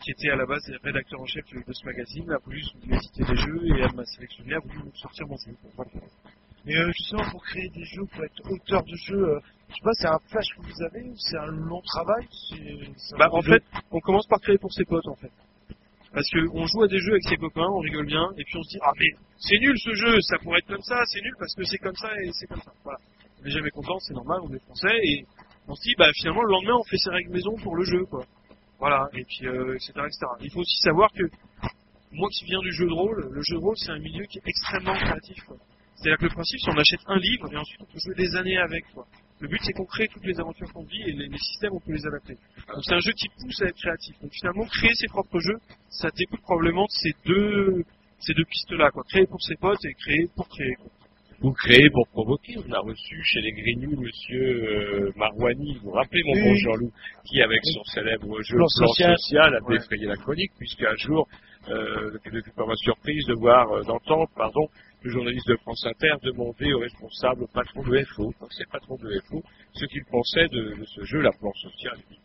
qui 0.00 0.10
était 0.10 0.30
à 0.30 0.36
la 0.36 0.46
base 0.46 0.62
rédacteur 0.82 1.20
en 1.20 1.26
chef 1.26 1.44
de, 1.52 1.72
ce 1.72 1.84
magazine, 1.84 2.30
a 2.32 2.38
voulu 2.38 2.60
éditer 2.84 3.24
des 3.24 3.36
jeux 3.36 3.64
et 3.66 3.80
elle 3.80 3.94
m'a 3.94 4.04
sélectionné, 4.04 4.54
a 4.54 4.58
voulu 4.60 4.90
sortir 4.94 5.26
mon 5.28 5.36
jeu. 5.36 5.52
Mais 6.64 6.74
justement, 6.92 7.30
pour 7.30 7.44
créer 7.44 7.68
des 7.68 7.84
jeux, 7.84 8.06
pour 8.12 8.24
être 8.24 8.50
auteur 8.50 8.82
de 8.82 8.96
jeu, 9.06 9.28
euh, 9.28 9.40
je 9.68 9.74
sais 9.74 9.80
pas, 9.82 9.92
c'est 9.94 10.08
un 10.08 10.18
flash 10.30 10.46
que 10.56 10.62
vous 10.62 10.82
avez 10.82 11.02
ou 11.08 11.14
c'est 11.16 11.38
un 11.38 11.46
long 11.46 11.82
travail 11.82 12.26
Bah, 13.18 13.28
en 13.32 13.42
fait, 13.42 13.62
on 13.90 14.00
commence 14.00 14.26
par 14.26 14.40
créer 14.40 14.58
pour 14.58 14.72
ses 14.72 14.84
potes, 14.84 15.06
en 15.08 15.16
fait. 15.16 15.32
Parce 16.12 16.30
que 16.30 16.38
on 16.54 16.66
joue 16.66 16.82
à 16.84 16.88
des 16.88 16.98
jeux 16.98 17.12
avec 17.12 17.24
ses 17.24 17.36
copains, 17.36 17.68
on 17.68 17.80
rigole 17.80 18.06
bien, 18.06 18.30
et 18.38 18.44
puis 18.44 18.56
on 18.56 18.62
se 18.62 18.70
dit, 18.70 18.78
ah 18.82 18.92
mais 18.98 19.10
c'est 19.36 19.58
nul 19.58 19.76
ce 19.78 19.92
jeu, 19.94 20.20
ça 20.22 20.38
pourrait 20.38 20.60
être 20.60 20.68
comme 20.68 20.82
ça, 20.82 21.02
c'est 21.06 21.20
nul 21.20 21.34
parce 21.38 21.54
que 21.54 21.64
c'est 21.64 21.78
comme 21.78 21.96
ça 21.96 22.08
et 22.22 22.30
c'est 22.32 22.46
comme 22.46 22.62
ça. 22.62 22.72
Voilà. 22.84 22.98
On 23.40 23.44
n'est 23.44 23.50
jamais 23.50 23.70
content, 23.70 23.98
c'est 23.98 24.14
normal, 24.14 24.40
on 24.42 24.54
est 24.54 24.58
français, 24.60 24.96
et 25.02 25.26
on 25.68 25.74
se 25.74 25.82
dit, 25.82 25.94
bah 25.98 26.08
finalement 26.14 26.42
le 26.42 26.52
lendemain 26.52 26.76
on 26.80 26.84
fait 26.84 26.96
ses 26.96 27.10
règles 27.10 27.32
maison 27.32 27.54
pour 27.62 27.76
le 27.76 27.84
jeu, 27.84 28.04
quoi. 28.06 28.24
Voilà, 28.78 29.08
et 29.12 29.24
puis 29.24 29.46
euh, 29.46 29.74
etc., 29.74 29.92
etc. 30.06 30.26
Il 30.40 30.50
faut 30.52 30.60
aussi 30.60 30.80
savoir 30.80 31.12
que 31.12 31.24
moi 32.12 32.28
qui 32.30 32.46
viens 32.46 32.60
du 32.60 32.72
jeu 32.72 32.86
de 32.86 32.94
rôle, 32.94 33.28
le 33.30 33.42
jeu 33.42 33.56
de 33.56 33.60
rôle 33.60 33.76
c'est 33.76 33.90
un 33.90 33.98
milieu 33.98 34.24
qui 34.24 34.38
est 34.38 34.46
extrêmement 34.46 34.94
créatif. 34.94 35.44
quoi. 35.44 35.56
C'est-à-dire 35.96 36.18
que 36.18 36.24
le 36.24 36.30
principe, 36.30 36.60
c'est 36.60 36.70
on 36.70 36.78
achète 36.78 37.00
un 37.06 37.18
livre 37.18 37.52
et 37.52 37.56
ensuite 37.56 37.80
on 37.80 37.92
peut 37.92 37.98
jouer 37.98 38.14
des 38.14 38.36
années 38.36 38.58
avec. 38.58 38.84
Quoi. 38.94 39.06
Le 39.40 39.48
but, 39.48 39.60
c'est 39.62 39.72
qu'on 39.72 39.84
crée 39.84 40.08
toutes 40.08 40.24
les 40.24 40.38
aventures 40.40 40.72
qu'on 40.72 40.84
vit 40.84 41.02
et 41.02 41.12
les, 41.12 41.28
les 41.28 41.38
systèmes, 41.38 41.72
on 41.74 41.80
peut 41.80 41.92
les 41.92 42.06
adapter. 42.06 42.34
Donc 42.72 42.82
c'est 42.84 42.94
un 42.94 43.00
jeu 43.00 43.12
qui 43.12 43.28
pousse 43.28 43.60
à 43.62 43.66
être 43.66 43.76
créatif. 43.76 44.14
Donc 44.22 44.32
finalement, 44.32 44.64
créer 44.64 44.94
ses 44.94 45.08
propres 45.08 45.38
jeux, 45.40 45.58
ça 45.90 46.08
découle 46.16 46.40
probablement 46.40 46.84
de 46.84 46.90
ces 46.90 47.12
deux, 47.26 47.84
ces 48.18 48.32
deux 48.34 48.44
pistes-là. 48.44 48.90
Quoi. 48.92 49.02
Créer 49.08 49.26
pour 49.26 49.42
ses 49.42 49.56
potes 49.56 49.84
et 49.84 49.92
créer 49.94 50.26
pour 50.34 50.48
créer. 50.48 50.74
Quoi. 50.78 50.90
Vous 51.40 51.52
créez 51.52 51.90
pour 51.90 52.08
provoquer. 52.08 52.54
On 52.66 52.72
a 52.72 52.78
reçu 52.80 53.22
chez 53.24 53.42
les 53.42 53.52
Grignoux 53.52 54.00
monsieur 54.00 54.42
euh, 54.42 55.12
Marouani, 55.16 55.74
vous 55.82 55.90
vous 55.90 55.90
rappelez 55.90 56.22
mon 56.24 56.32
Oui. 56.32 56.42
bon 56.42 56.54
Jean-Loup, 56.54 56.92
qui 57.28 57.42
avec 57.42 57.60
son 57.62 57.84
célèbre 57.92 58.40
jeu 58.42 58.56
Plan 58.56 58.66
Plan 58.74 58.86
social. 58.88 59.14
social 59.18 59.54
a 59.54 59.62
Ouais. 59.64 59.76
défrayé 59.78 60.06
la 60.06 60.16
chronique, 60.16 60.52
puisqu'un 60.56 60.94
jour, 60.96 61.28
euh, 61.68 62.16
je 62.24 62.40
fut 62.40 62.50
pas 62.56 62.64
ma 62.64 62.74
surprise 62.76 63.26
de 63.26 63.34
voir, 63.34 63.70
euh, 63.70 63.82
d'entendre, 63.82 64.30
pardon, 64.34 64.66
le 65.02 65.10
journaliste 65.10 65.48
de 65.48 65.56
France 65.56 65.84
Inter 65.86 66.14
demander 66.22 66.72
au 66.72 66.80
responsable, 66.80 67.44
au 67.44 67.46
patron 67.46 67.82
de 67.82 68.04
FO, 68.14 68.24
donc 68.40 68.52
c'est 68.52 68.64
le 68.64 68.72
patron 68.72 68.96
de 68.96 69.20
FO, 69.28 69.42
ce 69.74 69.84
qu'il 69.86 70.04
pensait 70.10 70.48
de, 70.48 70.74
de 70.74 70.84
ce 70.84 71.04
jeu, 71.04 71.20
la 71.20 71.32
plan 71.32 71.52
social. 71.52 71.94
Il 71.98 72.14
dit, 72.14 72.20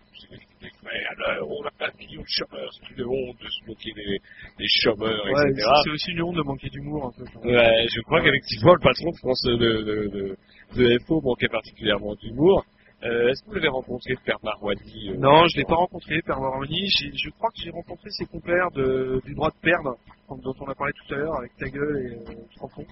C'est 0.62 0.72
mais 0.84 1.04
alors, 1.10 1.50
on 1.50 1.64
a 1.66 1.88
un 1.88 1.98
million 1.98 2.22
de 2.22 2.28
chômeurs, 2.28 2.70
c'est 2.74 2.96
une 2.96 3.06
honte 3.06 3.38
de 3.42 3.48
se 3.50 3.66
moquer 3.68 3.92
des, 3.94 4.20
des 4.58 4.68
chômeurs, 4.82 5.26
Ouais, 5.26 5.52
etc. 5.52 5.68
c'est 5.84 5.92
aussi 5.92 6.12
une 6.12 6.22
honte 6.24 6.36
de 6.36 6.42
manquer 6.44 6.70
d'humour 6.70 7.06
un 7.08 7.12
peu. 7.12 7.48
Ouais, 7.48 7.86
je 7.94 8.02
crois 8.02 8.22
qu'effectivement, 8.22 8.74
le 8.74 8.80
patron 8.80 9.12
de 9.12 9.18
France 9.18 9.42
de, 9.44 9.56
de, 9.58 10.08
de, 10.08 10.38
de 10.78 11.00
FO 11.06 11.22
manquait 11.22 11.50
particulièrement 11.50 12.16
d'humour. 12.16 12.66
Euh, 13.04 13.30
Est-ce 13.30 13.42
que 13.42 13.48
vous 13.50 13.56
l'avez 13.56 13.68
rencontré, 13.68 14.16
Père 14.24 14.38
Marouani 14.44 15.10
euh, 15.10 15.18
Non, 15.18 15.48
je 15.48 15.58
l'ai 15.58 15.64
pas 15.66 15.76
rencontré, 15.76 16.22
Père 16.22 16.40
Maroni. 16.40 16.88
J'ai- 16.88 17.12
Je 17.16 17.30
crois 17.32 17.50
que 17.50 17.60
j'ai 17.64 17.72
rencontré 17.72 18.10
ses 18.12 18.26
compères 18.26 18.70
de, 18.72 19.20
du 19.26 19.34
droit 19.34 19.50
de 19.50 19.60
perdre, 19.62 19.96
dont 20.30 20.54
on 20.60 20.68
a 20.68 20.76
parlé 20.76 20.94
tout 20.94 21.14
à 21.16 21.18
l'heure, 21.18 21.36
avec 21.38 21.52
ta 21.58 21.68
gueule 21.68 21.98
et 21.98 22.32
euh. 22.32 22.84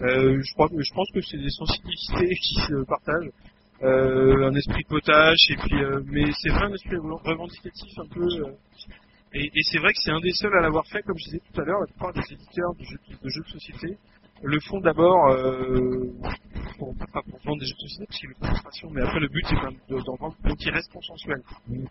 Euh, 0.00 0.40
je, 0.42 0.52
crois, 0.54 0.68
que- 0.68 0.80
je 0.80 0.94
pense 0.94 1.10
que 1.12 1.20
c'est 1.22 1.38
des 1.38 1.50
sensibilités 1.50 2.34
qui 2.42 2.54
se 2.68 2.84
partagent. 2.84 3.30
Un 3.80 4.54
esprit 4.54 4.82
de 4.82 4.88
potache, 4.88 5.50
et 5.50 5.56
puis, 5.56 5.76
mais 6.06 6.24
c'est 6.42 6.50
vrai 6.50 6.64
un 6.64 6.74
esprit 6.74 6.96
revendicatif 6.96 7.98
un 7.98 8.08
peu. 8.12 8.26
et 9.34 9.44
et 9.44 9.62
c'est 9.70 9.78
vrai 9.78 9.92
que 9.92 9.98
c'est 10.04 10.10
un 10.10 10.20
des 10.20 10.32
seuls 10.32 10.54
à 10.58 10.60
l'avoir 10.60 10.84
fait, 10.88 11.00
comme 11.02 11.16
je 11.18 11.24
disais 11.30 11.40
tout 11.52 11.60
à 11.60 11.64
l'heure, 11.64 11.80
la 11.80 11.86
plupart 11.86 12.12
des 12.12 12.32
éditeurs 12.32 12.74
de 12.74 12.84
jeux 12.84 12.98
de, 13.22 13.28
jeux 13.28 13.42
de 13.42 13.48
société 13.48 13.96
le 14.42 14.58
font 14.60 14.80
d'abord 14.80 15.28
euh, 15.30 16.06
pour, 16.78 16.94
pas 17.12 17.22
pour 17.28 17.38
vendre 17.44 17.60
des 17.60 17.66
jeux 17.66 17.74
de 17.74 17.80
société, 17.88 18.06
parce 18.06 18.18
qu'il 18.20 18.28
y 18.28 18.32
a 18.32 18.36
une 18.38 18.46
frustration, 18.46 18.90
mais 18.90 19.02
après 19.02 19.20
le 19.20 19.28
but 19.28 19.44
c'est 19.48 19.56
quand 19.56 19.70
même 19.70 19.80
de- 19.88 20.04
d'en 20.04 20.14
vendre 20.16 20.36
donc 20.44 20.56
il 20.60 20.70
reste 20.70 20.92
consensuel. 20.92 21.38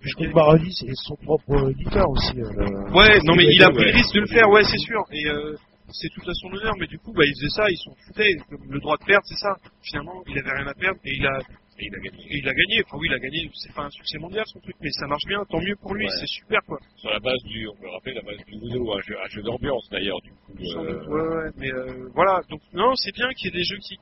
Je 0.02 0.14
trouve 0.14 0.28
que 0.28 0.34
Maroni, 0.34 0.72
c'est 0.74 0.88
son 0.96 1.16
propre 1.18 1.70
éditeur 1.72 2.10
aussi. 2.10 2.40
euh, 2.40 2.92
Ouais, 2.94 3.20
non 3.26 3.36
mais 3.36 3.46
il 3.52 3.64
a 3.64 3.70
pris 3.70 3.86
le 3.86 3.92
risque 3.92 4.14
de 4.16 4.22
le 4.22 4.28
faire, 4.28 4.50
ouais 4.50 4.64
c'est 4.64 4.78
sûr, 4.80 5.02
et 5.12 5.28
euh, 5.30 5.56
c'est 5.92 6.10
tout 6.14 6.30
à 6.30 6.34
son 6.34 6.48
honneur, 6.54 6.74
mais 6.80 6.88
du 6.88 6.98
coup 7.00 7.12
bah 7.14 7.24
il 7.26 7.34
faisait 7.36 7.50
ça, 7.56 7.66
ils 7.70 7.78
foutaient, 8.08 8.34
Comme 8.50 8.72
le 8.72 8.80
droit 8.80 8.98
de 8.98 9.04
perdre 9.06 9.26
c'est 9.26 9.40
ça, 9.40 9.56
finalement 9.82 10.24
il 10.28 10.38
avait 10.40 10.52
rien 10.58 10.68
à 10.68 10.74
perdre 10.74 11.00
et 11.04 11.16
il 11.16 11.26
a 11.28 11.40
et 11.80 11.86
il 11.86 11.96
a 11.96 12.00
gagné. 12.00 12.24
Et 12.30 12.38
il 12.40 12.48
a 12.50 12.54
gagné, 12.54 12.84
enfin 12.86 12.98
oui 12.98 13.08
il 13.10 13.14
a 13.14 13.20
gagné, 13.20 13.50
c'est 13.54 13.74
pas 13.74 13.84
un 13.86 13.90
succès 13.92 14.18
mondial 14.20 14.46
son 14.48 14.60
truc, 14.60 14.76
mais 14.82 14.90
ça 14.92 15.08
marche 15.08 15.26
bien, 15.28 15.44
tant 15.50 15.60
mieux 15.62 15.76
pour 15.76 15.94
lui, 15.94 16.06
Ouais. 16.06 16.12
c'est 16.20 16.28
super 16.28 16.60
quoi. 16.66 16.80
Sur 16.98 17.10
la 17.12 17.20
base 17.20 17.42
du, 17.44 17.68
on 17.68 17.76
peut 17.76 17.90
rappeler 17.90 18.14
la 18.14 18.22
base 18.22 18.38
du 18.46 18.54
Uno, 18.54 18.94
un 18.98 19.02
jeu, 19.02 19.42
d'ambiance 19.44 19.88
d'ailleurs, 19.92 20.20
du 20.22 20.32
coup. 20.32 20.54
Euh, 20.60 21.06
ouais, 21.08 21.36
ouais, 21.46 21.52
mais 21.58 21.72
euh, 21.72 22.10
voilà, 22.14 22.42
donc 22.50 22.62
non, 22.74 22.96
c'est 22.96 23.14
bien 23.14 23.30
qu'il 23.34 23.46
y 23.46 23.50
ait 23.56 23.60
des 23.60 23.64
jeux 23.64 23.78
qui, 23.78 23.96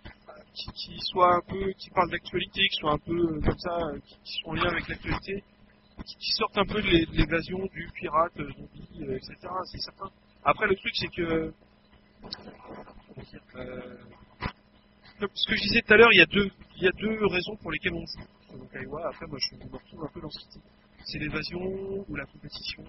qui, 0.53 0.71
qui 0.71 0.97
soient 1.11 1.35
un 1.35 1.41
peu, 1.47 1.71
qui 1.77 1.89
parlent 1.89 2.11
d'actualité, 2.11 2.61
qui 2.69 2.75
soient 2.79 2.93
un 2.93 2.97
peu 2.99 3.13
euh, 3.17 3.39
comme 3.41 3.59
ça, 3.59 3.77
euh, 3.77 3.99
qui, 4.05 4.15
qui 4.23 4.39
sont 4.41 4.49
en 4.49 4.53
lien 4.53 4.69
avec 4.69 4.87
l'actualité, 4.87 5.43
qui, 6.05 6.15
qui 6.15 6.31
sortent 6.37 6.57
un 6.57 6.65
peu 6.65 6.81
de 6.81 6.87
l'é- 6.87 7.05
de 7.05 7.15
l'évasion 7.17 7.59
du 7.73 7.89
pirate, 7.99 8.33
zombie, 8.37 9.15
etc. 9.15 9.35
C'est 9.71 9.79
certain. 9.81 10.09
Après, 10.43 10.67
le 10.67 10.75
truc, 10.75 10.93
c'est 10.95 11.07
que, 11.09 11.51
euh, 13.55 13.97
ce 15.19 15.47
que 15.47 15.55
je 15.55 15.61
disais 15.61 15.81
tout 15.81 15.93
à 15.93 15.97
l'heure, 15.97 16.11
il 16.11 16.17
y 16.17 16.87
a 16.87 16.91
deux, 16.91 17.25
raisons 17.27 17.55
pour 17.57 17.71
lesquelles 17.71 17.93
on 17.93 18.05
joue. 18.05 18.57
Donc, 18.57 18.69
après, 18.73 19.27
moi, 19.27 19.37
je 19.39 19.55
me 19.55 19.71
retrouve 19.71 20.03
un 20.03 20.09
peu 20.13 20.21
dans 20.21 20.29
ce 20.29 20.39
qui 20.39 20.59
C'est 21.05 21.19
l'évasion 21.19 21.61
ou 22.07 22.15
la 22.15 22.25
compétition. 22.25 22.83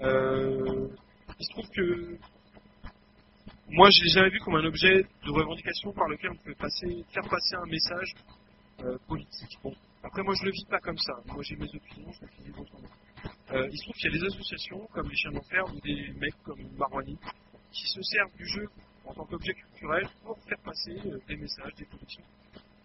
Euh, 0.00 0.88
il 1.38 1.44
se 1.44 1.50
trouve 1.50 1.68
que 1.70 2.18
moi, 3.68 3.88
je 3.90 4.04
l'ai 4.04 4.10
jamais 4.10 4.30
vu 4.30 4.40
comme 4.40 4.56
un 4.56 4.64
objet 4.64 5.02
de 5.02 5.30
revendication 5.30 5.92
par 5.92 6.08
lequel 6.08 6.30
on 6.30 6.36
peut 6.36 6.54
faire 6.54 7.28
passer 7.28 7.54
un 7.54 7.66
message 7.66 8.14
euh, 8.82 8.98
politique. 9.06 9.58
Bon, 9.62 9.72
après, 10.02 10.22
moi, 10.22 10.34
je 10.40 10.44
le 10.46 10.50
vis 10.50 10.64
pas 10.64 10.80
comme 10.80 10.98
ça. 10.98 11.12
Moi, 11.26 11.42
j'ai 11.42 11.56
mes 11.56 11.68
opinions, 11.68 12.12
je 12.12 12.20
le 12.22 12.52
vis 12.52 12.60
autrement. 12.60 12.88
Euh, 13.52 13.68
il 13.70 13.78
se 13.78 13.82
trouve 13.84 13.94
qu'il 13.94 14.12
y 14.12 14.16
a 14.16 14.18
des 14.18 14.26
associations 14.26 14.88
comme 14.92 15.08
les 15.08 15.16
Chiens 15.16 15.32
d'Enfer 15.32 15.64
ou 15.72 15.80
des 15.80 16.12
mecs 16.18 16.42
comme 16.44 16.60
Marwani 16.78 17.18
qui 17.72 17.86
se 17.86 18.02
servent 18.02 18.36
du 18.36 18.46
jeu 18.46 18.68
en 19.06 19.14
tant 19.14 19.24
qu'objet 19.24 19.54
culturel 19.54 20.08
pour 20.24 20.38
faire 20.48 20.58
passer 20.64 20.96
euh, 21.06 21.18
des 21.28 21.36
messages, 21.36 21.74
des 21.76 21.84
productions. 21.86 22.22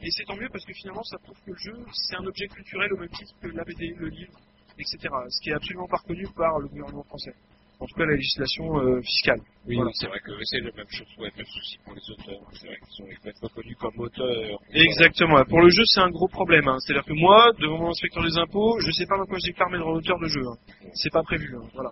Et 0.02 0.12
c'est 0.12 0.24
tant 0.26 0.36
mieux 0.36 0.50
parce 0.52 0.66
que 0.66 0.74
finalement, 0.74 1.04
ça 1.04 1.18
prouve 1.20 1.38
que 1.46 1.52
le 1.52 1.58
jeu, 1.58 1.86
c'est 1.94 2.16
un 2.18 2.26
objet 2.26 2.48
culturel 2.48 2.94
au 2.94 2.98
même 2.98 3.10
titre 3.10 3.34
que 3.42 3.48
la 3.48 3.64
BD, 3.64 3.94
le 3.98 4.08
livre, 4.10 4.34
etc. 4.78 4.98
Ce 5.30 5.42
qui 5.42 5.50
est 5.50 5.54
absolument 5.54 5.88
pas 5.88 5.98
reconnu 5.98 6.28
par 6.36 6.60
le 6.60 6.68
gouvernement 6.68 7.04
français. 7.04 7.34
En 7.78 7.86
tout 7.88 7.96
cas, 7.96 8.06
la 8.06 8.16
législation 8.16 8.80
euh, 8.80 9.02
fiscale. 9.02 9.42
Oui, 9.68 9.76
Voilà. 9.76 9.92
c'est 9.96 10.08
vrai 10.08 10.20
que 10.22 10.32
c'est 10.46 10.62
la 10.62 10.72
même 10.72 10.88
chose, 10.90 11.08
ouais, 11.18 11.30
même 11.36 11.46
souci 11.46 11.78
pour 11.84 11.94
les 11.94 12.10
auteurs. 12.10 12.40
C'est 12.54 12.68
vrai 12.68 12.78
qu'ils 12.78 13.34
sont 13.34 13.48
reconnus 13.48 13.76
comme 13.78 14.00
auteurs. 14.00 14.60
Exactement. 14.72 15.44
Pour 15.44 15.62
le 15.62 15.70
jeu, 15.70 15.84
c'est 15.86 16.00
un 16.00 16.10
gros 16.10 16.30
problème. 16.30 16.68
hein. 16.70 16.78
C'est-à-dire 16.80 17.04
que 17.04 17.14
moi, 17.14 17.52
devant 17.60 17.78
mon 17.80 17.90
inspecteur 17.90 18.24
des 18.24 18.38
impôts, 18.38 18.80
je 18.80 18.92
sais 18.92 19.06
pas 19.06 19.18
dans 19.18 19.26
quoi 19.26 19.38
je 19.40 19.48
déclare 19.48 19.70
mes 19.70 19.78
droits 19.80 19.94
d'auteur 19.94 20.20
de 20.20 20.28
jeu. 20.28 20.42
hein. 20.48 20.56
C'est 20.94 21.12
pas 21.12 21.24
prévu. 21.24 21.54
hein. 21.58 21.68
Voilà. 21.74 21.92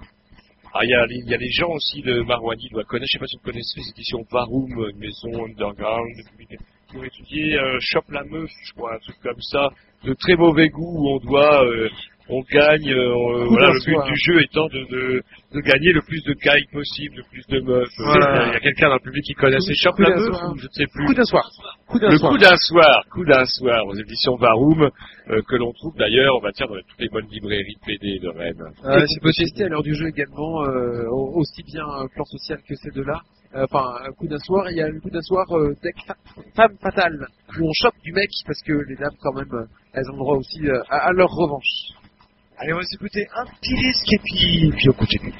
Ah, 0.76 0.80
il 0.84 0.90
y 0.90 0.95
a, 0.95 1.06
il 1.08 1.30
y 1.30 1.34
a 1.36 1.38
les 1.38 1.52
gens 1.52 1.70
aussi 1.70 2.02
de 2.02 2.24
Marouani 2.24 2.68
doivent 2.70 2.86
connaître, 2.86 3.08
je 3.12 3.18
sais 3.18 3.20
pas 3.20 3.28
si 3.28 3.38
vous 3.38 3.44
connaissez 3.44 3.80
les 3.80 3.90
éditions 3.90 4.26
Varoum, 4.32 4.90
une 4.90 4.98
maison 4.98 5.45
underground, 5.45 6.16
qui 6.90 6.98
ont 6.98 7.04
étudié 7.04 7.60
euh, 7.60 7.78
Chope 7.80 8.10
la 8.10 8.24
meuf, 8.24 8.50
je 8.66 8.74
crois, 8.74 8.95
un 8.95 8.98
truc 8.98 9.16
comme 9.22 9.40
ça, 9.41 9.70
de 10.04 10.16
très 10.16 10.36
mauvais 10.36 10.70
goût 10.70 10.95
où 10.98 11.10
on 11.10 11.20
doit, 11.20 11.64
euh, 11.64 11.90
on 12.30 12.41
gagne, 12.50 12.90
euh, 12.90 13.45
voilà, 13.50 13.72
le 13.74 13.80
but 13.86 14.12
du 14.12 14.16
jeu 14.16 14.41
étant 14.41 14.68
de, 14.68 14.80
de, 14.90 15.24
de 15.54 15.60
gagner 15.62 15.91
le 15.91 16.02
plus 16.02 16.24
de 16.24 16.34
cailles 16.34 16.66
possible, 16.72 17.18
le 17.18 17.24
plus 17.30 17.45
de 17.48 17.60
meufs. 17.62 17.90
Voilà. 17.98 18.48
Il 18.48 18.54
y 18.54 18.56
a 18.56 18.60
quelqu'un 18.60 18.88
dans 18.90 18.95
le 18.95 19.00
public 19.02 19.24
qui 19.26 19.34
connaissait 19.34 19.74
Coup- 19.74 19.80
Chope 19.84 20.00
la 20.00 20.10
meuf, 20.10 20.30
ou 20.30 20.58
je 20.58 20.66
ne 20.66 20.72
sais 20.72 20.86
plus. 20.88 21.06
Coup 21.06 21.14
d'un 21.14 21.26
soir. 21.26 21.50
Coup 21.88 22.00
d'un 22.00 22.10
Le 22.10 22.18
soir. 22.18 22.32
coup 22.32 22.38
d'un 22.38 22.56
soir, 22.58 23.04
coup 23.12 23.26
d'un 23.26 23.45
soir, 23.45 23.86
aux 23.88 23.95
éditions 23.95 24.36
Varoum, 24.38 24.84
euh, 25.30 25.41
que 25.48 25.56
l'on 25.58 25.74
trouve 25.74 25.95
d'ailleurs, 25.98 26.36
on 26.38 26.41
va 26.41 26.52
dire, 26.52 26.68
dans 26.68 26.76
toutes 26.76 27.00
les 27.00 27.10
bonnes 27.10 27.28
librairies 27.30 27.76
de 27.76 27.86
PD 27.86 28.20
de 28.20 28.30
Rennes. 28.30 28.64
Ah, 28.86 28.98
qu'on 29.00 29.22
peut 29.22 29.32
tester 29.38 29.66
à 29.66 29.68
l'heure 29.68 29.84
du 29.84 29.94
jeu 29.94 30.08
également, 30.08 30.64
euh, 30.64 31.06
au- 31.12 31.40
aussi 31.41 31.62
bien 31.64 31.84
plan 32.16 32.24
social 32.26 32.60
que 32.68 32.76
ces 32.76 32.90
deux-là. 32.91 33.20
Euh, 33.56 33.66
Enfin, 33.70 33.86
un 34.08 34.12
coup 34.14 34.28
d'un 34.28 34.40
soir, 34.40 34.66
il 34.72 34.78
y 34.78 34.82
a 34.82 34.88
le 34.90 35.00
coup 35.00 35.12
d'un 35.12 35.22
soir 35.22 35.45
deck 35.84 35.94
fa- 36.08 36.16
femme 36.56 36.76
fatale, 36.82 37.28
où 37.60 37.68
on 37.70 37.74
chope 37.74 37.94
du 38.04 38.12
mec, 38.12 38.30
parce 38.48 38.60
que 38.64 38.74
les 38.90 38.95
dames, 38.95 39.14
quand 39.22 39.34
même, 39.34 39.68
elles 39.94 40.10
ont 40.10 40.14
le 40.14 40.18
droit 40.20 40.38
aussi 40.38 40.60
à, 40.90 40.95
à 41.10 41.12
leur 41.12 41.30
revanche. 41.30 41.94
Allez, 42.58 42.74
on 42.74 42.78
va 42.78 42.84
s'écouter 42.84 43.28
un 43.36 43.46
petit 43.46 43.74
disque 43.74 44.14
et 44.14 44.20
puis, 44.20 44.72
puis 44.76 44.90
on 44.90 44.94
continue. 44.94 45.34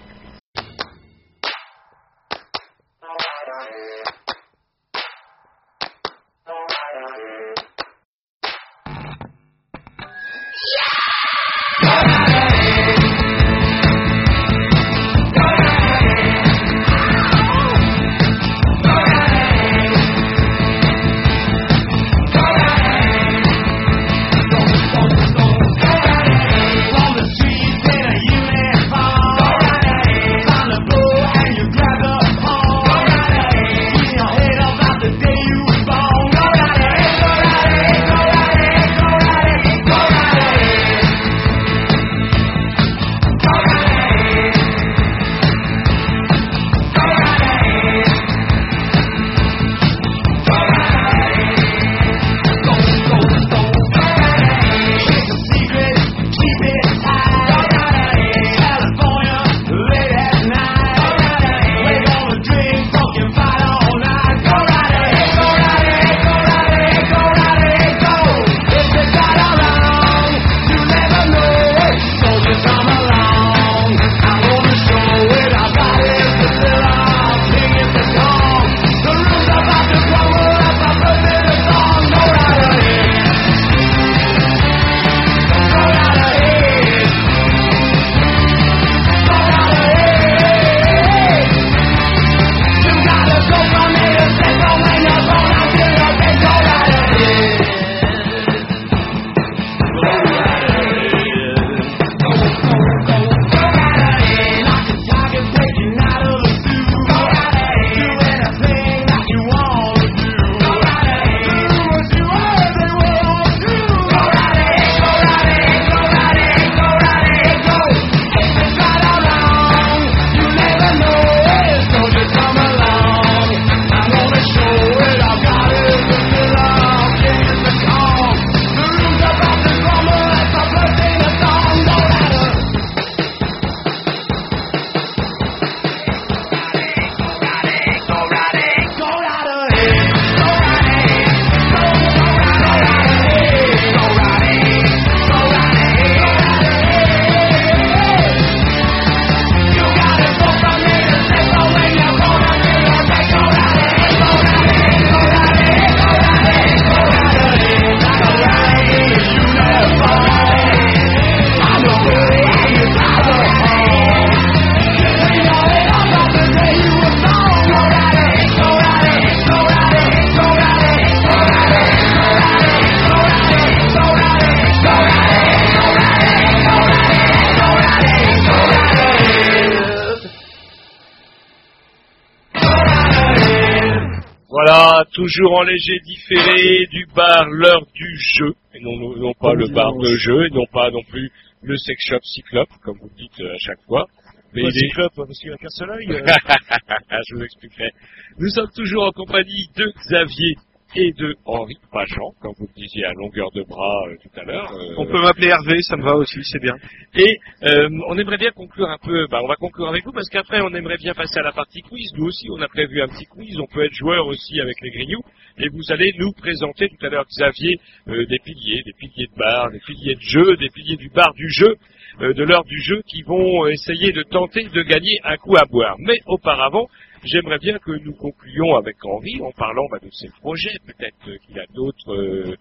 Toujours 185.24 185.54
en 185.60 185.64
léger 185.64 186.00
différé 186.06 186.86
du 186.92 187.06
bar 187.16 187.46
l'heure 187.50 187.86
du 187.94 188.18
jeu, 188.38 188.54
et 188.76 188.80
non, 188.82 188.98
non, 188.98 189.16
non 189.18 189.34
pas 189.40 189.54
le 189.54 189.68
bar 189.68 189.94
de 189.96 190.16
jeu, 190.18 190.48
et 190.48 190.50
non 190.50 190.66
pas 190.72 190.92
non 190.92 191.04
plus 191.04 191.30
le 191.62 191.78
sex 191.78 191.98
shop 192.10 192.20
cyclope, 192.24 192.70
comme 192.84 192.98
vous 193.00 193.08
le 193.10 193.16
dites 193.16 193.40
euh, 193.40 193.54
à 193.54 193.58
chaque 193.60 193.82
fois. 193.88 194.06
Mais 194.54 194.62
il 194.64 194.68
est- 194.68 194.80
Cyclope, 194.88 195.14
parce 195.16 195.40
qu'il 195.40 195.52
a 195.52 195.58
qu'un 195.58 195.70
seul 195.70 195.90
œil. 195.92 196.08
euh. 196.12 196.26
Je 197.30 197.36
vous 197.36 197.44
expliquerai. 197.44 197.90
Nous 198.38 198.50
sommes 198.50 198.70
toujours 198.76 199.06
en 199.06 199.12
compagnie 199.12 199.68
de 199.78 199.92
Xavier 200.08 200.56
et 200.96 201.12
de 201.14 201.36
Henri, 201.46 201.76
pas 201.92 202.06
Jean, 202.06 202.32
comme 202.42 202.54
vous 202.58 202.68
le 202.68 202.82
disiez 202.82 203.06
à 203.06 203.14
longueur 203.14 203.50
de 203.52 203.64
bras 203.64 204.04
euh, 204.08 204.16
tout 204.22 204.40
à 204.40 204.44
l'heure. 204.44 204.72
Euh, 204.72 204.96
On 204.98 205.06
peut 205.06 205.22
m'appeler 205.22 205.48
Hervé, 205.48 205.82
ça 205.82 205.98
me 205.98 206.04
va 206.04 206.16
aussi, 206.16 206.40
c'est 206.44 206.62
bien. 206.62 206.76
Et 207.16 207.40
euh, 207.64 207.90
on 208.08 208.18
aimerait 208.18 208.38
bien 208.38 208.52
conclure 208.52 208.90
un 208.90 208.98
peu, 208.98 209.28
bah, 209.28 209.40
on 209.44 209.48
va 209.48 209.56
conclure 209.56 209.88
avec 209.88 210.06
vous 210.06 210.12
parce 210.12 210.30
qu'après 210.30 210.62
on 210.62 210.74
aimerait 210.74 210.98
bien 210.98 211.14
passer 211.14 211.40
à 211.40 211.44
la 211.44 211.52
partie 211.52 211.82
quiz. 211.82 212.12
Nous 212.16 212.26
aussi 212.26 212.48
on 212.52 212.62
a 212.62 212.68
prévu 212.68 213.02
un 213.02 213.08
petit 213.08 213.26
quiz, 213.26 213.58
on 213.60 213.68
peut 213.68 213.84
être 213.84 213.94
joueur 213.94 214.28
aussi 214.28 214.60
avec 214.60 214.76
les 214.82 214.92
grignoux. 214.92 215.24
Et 215.58 215.70
vous 215.70 215.92
allez 215.92 216.14
nous 216.18 216.32
présenter 216.32 216.90
tout 216.90 217.06
à 217.06 217.10
l'heure 217.10 217.26
Xavier 217.28 217.78
euh, 218.08 218.26
des 218.26 218.40
piliers, 218.40 218.82
des 218.84 218.94
piliers 218.94 219.28
de 219.28 219.38
bar, 219.38 219.72
des 219.72 219.80
piliers 219.80 220.16
de 220.16 220.22
jeu, 220.22 220.58
des 220.58 220.70
piliers 220.70 220.98
du 220.98 221.10
bar 221.10 221.34
du 221.36 221.48
jeu, 221.50 221.76
euh, 222.22 222.34
de 222.34 222.44
l'heure 222.44 222.64
du 222.64 222.80
jeu 222.82 223.02
qui 223.08 223.22
vont 223.24 223.68
essayer 223.68 224.12
de 224.12 224.24
tenter 224.24 224.64
de 224.66 224.82
gagner 224.84 225.20
un 225.24 225.38
coup 225.38 225.56
à 225.56 225.66
boire. 225.66 225.96
Mais 226.00 226.20
auparavant, 226.28 226.88
j'aimerais 227.26 227.60
bien 227.60 227.78
que 227.80 227.92
nous 228.04 228.14
concluions 228.14 228.76
avec 228.76 228.96
Henri 229.06 229.42
en 229.42 229.52
parlant 229.52 229.86
bah, 229.92 230.00
de 230.02 230.10
ses 230.12 230.30
projets. 230.42 230.78
Peut-être 230.86 231.38
qu'il 231.46 231.60
a 231.60 231.66
d'autres 231.74 232.14
euh, 232.14 232.56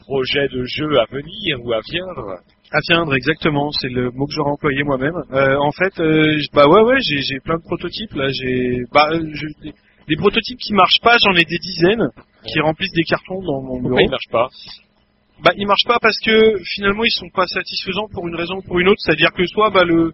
projets 0.00 0.48
de 0.48 0.64
jeu 0.64 0.98
à 0.98 1.04
venir 1.06 1.58
ou 1.64 1.72
à 1.72 1.80
viendre. 1.90 2.38
À 2.72 2.78
viendre, 2.88 3.14
exactement, 3.14 3.70
c'est 3.72 3.90
le 3.90 4.10
mot 4.10 4.26
que 4.26 4.32
j'aurais 4.32 4.50
employé 4.52 4.82
moi-même. 4.82 5.14
Euh, 5.32 5.56
en 5.58 5.72
fait, 5.72 6.00
euh, 6.00 6.38
bah 6.54 6.66
ouais, 6.66 6.82
ouais, 6.82 7.00
j'ai 7.00 7.20
j'ai 7.20 7.38
plein 7.40 7.56
de 7.58 7.62
prototypes 7.62 8.14
là. 8.14 8.28
J'ai, 8.30 8.78
bah, 8.92 9.10
je- 9.12 9.62
des, 9.62 9.74
des 10.08 10.16
prototypes 10.16 10.58
qui 10.58 10.72
marchent 10.72 11.00
pas, 11.02 11.16
j'en 11.22 11.34
ai 11.34 11.44
des 11.44 11.58
dizaines 11.58 12.08
qui 12.46 12.60
remplissent 12.60 12.92
des 12.94 13.04
cartons 13.04 13.42
dans 13.42 13.60
mon 13.62 13.76
bureau. 13.76 13.88
Pourquoi 13.88 14.02
ils 14.02 14.10
marchent 14.10 14.30
pas? 14.32 14.48
Bah, 15.44 15.52
ils 15.56 15.66
marchent 15.66 15.86
pas 15.86 15.98
parce 16.00 16.18
que 16.24 16.58
finalement 16.74 17.04
ils 17.04 17.10
sont 17.10 17.28
pas 17.34 17.46
satisfaisants 17.46 18.08
pour 18.12 18.26
une 18.26 18.36
raison 18.36 18.56
ou 18.56 18.62
pour 18.62 18.78
une 18.80 18.88
autre. 18.88 19.00
C'est-à-dire 19.04 19.32
que 19.32 19.44
soit 19.46 19.70
bah 19.70 19.84
le 19.84 20.12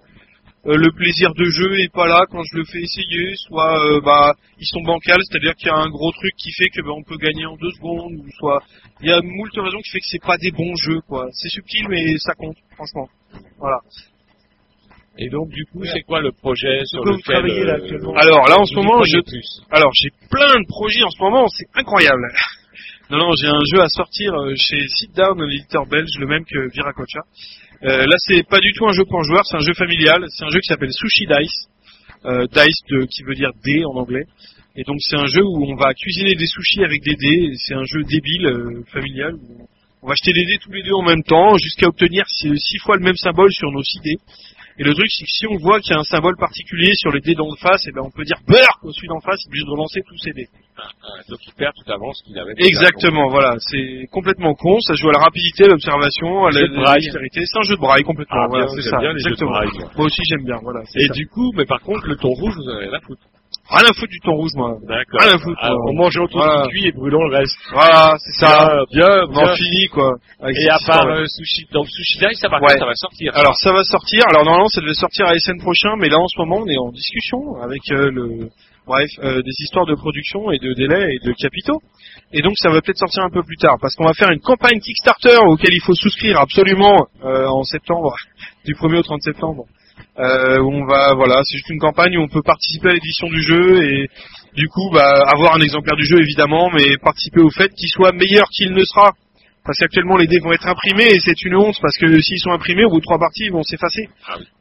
le 0.77 0.93
plaisir 0.93 1.33
de 1.35 1.45
jeu 1.45 1.81
est 1.81 1.93
pas 1.93 2.07
là 2.07 2.27
quand 2.31 2.43
je 2.43 2.59
le 2.59 2.65
fais 2.65 2.81
essayer, 2.81 3.35
soit 3.37 3.79
euh, 3.85 4.01
bah 4.01 4.35
ils 4.59 4.67
sont 4.67 4.83
bancals, 4.83 5.23
c'est-à-dire 5.25 5.55
qu'il 5.55 5.69
y 5.69 5.71
a 5.71 5.77
un 5.77 5.89
gros 5.89 6.13
truc 6.13 6.35
qui 6.37 6.53
fait 6.53 6.69
que 6.69 6.83
bah, 6.83 6.93
on 6.95 7.03
peut 7.03 7.17
gagner 7.17 7.47
en 7.47 7.57
deux 7.57 7.71
secondes, 7.71 8.13
ou 8.13 8.27
soit 8.39 8.63
il 9.01 9.09
y 9.09 9.13
a 9.13 9.21
moult 9.23 9.51
raisons 9.57 9.79
qui 9.79 9.91
fait 9.91 10.01
que 10.01 10.07
c'est 10.09 10.23
pas 10.23 10.37
des 10.37 10.51
bons 10.51 10.75
jeux 10.77 11.01
quoi. 11.09 11.29
C'est 11.33 11.49
subtil 11.49 11.87
mais 11.89 12.19
ça 12.19 12.35
compte, 12.35 12.57
franchement. 12.75 13.09
Voilà. 13.59 13.79
Et 15.21 15.29
donc, 15.31 15.49
du 15.49 15.65
coup, 15.67 15.85
c'est 15.85 16.03
quoi 16.03 16.21
le 16.21 16.31
projet 16.31 16.85
sur 16.85 17.03
quoi 17.03 17.11
vous 17.11 17.19
lequel 17.19 17.35
travaillez, 17.35 17.65
là, 17.65 17.73
euh, 17.73 17.83
actuellement 17.83 18.15
Alors 18.15 18.49
là 18.49 18.59
en 18.59 18.65
ce 18.65 18.75
moment, 18.75 19.03
je 19.03 19.19
plus 19.21 19.63
alors 19.71 19.91
j'ai 19.95 20.11
plein 20.31 20.61
de 20.61 20.67
projets 20.69 21.03
en 21.03 21.11
ce 21.11 21.21
moment, 21.23 21.49
c'est 21.49 21.67
incroyable. 21.75 22.23
Non 23.11 23.17
non, 23.17 23.33
j'ai 23.41 23.49
un 23.49 23.65
jeu 23.73 23.81
à 23.81 23.89
sortir 23.89 24.35
euh, 24.35 24.53
chez 24.55 24.87
Sit 24.87 25.17
Down, 25.17 25.43
l'éditeur 25.43 25.87
belge, 25.87 26.11
le 26.19 26.27
même 26.27 26.45
que 26.45 26.71
Viracocha. 26.71 27.21
Euh, 27.85 28.07
là 28.07 28.17
c'est 28.19 28.43
pas 28.49 28.59
du 28.59 28.73
tout 28.73 28.87
un 28.87 28.93
jeu 28.93 29.05
pour 29.05 29.23
joueurs, 29.23 29.47
c'est 29.47 29.57
un 29.57 29.67
jeu 29.67 29.75
familial, 29.75 30.25
c'est 30.31 30.45
un 30.45 30.51
jeu 30.51 30.61
qui 30.61 30.67
s'appelle 30.67 30.93
Sushi 30.93 31.27
Dice. 31.27 31.69
Euh, 32.25 32.47
dice 32.53 32.83
de, 32.91 33.07
qui 33.07 33.23
veut 33.23 33.35
dire 33.35 33.53
dés 33.65 33.85
en 33.85 33.95
anglais. 33.97 34.25
Et 34.75 34.83
donc 34.83 34.97
c'est 35.01 35.17
un 35.17 35.27
jeu 35.27 35.43
où 35.43 35.65
on 35.71 35.77
va 35.77 35.95
cuisiner 35.95 36.35
des 36.35 36.47
sushis 36.47 36.83
avec 36.83 37.03
des 37.03 37.15
dés, 37.15 37.53
c'est 37.65 37.75
un 37.75 37.85
jeu 37.85 38.03
débile, 38.03 38.47
euh, 38.47 38.83
familial, 38.93 39.35
où 39.35 39.69
on 40.03 40.09
va 40.09 40.13
acheter 40.13 40.33
des 40.33 40.45
dés 40.45 40.59
tous 40.61 40.73
les 40.73 40.83
deux 40.83 40.95
en 40.95 41.03
même 41.03 41.23
temps 41.23 41.57
jusqu'à 41.59 41.87
obtenir 41.87 42.25
six 42.29 42.79
fois 42.83 42.97
le 42.97 43.05
même 43.05 43.17
symbole 43.17 43.53
sur 43.53 43.71
nos 43.71 43.83
six 43.83 44.01
dés. 44.01 44.19
Et 44.79 44.85
le 44.85 44.95
truc, 44.95 45.11
c'est 45.11 45.25
que 45.25 45.31
si 45.31 45.47
on 45.49 45.57
voit 45.59 45.81
qu'il 45.81 45.93
y 45.93 45.97
a 45.97 46.01
un 46.01 46.05
symbole 46.05 46.37
particulier 46.37 46.93
sur 46.95 47.11
les 47.11 47.21
dés 47.21 47.35
d'en 47.35 47.51
face, 47.57 47.87
et 47.89 47.93
ben 47.93 48.03
on 48.05 48.11
peut 48.11 48.25
dire 48.25 48.39
beurre 48.47 48.79
au 48.85 48.93
celui 48.93 49.09
d'en 49.09 49.21
face, 49.21 49.41
il 49.43 49.47
est 49.47 49.51
obligé 49.51 49.65
de 49.65 49.71
relancer 49.71 50.01
tous 50.07 50.19
ses 50.19 50.33
dés. 50.33 50.47
Ah, 50.79 50.87
donc, 51.29 51.41
il 51.45 51.53
perd 51.55 51.75
tout 51.75 51.91
avant 51.91 52.13
ce 52.13 52.23
qu'il 52.23 52.39
avait. 52.39 52.55
Exactement, 52.59 53.29
voilà, 53.29 53.57
c'est 53.59 54.07
complètement 54.13 54.55
con, 54.55 54.79
ça 54.81 54.95
joue 54.95 55.09
à 55.09 55.13
la 55.15 55.25
rapidité, 55.25 55.65
à 55.65 55.69
l'observation, 55.69 56.47
à 56.47 56.53
la, 56.53 56.61
la 56.63 56.95
dextérité. 56.95 57.41
c'est 57.45 57.59
un 57.59 57.63
jeu 57.63 57.75
de 57.75 57.81
braille 57.81 58.05
complètement, 58.05 58.43
Ah, 58.45 58.47
voilà, 58.49 58.67
bien, 58.67 58.75
c'est 58.77 58.89
ça, 58.89 58.99
bien 58.99 59.13
les 59.13 59.19
jeux 59.19 59.31
de 59.31 59.35
exactement. 59.35 59.51
braille, 59.51 59.69
moi. 59.75 60.07
Aussi 60.07 60.23
j'aime 60.31 60.45
bien, 60.45 60.59
voilà. 60.63 60.83
Et 60.95 61.07
ça. 61.09 61.13
du 61.13 61.27
coup, 61.27 61.51
mais 61.57 61.67
par 61.67 61.81
contre, 61.81 62.07
le 62.07 62.15
ton 62.17 62.29
rouge, 62.29 62.55
vous 62.55 62.71
en 62.71 62.77
avez 62.77 62.95
à 62.95 63.01
foutre. 63.01 63.23
Rien 63.71 63.85
à 63.91 63.93
foutre 63.93 64.09
du 64.11 64.21
ton 64.21 64.33
rouge, 64.33 64.53
moi. 64.55 64.77
D'accord. 64.89 65.21
Rien 65.21 65.35
à 65.35 65.39
foutre. 65.39 65.59
Ah, 65.61 65.71
moi. 65.71 65.79
on 65.89 65.93
mange 65.95 66.17
autour 66.17 66.41
Voilà. 66.43 66.63
du 66.67 66.69
cuit 66.71 66.87
et 66.89 66.93
brûlons 66.93 67.23
le 67.29 67.37
reste. 67.37 67.57
Voilà, 67.73 68.17
c'est 68.19 68.33
ça. 68.41 68.81
Bien, 68.91 69.27
bien, 69.29 69.53
On 69.53 69.55
finit, 69.55 69.89
quoi. 69.89 70.17
avec 70.41 70.57
Et 70.57 70.71
à 70.71 70.79
part 70.87 71.07
euh, 71.07 71.27
sushi, 71.27 71.67
donc 71.73 71.87
sushi 71.89 72.19
dice, 72.19 72.39
ça 72.41 72.49
par 72.49 72.63
Ouais. 72.63 72.69
contre, 72.69 72.81
ça 72.81 72.87
va 72.87 72.95
sortir. 72.95 73.33
Alors 73.37 73.57
ça 73.57 73.73
va 73.73 73.85
sortir. 73.85 74.23
Alors 74.31 74.45
normalement 74.45 74.69
ça 74.69 74.81
devait 74.81 74.95
sortir 74.95 75.27
à 75.27 75.39
SN 75.39 75.59
prochain, 75.61 75.97
mais 75.99 76.09
là 76.09 76.17
en 76.19 76.29
ce 76.29 76.39
moment 76.39 76.57
on 76.65 76.67
est 76.67 76.79
en 76.79 76.91
discussion 76.93 77.61
avec 77.63 77.83
euh, 77.91 78.11
le 78.11 78.49
bref 78.87 79.11
euh, 79.23 79.43
des 79.43 79.53
histoires 79.63 79.85
de 79.85 79.95
production 79.95 80.51
et 80.51 80.59
de 80.59 80.73
délai 80.73 81.15
et 81.17 81.19
de 81.27 81.33
capitaux. 81.35 81.83
Et 82.33 82.41
donc 82.41 82.55
ça 82.57 82.71
va 82.71 82.81
peut-être 82.81 82.97
sortir 82.99 83.23
un 83.25 83.31
peu 83.31 83.43
plus 83.43 83.57
tard 83.59 83.77
parce 83.83 83.95
qu'on 83.97 84.05
va 84.05 84.15
faire 84.15 84.31
une 84.31 84.41
campagne 84.41 84.81
Kickstarter 84.81 85.37
auquel 85.47 85.71
il 85.75 85.83
faut 85.85 85.95
souscrire 85.95 86.39
absolument 86.41 87.07
euh, 87.23 87.47
en 87.49 87.65
septembre, 87.65 88.15
du 88.65 88.73
1er 88.75 88.99
au 88.99 89.03
30 89.03 89.21
septembre. 89.23 89.65
Euh, 90.19 90.59
où 90.59 90.73
on 90.73 90.85
va 90.85 91.15
voilà, 91.15 91.43
c'est 91.45 91.57
juste 91.57 91.71
une 91.71 91.79
campagne 91.79 92.19
où 92.19 92.23
on 92.23 92.29
peut 92.29 92.43
participer 92.43 92.89
à 92.89 92.93
l'édition 92.93 93.29
du 93.29 93.41
jeu 93.41 93.85
et 93.85 94.09
du 94.57 94.67
coup 94.69 94.91
bah 94.93 95.15
avoir 95.33 95.55
un 95.55 95.61
exemplaire 95.61 95.95
du 95.97 96.05
jeu 96.05 96.21
évidemment, 96.21 96.71
mais 96.75 96.97
participer 96.97 97.41
au 97.41 97.51
fait 97.51 97.69
qu'il 97.75 97.89
soit 97.89 98.11
meilleur 98.13 98.49
qu'il 98.51 98.73
ne 98.73 98.85
sera. 98.85 99.13
Parce 99.69 99.81
qu'actuellement 99.81 100.17
les 100.17 100.27
dés 100.27 100.39
vont 100.41 100.51
être 100.55 100.67
imprimés 100.67 101.13
et 101.13 101.21
c'est 101.21 101.45
une 101.45 101.55
honte 101.55 101.77
parce 101.83 101.99
que 101.99 102.09
s'ils 102.23 102.39
sont 102.41 102.53
imprimés 102.53 102.87
au 102.87 102.89
bout 102.91 103.01
de 103.01 103.05
trois 103.05 103.19
parties 103.19 103.45
ils 103.45 103.53
vont 103.53 103.63
s'effacer. 103.63 104.09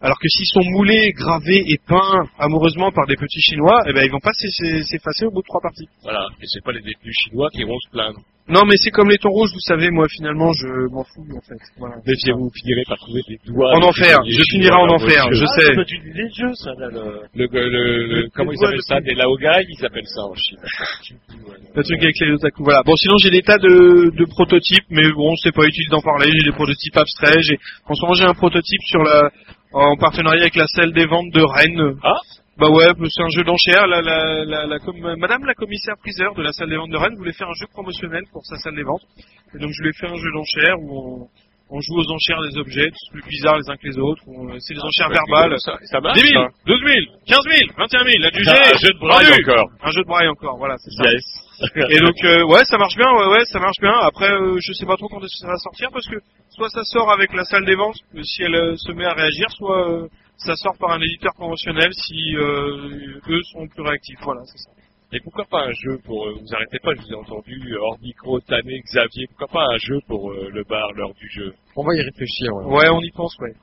Alors 0.01 0.19
que 0.19 0.27
s'ils 0.27 0.47
sont 0.47 0.65
moulés, 0.65 1.13
gravés 1.15 1.63
et 1.65 1.77
peints 1.88 2.25
amoureusement 2.38 2.91
par 2.91 3.07
des 3.07 3.15
petits 3.15 3.39
chinois, 3.39 3.84
eh 3.88 3.93
ben 3.93 4.03
ils 4.03 4.11
vont 4.11 4.19
pas 4.19 4.34
s'e- 4.34 4.84
s'effacer 4.84 5.25
au 5.25 5.31
bout 5.31 5.41
de 5.43 5.47
trois 5.47 5.61
parties. 5.61 5.88
Voilà. 6.03 6.27
Et 6.41 6.45
c'est 6.45 6.61
pas 6.61 6.73
les 6.73 6.81
détenus 6.81 7.15
chinois 7.23 7.47
qui 7.53 7.63
vont 7.63 7.79
se 7.79 7.89
plaindre. 7.89 8.19
Non 8.49 8.63
mais 8.65 8.75
c'est 8.77 8.91
comme 8.91 9.09
les 9.09 9.17
tons 9.17 9.29
rouges, 9.29 9.51
vous 9.53 9.59
savez, 9.59 9.91
moi 9.91 10.07
finalement 10.09 10.51
je 10.53 10.67
m'en 10.91 11.03
fous 11.03 11.25
en 11.35 11.41
fait. 11.41 11.59
Voilà. 11.79 11.95
Méfiez-vous, 12.05 12.43
vous 12.47 12.51
finirez 12.61 12.84
par 12.88 12.97
trouver 12.97 13.21
des 13.27 13.38
doigts. 13.45 13.73
En 13.75 13.81
enfer, 13.81 14.19
je 14.25 14.41
finirai 14.51 14.71
en 14.75 14.88
enfer, 14.88 15.23
je. 15.31 15.43
Ah, 15.43 15.47
sais. 15.59 15.71
idée 16.07 16.23
de 16.29 16.34
jeu, 16.34 16.53
ça, 16.55 16.71
là, 16.79 16.88
le... 16.89 17.23
Le, 17.35 17.47
le, 17.51 17.69
le, 17.69 18.07
le- 18.07 18.29
comment 18.34 18.51
ils 18.53 18.65
appellent 18.65 18.81
ça? 18.88 19.01
Des 19.01 19.15
laogai, 19.15 19.65
ils 19.67 19.85
appellent 19.85 20.07
ça 20.07 20.21
en 20.21 20.34
Chine. 20.35 20.57
Le 21.75 21.84
truc 21.84 22.01
avec 22.01 22.19
les 22.21 22.31
otaku. 22.31 22.63
Voilà. 22.63 22.84
Bon, 22.85 22.95
sinon 22.95 23.17
j'ai 23.17 23.31
des 23.31 23.41
tas 23.41 23.57
de, 23.57 24.15
de 24.15 24.25
prototypes, 24.25 24.85
mais 24.98 25.11
bon, 25.14 25.36
c'est 25.38 25.53
pas 25.53 25.65
utile 25.65 25.88
d'en 25.90 26.02
parler. 26.02 26.32
J'ai 26.34 26.49
des 26.52 26.56
prototypes 26.56 26.98
abstraits. 26.98 27.40
J'ai, 27.41 27.57
en 27.86 27.94
ce 27.94 28.02
moment, 28.02 28.14
j'ai 28.15 28.26
un 28.26 28.34
prototype 28.34 28.82
sur 28.84 29.02
la, 29.03 29.30
en 29.74 29.95
partenariat 29.98 30.41
avec 30.41 30.56
la 30.56 30.68
salle 30.68 30.91
des 30.94 31.06
ventes 31.06 31.32
de 31.32 31.41
Rennes. 31.41 31.95
Ah. 32.03 32.14
Bah 32.57 32.69
ouais, 32.69 32.88
c'est 33.10 33.22
un 33.24 33.30
jeu 33.30 33.44
d'enchères. 33.44 33.86
La, 33.86 34.02
la, 34.02 34.44
la, 34.44 34.65
la 34.65 34.80
com- 34.80 34.98
Madame 35.18 35.45
la 35.45 35.53
commissaire 35.53 35.94
priseur 36.02 36.34
de 36.34 36.41
la 36.41 36.52
salle 36.52 36.69
des 36.69 36.78
ventes 36.78 36.90
de 36.90 36.98
Rennes 36.98 37.15
voulait 37.15 37.34
faire 37.34 37.48
un 37.48 37.53
jeu 37.53 37.68
promotionnel 37.72 38.24
pour 38.34 38.44
sa 38.45 38.56
salle 38.57 38.76
des 38.76 38.82
ventes. 38.84 39.03
Et 39.53 39.60
donc 39.60 39.69
je 39.78 39.84
lui 39.84 39.90
ai 39.90 39.94
fait 39.94 40.07
un 40.07 40.15
jeu 40.18 40.32
d'enchères 40.34 40.80
où 40.82 40.90
on, 41.69 41.78
on 41.78 41.80
joue 41.82 41.98
aux 42.02 42.11
enchères 42.11 42.41
des 42.49 42.57
objets, 42.57 42.90
tous 42.90 43.10
plus 43.11 43.30
bizarres 43.30 43.57
les 43.60 43.69
uns 43.69 43.76
que 43.78 43.86
les 43.88 43.99
autres. 43.99 44.24
On- 44.26 44.49
C'est 44.60 44.74
des 44.74 44.82
enchères 44.82 45.10
bah, 45.10 45.19
verbales. 45.28 45.60
ça- 45.60 45.78
ça 45.86 45.99
marche, 46.02 46.18
10 46.19 46.30
000, 46.32 46.44
ça. 46.44 46.49
12 46.65 46.80
000, 46.82 46.95
15 47.28 47.40
000, 47.45 47.72
21 47.78 48.03
000, 48.03 48.10
la 48.22 48.30
jugée. 48.32 48.49
Ah, 48.52 48.72
un 48.74 48.78
jeu 48.80 48.94
de 48.94 48.99
braille 48.99 49.34
encore. 49.44 49.69
Un 49.84 49.91
jeu 49.91 50.02
de 50.02 50.07
braille 50.07 50.28
encore, 50.28 50.57
voilà, 50.57 50.76
c'est 50.80 50.91
ça. 50.98 51.11
Yes. 51.11 51.24
Et 51.89 51.99
donc 51.99 52.15
euh, 52.23 52.45
ouais, 52.45 52.63
ça 52.65 52.77
marche 52.77 52.95
bien, 52.95 53.11
ouais, 53.13 53.27
ouais, 53.27 53.45
ça 53.45 53.59
marche 53.59 53.79
bien. 53.81 53.93
Après, 54.01 54.29
euh, 54.31 54.57
je 54.61 54.73
sais 54.73 54.85
pas 54.85 54.95
trop 54.95 55.07
quand 55.07 55.19
est-ce 55.19 55.41
que 55.41 55.45
ça 55.45 55.47
va 55.47 55.57
sortir 55.57 55.89
parce 55.91 56.07
que 56.07 56.17
soit 56.49 56.69
ça 56.69 56.84
sort 56.84 57.11
avec 57.11 57.34
la 57.34 57.43
salle 57.45 57.65
des 57.65 57.75
ventes 57.75 57.97
euh, 58.15 58.23
si 58.23 58.43
elle 58.43 58.55
euh, 58.55 58.75
se 58.77 58.91
met 58.91 59.05
à 59.05 59.13
réagir, 59.13 59.49
soit 59.51 59.89
euh, 59.89 60.07
ça 60.38 60.55
sort 60.55 60.77
par 60.79 60.91
un 60.91 60.99
éditeur 61.01 61.34
conventionnel 61.34 61.91
si 61.93 62.35
euh, 62.35 63.19
eux 63.29 63.41
sont 63.51 63.67
plus 63.67 63.81
réactifs. 63.81 64.19
Voilà, 64.21 64.41
c'est 64.45 64.59
ça. 64.59 64.71
Et 65.13 65.19
pourquoi 65.21 65.45
pas 65.45 65.63
un 65.65 65.71
jeu 65.71 65.99
pour... 66.03 66.27
euh, 66.27 66.34
vous 66.34 66.53
arrêtez 66.53 66.79
pas, 66.79 66.93
je 66.93 67.01
vous 67.01 67.11
ai 67.13 67.15
entendu 67.15 67.75
hors 67.79 67.97
micro, 68.01 68.39
Tané, 68.41 68.81
Xavier, 68.81 69.25
pourquoi 69.27 69.47
pas 69.47 69.65
un 69.73 69.77
jeu 69.77 69.99
pour 70.05 70.31
euh, 70.31 70.49
le 70.51 70.63
bar, 70.65 70.91
l'heure 70.93 71.13
du 71.13 71.29
jeu? 71.29 71.53
On 71.77 71.84
va 71.85 71.95
y 71.95 72.01
réfléchir, 72.01 72.53
ouais. 72.53 72.65
Ouais, 72.65 72.89
on 72.89 72.99
y 72.99 73.09
pense, 73.11 73.38
ouais. 73.39 73.53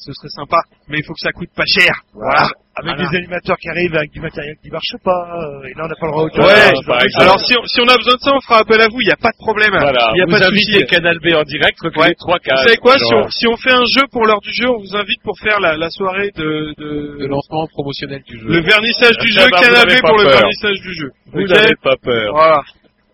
Ce 0.00 0.12
serait 0.12 0.32
sympa, 0.32 0.56
mais 0.88 0.98
il 0.98 1.04
faut 1.04 1.12
que 1.12 1.20
ça 1.20 1.30
coûte 1.32 1.50
pas 1.54 1.66
cher. 1.68 1.92
Voilà. 2.14 2.48
Avec 2.80 2.96
Voilà. 2.96 3.10
des 3.10 3.16
animateurs 3.18 3.58
qui 3.60 3.68
arrivent 3.68 3.94
avec 3.94 4.10
du 4.12 4.20
matériel 4.20 4.56
qui 4.62 4.70
marche 4.70 4.96
pas, 5.04 5.28
euh, 5.36 5.68
et 5.68 5.74
là 5.76 5.84
on 5.84 5.88
n'a 5.88 5.94
pas 6.00 6.06
le 6.06 6.12
droit 6.12 6.22
au 6.24 6.28
Ouais, 6.40 6.72
par 6.86 7.02
exemple. 7.04 7.20
alors 7.20 7.38
si 7.40 7.52
on, 7.58 7.64
si 7.66 7.80
on 7.82 7.88
a 7.92 7.96
besoin 7.98 8.14
de 8.14 8.20
ça, 8.24 8.32
on 8.32 8.40
fera 8.40 8.58
appel 8.64 8.80
à 8.80 8.88
vous, 8.88 9.00
il 9.02 9.06
n'y 9.06 9.12
a 9.12 9.20
pas 9.20 9.28
de 9.28 9.36
problème. 9.36 9.76
Voilà, 9.76 10.08
il 10.14 10.18
y 10.18 10.22
a 10.22 10.24
vous 10.24 10.32
pas 10.32 10.40
de 10.40 10.56
souci. 10.56 10.86
Canal 10.88 11.18
B 11.20 11.34
en 11.36 11.42
direct, 11.44 11.76
Ouais. 11.84 12.14
Vous 12.16 12.64
savez 12.64 12.76
quoi, 12.80 12.96
si 12.96 13.12
on, 13.14 13.28
si 13.28 13.46
on 13.46 13.56
fait 13.58 13.72
un 13.76 13.84
jeu 13.84 14.06
pour 14.10 14.24
l'heure 14.24 14.40
du 14.40 14.52
jeu, 14.54 14.68
on 14.70 14.78
vous 14.80 14.96
invite 14.96 15.20
pour 15.22 15.36
faire 15.38 15.60
la, 15.60 15.76
la 15.76 15.90
soirée 15.90 16.30
de, 16.34 16.72
De 16.78 17.18
de, 17.20 17.26
lancement 17.26 17.66
promotionnel 17.68 18.22
du 18.26 18.38
jeu. 18.38 18.46
le 18.48 18.60
vernissage 18.62 19.18
du 19.18 19.28
jeu 19.28 19.50
Canal 19.50 19.84
B 19.86 20.00
pour 20.00 20.16
le 20.16 20.24
vernissage 20.30 20.80
du 20.80 20.94
jeu. 20.94 21.10
Vous 21.34 21.42
n'avez 21.46 21.76
pas 21.82 21.96
peur. 22.00 22.32
Voilà. 22.32 22.62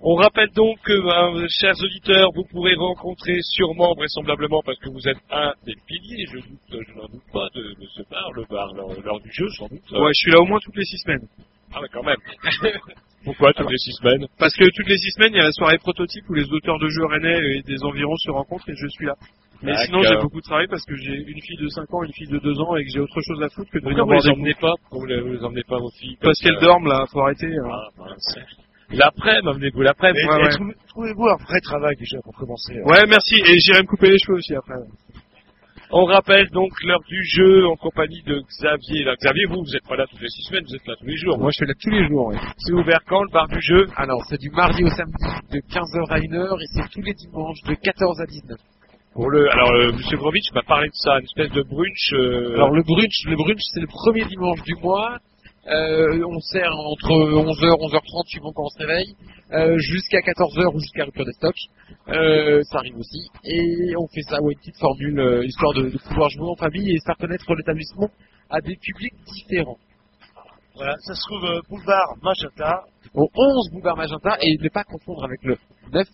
On 0.00 0.14
rappelle 0.14 0.50
donc 0.54 0.78
que, 0.84 0.92
ben, 0.92 1.46
chers 1.48 1.74
auditeurs, 1.82 2.30
vous 2.34 2.44
pourrez 2.50 2.74
rencontrer 2.74 3.38
sûrement, 3.42 3.94
vraisemblablement, 3.96 4.60
parce 4.64 4.78
que 4.78 4.90
vous 4.90 5.08
êtes 5.08 5.18
un 5.30 5.52
des 5.64 5.74
piliers, 5.86 6.26
je, 6.30 6.36
doute, 6.38 6.84
je 6.86 6.94
n'en 6.94 7.08
doute 7.08 7.24
pas, 7.32 7.48
de, 7.54 7.62
de 7.80 7.86
ce 7.96 8.02
bar, 8.10 8.30
le 8.34 8.44
bar, 8.44 8.74
lors, 8.74 8.92
lors 9.02 9.20
du 9.20 9.32
jeu, 9.32 9.48
sans 9.56 9.66
doute. 9.68 9.90
Ouais, 9.92 10.12
je 10.12 10.20
suis 10.20 10.30
là 10.32 10.40
au 10.40 10.44
moins 10.44 10.58
toutes 10.62 10.76
les 10.76 10.84
six 10.84 10.98
semaines. 10.98 11.26
Ah, 11.72 11.78
mais 11.80 11.88
quand 11.92 12.02
même. 12.02 12.18
Pourquoi 13.24 13.52
toutes 13.54 13.70
les 13.70 13.78
six 13.78 13.92
semaines? 13.94 14.26
Parce 14.38 14.54
que 14.54 14.64
toutes 14.64 14.88
les 14.88 14.98
six 14.98 15.10
semaines, 15.12 15.32
il 15.32 15.38
y 15.38 15.40
a 15.40 15.44
la 15.44 15.52
soirée 15.52 15.78
prototype 15.78 16.28
où 16.28 16.34
les 16.34 16.48
auteurs 16.52 16.78
de 16.78 16.88
jeux 16.88 17.06
rennais 17.06 17.56
et 17.56 17.62
des 17.62 17.82
environs 17.82 18.16
se 18.18 18.30
rencontrent 18.30 18.68
et 18.68 18.76
je 18.76 18.86
suis 18.88 19.06
là. 19.06 19.14
Mais 19.62 19.72
D'accord. 19.72 19.84
sinon, 19.86 20.02
j'ai 20.02 20.16
beaucoup 20.20 20.40
de 20.40 20.44
travail 20.46 20.66
parce 20.68 20.84
que 20.84 20.94
j'ai 20.96 21.14
une 21.26 21.40
fille 21.40 21.56
de 21.56 21.68
5 21.68 21.92
ans, 21.94 22.02
une 22.04 22.12
fille 22.12 22.28
de 22.28 22.38
2 22.38 22.60
ans 22.60 22.76
et 22.76 22.84
que 22.84 22.90
j'ai 22.92 23.00
autre 23.00 23.20
chose 23.26 23.42
à 23.42 23.48
foutre 23.48 23.70
que 23.70 23.78
de 23.78 23.88
venir 23.88 24.04
vous 24.04 24.12
les 24.12 24.28
emmenez 24.28 24.54
pas? 24.54 24.74
Vous 24.92 25.06
les, 25.06 25.20
vous 25.20 25.32
les 25.32 25.42
emmenez 25.42 25.64
pas 25.66 25.78
vos 25.78 25.90
filles? 25.98 26.16
Parce 26.20 26.38
qu'elles 26.40 26.60
dorment 26.60 26.86
là, 26.86 27.06
faut 27.10 27.20
arrêter. 27.20 27.46
hein. 27.46 28.06
L'après, 28.90 29.40
l'après. 29.42 30.10
Et, 30.10 30.26
Ouais, 30.26 30.40
et 30.40 30.42
ouais. 30.44 30.48
trou- 30.50 30.72
Trouvez-vous 30.88 31.28
un 31.28 31.36
vrai 31.36 31.60
travail 31.60 31.96
déjà 31.96 32.18
pour 32.22 32.34
commencer. 32.34 32.74
Ouais, 32.84 33.04
merci. 33.08 33.34
Et 33.46 33.58
j'irai 33.58 33.82
me 33.82 33.86
couper 33.86 34.10
les 34.10 34.18
cheveux 34.18 34.38
aussi 34.38 34.54
après. 34.54 34.74
On 35.92 36.04
rappelle 36.04 36.48
donc 36.50 36.72
l'heure 36.82 37.02
du 37.08 37.22
jeu 37.24 37.66
en 37.66 37.76
compagnie 37.76 38.20
de 38.26 38.40
Xavier. 38.58 39.04
Là, 39.04 39.14
Xavier, 39.16 39.46
vous, 39.46 39.62
vous 39.62 39.76
êtes 39.76 39.86
pas 39.86 39.94
là 39.96 40.04
toutes 40.10 40.20
les 40.20 40.28
six 40.28 40.42
semaines, 40.48 40.64
vous 40.68 40.74
êtes 40.74 40.86
là 40.86 40.94
tous 40.98 41.06
les 41.06 41.16
jours. 41.16 41.38
Moi, 41.38 41.50
je 41.52 41.58
fais 41.60 41.66
là 41.66 41.74
tous 41.80 41.90
les 41.90 42.08
jours, 42.08 42.26
ouais. 42.26 42.36
C'est 42.58 42.72
ouvert 42.72 42.98
quand 43.06 43.22
le 43.22 43.30
bar 43.32 43.46
du 43.46 43.60
jeu? 43.60 43.86
Alors, 43.96 44.24
c'est 44.28 44.38
du 44.40 44.50
mardi 44.50 44.82
au 44.82 44.88
samedi 44.90 45.24
de 45.52 45.58
15h 45.60 46.10
à 46.10 46.18
1h 46.18 46.60
et 46.60 46.66
c'est 46.74 46.90
tous 46.90 47.02
les 47.02 47.14
dimanches 47.14 47.60
de 47.68 47.74
14 47.74 48.20
à 48.20 48.26
19. 48.26 48.58
Pour 49.14 49.30
le, 49.30 49.48
alors, 49.52 49.70
euh, 49.74 49.92
Monsieur 49.92 50.16
Grovitch 50.18 50.52
m'a 50.52 50.62
parlé 50.62 50.88
de 50.88 50.94
ça, 50.94 51.18
une 51.20 51.24
espèce 51.24 51.50
de 51.52 51.62
brunch. 51.62 52.12
euh, 52.14 52.54
Alors, 52.54 52.70
le 52.70 52.82
brunch, 52.82 53.14
le 53.26 53.36
brunch, 53.36 53.60
c'est 53.72 53.80
le 53.80 53.86
premier 53.86 54.24
dimanche 54.24 54.62
du 54.62 54.74
mois. 54.82 55.18
Euh, 55.68 56.22
on 56.28 56.38
sert 56.40 56.70
entre 56.70 57.10
11h, 57.10 57.90
11h30 57.90 58.26
suivant 58.28 58.52
quand 58.54 58.64
on 58.64 58.68
se 58.68 58.78
réveille, 58.78 59.16
euh, 59.52 59.76
jusqu'à 59.78 60.20
14h 60.20 60.74
ou 60.74 60.78
jusqu'à 60.78 61.04
rupture 61.04 61.24
des 61.24 61.32
stocks. 61.32 61.58
Euh, 62.08 62.62
ça 62.70 62.78
arrive 62.78 62.96
aussi. 62.96 63.28
Et 63.44 63.96
on 63.96 64.06
fait 64.06 64.22
ça, 64.22 64.40
ouais, 64.42 64.52
une 64.52 64.58
petite 64.60 64.78
formule, 64.78 65.42
histoire 65.44 65.74
de, 65.74 65.90
de 65.90 65.98
pouvoir 66.08 66.30
jouer 66.30 66.48
en 66.48 66.56
famille 66.56 66.90
et 66.94 66.98
faire 67.04 67.16
connaître 67.16 67.52
l'établissement 67.54 68.08
à 68.48 68.60
des 68.60 68.76
publics 68.76 69.14
différents. 69.26 69.78
Voilà, 70.76 70.94
ça 70.98 71.14
se 71.14 71.20
trouve 71.26 71.62
boulevard 71.68 72.14
Magenta, 72.22 72.84
Au 73.14 73.28
11 73.34 73.70
Boulevard 73.72 73.96
Magenta 73.96 74.36
et 74.42 74.56
ne 74.60 74.68
pas 74.68 74.84
confondre 74.84 75.24
avec 75.24 75.42
le 75.42 75.56
9. 75.92 76.06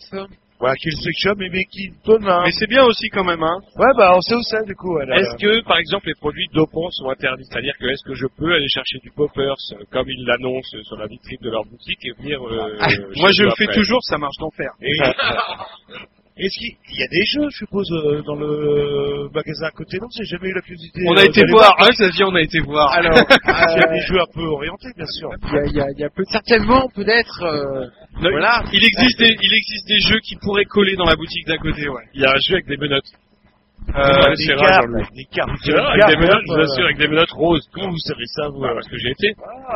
Voilà, 0.63 0.77
qui 0.77 0.91
le 0.91 1.13
shop, 1.19 1.35
mais, 1.39 1.65
qui 1.65 1.91
donne 2.07 2.23
un... 2.29 2.45
Mais 2.45 2.53
c'est 2.53 2.69
bien 2.69 2.85
aussi 2.85 3.09
quand 3.09 3.25
même, 3.25 3.43
hein. 3.43 3.59
Ouais, 3.77 3.91
bah 3.99 4.13
on 4.15 4.21
sait 4.21 4.37
où 4.37 4.43
c'est 4.43 4.65
du 4.65 4.77
coup. 4.77 4.97
elle, 5.01 5.11
Est-ce 5.11 5.35
que, 5.37 5.61
par 5.67 5.79
exemple, 5.79 6.07
les 6.07 6.15
produits 6.15 6.47
dopants 6.55 6.89
sont 6.93 7.11
interdits? 7.11 7.43
C'est-à-dire 7.51 7.75
que 7.81 7.87
est-ce 7.87 8.05
que 8.07 8.15
je 8.15 8.27
peux 8.39 8.53
aller 8.55 8.69
chercher 8.69 8.99
du 9.03 9.11
poppers, 9.11 9.57
euh, 9.73 9.83
comme 9.91 10.09
ils 10.09 10.25
l'annoncent 10.25 10.79
sur 10.85 10.97
la 10.97 11.09
vitrine 11.09 11.39
de 11.43 11.51
leur 11.51 11.65
boutique, 11.65 11.99
et 12.05 12.13
venir... 12.23 12.41
euh, 12.47 12.77
Ah, 12.79 12.87
Moi, 13.17 13.31
je 13.37 13.43
le 13.43 13.51
fais 13.59 13.67
toujours, 13.75 14.05
ça 14.05 14.19
marche 14.19 14.37
d'enfer. 14.39 14.71
Et- 14.81 14.95
Est-ce 16.43 16.59
qu'il 16.59 16.75
il 16.93 16.99
y 16.99 17.03
a 17.05 17.09
des 17.09 17.25
jeux, 17.25 17.49
je 17.51 17.57
suppose, 17.57 17.89
euh, 17.93 18.23
dans 18.27 18.35
le 18.35 19.29
magasin 19.33 19.67
à 19.67 19.71
côté? 19.71 19.99
Non, 20.01 20.09
j'ai 20.17 20.25
jamais 20.25 20.49
eu 20.49 20.55
la 20.55 20.61
curiosité. 20.61 21.01
On 21.09 21.15
euh, 21.17 21.21
a 21.21 21.25
été 21.25 21.41
d'aller 21.41 21.53
voir, 21.53 21.75
hein, 21.79 21.89
Xavier, 21.91 22.25
on 22.25 22.35
a 22.35 22.41
été 22.43 22.61
voir. 22.61 22.93
Alors, 22.93 23.17
Il 23.45 23.49
y 23.49 23.85
a 23.85 23.89
euh, 23.89 23.93
des 23.95 24.01
jeux 24.01 24.21
un 24.21 24.31
peu 24.35 24.43
orientés, 24.45 24.89
bien 24.97 25.07
sûr. 25.07 25.31
il 25.45 25.55
y 25.55 25.59
a, 25.59 25.65
il 25.67 25.77
y 25.77 25.81
a- 25.81 25.87
il 25.93 26.01
y 26.01 26.05
a 26.05 26.11
peut 26.11 26.25
certainement 26.31 26.89
peut-être 26.95 27.43
euh, 27.43 27.87
voilà. 28.21 28.63
Il 28.73 28.85
existe 28.85 29.19
des, 29.19 29.37
il 29.41 29.55
existe 29.55 29.87
des 29.89 30.01
jeux 30.01 30.19
qui 30.21 30.37
pourraient 30.37 30.65
coller 30.65 30.97
dans 30.97 31.05
la 31.07 31.17
boutique 31.17 31.47
d'à 31.47 31.59
côté, 31.59 31.89
ouais. 31.89 32.03
Il 32.15 32.23
y 32.23 32.25
a 32.27 32.31
un 32.33 32.39
jeu 32.39 32.55
avec 32.55 32.67
des 32.67 32.77
menottes. 32.77 33.11
Euh, 33.95 34.31
des 34.31 34.37
c'est 34.37 34.55
cartes, 34.55 34.71
rare, 34.71 35.07
des 35.15 35.25
cartes. 35.27 35.51
C'est 35.65 35.75
avec 35.75 36.07
des 36.07 36.17
menottes, 36.17 36.43
je 36.49 36.55
vous 36.55 36.61
assure, 36.61 36.85
avec 36.85 36.99
des 36.99 37.09
menottes 37.09 37.31
roses. 37.33 37.69
Vous 37.75 37.99
savez 37.99 38.25
ça, 38.27 38.49
vous 38.49 38.61
Parce 38.61 38.89
que 38.89 38.97
j'ai 38.97 39.11
été. 39.11 39.35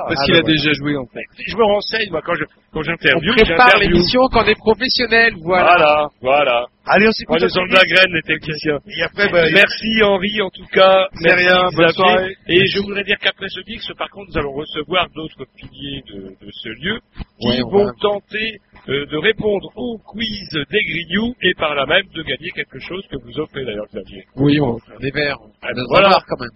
parce 0.08 0.24
qu'il 0.24 0.36
a 0.36 0.42
déjà 0.42 0.72
joué, 0.72 0.96
en 0.96 1.06
fait. 1.06 1.24
Je 1.46 1.56
me 1.56 1.64
renseigne, 1.64 2.10
moi, 2.10 2.22
quand 2.24 2.34
je, 2.34 2.44
quand 2.72 2.80
On 2.80 2.82
j'interviewe, 2.82 3.34
prépare 3.36 3.66
j'interviewe. 3.68 3.90
l'émission 3.92 4.20
quand 4.32 4.44
on 4.44 4.46
est 4.48 4.58
professionnel, 4.58 5.34
voilà. 5.42 5.66
Voilà, 5.76 6.08
voilà. 6.22 6.66
Allez, 6.88 7.08
on 7.08 7.12
s'écoute. 7.12 7.38
Sur 7.48 7.66
de 7.66 7.74
la 7.74 7.84
graine, 7.84 8.12
les 8.14 8.22
techniciens. 8.22 8.78
Et 8.86 9.02
après, 9.02 9.28
bah, 9.30 9.44
Merci 9.52 10.02
Henri, 10.02 10.40
en 10.40 10.50
tout 10.50 10.66
cas. 10.72 11.08
C'est 11.20 11.34
rien, 11.34 11.62
bonne 11.74 11.86
Xavier. 11.86 11.92
soirée. 11.92 12.36
Et 12.48 12.66
je 12.66 12.78
voudrais 12.80 13.02
dire 13.04 13.18
qu'après 13.20 13.48
ce 13.48 13.60
mix, 13.68 13.86
par 13.98 14.08
contre, 14.10 14.30
nous 14.30 14.38
allons 14.38 14.52
recevoir 14.52 15.08
d'autres 15.14 15.44
piliers 15.56 16.02
de, 16.08 16.20
de 16.44 16.50
ce 16.52 16.68
lieu 16.68 17.00
qui 17.40 17.48
Ouais, 17.48 17.60
vont 17.62 17.86
va- 17.86 17.92
tenter 18.00 18.58
euh, 18.88 19.04
de 19.06 19.16
répondre 19.16 19.70
au 19.74 19.98
quiz 19.98 20.48
des 20.70 20.82
grignoux 20.84 21.34
et 21.42 21.54
par 21.54 21.74
là 21.74 21.86
même 21.86 22.06
de 22.14 22.22
gagner 22.22 22.50
quelque 22.50 22.78
chose 22.78 23.04
que 23.10 23.16
vous 23.22 23.38
offrez 23.40 23.64
d'ailleurs, 23.64 23.86
Xavier. 23.92 24.24
Oui, 24.36 24.60
on 24.60 24.74
va 24.74 24.78
faire 24.86 24.98
des 25.00 25.10
verres. 25.10 25.38
Ah, 25.62 25.68
voilà. 25.88 26.18
quand 26.28 26.38
même. 26.40 26.50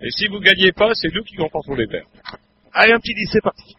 Et 0.00 0.10
si 0.10 0.28
vous 0.28 0.38
gagnez 0.40 0.70
pas, 0.72 0.90
c'est 0.94 1.12
nous 1.12 1.22
qui 1.24 1.36
remportons 1.38 1.74
les 1.74 1.86
verres. 1.86 2.06
allez, 2.72 2.92
un 2.92 2.98
petit 3.00 3.14
10, 3.14 3.26
c'est 3.32 3.42
parti. 3.42 3.74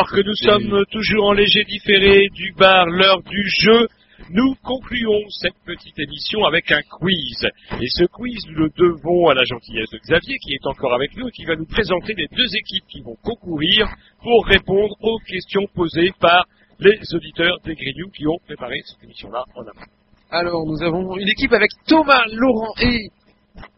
Alors 0.00 0.12
que 0.12 0.22
nous 0.22 0.34
sommes 0.34 0.86
toujours 0.90 1.26
en 1.26 1.32
léger 1.34 1.62
différé 1.64 2.28
du 2.32 2.54
bar 2.56 2.86
L'heure 2.86 3.20
du 3.22 3.46
jeu, 3.60 3.86
nous 4.30 4.54
concluons 4.62 5.28
cette 5.28 5.58
petite 5.66 5.98
émission 5.98 6.42
avec 6.46 6.72
un 6.72 6.80
quiz. 6.80 7.46
Et 7.82 7.88
ce 7.88 8.04
quiz, 8.06 8.46
nous 8.48 8.60
le 8.60 8.70
devons 8.78 9.28
à 9.28 9.34
la 9.34 9.44
gentillesse 9.44 9.90
de 9.90 9.98
Xavier, 9.98 10.38
qui 10.38 10.54
est 10.54 10.66
encore 10.66 10.94
avec 10.94 11.14
nous 11.18 11.28
et 11.28 11.32
qui 11.32 11.44
va 11.44 11.54
nous 11.54 11.66
présenter 11.66 12.14
les 12.14 12.28
deux 12.34 12.46
équipes 12.46 12.86
qui 12.88 13.02
vont 13.02 13.16
concourir 13.22 13.88
pour 14.22 14.46
répondre 14.46 14.94
aux 15.02 15.18
questions 15.18 15.66
posées 15.74 16.12
par 16.18 16.46
les 16.78 16.98
auditeurs 17.12 17.58
des 17.66 17.74
Grignoux 17.74 18.10
qui 18.16 18.26
ont 18.26 18.38
préparé 18.46 18.80
cette 18.86 19.04
émission-là 19.04 19.44
en 19.54 19.60
amont. 19.60 19.86
Alors, 20.30 20.64
nous 20.64 20.82
avons 20.82 21.14
une 21.18 21.28
équipe 21.28 21.52
avec 21.52 21.72
Thomas, 21.86 22.24
Laurent 22.32 22.72
et 22.80 23.10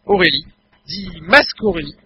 Aurélie, 0.07 0.47
dit 0.87 1.09
Masque 1.23 1.65
Aurélie. 1.65 1.97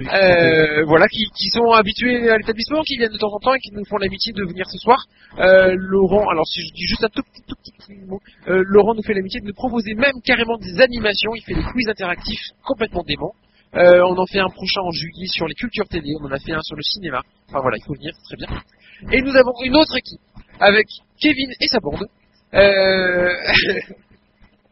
Euh, 0.00 0.84
voilà, 0.86 1.06
qui, 1.08 1.24
qui 1.36 1.48
sont 1.50 1.70
habitués 1.72 2.30
à 2.30 2.38
l'établissement, 2.38 2.82
qui 2.82 2.96
viennent 2.96 3.12
de 3.12 3.18
temps 3.18 3.32
en 3.32 3.38
temps 3.38 3.54
et 3.54 3.60
qui 3.60 3.70
nous 3.72 3.84
font 3.84 3.98
l'amitié 3.98 4.32
de 4.32 4.44
venir 4.44 4.66
ce 4.70 4.78
soir. 4.78 5.04
Euh, 5.38 5.74
Laurent, 5.76 6.28
alors 6.30 6.46
si 6.46 6.62
je 6.62 6.72
dis 6.72 6.86
juste 6.86 7.04
un 7.04 7.08
tout 7.08 7.22
petit, 7.22 7.42
tout 7.46 7.56
petit, 7.56 7.94
mot, 8.06 8.20
euh, 8.48 8.62
Laurent 8.66 8.94
nous 8.94 9.02
fait 9.02 9.14
l'amitié 9.14 9.40
de 9.40 9.46
nous 9.46 9.54
proposer 9.54 9.94
même 9.94 10.20
carrément 10.24 10.56
des 10.56 10.80
animations. 10.80 11.34
Il 11.34 11.42
fait 11.42 11.54
des 11.54 11.62
quiz 11.62 11.88
interactifs 11.88 12.40
complètement 12.64 13.02
déments. 13.02 13.34
Euh, 13.74 14.02
on 14.04 14.16
en 14.16 14.26
fait 14.26 14.40
un 14.40 14.48
prochain 14.48 14.80
en 14.80 14.90
juillet 14.90 15.26
sur 15.26 15.46
les 15.46 15.54
cultures 15.54 15.86
télé, 15.86 16.10
on 16.20 16.24
en 16.26 16.32
a 16.32 16.38
fait 16.38 16.52
un 16.52 16.62
sur 16.62 16.76
le 16.76 16.82
cinéma. 16.82 17.22
Enfin 17.48 17.60
voilà, 17.60 17.76
il 17.78 17.84
faut 17.84 17.94
venir, 17.94 18.12
très 18.24 18.36
bien. 18.36 18.48
Et 19.12 19.22
nous 19.22 19.36
avons 19.36 19.52
une 19.62 19.76
autre 19.76 19.96
équipe 19.96 20.20
avec 20.58 20.86
Kevin 21.20 21.50
et 21.60 21.68
sa 21.68 21.78
bande. 21.78 22.06
Euh... 22.54 23.32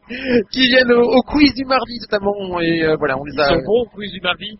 qui 0.51 0.67
viennent 0.67 0.91
au, 0.91 1.03
au 1.03 1.21
quiz 1.21 1.53
du 1.53 1.65
mardi 1.65 1.99
notamment 2.01 2.59
et 2.59 2.83
euh, 2.83 2.95
voilà 2.97 3.15
on 3.17 3.23
les 3.23 3.33
Ils 3.33 3.41
a 3.41 3.45
sont 3.49 3.61
bons 3.63 3.83
au 3.83 3.85
quiz 3.85 4.11
du 4.11 4.19
mardi 4.21 4.57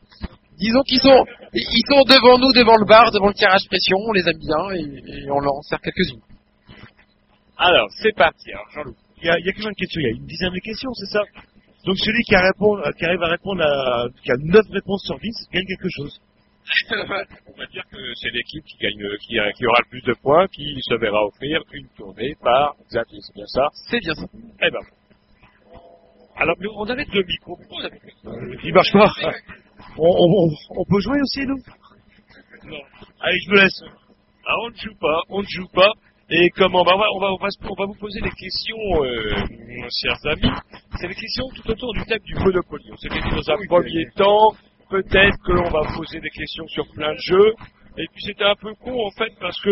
disons 0.60 0.84
qu'ils 0.84 1.00
sont 1.02 1.26
ils 1.54 1.86
sont 1.90 2.04
devant 2.04 2.38
nous 2.38 2.52
devant 2.54 2.76
le 2.78 2.86
bar 2.86 3.12
devant 3.12 3.28
le 3.28 3.34
tirage 3.34 3.66
pression 3.68 3.98
on 4.08 4.12
les 4.14 4.28
aime 4.28 4.38
bien 4.38 4.62
et, 4.76 5.26
et 5.26 5.32
on 5.32 5.40
leur 5.40 5.54
en 5.56 5.62
sert 5.64 5.80
quelques-unes 5.82 6.22
Alors, 7.58 7.88
c'est 8.02 8.16
parti. 8.16 8.52
Alors, 8.54 8.70
Jean-Loup. 8.74 8.96
Il 9.22 9.26
y 9.28 9.30
a, 9.30 9.38
il 9.40 9.46
y 9.46 9.50
a 9.50 9.54
combien 9.54 9.72
de 9.72 9.76
questions? 9.76 10.00
Il 10.00 10.08
y 10.08 10.12
a 10.14 10.16
une 10.16 10.26
dizaine 10.26 10.54
de 10.54 10.60
questions, 10.60 10.94
c'est 10.94 11.12
ça? 11.12 11.22
Donc 11.86 11.98
celui 11.98 12.24
qui, 12.24 12.36
a 12.36 12.42
répond- 12.42 12.80
qui 12.98 13.04
arrive 13.06 13.22
à 13.24 13.28
répondre 13.28 13.62
à, 13.64 14.08
qui 14.24 14.32
a 14.32 14.36
9 14.38 14.62
réponses 14.72 15.04
sur 15.06 15.18
10 15.20 15.28
gagne 15.52 15.66
quelque 15.66 15.90
chose. 15.90 16.22
On 16.92 17.58
va 17.60 17.66
dire 17.68 17.84
que 17.92 17.98
c'est 18.22 18.30
l'équipe 18.32 18.64
qui 18.64 18.78
gagne, 18.78 19.04
qui, 19.20 19.36
qui 19.58 19.66
aura 19.66 19.80
le 19.84 19.90
plus 19.90 20.02
de 20.04 20.14
points, 20.22 20.48
qui 20.48 20.64
se 20.88 20.96
verra 20.96 21.26
offrir 21.26 21.62
une 21.74 21.88
tournée 21.98 22.36
par 22.42 22.76
Xavier, 22.90 23.20
c'est 23.22 23.34
bien 23.36 23.48
ça? 23.48 23.68
C'est 23.90 24.00
bien 24.00 24.14
ça 24.14 24.26
Eh 24.62 24.70
ben. 24.72 24.80
Alors, 26.38 26.56
nous, 26.62 26.70
on 26.78 26.86
avait 26.88 27.06
deux 27.06 27.24
micros. 27.24 27.58
Pourquoi 27.58 27.82
on 27.82 27.86
avait 27.86 28.00
Euh, 28.26 28.56
il 28.64 28.74
marche 28.74 28.94
pas. 28.94 29.12
On, 29.98 30.08
on- 30.08 30.48
on- 30.48 30.82
on 30.82 30.86
peut 30.86 31.00
jouer 31.00 31.20
aussi, 31.22 31.46
nous? 31.46 31.58
Non. 32.66 32.80
Allez, 33.22 33.40
je 33.46 33.52
me 33.52 33.62
laisse. 33.62 33.84
Ah, 34.46 34.56
on 34.64 34.70
ne 34.70 34.76
joue 34.76 34.96
pas, 35.00 35.22
on 35.30 35.42
ne 35.42 35.48
joue 35.48 35.68
pas. 35.74 35.92
Et 36.32 36.50
comment 36.52 36.84
bah, 36.84 36.92
on, 36.96 37.00
va, 37.00 37.06
on, 37.16 37.20
va, 37.20 37.32
on, 37.32 37.74
va, 37.74 37.86
vous 37.86 38.00
poser 38.00 38.22
des 38.22 38.30
questions, 38.32 38.78
euh, 39.04 39.36
chers 40.02 40.26
amis. 40.28 40.54
C'est 41.00 41.08
des 41.08 41.16
questions 41.16 41.46
tout 41.56 41.72
autour 41.72 41.94
du 41.94 42.04
thème 42.06 42.20
du 42.24 42.36
Monopoly. 42.36 42.84
On 42.92 42.98
s'était 42.98 43.22
dit 43.22 43.30
dans 43.32 43.50
un 43.52 43.58
premier 43.68 44.06
temps, 44.16 44.54
peut-être 44.90 45.38
que 45.44 45.54
l'on 45.54 45.70
va 45.70 45.82
poser 45.96 46.20
des 46.20 46.30
questions 46.30 46.68
sur 46.68 46.88
plein 46.94 47.14
de 47.14 47.20
jeux. 47.20 47.54
Et 47.98 48.06
puis 48.14 48.24
c'était 48.24 48.44
un 48.44 48.56
peu 48.56 48.74
con 48.76 49.08
en 49.08 49.12
fait 49.12 49.34
parce 49.40 49.60
que 49.62 49.70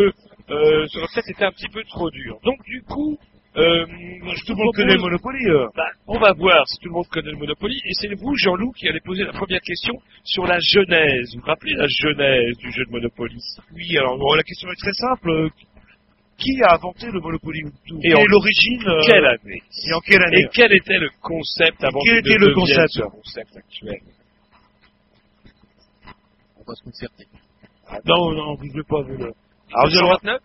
euh, 0.50 0.88
ça 0.88 0.98
aurait 1.00 1.08
peut-être 1.14 1.30
été 1.30 1.46
un 1.46 1.52
petit 1.52 1.70
peu 1.70 1.84
trop 1.84 2.10
dur. 2.10 2.38
Donc 2.44 2.62
du 2.66 2.82
coup, 2.82 3.18
euh, 3.56 3.86
je 3.88 4.46
Tout 4.46 4.54
le 4.54 4.64
monde 4.64 4.76
connaît 4.76 4.94
le 4.96 5.00
Monopoly. 5.00 5.46
euh. 5.50 5.68
bah, 5.76 5.90
on 6.08 6.20
va 6.20 6.34
voir 6.34 6.68
si 6.68 6.78
tout 6.80 6.90
le 6.90 6.94
monde 6.96 7.08
connaît 7.08 7.32
le 7.32 7.38
Monopoly. 7.38 7.76
Et 7.86 7.94
c'est 7.94 8.14
vous, 8.16 8.36
Jean-Loup, 8.36 8.72
qui 8.74 8.88
allez 8.88 9.00
poser 9.00 9.24
la 9.24 9.32
première 9.34 9.62
question 9.62 9.94
sur 10.24 10.46
la 10.46 10.60
genèse. 10.60 11.34
Vous 11.34 11.40
vous 11.42 11.48
rappelez 11.48 11.74
la 11.74 11.88
genèse 11.88 12.56
du 12.58 12.72
jeu 12.72 12.84
de 12.86 12.92
Monopoly? 12.92 13.38
Oui, 13.74 13.98
alors 13.98 14.18
bon, 14.18 14.34
la 14.36 14.44
question 14.44 14.70
est 14.70 14.76
très 14.80 14.94
simple. 14.94 15.50
Qui 16.38 16.52
a 16.70 16.76
inventé 16.76 17.08
le 17.12 17.20
Monopoly 17.20 17.62
Et 17.62 18.10
Quelle 18.10 18.16
en 18.16 18.20
est 18.20 18.28
l'origine 18.28 18.88
euh, 18.88 19.02
Quelle 19.08 19.26
année? 19.26 19.62
Et 19.90 19.94
en 19.96 20.00
quelle 20.02 20.22
année? 20.22 20.42
Et 20.42 20.48
quel 20.54 20.72
était 20.72 21.00
le 21.00 21.10
concept 21.20 21.84
avant 21.84 22.00
Quel 22.06 22.18
était 22.20 22.38
le 22.38 22.54
concept 22.54 22.90
ce 22.90 23.02
concept? 23.02 23.58
actuel? 23.58 24.00
On 26.60 26.64
va 26.68 26.76
se 26.76 26.84
concerter 26.84 27.26
Non, 28.06 28.32
non, 28.34 28.54
vous 28.56 28.66
ne 28.66 28.70
pouvez 28.72 28.84
pas. 28.84 29.02
Vous, 29.02 29.18
le... 29.18 29.34
Alors, 29.74 29.88
vous 29.88 29.88
avez 29.88 29.96
le 29.96 30.02
droit- 30.02 30.20
1929 30.22 30.42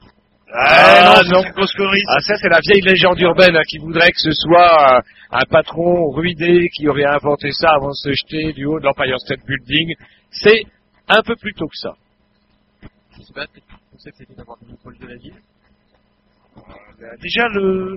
Ah, 0.54 1.22
non, 1.24 1.40
c'est 1.42 1.46
une 1.48 1.52
grosse 1.54 1.72
connerie. 1.74 2.02
Ah, 2.08 2.20
ça, 2.20 2.34
c'est 2.36 2.48
la 2.48 2.60
vieille 2.60 2.82
légende 2.82 3.18
urbaine 3.20 3.56
hein, 3.56 3.62
qui 3.68 3.78
voudrait 3.78 4.10
que 4.10 4.18
ce 4.20 4.32
soit 4.32 4.96
euh, 4.96 5.00
un 5.30 5.44
patron 5.48 6.10
ruiné 6.10 6.68
qui 6.76 6.88
aurait 6.88 7.06
inventé 7.06 7.50
ça 7.52 7.70
avant 7.76 7.88
de 7.88 7.94
se 7.94 8.10
jeter 8.12 8.52
du 8.52 8.66
haut 8.66 8.78
de 8.78 8.84
l'Empire 8.84 9.18
State 9.20 9.40
Building. 9.46 9.94
C'est 10.30 10.62
un 11.08 11.22
peu 11.22 11.36
plus 11.36 11.54
tôt 11.54 11.66
que 11.68 11.76
ça. 11.76 11.94
je 13.16 13.22
sais 13.22 13.32
pas 13.32 13.46
peut-être 13.46 13.66
que 13.66 13.98
c'était 13.98 14.34
d'avoir 14.34 14.58
le 14.60 14.66
monopole 14.68 14.98
de 14.98 15.06
la 15.06 15.16
ville 15.16 15.36
Euh, 16.58 17.16
Déjà, 17.22 17.48
le... 17.48 17.96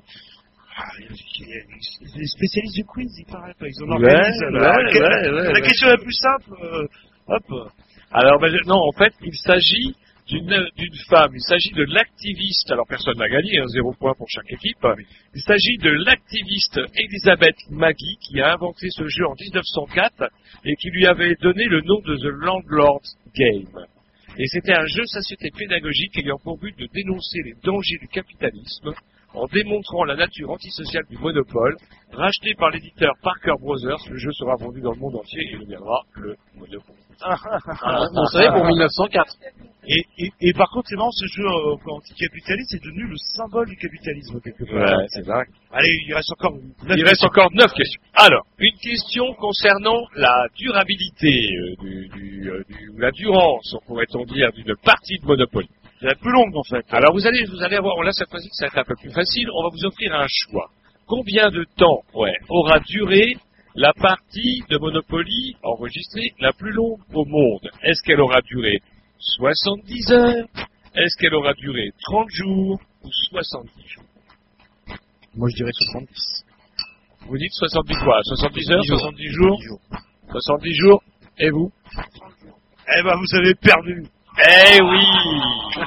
Ah, 0.77 0.83
Les 0.99 2.27
spécialistes 2.27 2.75
du 2.75 2.85
quiz, 2.85 3.11
ils 3.19 3.25
paraît 3.31 3.53
pas. 3.59 3.65
Ils 3.67 3.83
en 3.83 3.97
Ouais, 3.97 4.03
ouais, 4.03 4.51
La 4.51 5.51
ouais. 5.53 5.61
question 5.61 5.87
la 5.89 5.97
plus 5.97 6.13
simple, 6.13 6.51
euh, 6.63 6.87
hop. 7.27 7.71
Alors, 8.11 8.39
ben, 8.39 8.53
non, 8.65 8.75
en 8.77 8.91
fait, 8.97 9.13
il 9.21 9.35
s'agit 9.35 9.95
d'une 10.27 10.95
femme. 11.09 11.31
Il 11.33 11.41
s'agit 11.41 11.71
de 11.71 11.83
l'activiste. 11.83 12.71
Alors, 12.71 12.87
personne 12.87 13.17
n'a 13.17 13.29
gagné, 13.29 13.59
hein, 13.59 13.67
zéro 13.67 13.93
point 13.93 14.13
pour 14.17 14.27
chaque 14.29 14.51
équipe. 14.51 14.85
Il 15.33 15.41
s'agit 15.41 15.77
de 15.77 15.91
l'activiste 15.91 16.79
Elisabeth 16.95 17.57
Maggie 17.69 18.17
qui 18.21 18.41
a 18.41 18.53
inventé 18.53 18.87
ce 18.89 19.07
jeu 19.07 19.25
en 19.27 19.35
1904 19.35 20.29
et 20.65 20.75
qui 20.75 20.89
lui 20.89 21.05
avait 21.05 21.35
donné 21.41 21.65
le 21.65 21.81
nom 21.81 21.99
de 22.01 22.15
The 22.17 22.33
Landlord's 22.43 23.17
Game. 23.35 23.85
Et 24.37 24.47
c'était 24.47 24.73
un 24.73 24.85
jeu 24.85 25.05
société 25.05 25.49
pédagogique 25.55 26.17
ayant 26.17 26.39
pour 26.43 26.57
but 26.57 26.77
de 26.77 26.87
dénoncer 26.93 27.41
les 27.43 27.53
dangers 27.63 27.97
du 28.01 28.07
capitalisme 28.07 28.93
en 29.35 29.45
démontrant 29.47 30.03
la 30.05 30.15
nature 30.15 30.49
antisociale 30.51 31.03
du 31.09 31.17
monopole. 31.17 31.75
Racheté 32.11 32.53
par 32.55 32.69
l'éditeur 32.69 33.13
Parker 33.21 33.53
Brothers, 33.59 33.99
le 34.09 34.17
jeu 34.17 34.31
sera 34.33 34.55
vendu 34.55 34.79
dans 34.81 34.91
le 34.93 34.99
monde 34.99 35.15
entier 35.15 35.41
et 35.51 35.57
deviendra 35.57 36.01
le 36.15 36.35
Monopoly. 36.57 36.99
Ah, 37.81 38.07
on 38.13 38.25
savait 38.25 38.49
pour 38.51 38.65
1904 38.65 39.35
Et, 39.87 40.03
et, 40.17 40.31
et 40.41 40.51
par 40.53 40.69
contre, 40.69 40.89
c'est 40.89 40.97
marrant, 40.97 41.11
ce 41.11 41.25
jeu 41.27 41.43
euh, 41.45 41.75
anticapitaliste 41.91 42.73
est 42.75 42.83
devenu 42.83 43.07
le 43.07 43.15
symbole 43.37 43.69
du 43.69 43.77
capitalisme, 43.77 44.41
quelque 44.41 44.65
part. 44.65 44.97
Ouais, 44.97 45.05
c'est 45.07 45.25
vrai. 45.25 45.45
Allez, 45.71 45.87
il 46.07 46.13
reste 46.13 46.31
encore... 46.33 46.53
neuf 46.55 46.97
Il 46.97 47.03
reste 47.03 47.21
questions. 47.21 47.27
encore 47.29 47.51
neuf 47.53 47.71
questions. 47.73 48.01
Alors, 48.15 48.43
une 48.59 48.77
question 48.81 49.33
concernant 49.35 50.01
la 50.15 50.47
durabilité, 50.57 51.49
euh, 51.55 51.81
du, 51.83 52.07
du, 52.09 52.49
euh, 52.51 52.63
du- 52.67 52.89
ou 52.89 52.97
la 52.99 53.11
durance, 53.11 53.77
pourrait-on 53.87 54.25
dire, 54.25 54.51
d'une 54.51 54.75
partie 54.83 55.17
de 55.19 55.25
Monopoly. 55.25 55.69
C'est 55.99 56.07
la 56.07 56.15
plus 56.15 56.31
longue, 56.31 56.55
en 56.55 56.63
fait. 56.63 56.85
Alors 56.89 57.13
vous 57.13 57.25
allez, 57.25 57.45
vous 57.45 57.63
allez 57.63 57.77
avoir, 57.77 58.01
là 58.03 58.11
cette 58.11 58.29
fois-ci 58.29 58.49
ça 58.51 58.65
va 58.65 58.67
être 58.67 58.77
un 58.79 58.83
peu 58.83 58.95
plus 58.95 59.11
facile, 59.11 59.47
on 59.53 59.63
va 59.63 59.69
vous 59.69 59.85
offrir 59.85 60.13
un 60.13 60.27
choix. 60.27 60.69
Combien 61.07 61.49
de 61.49 61.65
temps 61.77 62.01
ouais, 62.13 62.33
aura 62.49 62.79
duré 62.79 63.35
la 63.75 63.93
partie 63.93 64.63
de 64.69 64.77
Monopoly 64.77 65.55
enregistrée 65.63 66.33
la 66.39 66.51
plus 66.51 66.71
longue 66.71 66.99
au 67.13 67.25
monde? 67.25 67.69
Est-ce 67.83 68.01
qu'elle 68.03 68.19
aura 68.21 68.41
duré 68.41 68.79
70 69.19 70.11
heures? 70.11 70.45
Est-ce 70.95 71.17
qu'elle 71.19 71.35
aura 71.35 71.53
duré 71.53 71.91
30 72.03 72.27
jours 72.29 72.79
ou 73.03 73.09
70 73.31 73.87
jours? 73.87 74.03
Moi 75.35 75.49
je 75.49 75.55
dirais 75.55 75.71
70 75.73 76.45
Vous 77.27 77.37
dites 77.37 77.53
70 77.53 77.97
quoi? 78.03 78.19
70 78.23 78.71
heures 78.71 78.83
70 78.83 78.97
70 78.99 79.27
jours? 79.29 79.59
70 80.31 80.73
jours. 80.75 81.03
Et 81.37 81.49
vous? 81.49 81.71
Eh 82.97 83.03
ben, 83.03 83.15
vous 83.15 83.37
avez 83.37 83.55
perdu. 83.55 84.05
Eh 84.37 84.81
oui 84.81 85.05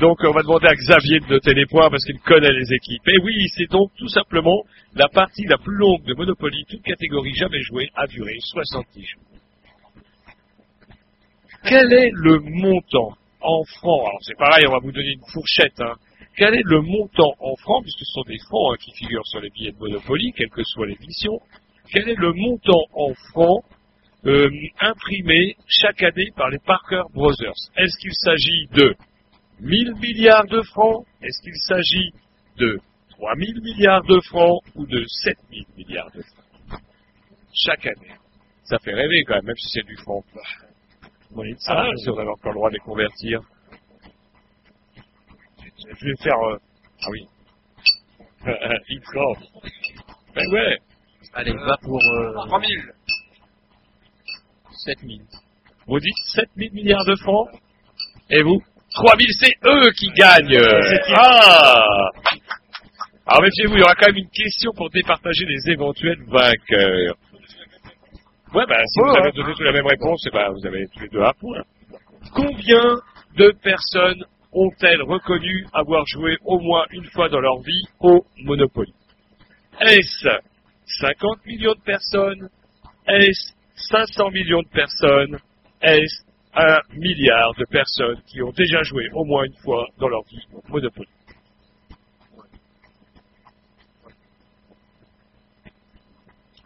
Donc 0.00 0.18
on 0.22 0.32
va 0.32 0.42
demander 0.42 0.66
à 0.66 0.74
Xavier 0.74 1.20
de 1.20 1.26
noter 1.26 1.54
les 1.54 1.66
points 1.66 1.88
parce 1.88 2.04
qu'il 2.04 2.18
connaît 2.18 2.52
les 2.52 2.72
équipes. 2.74 3.08
Et 3.08 3.18
oui, 3.22 3.32
c'est 3.56 3.70
donc 3.70 3.90
tout 3.96 4.08
simplement 4.08 4.64
la 4.94 5.08
partie 5.08 5.44
la 5.46 5.56
plus 5.56 5.74
longue 5.74 6.02
de 6.04 6.14
Monopoly, 6.14 6.64
toute 6.68 6.82
catégorie 6.82 7.32
jamais 7.34 7.62
jouée, 7.62 7.88
a 7.94 8.06
duré 8.06 8.36
70 8.40 9.06
jours. 9.06 9.22
Quel 11.64 11.92
est 11.92 12.10
le 12.12 12.40
montant 12.40 13.16
en 13.40 13.62
francs? 13.64 14.06
Alors 14.06 14.22
c'est 14.22 14.36
pareil, 14.36 14.66
on 14.68 14.72
va 14.72 14.80
vous 14.80 14.92
donner 14.92 15.12
une 15.12 15.32
fourchette. 15.32 15.80
Hein. 15.80 15.94
Quel 16.36 16.54
est 16.54 16.64
le 16.64 16.82
montant 16.82 17.32
en 17.38 17.54
francs, 17.56 17.82
puisque 17.82 18.00
ce 18.00 18.12
sont 18.12 18.24
des 18.26 18.38
francs 18.38 18.74
hein, 18.74 18.76
qui 18.84 18.92
figurent 18.92 19.26
sur 19.26 19.40
les 19.40 19.50
billets 19.50 19.72
de 19.72 19.78
Monopoly, 19.78 20.32
quelle 20.36 20.50
que 20.50 20.64
soit 20.64 20.86
l'édition, 20.86 21.40
quel 21.92 22.08
est 22.08 22.18
le 22.18 22.32
montant 22.32 22.84
en 22.92 23.14
francs 23.30 23.64
euh, 24.26 24.48
imprimé 24.80 25.56
chaque 25.66 26.02
année 26.02 26.30
par 26.36 26.48
les 26.50 26.58
Parker 26.58 27.02
Brothers 27.12 27.52
Est-ce 27.76 27.98
qu'il 27.98 28.14
s'agit 28.14 28.66
de 28.72 28.94
1000 29.60 29.94
milliards 29.96 30.46
de 30.46 30.62
francs? 30.62 31.04
Est-ce 31.22 31.42
qu'il 31.42 31.56
s'agit 31.56 32.10
de 32.56 32.80
3000 33.10 33.60
milliards 33.62 34.02
de 34.04 34.20
francs 34.20 34.62
ou 34.74 34.86
de 34.86 35.04
7000 35.06 35.64
milliards 35.76 36.10
de 36.12 36.22
francs? 36.22 36.80
Chaque 37.52 37.86
année. 37.86 38.14
Ça 38.64 38.78
fait 38.78 38.94
rêver 38.94 39.24
quand 39.24 39.34
même, 39.34 39.44
même 39.44 39.56
si 39.56 39.68
c'est 39.72 39.86
du 39.86 39.96
franc. 39.98 40.22
Oui, 41.32 41.54
Ah, 41.66 41.88
si 41.96 42.08
on 42.08 42.18
avait 42.18 42.30
encore 42.30 42.52
le 42.52 42.56
droit 42.56 42.70
de 42.70 42.74
les 42.74 42.80
convertir. 42.80 43.40
Je 45.60 46.06
vais 46.06 46.16
faire... 46.22 46.38
euh, 46.38 46.58
Ah 47.02 47.10
oui. 47.10 47.26
Il. 48.88 49.00
Ben 50.34 50.46
ouais. 50.52 50.78
allez 51.34 51.52
va 51.52 51.76
pour 51.82 51.98
euh, 51.98 52.32
3000. 52.46 52.92
7000 54.74 55.22
Vous 55.86 56.00
dites 56.00 56.16
7000 56.34 56.72
milliards 56.72 57.04
de 57.04 57.16
francs 57.16 57.48
Et 58.30 58.42
vous 58.42 58.60
3000, 58.94 59.26
c'est 59.40 59.54
eux 59.66 59.90
qui 59.98 60.06
gagnent. 60.16 60.62
Ah. 61.16 61.84
Alors 63.26 63.42
méfiez-vous, 63.42 63.74
il 63.74 63.80
y 63.80 63.82
aura 63.82 63.94
quand 63.94 64.06
même 64.06 64.18
une 64.18 64.30
question 64.30 64.70
pour 64.76 64.90
départager 64.90 65.46
les 65.46 65.72
éventuels 65.72 66.22
vainqueurs. 66.28 67.16
Ouais, 68.54 68.64
bah 68.68 68.76
si 68.86 69.00
Ouais, 69.00 69.08
vous 69.08 69.16
avez 69.16 69.32
donné 69.32 69.52
tous 69.54 69.62
la 69.64 69.72
même 69.72 69.86
réponse, 69.86 70.22
eh 70.28 70.30
ben, 70.30 70.50
vous 70.50 70.66
avez 70.66 70.86
tous 70.88 71.00
les 71.00 71.08
deux 71.08 71.22
un 71.22 71.32
point. 71.32 71.62
Combien 72.32 73.00
de 73.36 73.52
personnes 73.62 74.24
ont-elles 74.52 75.02
reconnu 75.02 75.66
avoir 75.72 76.06
joué 76.06 76.36
au 76.44 76.60
moins 76.60 76.84
une 76.90 77.06
fois 77.06 77.28
dans 77.28 77.40
leur 77.40 77.60
vie 77.62 77.82
au 77.98 78.24
Monopoly? 78.44 78.94
Est-ce 79.80 80.28
50 81.00 81.46
millions 81.46 81.74
de 81.74 81.80
personnes? 81.80 82.48
Est-ce 83.08 83.53
500 83.76 84.30
millions 84.30 84.62
de 84.62 84.68
personnes 84.68 85.38
Est-ce 85.82 86.24
un 86.56 86.78
milliard 86.94 87.52
de 87.58 87.64
personnes 87.64 88.20
qui 88.26 88.40
ont 88.42 88.52
déjà 88.52 88.82
joué 88.84 89.08
au 89.12 89.24
moins 89.24 89.44
une 89.44 89.56
fois 89.64 89.86
dans 89.98 90.08
leur 90.08 90.22
vie 90.24 90.46
au 90.52 90.62
Monopoly 90.68 91.08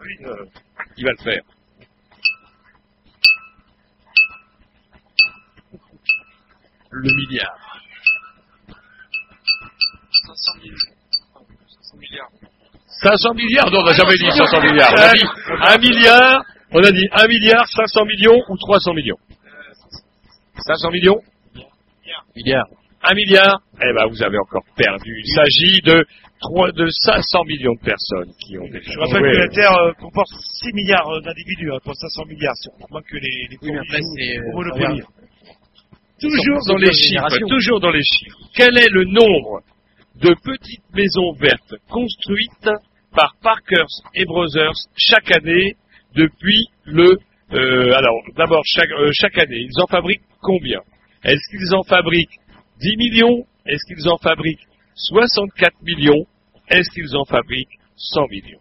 Oui, 0.01 0.27
euh, 0.27 0.45
il 0.97 1.05
va 1.05 1.11
le 1.13 1.25
faire. 1.25 1.43
Le 6.91 7.15
milliard. 7.15 7.59
500 10.27 10.59
millions. 10.63 10.77
500 11.83 11.97
milliards. 11.99 12.31
500 13.03 13.35
milliards 13.35 13.71
Non, 13.71 13.81
on 13.81 13.85
n'a 13.85 13.93
jamais 13.93 14.17
dit 14.17 14.31
500 14.31 14.61
milliards. 14.63 14.93
On 14.93 15.01
a 15.01 15.13
dit 15.13 15.25
1 15.61 15.79
milliard, 15.79 16.45
on 16.73 16.83
a 16.83 16.91
dit 16.91 17.07
1 17.13 17.27
milliard, 17.29 17.67
500 17.69 18.05
millions 18.05 18.41
ou 18.49 18.57
300 18.57 18.95
millions 18.95 19.17
500 20.67 20.91
millions 20.91 21.21
Milliard. 22.37 22.67
1 23.03 23.15
milliard 23.15 23.61
Eh 23.81 23.93
ben, 23.95 24.07
vous 24.09 24.23
avez 24.23 24.39
encore 24.39 24.65
perdu. 24.77 25.23
Il 25.25 25.33
s'agit 25.35 25.81
de, 25.83 26.05
trois- 26.41 26.71
de 26.73 26.89
500 26.89 27.45
millions 27.45 27.75
de 27.75 27.81
personnes 27.85 28.33
qui 28.41 28.59
ont 28.59 28.69
déjà 28.69 28.91
Je 28.93 28.99
rappelle 28.99 29.19
joué. 29.21 29.33
que 29.33 29.39
la 29.39 29.49
Terre 29.49 29.77
euh, 29.79 29.93
comporte 29.95 30.29
6 30.63 30.73
milliards 30.75 31.09
euh, 31.09 31.21
d'individus, 31.21 31.71
hein, 31.73 31.79
pour 31.83 31.95
500 31.97 32.25
milliards, 32.27 32.55
si 32.57 32.69
on 32.75 32.79
prend 32.79 32.87
moins 32.91 33.03
que 33.03 33.17
les, 33.17 33.49
les 33.51 33.59
Oui, 33.63 33.77
après, 33.79 34.01
c'est, 34.03 34.39
au 34.39 34.63
euh. 34.63 35.03
Toujours 36.21 36.59
dans 36.67 36.77
les 36.77 36.93
chiffres, 36.93 37.49
toujours 37.49 37.81
dans 37.81 37.91
les 37.91 38.03
chiffres. 38.03 38.37
Quel 38.55 38.77
est 38.77 38.91
le 38.91 39.05
nombre 39.05 39.61
de 40.17 40.35
petites 40.43 40.83
maisons 40.95 41.33
vertes 41.39 41.75
construites 41.89 42.71
par 43.15 43.35
Parkers 43.43 43.87
et 44.15 44.25
Brothers 44.25 44.75
chaque 44.97 45.37
année 45.37 45.77
depuis 46.15 46.69
le... 46.85 47.19
euh, 47.53 47.95
alors, 47.95 48.23
d'abord, 48.37 48.63
chaque, 48.65 48.91
euh, 48.91 49.11
chaque 49.13 49.39
année, 49.39 49.61
ils 49.69 49.83
en 49.83 49.87
fabriquent 49.87 50.23
combien? 50.41 50.81
Est-ce 51.25 51.49
qu'ils 51.51 51.75
en 51.75 51.83
fabriquent 51.83 52.39
10 52.81 52.97
millions? 52.97 53.47
Est-ce 53.67 53.85
qu'ils 53.87 54.09
en 54.09 54.19
fabriquent 54.19 54.67
64 54.95 55.83
millions? 55.83 56.27
Est-ce 56.71 56.91
qu'ils 56.91 57.17
en 57.17 57.25
fabriquent 57.25 57.79
100 57.97 58.29
millions? 58.29 58.61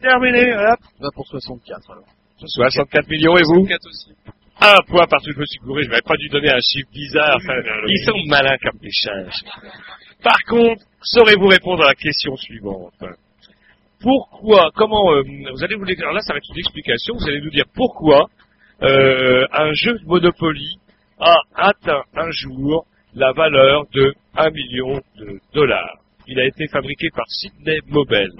Terminé, 0.00 0.52
hop. 0.54 0.80
Va 1.00 1.08
pour 1.14 1.26
64 1.26 1.90
alors. 1.90 2.04
64 2.38 3.08
millions 3.08 3.36
et 3.36 3.42
vous? 3.44 3.66
4 3.66 3.86
aussi. 3.88 4.10
Un 4.60 4.76
point 4.86 5.06
parce 5.08 5.24
que 5.24 5.32
je 5.32 5.38
me 5.38 5.44
suis 5.44 5.58
gouré, 5.60 5.82
je 5.82 5.90
n'avais 5.90 6.02
pas 6.02 6.16
dû 6.16 6.28
donner 6.28 6.50
un 6.50 6.60
chiffre 6.60 6.90
bizarre. 6.90 7.38
Ils 7.88 8.04
sont 8.04 8.16
malins 8.26 8.56
comme 8.62 8.78
des 8.80 8.90
singes. 8.90 9.42
Par 10.22 10.38
contre, 10.48 10.82
saurez-vous 11.02 11.48
répondre 11.48 11.84
à 11.84 11.88
la 11.88 11.94
question 11.94 12.34
suivante 12.36 12.94
Pourquoi, 14.00 14.70
comment, 14.74 15.12
euh, 15.12 15.22
vous 15.52 15.62
allez 15.62 15.76
vous 15.76 15.84
dire, 15.84 16.10
là 16.10 16.20
ça 16.20 16.32
va 16.32 16.38
être 16.38 16.50
une 16.50 16.58
explication, 16.58 17.14
vous 17.18 17.28
allez 17.28 17.40
nous 17.40 17.50
dire 17.50 17.66
pourquoi 17.74 18.28
euh, 18.82 19.46
un 19.52 19.72
jeu 19.72 19.98
de 19.98 20.04
Monopoly 20.06 20.78
a 21.18 21.36
atteint 21.54 22.02
un 22.14 22.30
jour 22.30 22.86
la 23.14 23.32
valeur 23.32 23.84
de 23.92 24.14
1 24.36 24.50
million 24.50 25.00
de 25.16 25.40
dollars. 25.54 25.98
Il 26.26 26.38
a 26.40 26.44
été 26.44 26.66
fabriqué 26.68 27.08
par 27.14 27.24
Sidney 27.28 27.78
Mobile. 27.88 28.32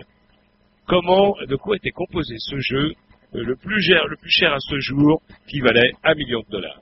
Comment, 0.87 1.35
de 1.47 1.57
quoi 1.57 1.77
était 1.77 1.91
composé 1.91 2.37
ce 2.39 2.59
jeu 2.59 2.93
le 3.33 3.57
plus 3.57 3.83
cher, 3.83 4.07
le 4.09 4.17
plus 4.17 4.31
cher 4.31 4.53
à 4.53 4.59
ce 4.61 4.79
jour, 4.81 5.21
qui 5.49 5.61
valait 5.61 5.93
1 6.05 6.15
million 6.15 6.41
de 6.41 6.51
dollars. 6.51 6.81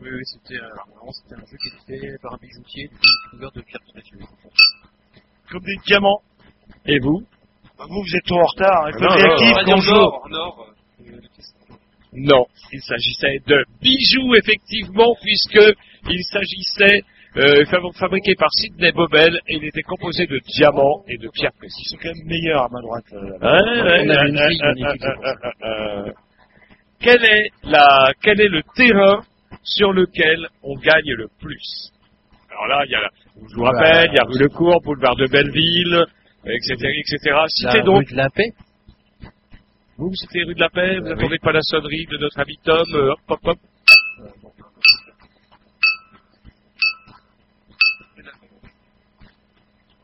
Oui, 0.00 0.08
oui, 0.12 0.22
c'était 0.24 0.56
euh, 0.56 0.68
un 1.36 1.46
jeu 1.46 1.56
qui 1.62 1.68
était 1.92 2.06
fait 2.12 2.18
par 2.22 2.34
un 2.34 2.38
bijoutier, 2.40 2.88
du 2.88 2.94
coup, 2.94 3.30
couvert 3.30 3.52
de 3.52 3.60
pierres 3.60 3.80
précieuses. 3.92 4.24
Comme 5.50 5.62
des 5.62 5.76
diamants. 5.86 6.20
Et 6.86 6.98
vous 7.00 7.22
Bah, 7.78 7.84
vous, 7.88 8.02
vous 8.02 8.16
êtes 8.16 8.24
trop 8.24 8.40
en 8.40 8.46
retard. 8.46 8.88
Il 8.88 8.92
faut 8.94 9.00
Non, 9.00 9.08
non, 9.10 9.64
dire 9.64 9.76
je 9.76 9.82
joue. 9.82 9.94
Nord, 9.94 10.28
Nord. 10.30 10.66
euh, 11.06 11.20
Non, 12.14 12.46
il 12.72 12.80
s'agissait 12.82 13.38
de 13.46 13.64
bijoux, 13.82 14.34
effectivement, 14.36 15.14
puisque 15.22 15.76
il 16.08 16.24
s'agissait 16.24 17.02
euh, 17.36 17.64
fab- 17.66 17.92
fabriqué 17.98 18.34
par 18.34 18.48
Sidney 18.52 18.92
Bobel 18.92 19.40
et 19.46 19.56
il 19.56 19.64
était 19.64 19.82
composé 19.82 20.26
de 20.26 20.38
diamants 20.56 21.04
et 21.08 21.16
de 21.18 21.28
pierres 21.28 21.52
Ils 21.54 21.58
précieuses. 21.58 21.90
sont 21.90 21.96
quand 22.02 22.14
même 22.14 22.26
meilleurs 22.26 22.64
à 22.64 22.68
main 22.70 22.80
droite. 22.80 23.04
euh, 23.12 23.38
c'est. 26.04 26.12
Quel 27.00 27.24
est 27.24 27.50
la, 27.64 28.12
quel 28.22 28.40
est 28.40 28.48
le 28.48 28.62
terrain 28.74 29.22
sur 29.62 29.92
lequel 29.92 30.46
on 30.62 30.74
gagne 30.76 31.12
le 31.16 31.28
plus? 31.40 31.90
Alors 32.50 32.66
là, 32.66 32.84
il 32.84 32.90
y 32.90 32.94
a, 32.94 33.00
la- 33.00 33.10
je 33.48 33.54
vous 33.54 33.62
rappelle, 33.64 34.10
il 34.12 34.16
y 34.16 34.18
a 34.20 34.24
rue 34.24 34.38
Le 34.38 34.48
Cours, 34.48 34.80
boulevard 34.82 35.16
de 35.16 35.26
Belleville, 35.26 36.04
etc., 36.44 36.74
etc. 36.98 37.36
Citez 37.48 37.80
donc 37.82 38.00
rue 38.06 38.12
de 38.12 38.16
la 38.16 38.28
paix. 38.28 38.52
Vous, 39.96 40.10
c'était 40.14 40.42
rue 40.44 40.54
de 40.54 40.60
la 40.60 40.68
Paix, 40.70 40.98
vous 40.98 41.06
Euh, 41.06 41.14
n'attendez 41.14 41.38
pas 41.38 41.52
la 41.52 41.60
sonnerie 41.62 42.06
de 42.10 42.16
notre 42.18 42.40
ami 42.40 42.56
Tom, 42.64 42.86
euh, 42.94 43.12
hop, 43.12 43.18
hop, 43.28 43.38
hop. 43.44 43.58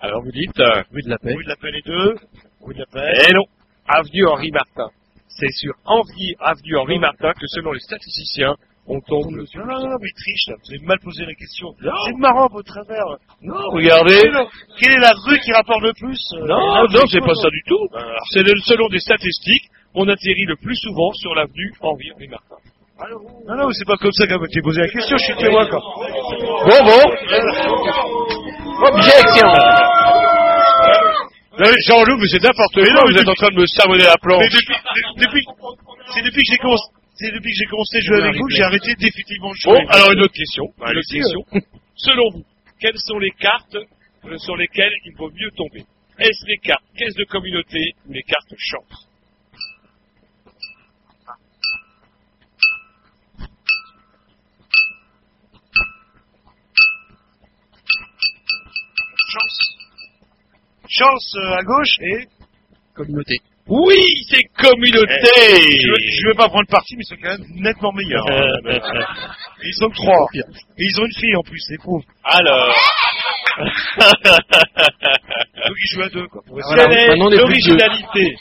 Alors 0.07 0.23
vous 0.23 0.31
dites, 0.31 0.59
euh, 0.61 0.83
Rue 0.93 1.03
de 1.03 1.11
la 1.11 1.19
paix. 1.19 1.35
Rue 1.35 1.43
de 1.45 1.49
la 1.49 1.57
Paix 1.57 1.71
les 1.73 1.83
deux. 1.83 2.15
Rue 2.63 2.75
de 2.75 2.79
la 2.79 2.87
Paix. 2.87 3.13
eh 3.29 3.33
non, 3.35 3.43
avenue 3.89 4.27
Henri 4.29 4.51
Martin. 4.53 4.89
C'est 5.29 5.51
sur 5.51 5.75
Henri, 5.85 6.35
avenue 6.39 6.77
Henri 6.77 6.99
Martin 7.01 7.33
que 7.33 7.47
selon 7.49 7.73
les 7.73 7.81
statisticiens, 7.81 8.55
on 8.87 9.01
tombe 9.01 9.35
le 9.35 9.43
Non, 9.59 9.67
non, 9.67 9.81
non, 9.91 9.97
mais 10.01 10.09
triche, 10.15 10.47
là. 10.47 10.55
Vous 10.63 10.71
avez 10.75 10.87
mal 10.87 10.99
posé 11.03 11.27
la 11.27 11.35
question. 11.35 11.75
Non. 11.83 11.91
C'est 12.07 12.17
marrant, 12.19 12.47
votre 12.53 12.73
travers. 12.73 13.05
Non, 13.43 13.71
regardez. 13.71 14.21
Quelle 14.79 14.93
est 14.95 15.01
la 15.01 15.13
rue 15.27 15.39
qui 15.41 15.53
rapporte 15.53 15.83
le 15.83 15.93
plus 15.99 16.21
euh, 16.35 16.47
Non, 16.47 16.85
non, 16.87 17.07
c'est 17.11 17.21
pas 17.21 17.35
ça 17.35 17.51
du 17.51 17.63
tout. 17.67 17.89
C'est 18.31 18.45
le- 18.45 18.57
selon 18.65 18.89
des 18.89 19.01
statistiques, 19.01 19.65
on 19.95 20.07
atterrit 20.09 20.47
le 20.47 20.55
plus 20.57 20.77
souvent 20.77 21.11
sur 21.15 21.35
l'avenue 21.35 21.73
Henri 21.81 22.13
Henri 22.15 22.29
Martin. 22.29 22.57
Non, 23.49 23.57
non, 23.57 23.71
c'est 23.73 23.85
pas 23.87 23.97
comme 23.97 24.13
ça 24.13 24.27
qu'a 24.27 24.37
été 24.37 24.63
posé 24.63 24.81
la 24.83 24.89
question, 24.89 25.17
je 25.19 25.25
suis 25.25 25.37
témoin, 25.37 25.67
quoi. 25.69 25.81
Bon, 26.65 26.85
bon. 26.87 28.36
Objection. 28.83 29.49
Euh, 31.59 31.73
Jean-Loup, 31.87 32.19
mais 32.21 32.29
c'est 32.29 32.43
n'importe 32.43 32.75
quoi, 32.75 32.85
non, 32.85 33.01
mais 33.07 33.13
vous 33.13 33.19
êtes 33.19 33.29
en 33.29 33.35
train 33.35 33.49
de 33.49 33.57
me 33.57 33.67
savonner 33.67 34.05
la 34.05 34.13
Mais 34.13 34.21
planche. 34.23 34.53
depuis, 34.53 34.77
depuis, 35.17 35.45
c'est 36.13 36.23
depuis 36.23 36.43
que 36.43 36.51
j'ai 36.53 36.59
commencé, 36.59 36.85
c'est 37.15 37.33
depuis 37.33 37.51
que 37.51 37.57
j'ai 37.59 37.65
commencé 37.67 37.97
à 37.97 38.01
jouer 38.01 38.23
avec 38.23 38.35
vous 38.37 38.47
que 38.47 38.55
j'ai 38.55 38.63
arrêté 38.63 38.95
définitivement 38.97 39.51
de 39.51 39.57
jouer. 39.57 39.81
Bon, 39.81 39.89
alors 39.89 40.13
une 40.13 40.21
autre 40.23 40.35
question. 40.35 40.65
Une 40.79 40.99
autre 40.99 41.11
question. 41.11 41.41
Selon 41.95 42.31
vous, 42.33 42.45
quelles 42.79 42.99
sont 42.99 43.19
les 43.19 43.31
cartes 43.41 43.77
euh, 43.77 44.37
sur 44.37 44.57
lesquelles 44.57 44.93
il 45.07 45.15
vaut 45.17 45.31
mieux 45.31 45.51
tomber? 45.57 45.85
Est-ce 46.19 46.47
les 46.47 46.59
cartes 46.59 46.85
caisse 46.99 47.15
de 47.15 47.25
communauté 47.25 47.93
ou 48.07 48.13
les 48.13 48.23
cartes 48.23 48.53
chance 48.59 49.06
Chance. 59.37 59.59
Chance 60.89 61.35
euh, 61.37 61.57
à 61.59 61.63
gauche 61.63 61.97
et 62.01 62.27
Communauté. 62.95 63.37
Oui, 63.69 64.01
c'est 64.31 64.45
communauté 64.57 65.17
je 65.37 65.89
veux, 65.91 65.99
je 66.01 66.29
veux 66.29 66.35
pas 66.35 66.49
prendre 66.49 66.69
parti, 66.69 66.95
mais 66.97 67.03
ils 67.03 67.07
sont 67.09 67.17
quand 67.21 67.37
même 67.37 67.45
nettement 67.57 67.93
meilleurs. 67.93 68.25
hein. 68.31 68.79
Ils 69.65 69.75
sont 69.75 69.89
que 69.91 69.95
trois. 69.97 70.27
Et 70.35 70.41
ils 70.79 71.01
ont 71.01 71.05
une 71.05 71.15
fille 71.21 71.35
en 71.37 71.43
plus, 71.43 71.59
c'est 71.67 71.77
pauvres. 71.83 72.05
Alors, 72.23 72.73
Donc 75.67 75.77
ils 75.83 75.89
jouent 75.91 76.03
à 76.03 76.09
deux, 76.11 76.29
quoi. 76.29 76.43
pour 76.47 76.61
essayer. 76.61 76.77
quelle 76.77 76.93
est 76.93 77.17
l'originalité? 77.17 78.37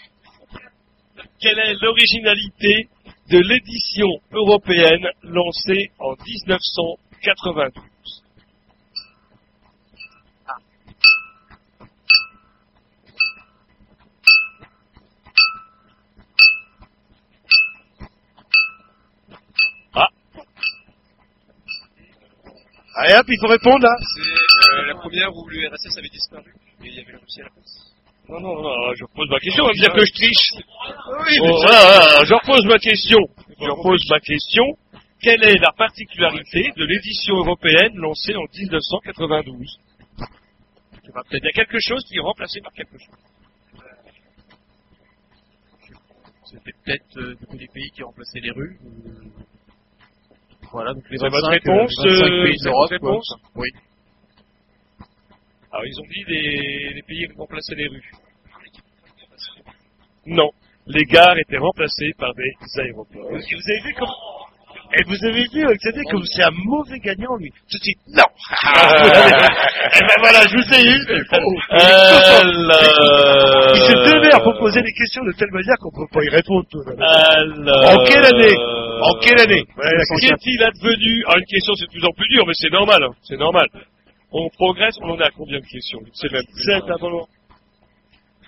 Quelle 1.41 1.59
est 1.59 1.73
l'originalité 1.81 2.87
de 3.31 3.39
l'édition 3.39 4.07
européenne 4.31 5.07
lancée 5.23 5.89
en 5.99 6.11
1992 6.13 7.83
Ah 19.93 20.09
Allez 22.95 23.13
hop, 23.19 23.25
il 23.27 23.37
faut 23.39 23.47
répondre 23.47 23.83
là. 23.83 23.95
C'est 23.99 24.73
euh, 24.73 24.85
la 24.87 24.95
première 24.95 25.35
où 25.35 25.47
l'URSS 25.49 25.97
avait 25.97 26.09
disparu 26.09 26.53
et 26.83 26.87
il 26.87 26.93
y 26.95 26.99
avait 26.99 27.11
la 27.13 27.19
Russie 27.19 27.41
à 27.41 27.43
la 27.45 27.49
place. 27.51 27.91
Non, 28.29 28.39
non, 28.39 28.61
non, 28.61 28.93
je 28.95 29.03
repose 29.03 29.29
ma 29.29 29.39
question, 29.39 29.63
on 29.65 29.67
va 29.67 29.73
me 29.73 29.79
dire 29.79 29.93
que 29.93 30.05
je 30.05 30.13
triche. 30.13 30.51
Oui, 30.55 31.37
Bon, 31.39 31.45
mais 31.45 31.51
voilà, 31.61 31.81
voilà, 31.85 32.25
je 32.25 32.33
repose 32.33 32.65
ma 32.65 32.79
question. 32.79 33.19
Je 33.59 33.69
repose 33.69 34.01
ma 34.09 34.19
question. 34.19 34.63
Quelle 35.21 35.43
est 35.43 35.59
la 35.59 35.71
particularité 35.73 36.71
de 36.75 36.85
l'édition 36.85 37.35
européenne 37.35 37.95
lancée 37.97 38.35
en 38.35 38.45
1992 38.51 39.79
Eh 40.19 41.11
ben, 41.13 41.21
Peut-être 41.29 41.43
il 41.43 41.45
y 41.45 41.49
a 41.49 41.51
quelque 41.51 41.79
chose 41.79 42.03
qui 42.05 42.17
est 42.17 42.21
remplacé 42.21 42.61
par 42.61 42.73
quelque 42.73 42.97
chose. 42.97 43.15
C'était 46.45 46.73
peut-être 46.83 47.17
euh, 47.17 47.35
du 47.35 47.45
coup, 47.45 47.57
les 47.57 47.67
pays 47.67 47.91
qui 47.91 48.03
remplaçaient 48.03 48.39
les 48.39 48.51
rues. 48.51 48.77
ou- 48.83 49.54
Voilà, 50.71 50.93
donc 50.93 51.03
les 51.09 51.17
C'est 51.17 51.29
25, 51.29 51.31
votre 51.31 51.49
réponse, 51.49 51.93
euh, 52.05 52.09
25 52.09 52.25
euh, 52.25 52.43
pays 52.45 52.57
d'Europe. 52.63 52.89
réponse 52.89 53.33
Oui. 53.55 53.69
Alors 55.71 55.85
ils 55.85 55.99
ont 55.99 56.07
dit 56.09 56.23
les, 56.27 56.93
les 56.95 57.01
pays 57.01 57.27
remplaçaient 57.37 57.75
les 57.75 57.87
rues. 57.87 58.11
Non, 60.27 60.49
les 60.87 61.03
gares 61.03 61.37
étaient 61.37 61.57
remplacées 61.57 62.11
par 62.17 62.33
des 62.33 62.51
aéroports. 62.81 63.29
Et 63.31 63.35
vous 63.55 63.69
avez 63.69 63.79
vu 63.81 63.93
comme... 63.93 64.09
Et 64.97 65.03
vous 65.07 65.25
avez 65.25 65.43
vu, 65.51 65.65
euh, 65.65 65.73
Xavier, 65.75 66.03
comme 66.11 66.23
c'est 66.25 66.43
un 66.43 66.51
mauvais 66.63 66.99
gagnant, 66.99 67.35
lui. 67.37 67.49
Tout 67.49 67.77
de 67.77 67.83
suite, 67.83 67.99
non 68.07 68.23
Eh 69.95 69.99
ben 69.99 70.15
voilà, 70.19 70.41
je 70.47 70.55
vous 70.55 70.73
ai 70.73 70.81
eu 70.85 70.95
Il 73.75 73.81
se 73.81 73.93
devait 74.13 74.31
à 74.33 74.39
proposer 74.39 74.81
des 74.83 74.93
questions 74.93 75.23
de 75.25 75.31
telle 75.33 75.51
manière 75.51 75.75
qu'on 75.81 75.91
peut 75.91 76.07
pas 76.13 76.23
y 76.23 76.29
répondre. 76.29 76.65
tout. 76.71 76.81
Alors... 76.87 77.99
En 77.99 78.05
quelle 78.05 78.25
année? 78.25 78.55
En 79.01 79.19
quelle 79.19 79.39
année. 79.39 79.63
Qu'est-il 80.21 80.63
advenu 80.63 81.23
Ah, 81.27 81.37
une 81.37 81.45
question, 81.45 81.73
c'est 81.75 81.85
de 81.85 81.91
plus 81.91 82.05
en 82.05 82.11
plus 82.11 82.27
dur, 82.29 82.45
mais 82.47 82.53
c'est 82.53 82.71
normal, 82.71 83.03
hein, 83.03 83.13
c'est 83.23 83.37
normal. 83.37 83.67
On 84.31 84.49
progresse, 84.49 84.95
on 85.01 85.11
en 85.11 85.19
a 85.19 85.29
combien 85.31 85.59
de 85.59 85.65
questions 85.65 85.99
C'est 86.13 86.31
même 86.31 86.43
plus. 86.45 86.63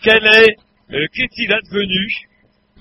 Quel 0.04 0.26
est, 0.26 0.56
euh, 0.94 1.08
qu'est-il 1.14 1.52
advenu 1.54 2.08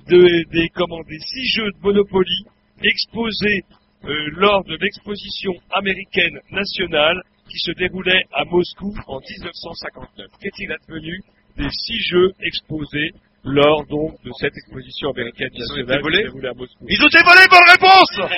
de, 0.09 0.45
des, 0.53 0.69
comment, 0.75 1.03
des 1.03 1.19
six 1.19 1.47
jeux 1.55 1.71
de 1.73 1.79
Monopoly 1.83 2.45
exposés 2.83 3.63
euh, 4.05 4.29
lors 4.33 4.65
de 4.65 4.77
l'exposition 4.77 5.53
américaine 5.73 6.39
nationale 6.51 7.21
qui 7.49 7.59
se 7.59 7.73
déroulait 7.73 8.25
à 8.33 8.45
Moscou 8.45 8.95
en 9.07 9.19
1959 9.21 10.27
Qu'est-il 10.41 10.73
advenu 10.73 11.21
des 11.57 11.71
six 11.71 12.01
jeux 12.11 12.33
exposés 12.41 13.13
lors 13.47 13.87
donc 13.87 14.21
de 14.25 14.31
cette 14.39 14.57
exposition 14.57 15.11
américaine 15.11 15.51
Ils 15.53 15.73
ont 15.73 15.77
été 15.77 15.99
volés 16.01 16.27
à 16.49 16.55
Moscou 16.55 16.85
Ils 16.89 17.03
ont 17.03 17.09
été 17.09 17.19
volés, 17.23 17.47
bonne 17.49 17.69
réponse. 17.71 18.21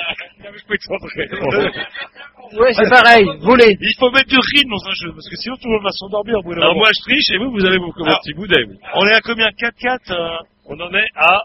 Ouais, 2.51 2.73
c'est 2.73 2.89
pareil, 2.89 3.25
voler. 3.41 3.77
Il 3.79 3.93
faut 3.99 4.09
mettre 4.09 4.27
du 4.29 4.37
rythme 4.55 4.71
dans 4.71 4.87
un 4.89 4.93
jeu, 4.93 5.11
parce 5.13 5.29
que 5.29 5.35
sinon 5.35 5.55
tout 5.57 5.67
le 5.67 5.73
monde 5.75 5.83
va 5.83 5.91
s'endormir 5.91 6.39
au 6.39 6.41
bout 6.41 6.55
d'un 6.55 6.61
Alors 6.61 6.73
moment. 6.73 6.85
moi 6.85 6.89
je 6.97 7.01
triche 7.03 7.29
et 7.29 7.37
vous, 7.37 7.51
vous 7.51 7.63
avez 7.63 7.77
vos 7.77 7.93
Alors, 8.03 8.19
petits 8.21 8.33
vous. 8.33 8.47
On 8.95 9.05
est 9.05 9.13
à 9.13 9.21
combien? 9.21 9.49
4-4 9.49 10.11
euh, 10.11 10.37
On 10.65 10.79
en 10.79 10.91
est 10.95 11.07
à 11.15 11.43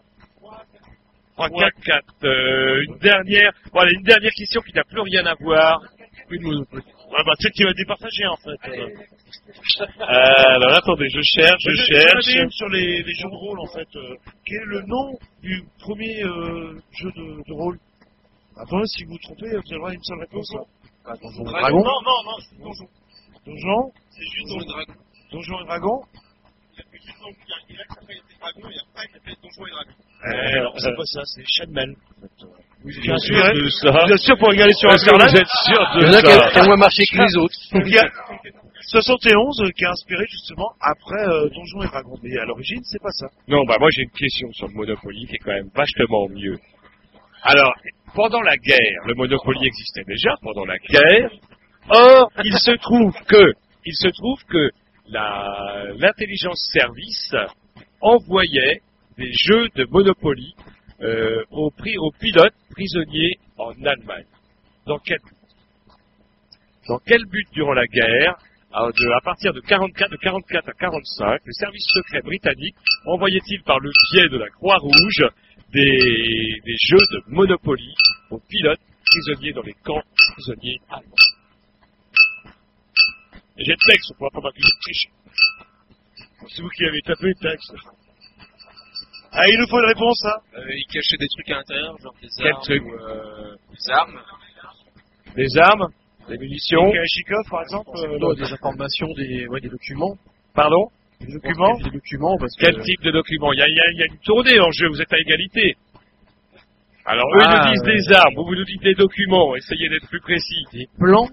3-4-4. 1.36 2.00
Euh, 2.24 2.84
une 2.88 2.96
dernière, 3.00 3.52
voilà, 3.72 3.90
une 3.92 4.02
dernière 4.02 4.32
question 4.32 4.62
qui 4.62 4.72
n'a 4.72 4.84
plus 4.84 5.00
rien 5.00 5.26
à 5.26 5.34
voir. 5.34 5.82
Ouais, 7.14 7.22
bah, 7.24 7.32
tu 7.38 7.46
sais 7.46 7.50
qui 7.52 7.62
va 7.62 7.72
départager, 7.74 8.26
en 8.26 8.36
fait. 8.36 8.68
euh. 8.68 8.88
Euh, 10.00 10.54
alors 10.56 10.72
attendez, 10.78 11.08
je 11.08 11.20
cherche, 11.22 11.62
je 11.62 11.94
avais 11.94 12.22
cherche. 12.22 12.42
une 12.42 12.50
sur 12.50 12.68
les, 12.68 13.02
les 13.02 13.14
jeux 13.14 13.30
de 13.30 13.36
rôle, 13.36 13.60
en 13.60 13.66
fait. 13.66 13.88
euh, 13.96 14.16
quel 14.44 14.56
est 14.56 14.64
le 14.66 14.82
nom 14.82 15.16
du 15.42 15.62
premier 15.78 16.24
euh, 16.24 16.74
jeu 16.92 17.10
de, 17.12 17.42
de 17.46 17.52
rôle? 17.52 17.78
Attendez, 18.56 18.86
si 18.86 19.04
vous 19.04 19.12
vous 19.12 19.18
trompez, 19.18 19.46
vous 19.50 19.84
à 19.86 19.94
une 19.94 20.02
seule 20.02 20.20
réponse. 20.20 20.52
là. 20.54 20.60
Ah, 21.06 21.14
Donjon 21.22 21.44
Dragon 21.44 21.84
Non, 21.84 22.00
non, 22.02 22.22
non, 22.24 22.36
c'est 22.40 22.58
Donjon. 22.58 22.88
Donjon? 23.46 23.92
C'est 24.10 24.22
juste 24.22 24.48
Donjon 24.48 24.60
et 24.62 24.66
Dragon. 24.66 24.94
Donjon 25.30 25.60
et 25.60 25.66
Dragon? 25.66 26.02
Il 26.72 27.76
y 27.76 27.80
a 27.80 27.84
Dragon 28.40 28.68
après 28.92 29.34
Donjon 29.42 29.66
et 29.66 29.70
Dragon. 29.70 29.92
Eh, 30.24 30.58
alors, 30.58 30.74
c'est 30.80 30.94
pas 30.96 31.04
ça, 31.04 31.20
c'est 31.26 31.44
Shadman. 31.46 31.94
En 31.94 32.20
fait. 32.22 32.63
Vous 32.84 32.90
êtes 32.90 33.00
Bien 33.02 33.16
sûr 33.16 33.34
sûr, 33.34 33.54
de 33.54 33.68
ça 33.70 34.04
Bien 34.04 34.16
sûr, 34.18 34.36
pour 34.36 34.48
regarder 34.48 34.74
sur 34.74 34.90
Internet. 34.90 35.30
vous 35.30 35.36
êtes 35.36 35.56
sûr 35.64 35.80
Il 35.96 36.02
y 36.02 36.04
de 36.04 36.10
en 36.10 36.12
a 36.12 36.20
qui 36.20 36.28
ça 36.28 36.50
qui 36.50 36.60
ont 36.60 36.64
moins 36.64 36.76
marché 36.76 37.02
que 37.10 37.16
les 37.16 37.36
autres. 37.36 37.56
Donc, 37.72 37.82
il 37.86 37.94
y 37.94 37.98
a 37.98 38.04
71 38.88 39.62
euh, 39.62 39.70
qui 39.74 39.84
a 39.86 39.90
inspiré 39.90 40.24
justement 40.28 40.68
après 40.80 41.24
euh, 41.28 41.48
Donjon 41.48 41.82
et 41.82 41.86
Dragon. 41.86 42.18
Mais 42.22 42.36
à 42.36 42.44
l'origine, 42.44 42.82
c'est 42.84 43.00
pas 43.00 43.10
ça. 43.12 43.26
Non, 43.48 43.64
bah 43.64 43.76
moi 43.80 43.88
j'ai 43.90 44.02
une 44.02 44.10
question 44.10 44.52
sur 44.52 44.68
le 44.68 44.74
Monopoly 44.74 45.26
qui 45.26 45.36
est 45.36 45.38
quand 45.38 45.52
même 45.52 45.70
vachement 45.74 46.28
mieux. 46.28 46.58
Alors, 47.42 47.72
pendant 48.14 48.42
la 48.42 48.56
guerre, 48.58 49.00
le 49.06 49.14
Monopoly 49.14 49.66
existait 49.66 50.04
déjà 50.06 50.34
pendant 50.42 50.66
la 50.66 50.76
guerre. 50.78 51.30
Or, 51.88 52.30
il 52.44 52.54
se 52.58 52.72
trouve 52.72 53.14
que, 53.26 53.52
il 53.86 53.94
se 53.94 54.08
trouve 54.08 54.42
que 54.44 54.70
la, 55.08 55.86
l'intelligence 55.96 56.70
service 56.72 57.34
envoyait 58.02 58.80
des 59.16 59.32
jeux 59.32 59.68
de 59.74 59.86
Monopoly 59.90 60.54
euh, 61.00 61.44
aux, 61.50 61.70
pilotes 61.70 62.54
prisonniers 62.70 63.38
en 63.58 63.72
Allemagne. 63.84 64.26
Dans 64.86 64.98
quel 64.98 65.18
Dans 66.88 66.98
quel 67.06 67.24
but 67.26 67.46
durant 67.52 67.72
la 67.72 67.86
guerre 67.86 68.36
à, 68.72 69.20
partir 69.22 69.52
de 69.52 69.60
44, 69.60 70.10
de 70.10 70.16
44 70.16 70.68
à 70.68 70.72
45, 70.72 71.40
le 71.44 71.52
service 71.52 71.84
secret 71.92 72.22
britannique 72.22 72.74
envoyait-il 73.06 73.62
par 73.62 73.78
le 73.78 73.90
biais 74.12 74.28
de 74.28 74.38
la 74.38 74.48
Croix-Rouge 74.50 75.30
des, 75.72 76.60
des 76.64 76.76
jeux 76.88 76.96
de 77.12 77.22
Monopoly 77.28 77.94
aux 78.30 78.40
pilotes 78.40 78.80
prisonniers 79.06 79.52
dans 79.52 79.62
les 79.62 79.74
camps 79.84 80.02
prisonniers 80.34 80.80
allemands? 80.90 81.14
J'ai 83.56 83.70
le 83.70 83.92
texte, 83.92 84.10
on 84.10 84.14
pourra 84.18 84.30
pas 84.30 84.40
m'accuser 84.40 84.66
de 84.66 84.80
triche. 84.80 85.06
C'est 86.48 86.62
vous 86.62 86.68
qui 86.70 86.84
avez 86.84 87.00
tapé 87.02 87.28
le 87.28 87.34
texte. 87.34 87.72
Ah, 89.36 89.42
il 89.48 89.58
nous 89.58 89.66
faut 89.68 89.78
une 89.80 89.88
réponse, 89.88 90.24
hein 90.24 90.38
Euh, 90.56 90.62
il 90.70 90.86
cachait 90.92 91.16
des 91.18 91.26
trucs 91.28 91.50
à 91.50 91.54
l'intérieur, 91.56 91.96
genre 92.02 92.14
des 92.22 92.28
Quel 92.38 92.52
armes 92.52 92.62
truc 92.62 92.82
ou 92.84 92.92
euh, 92.92 93.54
des 93.72 93.90
armes. 93.92 94.20
Des 95.36 95.58
armes, 95.58 95.88
des 96.28 96.38
munitions, 96.38 96.90
Kalachnikov, 96.92 97.44
par 97.50 97.62
exemple 97.62 97.90
euh, 97.96 98.34
des 98.36 98.52
informations, 98.52 99.08
des, 99.14 99.46
ouais, 99.48 99.60
des 99.60 99.68
documents. 99.68 100.14
pardon? 100.54 100.86
Des 101.20 101.32
documents 101.32 101.76
Des 101.78 101.90
documents, 101.90 102.36
parce 102.38 102.54
que... 102.56 102.64
Quel 102.66 102.80
type 102.82 103.02
de 103.02 103.10
document 103.10 103.52
il 103.52 103.58
y, 103.58 103.62
a, 103.62 103.66
il, 103.68 103.74
y 103.74 103.80
a, 103.80 103.90
il 103.92 103.98
y 103.98 104.02
a 104.02 104.06
une 104.06 104.18
tournée 104.24 104.60
en 104.60 104.70
jeu, 104.70 104.88
vous 104.88 105.00
êtes 105.02 105.12
à 105.12 105.18
égalité. 105.18 105.76
Alors 107.06 107.26
eux 107.34 107.40
Ah, 107.44 107.50
ils 107.50 107.68
nous 107.68 107.72
disent 107.74 107.82
ouais. 107.86 107.96
des 107.96 108.12
armes, 108.14 108.34
vous 108.36 108.44
vous 108.44 108.54
nous 108.54 108.64
dites 108.64 108.82
des 108.82 108.94
documents, 108.94 109.56
essayez 109.56 109.88
d'être 109.88 110.08
plus 110.08 110.20
précis. 110.20 110.64
Des 110.72 110.88
plans 110.98 111.28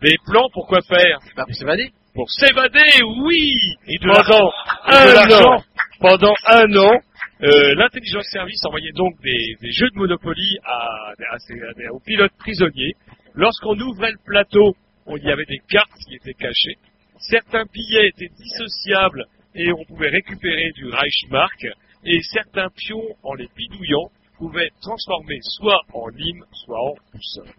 Des 0.00 0.16
plans, 0.26 0.46
pourquoi 0.52 0.80
faire? 0.82 1.18
Bah, 1.36 1.44
pour 1.46 1.54
s'évader. 1.54 1.90
Pour 2.14 2.30
s'évader, 2.30 3.02
oui 3.24 3.52
Et 3.86 3.98
de 3.98 4.06
Pendant 4.08 4.50
et 4.88 4.90
de 4.90 4.96
un 4.96 5.14
l'argent. 5.14 5.52
an, 5.56 5.62
pendant 6.00 6.34
un 6.46 6.76
an, 6.76 6.98
euh, 7.42 7.74
l'intelligence 7.76 8.26
service 8.32 8.60
envoyait 8.66 8.92
donc 8.94 9.14
des, 9.22 9.56
des 9.60 9.72
jeux 9.72 9.88
de 9.90 9.98
Monopoly 9.98 10.58
à, 10.64 11.12
à 11.32 11.38
ces- 11.38 11.60
à 11.62 11.72
des- 11.74 11.88
aux 11.88 12.00
pilotes 12.00 12.32
prisonniers. 12.38 12.92
Lorsqu'on 13.34 13.78
ouvrait 13.78 14.12
le 14.12 14.18
plateau, 14.24 14.74
on 15.06 15.16
y 15.16 15.30
avait 15.30 15.46
des 15.46 15.60
cartes 15.68 15.90
qui 16.06 16.16
étaient 16.16 16.34
cachées. 16.34 16.76
Certains 17.18 17.64
billets 17.72 18.08
étaient 18.08 18.32
dissociables 18.36 19.24
et 19.54 19.70
on 19.72 19.84
pouvait 19.84 20.08
récupérer 20.10 20.70
du 20.74 20.86
Reichsmark. 20.88 21.66
Et 22.04 22.20
certains 22.32 22.68
pions, 22.76 23.04
en 23.22 23.34
les 23.34 23.48
bidouillant, 23.56 24.08
pouvaient 24.38 24.70
transformer 24.80 25.38
soit 25.42 25.80
en 25.92 26.08
lime, 26.08 26.42
soit 26.52 26.80
en 26.80 26.94
boussole. 27.12 27.54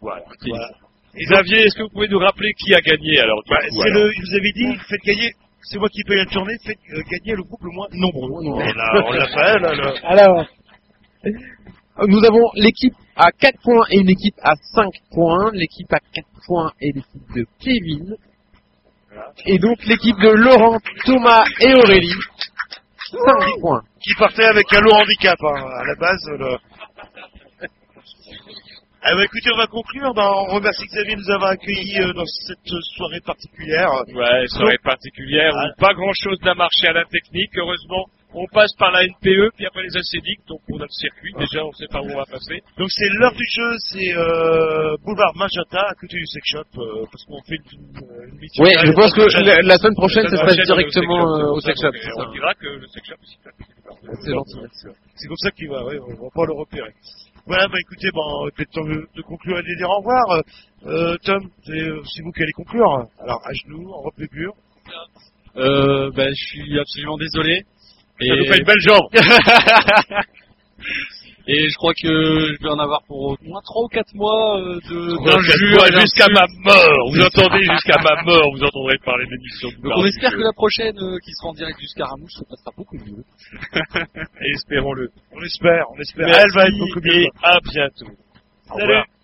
Voilà. 0.00 0.24
Xavier, 1.14 1.58
est-ce 1.62 1.76
que 1.76 1.82
vous 1.84 1.88
pouvez 1.90 2.08
nous 2.08 2.18
rappeler 2.18 2.52
qui 2.54 2.74
a 2.74 2.80
gagné 2.80 3.18
alors 3.20 3.42
du 3.44 3.50
Bah, 3.50 3.56
coup, 3.68 3.76
c'est 3.80 3.90
alors 3.90 4.04
le, 4.06 4.12
je 4.12 4.20
vous 4.20 4.34
avais 4.36 4.52
dit, 4.52 4.76
faites 4.88 5.02
gagner, 5.02 5.30
c'est 5.62 5.78
moi 5.78 5.88
qui 5.88 6.02
paye 6.04 6.18
la 6.18 6.26
tournée, 6.26 6.56
faites 6.64 6.78
euh, 6.92 7.02
gagner 7.10 7.36
le 7.36 7.42
groupe 7.42 7.62
le 7.62 7.70
moins 7.70 7.88
nombreux. 7.92 8.44
Non. 8.44 8.60
Et 8.60 8.72
là, 8.72 9.04
on 9.06 9.12
l'a 9.12 9.26
fait, 9.26 9.58
là, 9.58 9.74
là. 9.74 9.94
Alors, 10.04 10.46
nous 12.08 12.24
avons 12.24 12.50
l'équipe 12.54 12.94
à 13.16 13.30
4 13.32 13.60
points 13.62 13.84
et 13.90 13.98
une 13.98 14.10
équipe 14.10 14.36
à 14.42 14.54
5 14.74 14.90
points. 15.12 15.50
L'équipe 15.52 15.92
à 15.92 15.98
4 16.14 16.26
points 16.46 16.72
est 16.80 16.94
l'équipe 16.96 17.34
de 17.34 17.46
Kevin. 17.60 18.16
Et 19.46 19.58
donc 19.58 19.84
l'équipe 19.84 20.16
de 20.16 20.30
Laurent, 20.30 20.78
Thomas 21.04 21.44
et 21.60 21.74
Aurélie. 21.74 22.14
5 23.10 23.60
points. 23.60 23.82
Qui 24.02 24.14
partait 24.14 24.44
avec 24.44 24.72
un 24.72 24.80
lourd 24.80 24.96
handicap, 24.96 25.38
hein, 25.42 25.64
à 25.76 25.84
la 25.84 25.94
base, 25.96 26.26
le... 26.38 26.56
Ah 29.02 29.14
bah 29.16 29.24
écoutez, 29.24 29.48
on 29.54 29.56
va 29.56 29.66
conclure. 29.66 30.12
Ben, 30.14 30.28
on 30.28 30.54
remercie 30.54 30.84
Xavier 30.86 31.14
de 31.16 31.20
nous 31.20 31.30
avoir 31.30 31.50
accueillis 31.52 32.00
euh, 32.00 32.12
dans 32.12 32.26
cette 32.26 32.68
soirée 32.96 33.20
particulière. 33.24 33.88
Ouais, 34.14 34.46
soirée 34.48 34.78
particulière 34.84 35.52
où 35.54 35.80
pas 35.80 35.94
grand 35.94 36.12
chose 36.12 36.38
n'a 36.42 36.54
marché 36.54 36.86
à 36.88 36.92
la 36.92 37.04
technique. 37.06 37.50
Heureusement, 37.56 38.04
on 38.34 38.46
passe 38.52 38.72
par 38.78 38.92
la 38.92 39.02
NPE, 39.04 39.56
puis 39.56 39.64
après 39.66 39.82
les 39.82 39.96
acédiques, 39.96 40.44
donc 40.46 40.60
on 40.70 40.76
a 40.78 40.84
le 40.84 40.92
circuit. 40.92 41.32
Déjà, 41.38 41.64
on 41.64 41.72
sait 41.72 41.88
par 41.90 42.04
où 42.04 42.10
on 42.12 42.16
va 42.18 42.26
passer. 42.26 42.60
Donc 42.76 42.88
c'est 42.90 43.08
l'heure 43.08 43.32
du 43.32 43.44
jeu, 43.56 43.70
c'est 43.88 44.12
euh, 44.14 44.96
boulevard 45.02 45.32
Magenta, 45.34 45.80
à 45.80 45.94
côté 45.94 46.18
du 46.18 46.26
sex 46.26 46.44
shop, 46.46 46.68
euh, 46.76 47.06
parce 47.10 47.24
qu'on 47.24 47.40
fait 47.48 47.56
une, 47.56 48.30
une 48.30 48.38
mission. 48.38 48.62
Ouais, 48.62 48.76
je 48.84 48.92
pense 48.92 49.14
que 49.14 49.24
la, 49.42 49.56
la 49.62 49.76
semaine 49.78 49.94
prochaine, 49.96 50.28
Ça 50.28 50.36
se 50.36 50.42
passe 50.44 50.58
le 50.58 50.64
directement 50.64 51.24
sex 51.24 51.40
shop, 51.40 51.48
euh, 51.48 51.56
au 51.56 51.60
sex 51.60 51.80
shop. 51.80 51.92
ça. 52.04 52.28
On 52.28 52.32
dira 52.32 52.54
que 52.54 52.68
le 52.68 52.86
sex 52.86 53.08
shop 53.08 53.16
aussi. 53.22 53.36
C'est 54.22 54.30
gentil. 54.32 54.58
C'est 55.16 55.26
comme 55.26 55.36
ça 55.38 55.50
qu'il 55.50 55.68
va, 55.70 55.84
ouais, 55.84 55.98
on 55.98 56.14
va 56.22 56.28
pas 56.34 56.46
le 56.46 56.52
repérer. 56.52 56.92
Voilà, 57.50 57.66
bah 57.66 57.78
écoutez, 57.80 58.08
bon, 58.14 58.48
peut-être 58.54 58.70
temps 58.70 58.84
de, 58.84 59.08
de 59.12 59.22
conclure 59.22 59.58
et 59.58 59.62
de 59.62 59.76
dire 59.76 59.90
au 59.90 59.96
revoir. 59.96 60.40
Euh, 60.86 61.16
Tom, 61.24 61.50
c'est 61.64 61.80
euh, 61.80 62.00
c'est 62.04 62.22
vous 62.22 62.30
qui 62.30 62.44
allez 62.44 62.52
conclure. 62.52 63.08
Alors, 63.18 63.40
à 63.44 63.50
genoux, 63.64 63.90
en 63.90 64.02
robe 64.02 64.14
pure. 64.30 64.54
Euh, 65.56 66.12
ben, 66.14 66.28
je 66.28 66.44
suis 66.46 66.78
absolument 66.78 67.16
désolé. 67.18 67.64
Ça 68.20 68.36
nous 68.36 68.44
fait 68.44 68.58
une 68.58 68.64
belle 68.64 68.78
jambe. 68.78 69.08
Et 71.46 71.68
je 71.68 71.74
crois 71.76 71.92
que 71.94 72.06
je 72.06 72.62
vais 72.62 72.68
en 72.68 72.78
avoir 72.78 73.02
pour 73.06 73.32
au 73.32 73.36
moins 73.42 73.60
3 73.64 73.84
ou 73.84 73.88
4 73.88 74.14
mois 74.14 74.60
euh, 74.60 74.78
d'injures 75.24 76.00
jusqu'à 76.00 76.28
ma 76.28 76.46
mort. 76.64 77.10
Vous 77.10 77.20
entendez 77.20 77.64
jusqu'à 77.64 77.98
ma 78.02 78.22
mort, 78.22 78.50
vous 78.54 78.62
entendrez 78.62 78.98
parler 79.04 79.26
de 79.26 79.30
l'émission. 79.32 79.68
Donc 79.82 79.92
on 79.96 80.04
espère 80.06 80.32
que 80.32 80.42
la 80.42 80.52
prochaine 80.52 80.98
euh, 80.98 81.18
qui 81.24 81.32
sera 81.32 81.48
en 81.48 81.54
direct 81.54 81.78
du 81.78 81.86
Scaramouche 81.88 82.32
se 82.32 82.44
passera 82.44 82.70
beaucoup 82.76 82.96
mieux. 82.96 83.24
Et 84.44 84.50
espérons-le. 84.52 85.08
On 85.32 85.42
espère, 85.42 85.84
on 85.94 85.98
espère. 86.00 86.26
Merci 86.26 86.42
Elle 86.44 86.54
va 86.54 86.66
être 86.68 86.78
beaucoup 86.78 87.00
mieux. 87.02 87.22
et 87.22 87.28
à 87.42 87.58
bientôt. 87.72 88.12
Au 88.70 88.74
revoir. 88.74 89.04
Salut. 89.04 89.19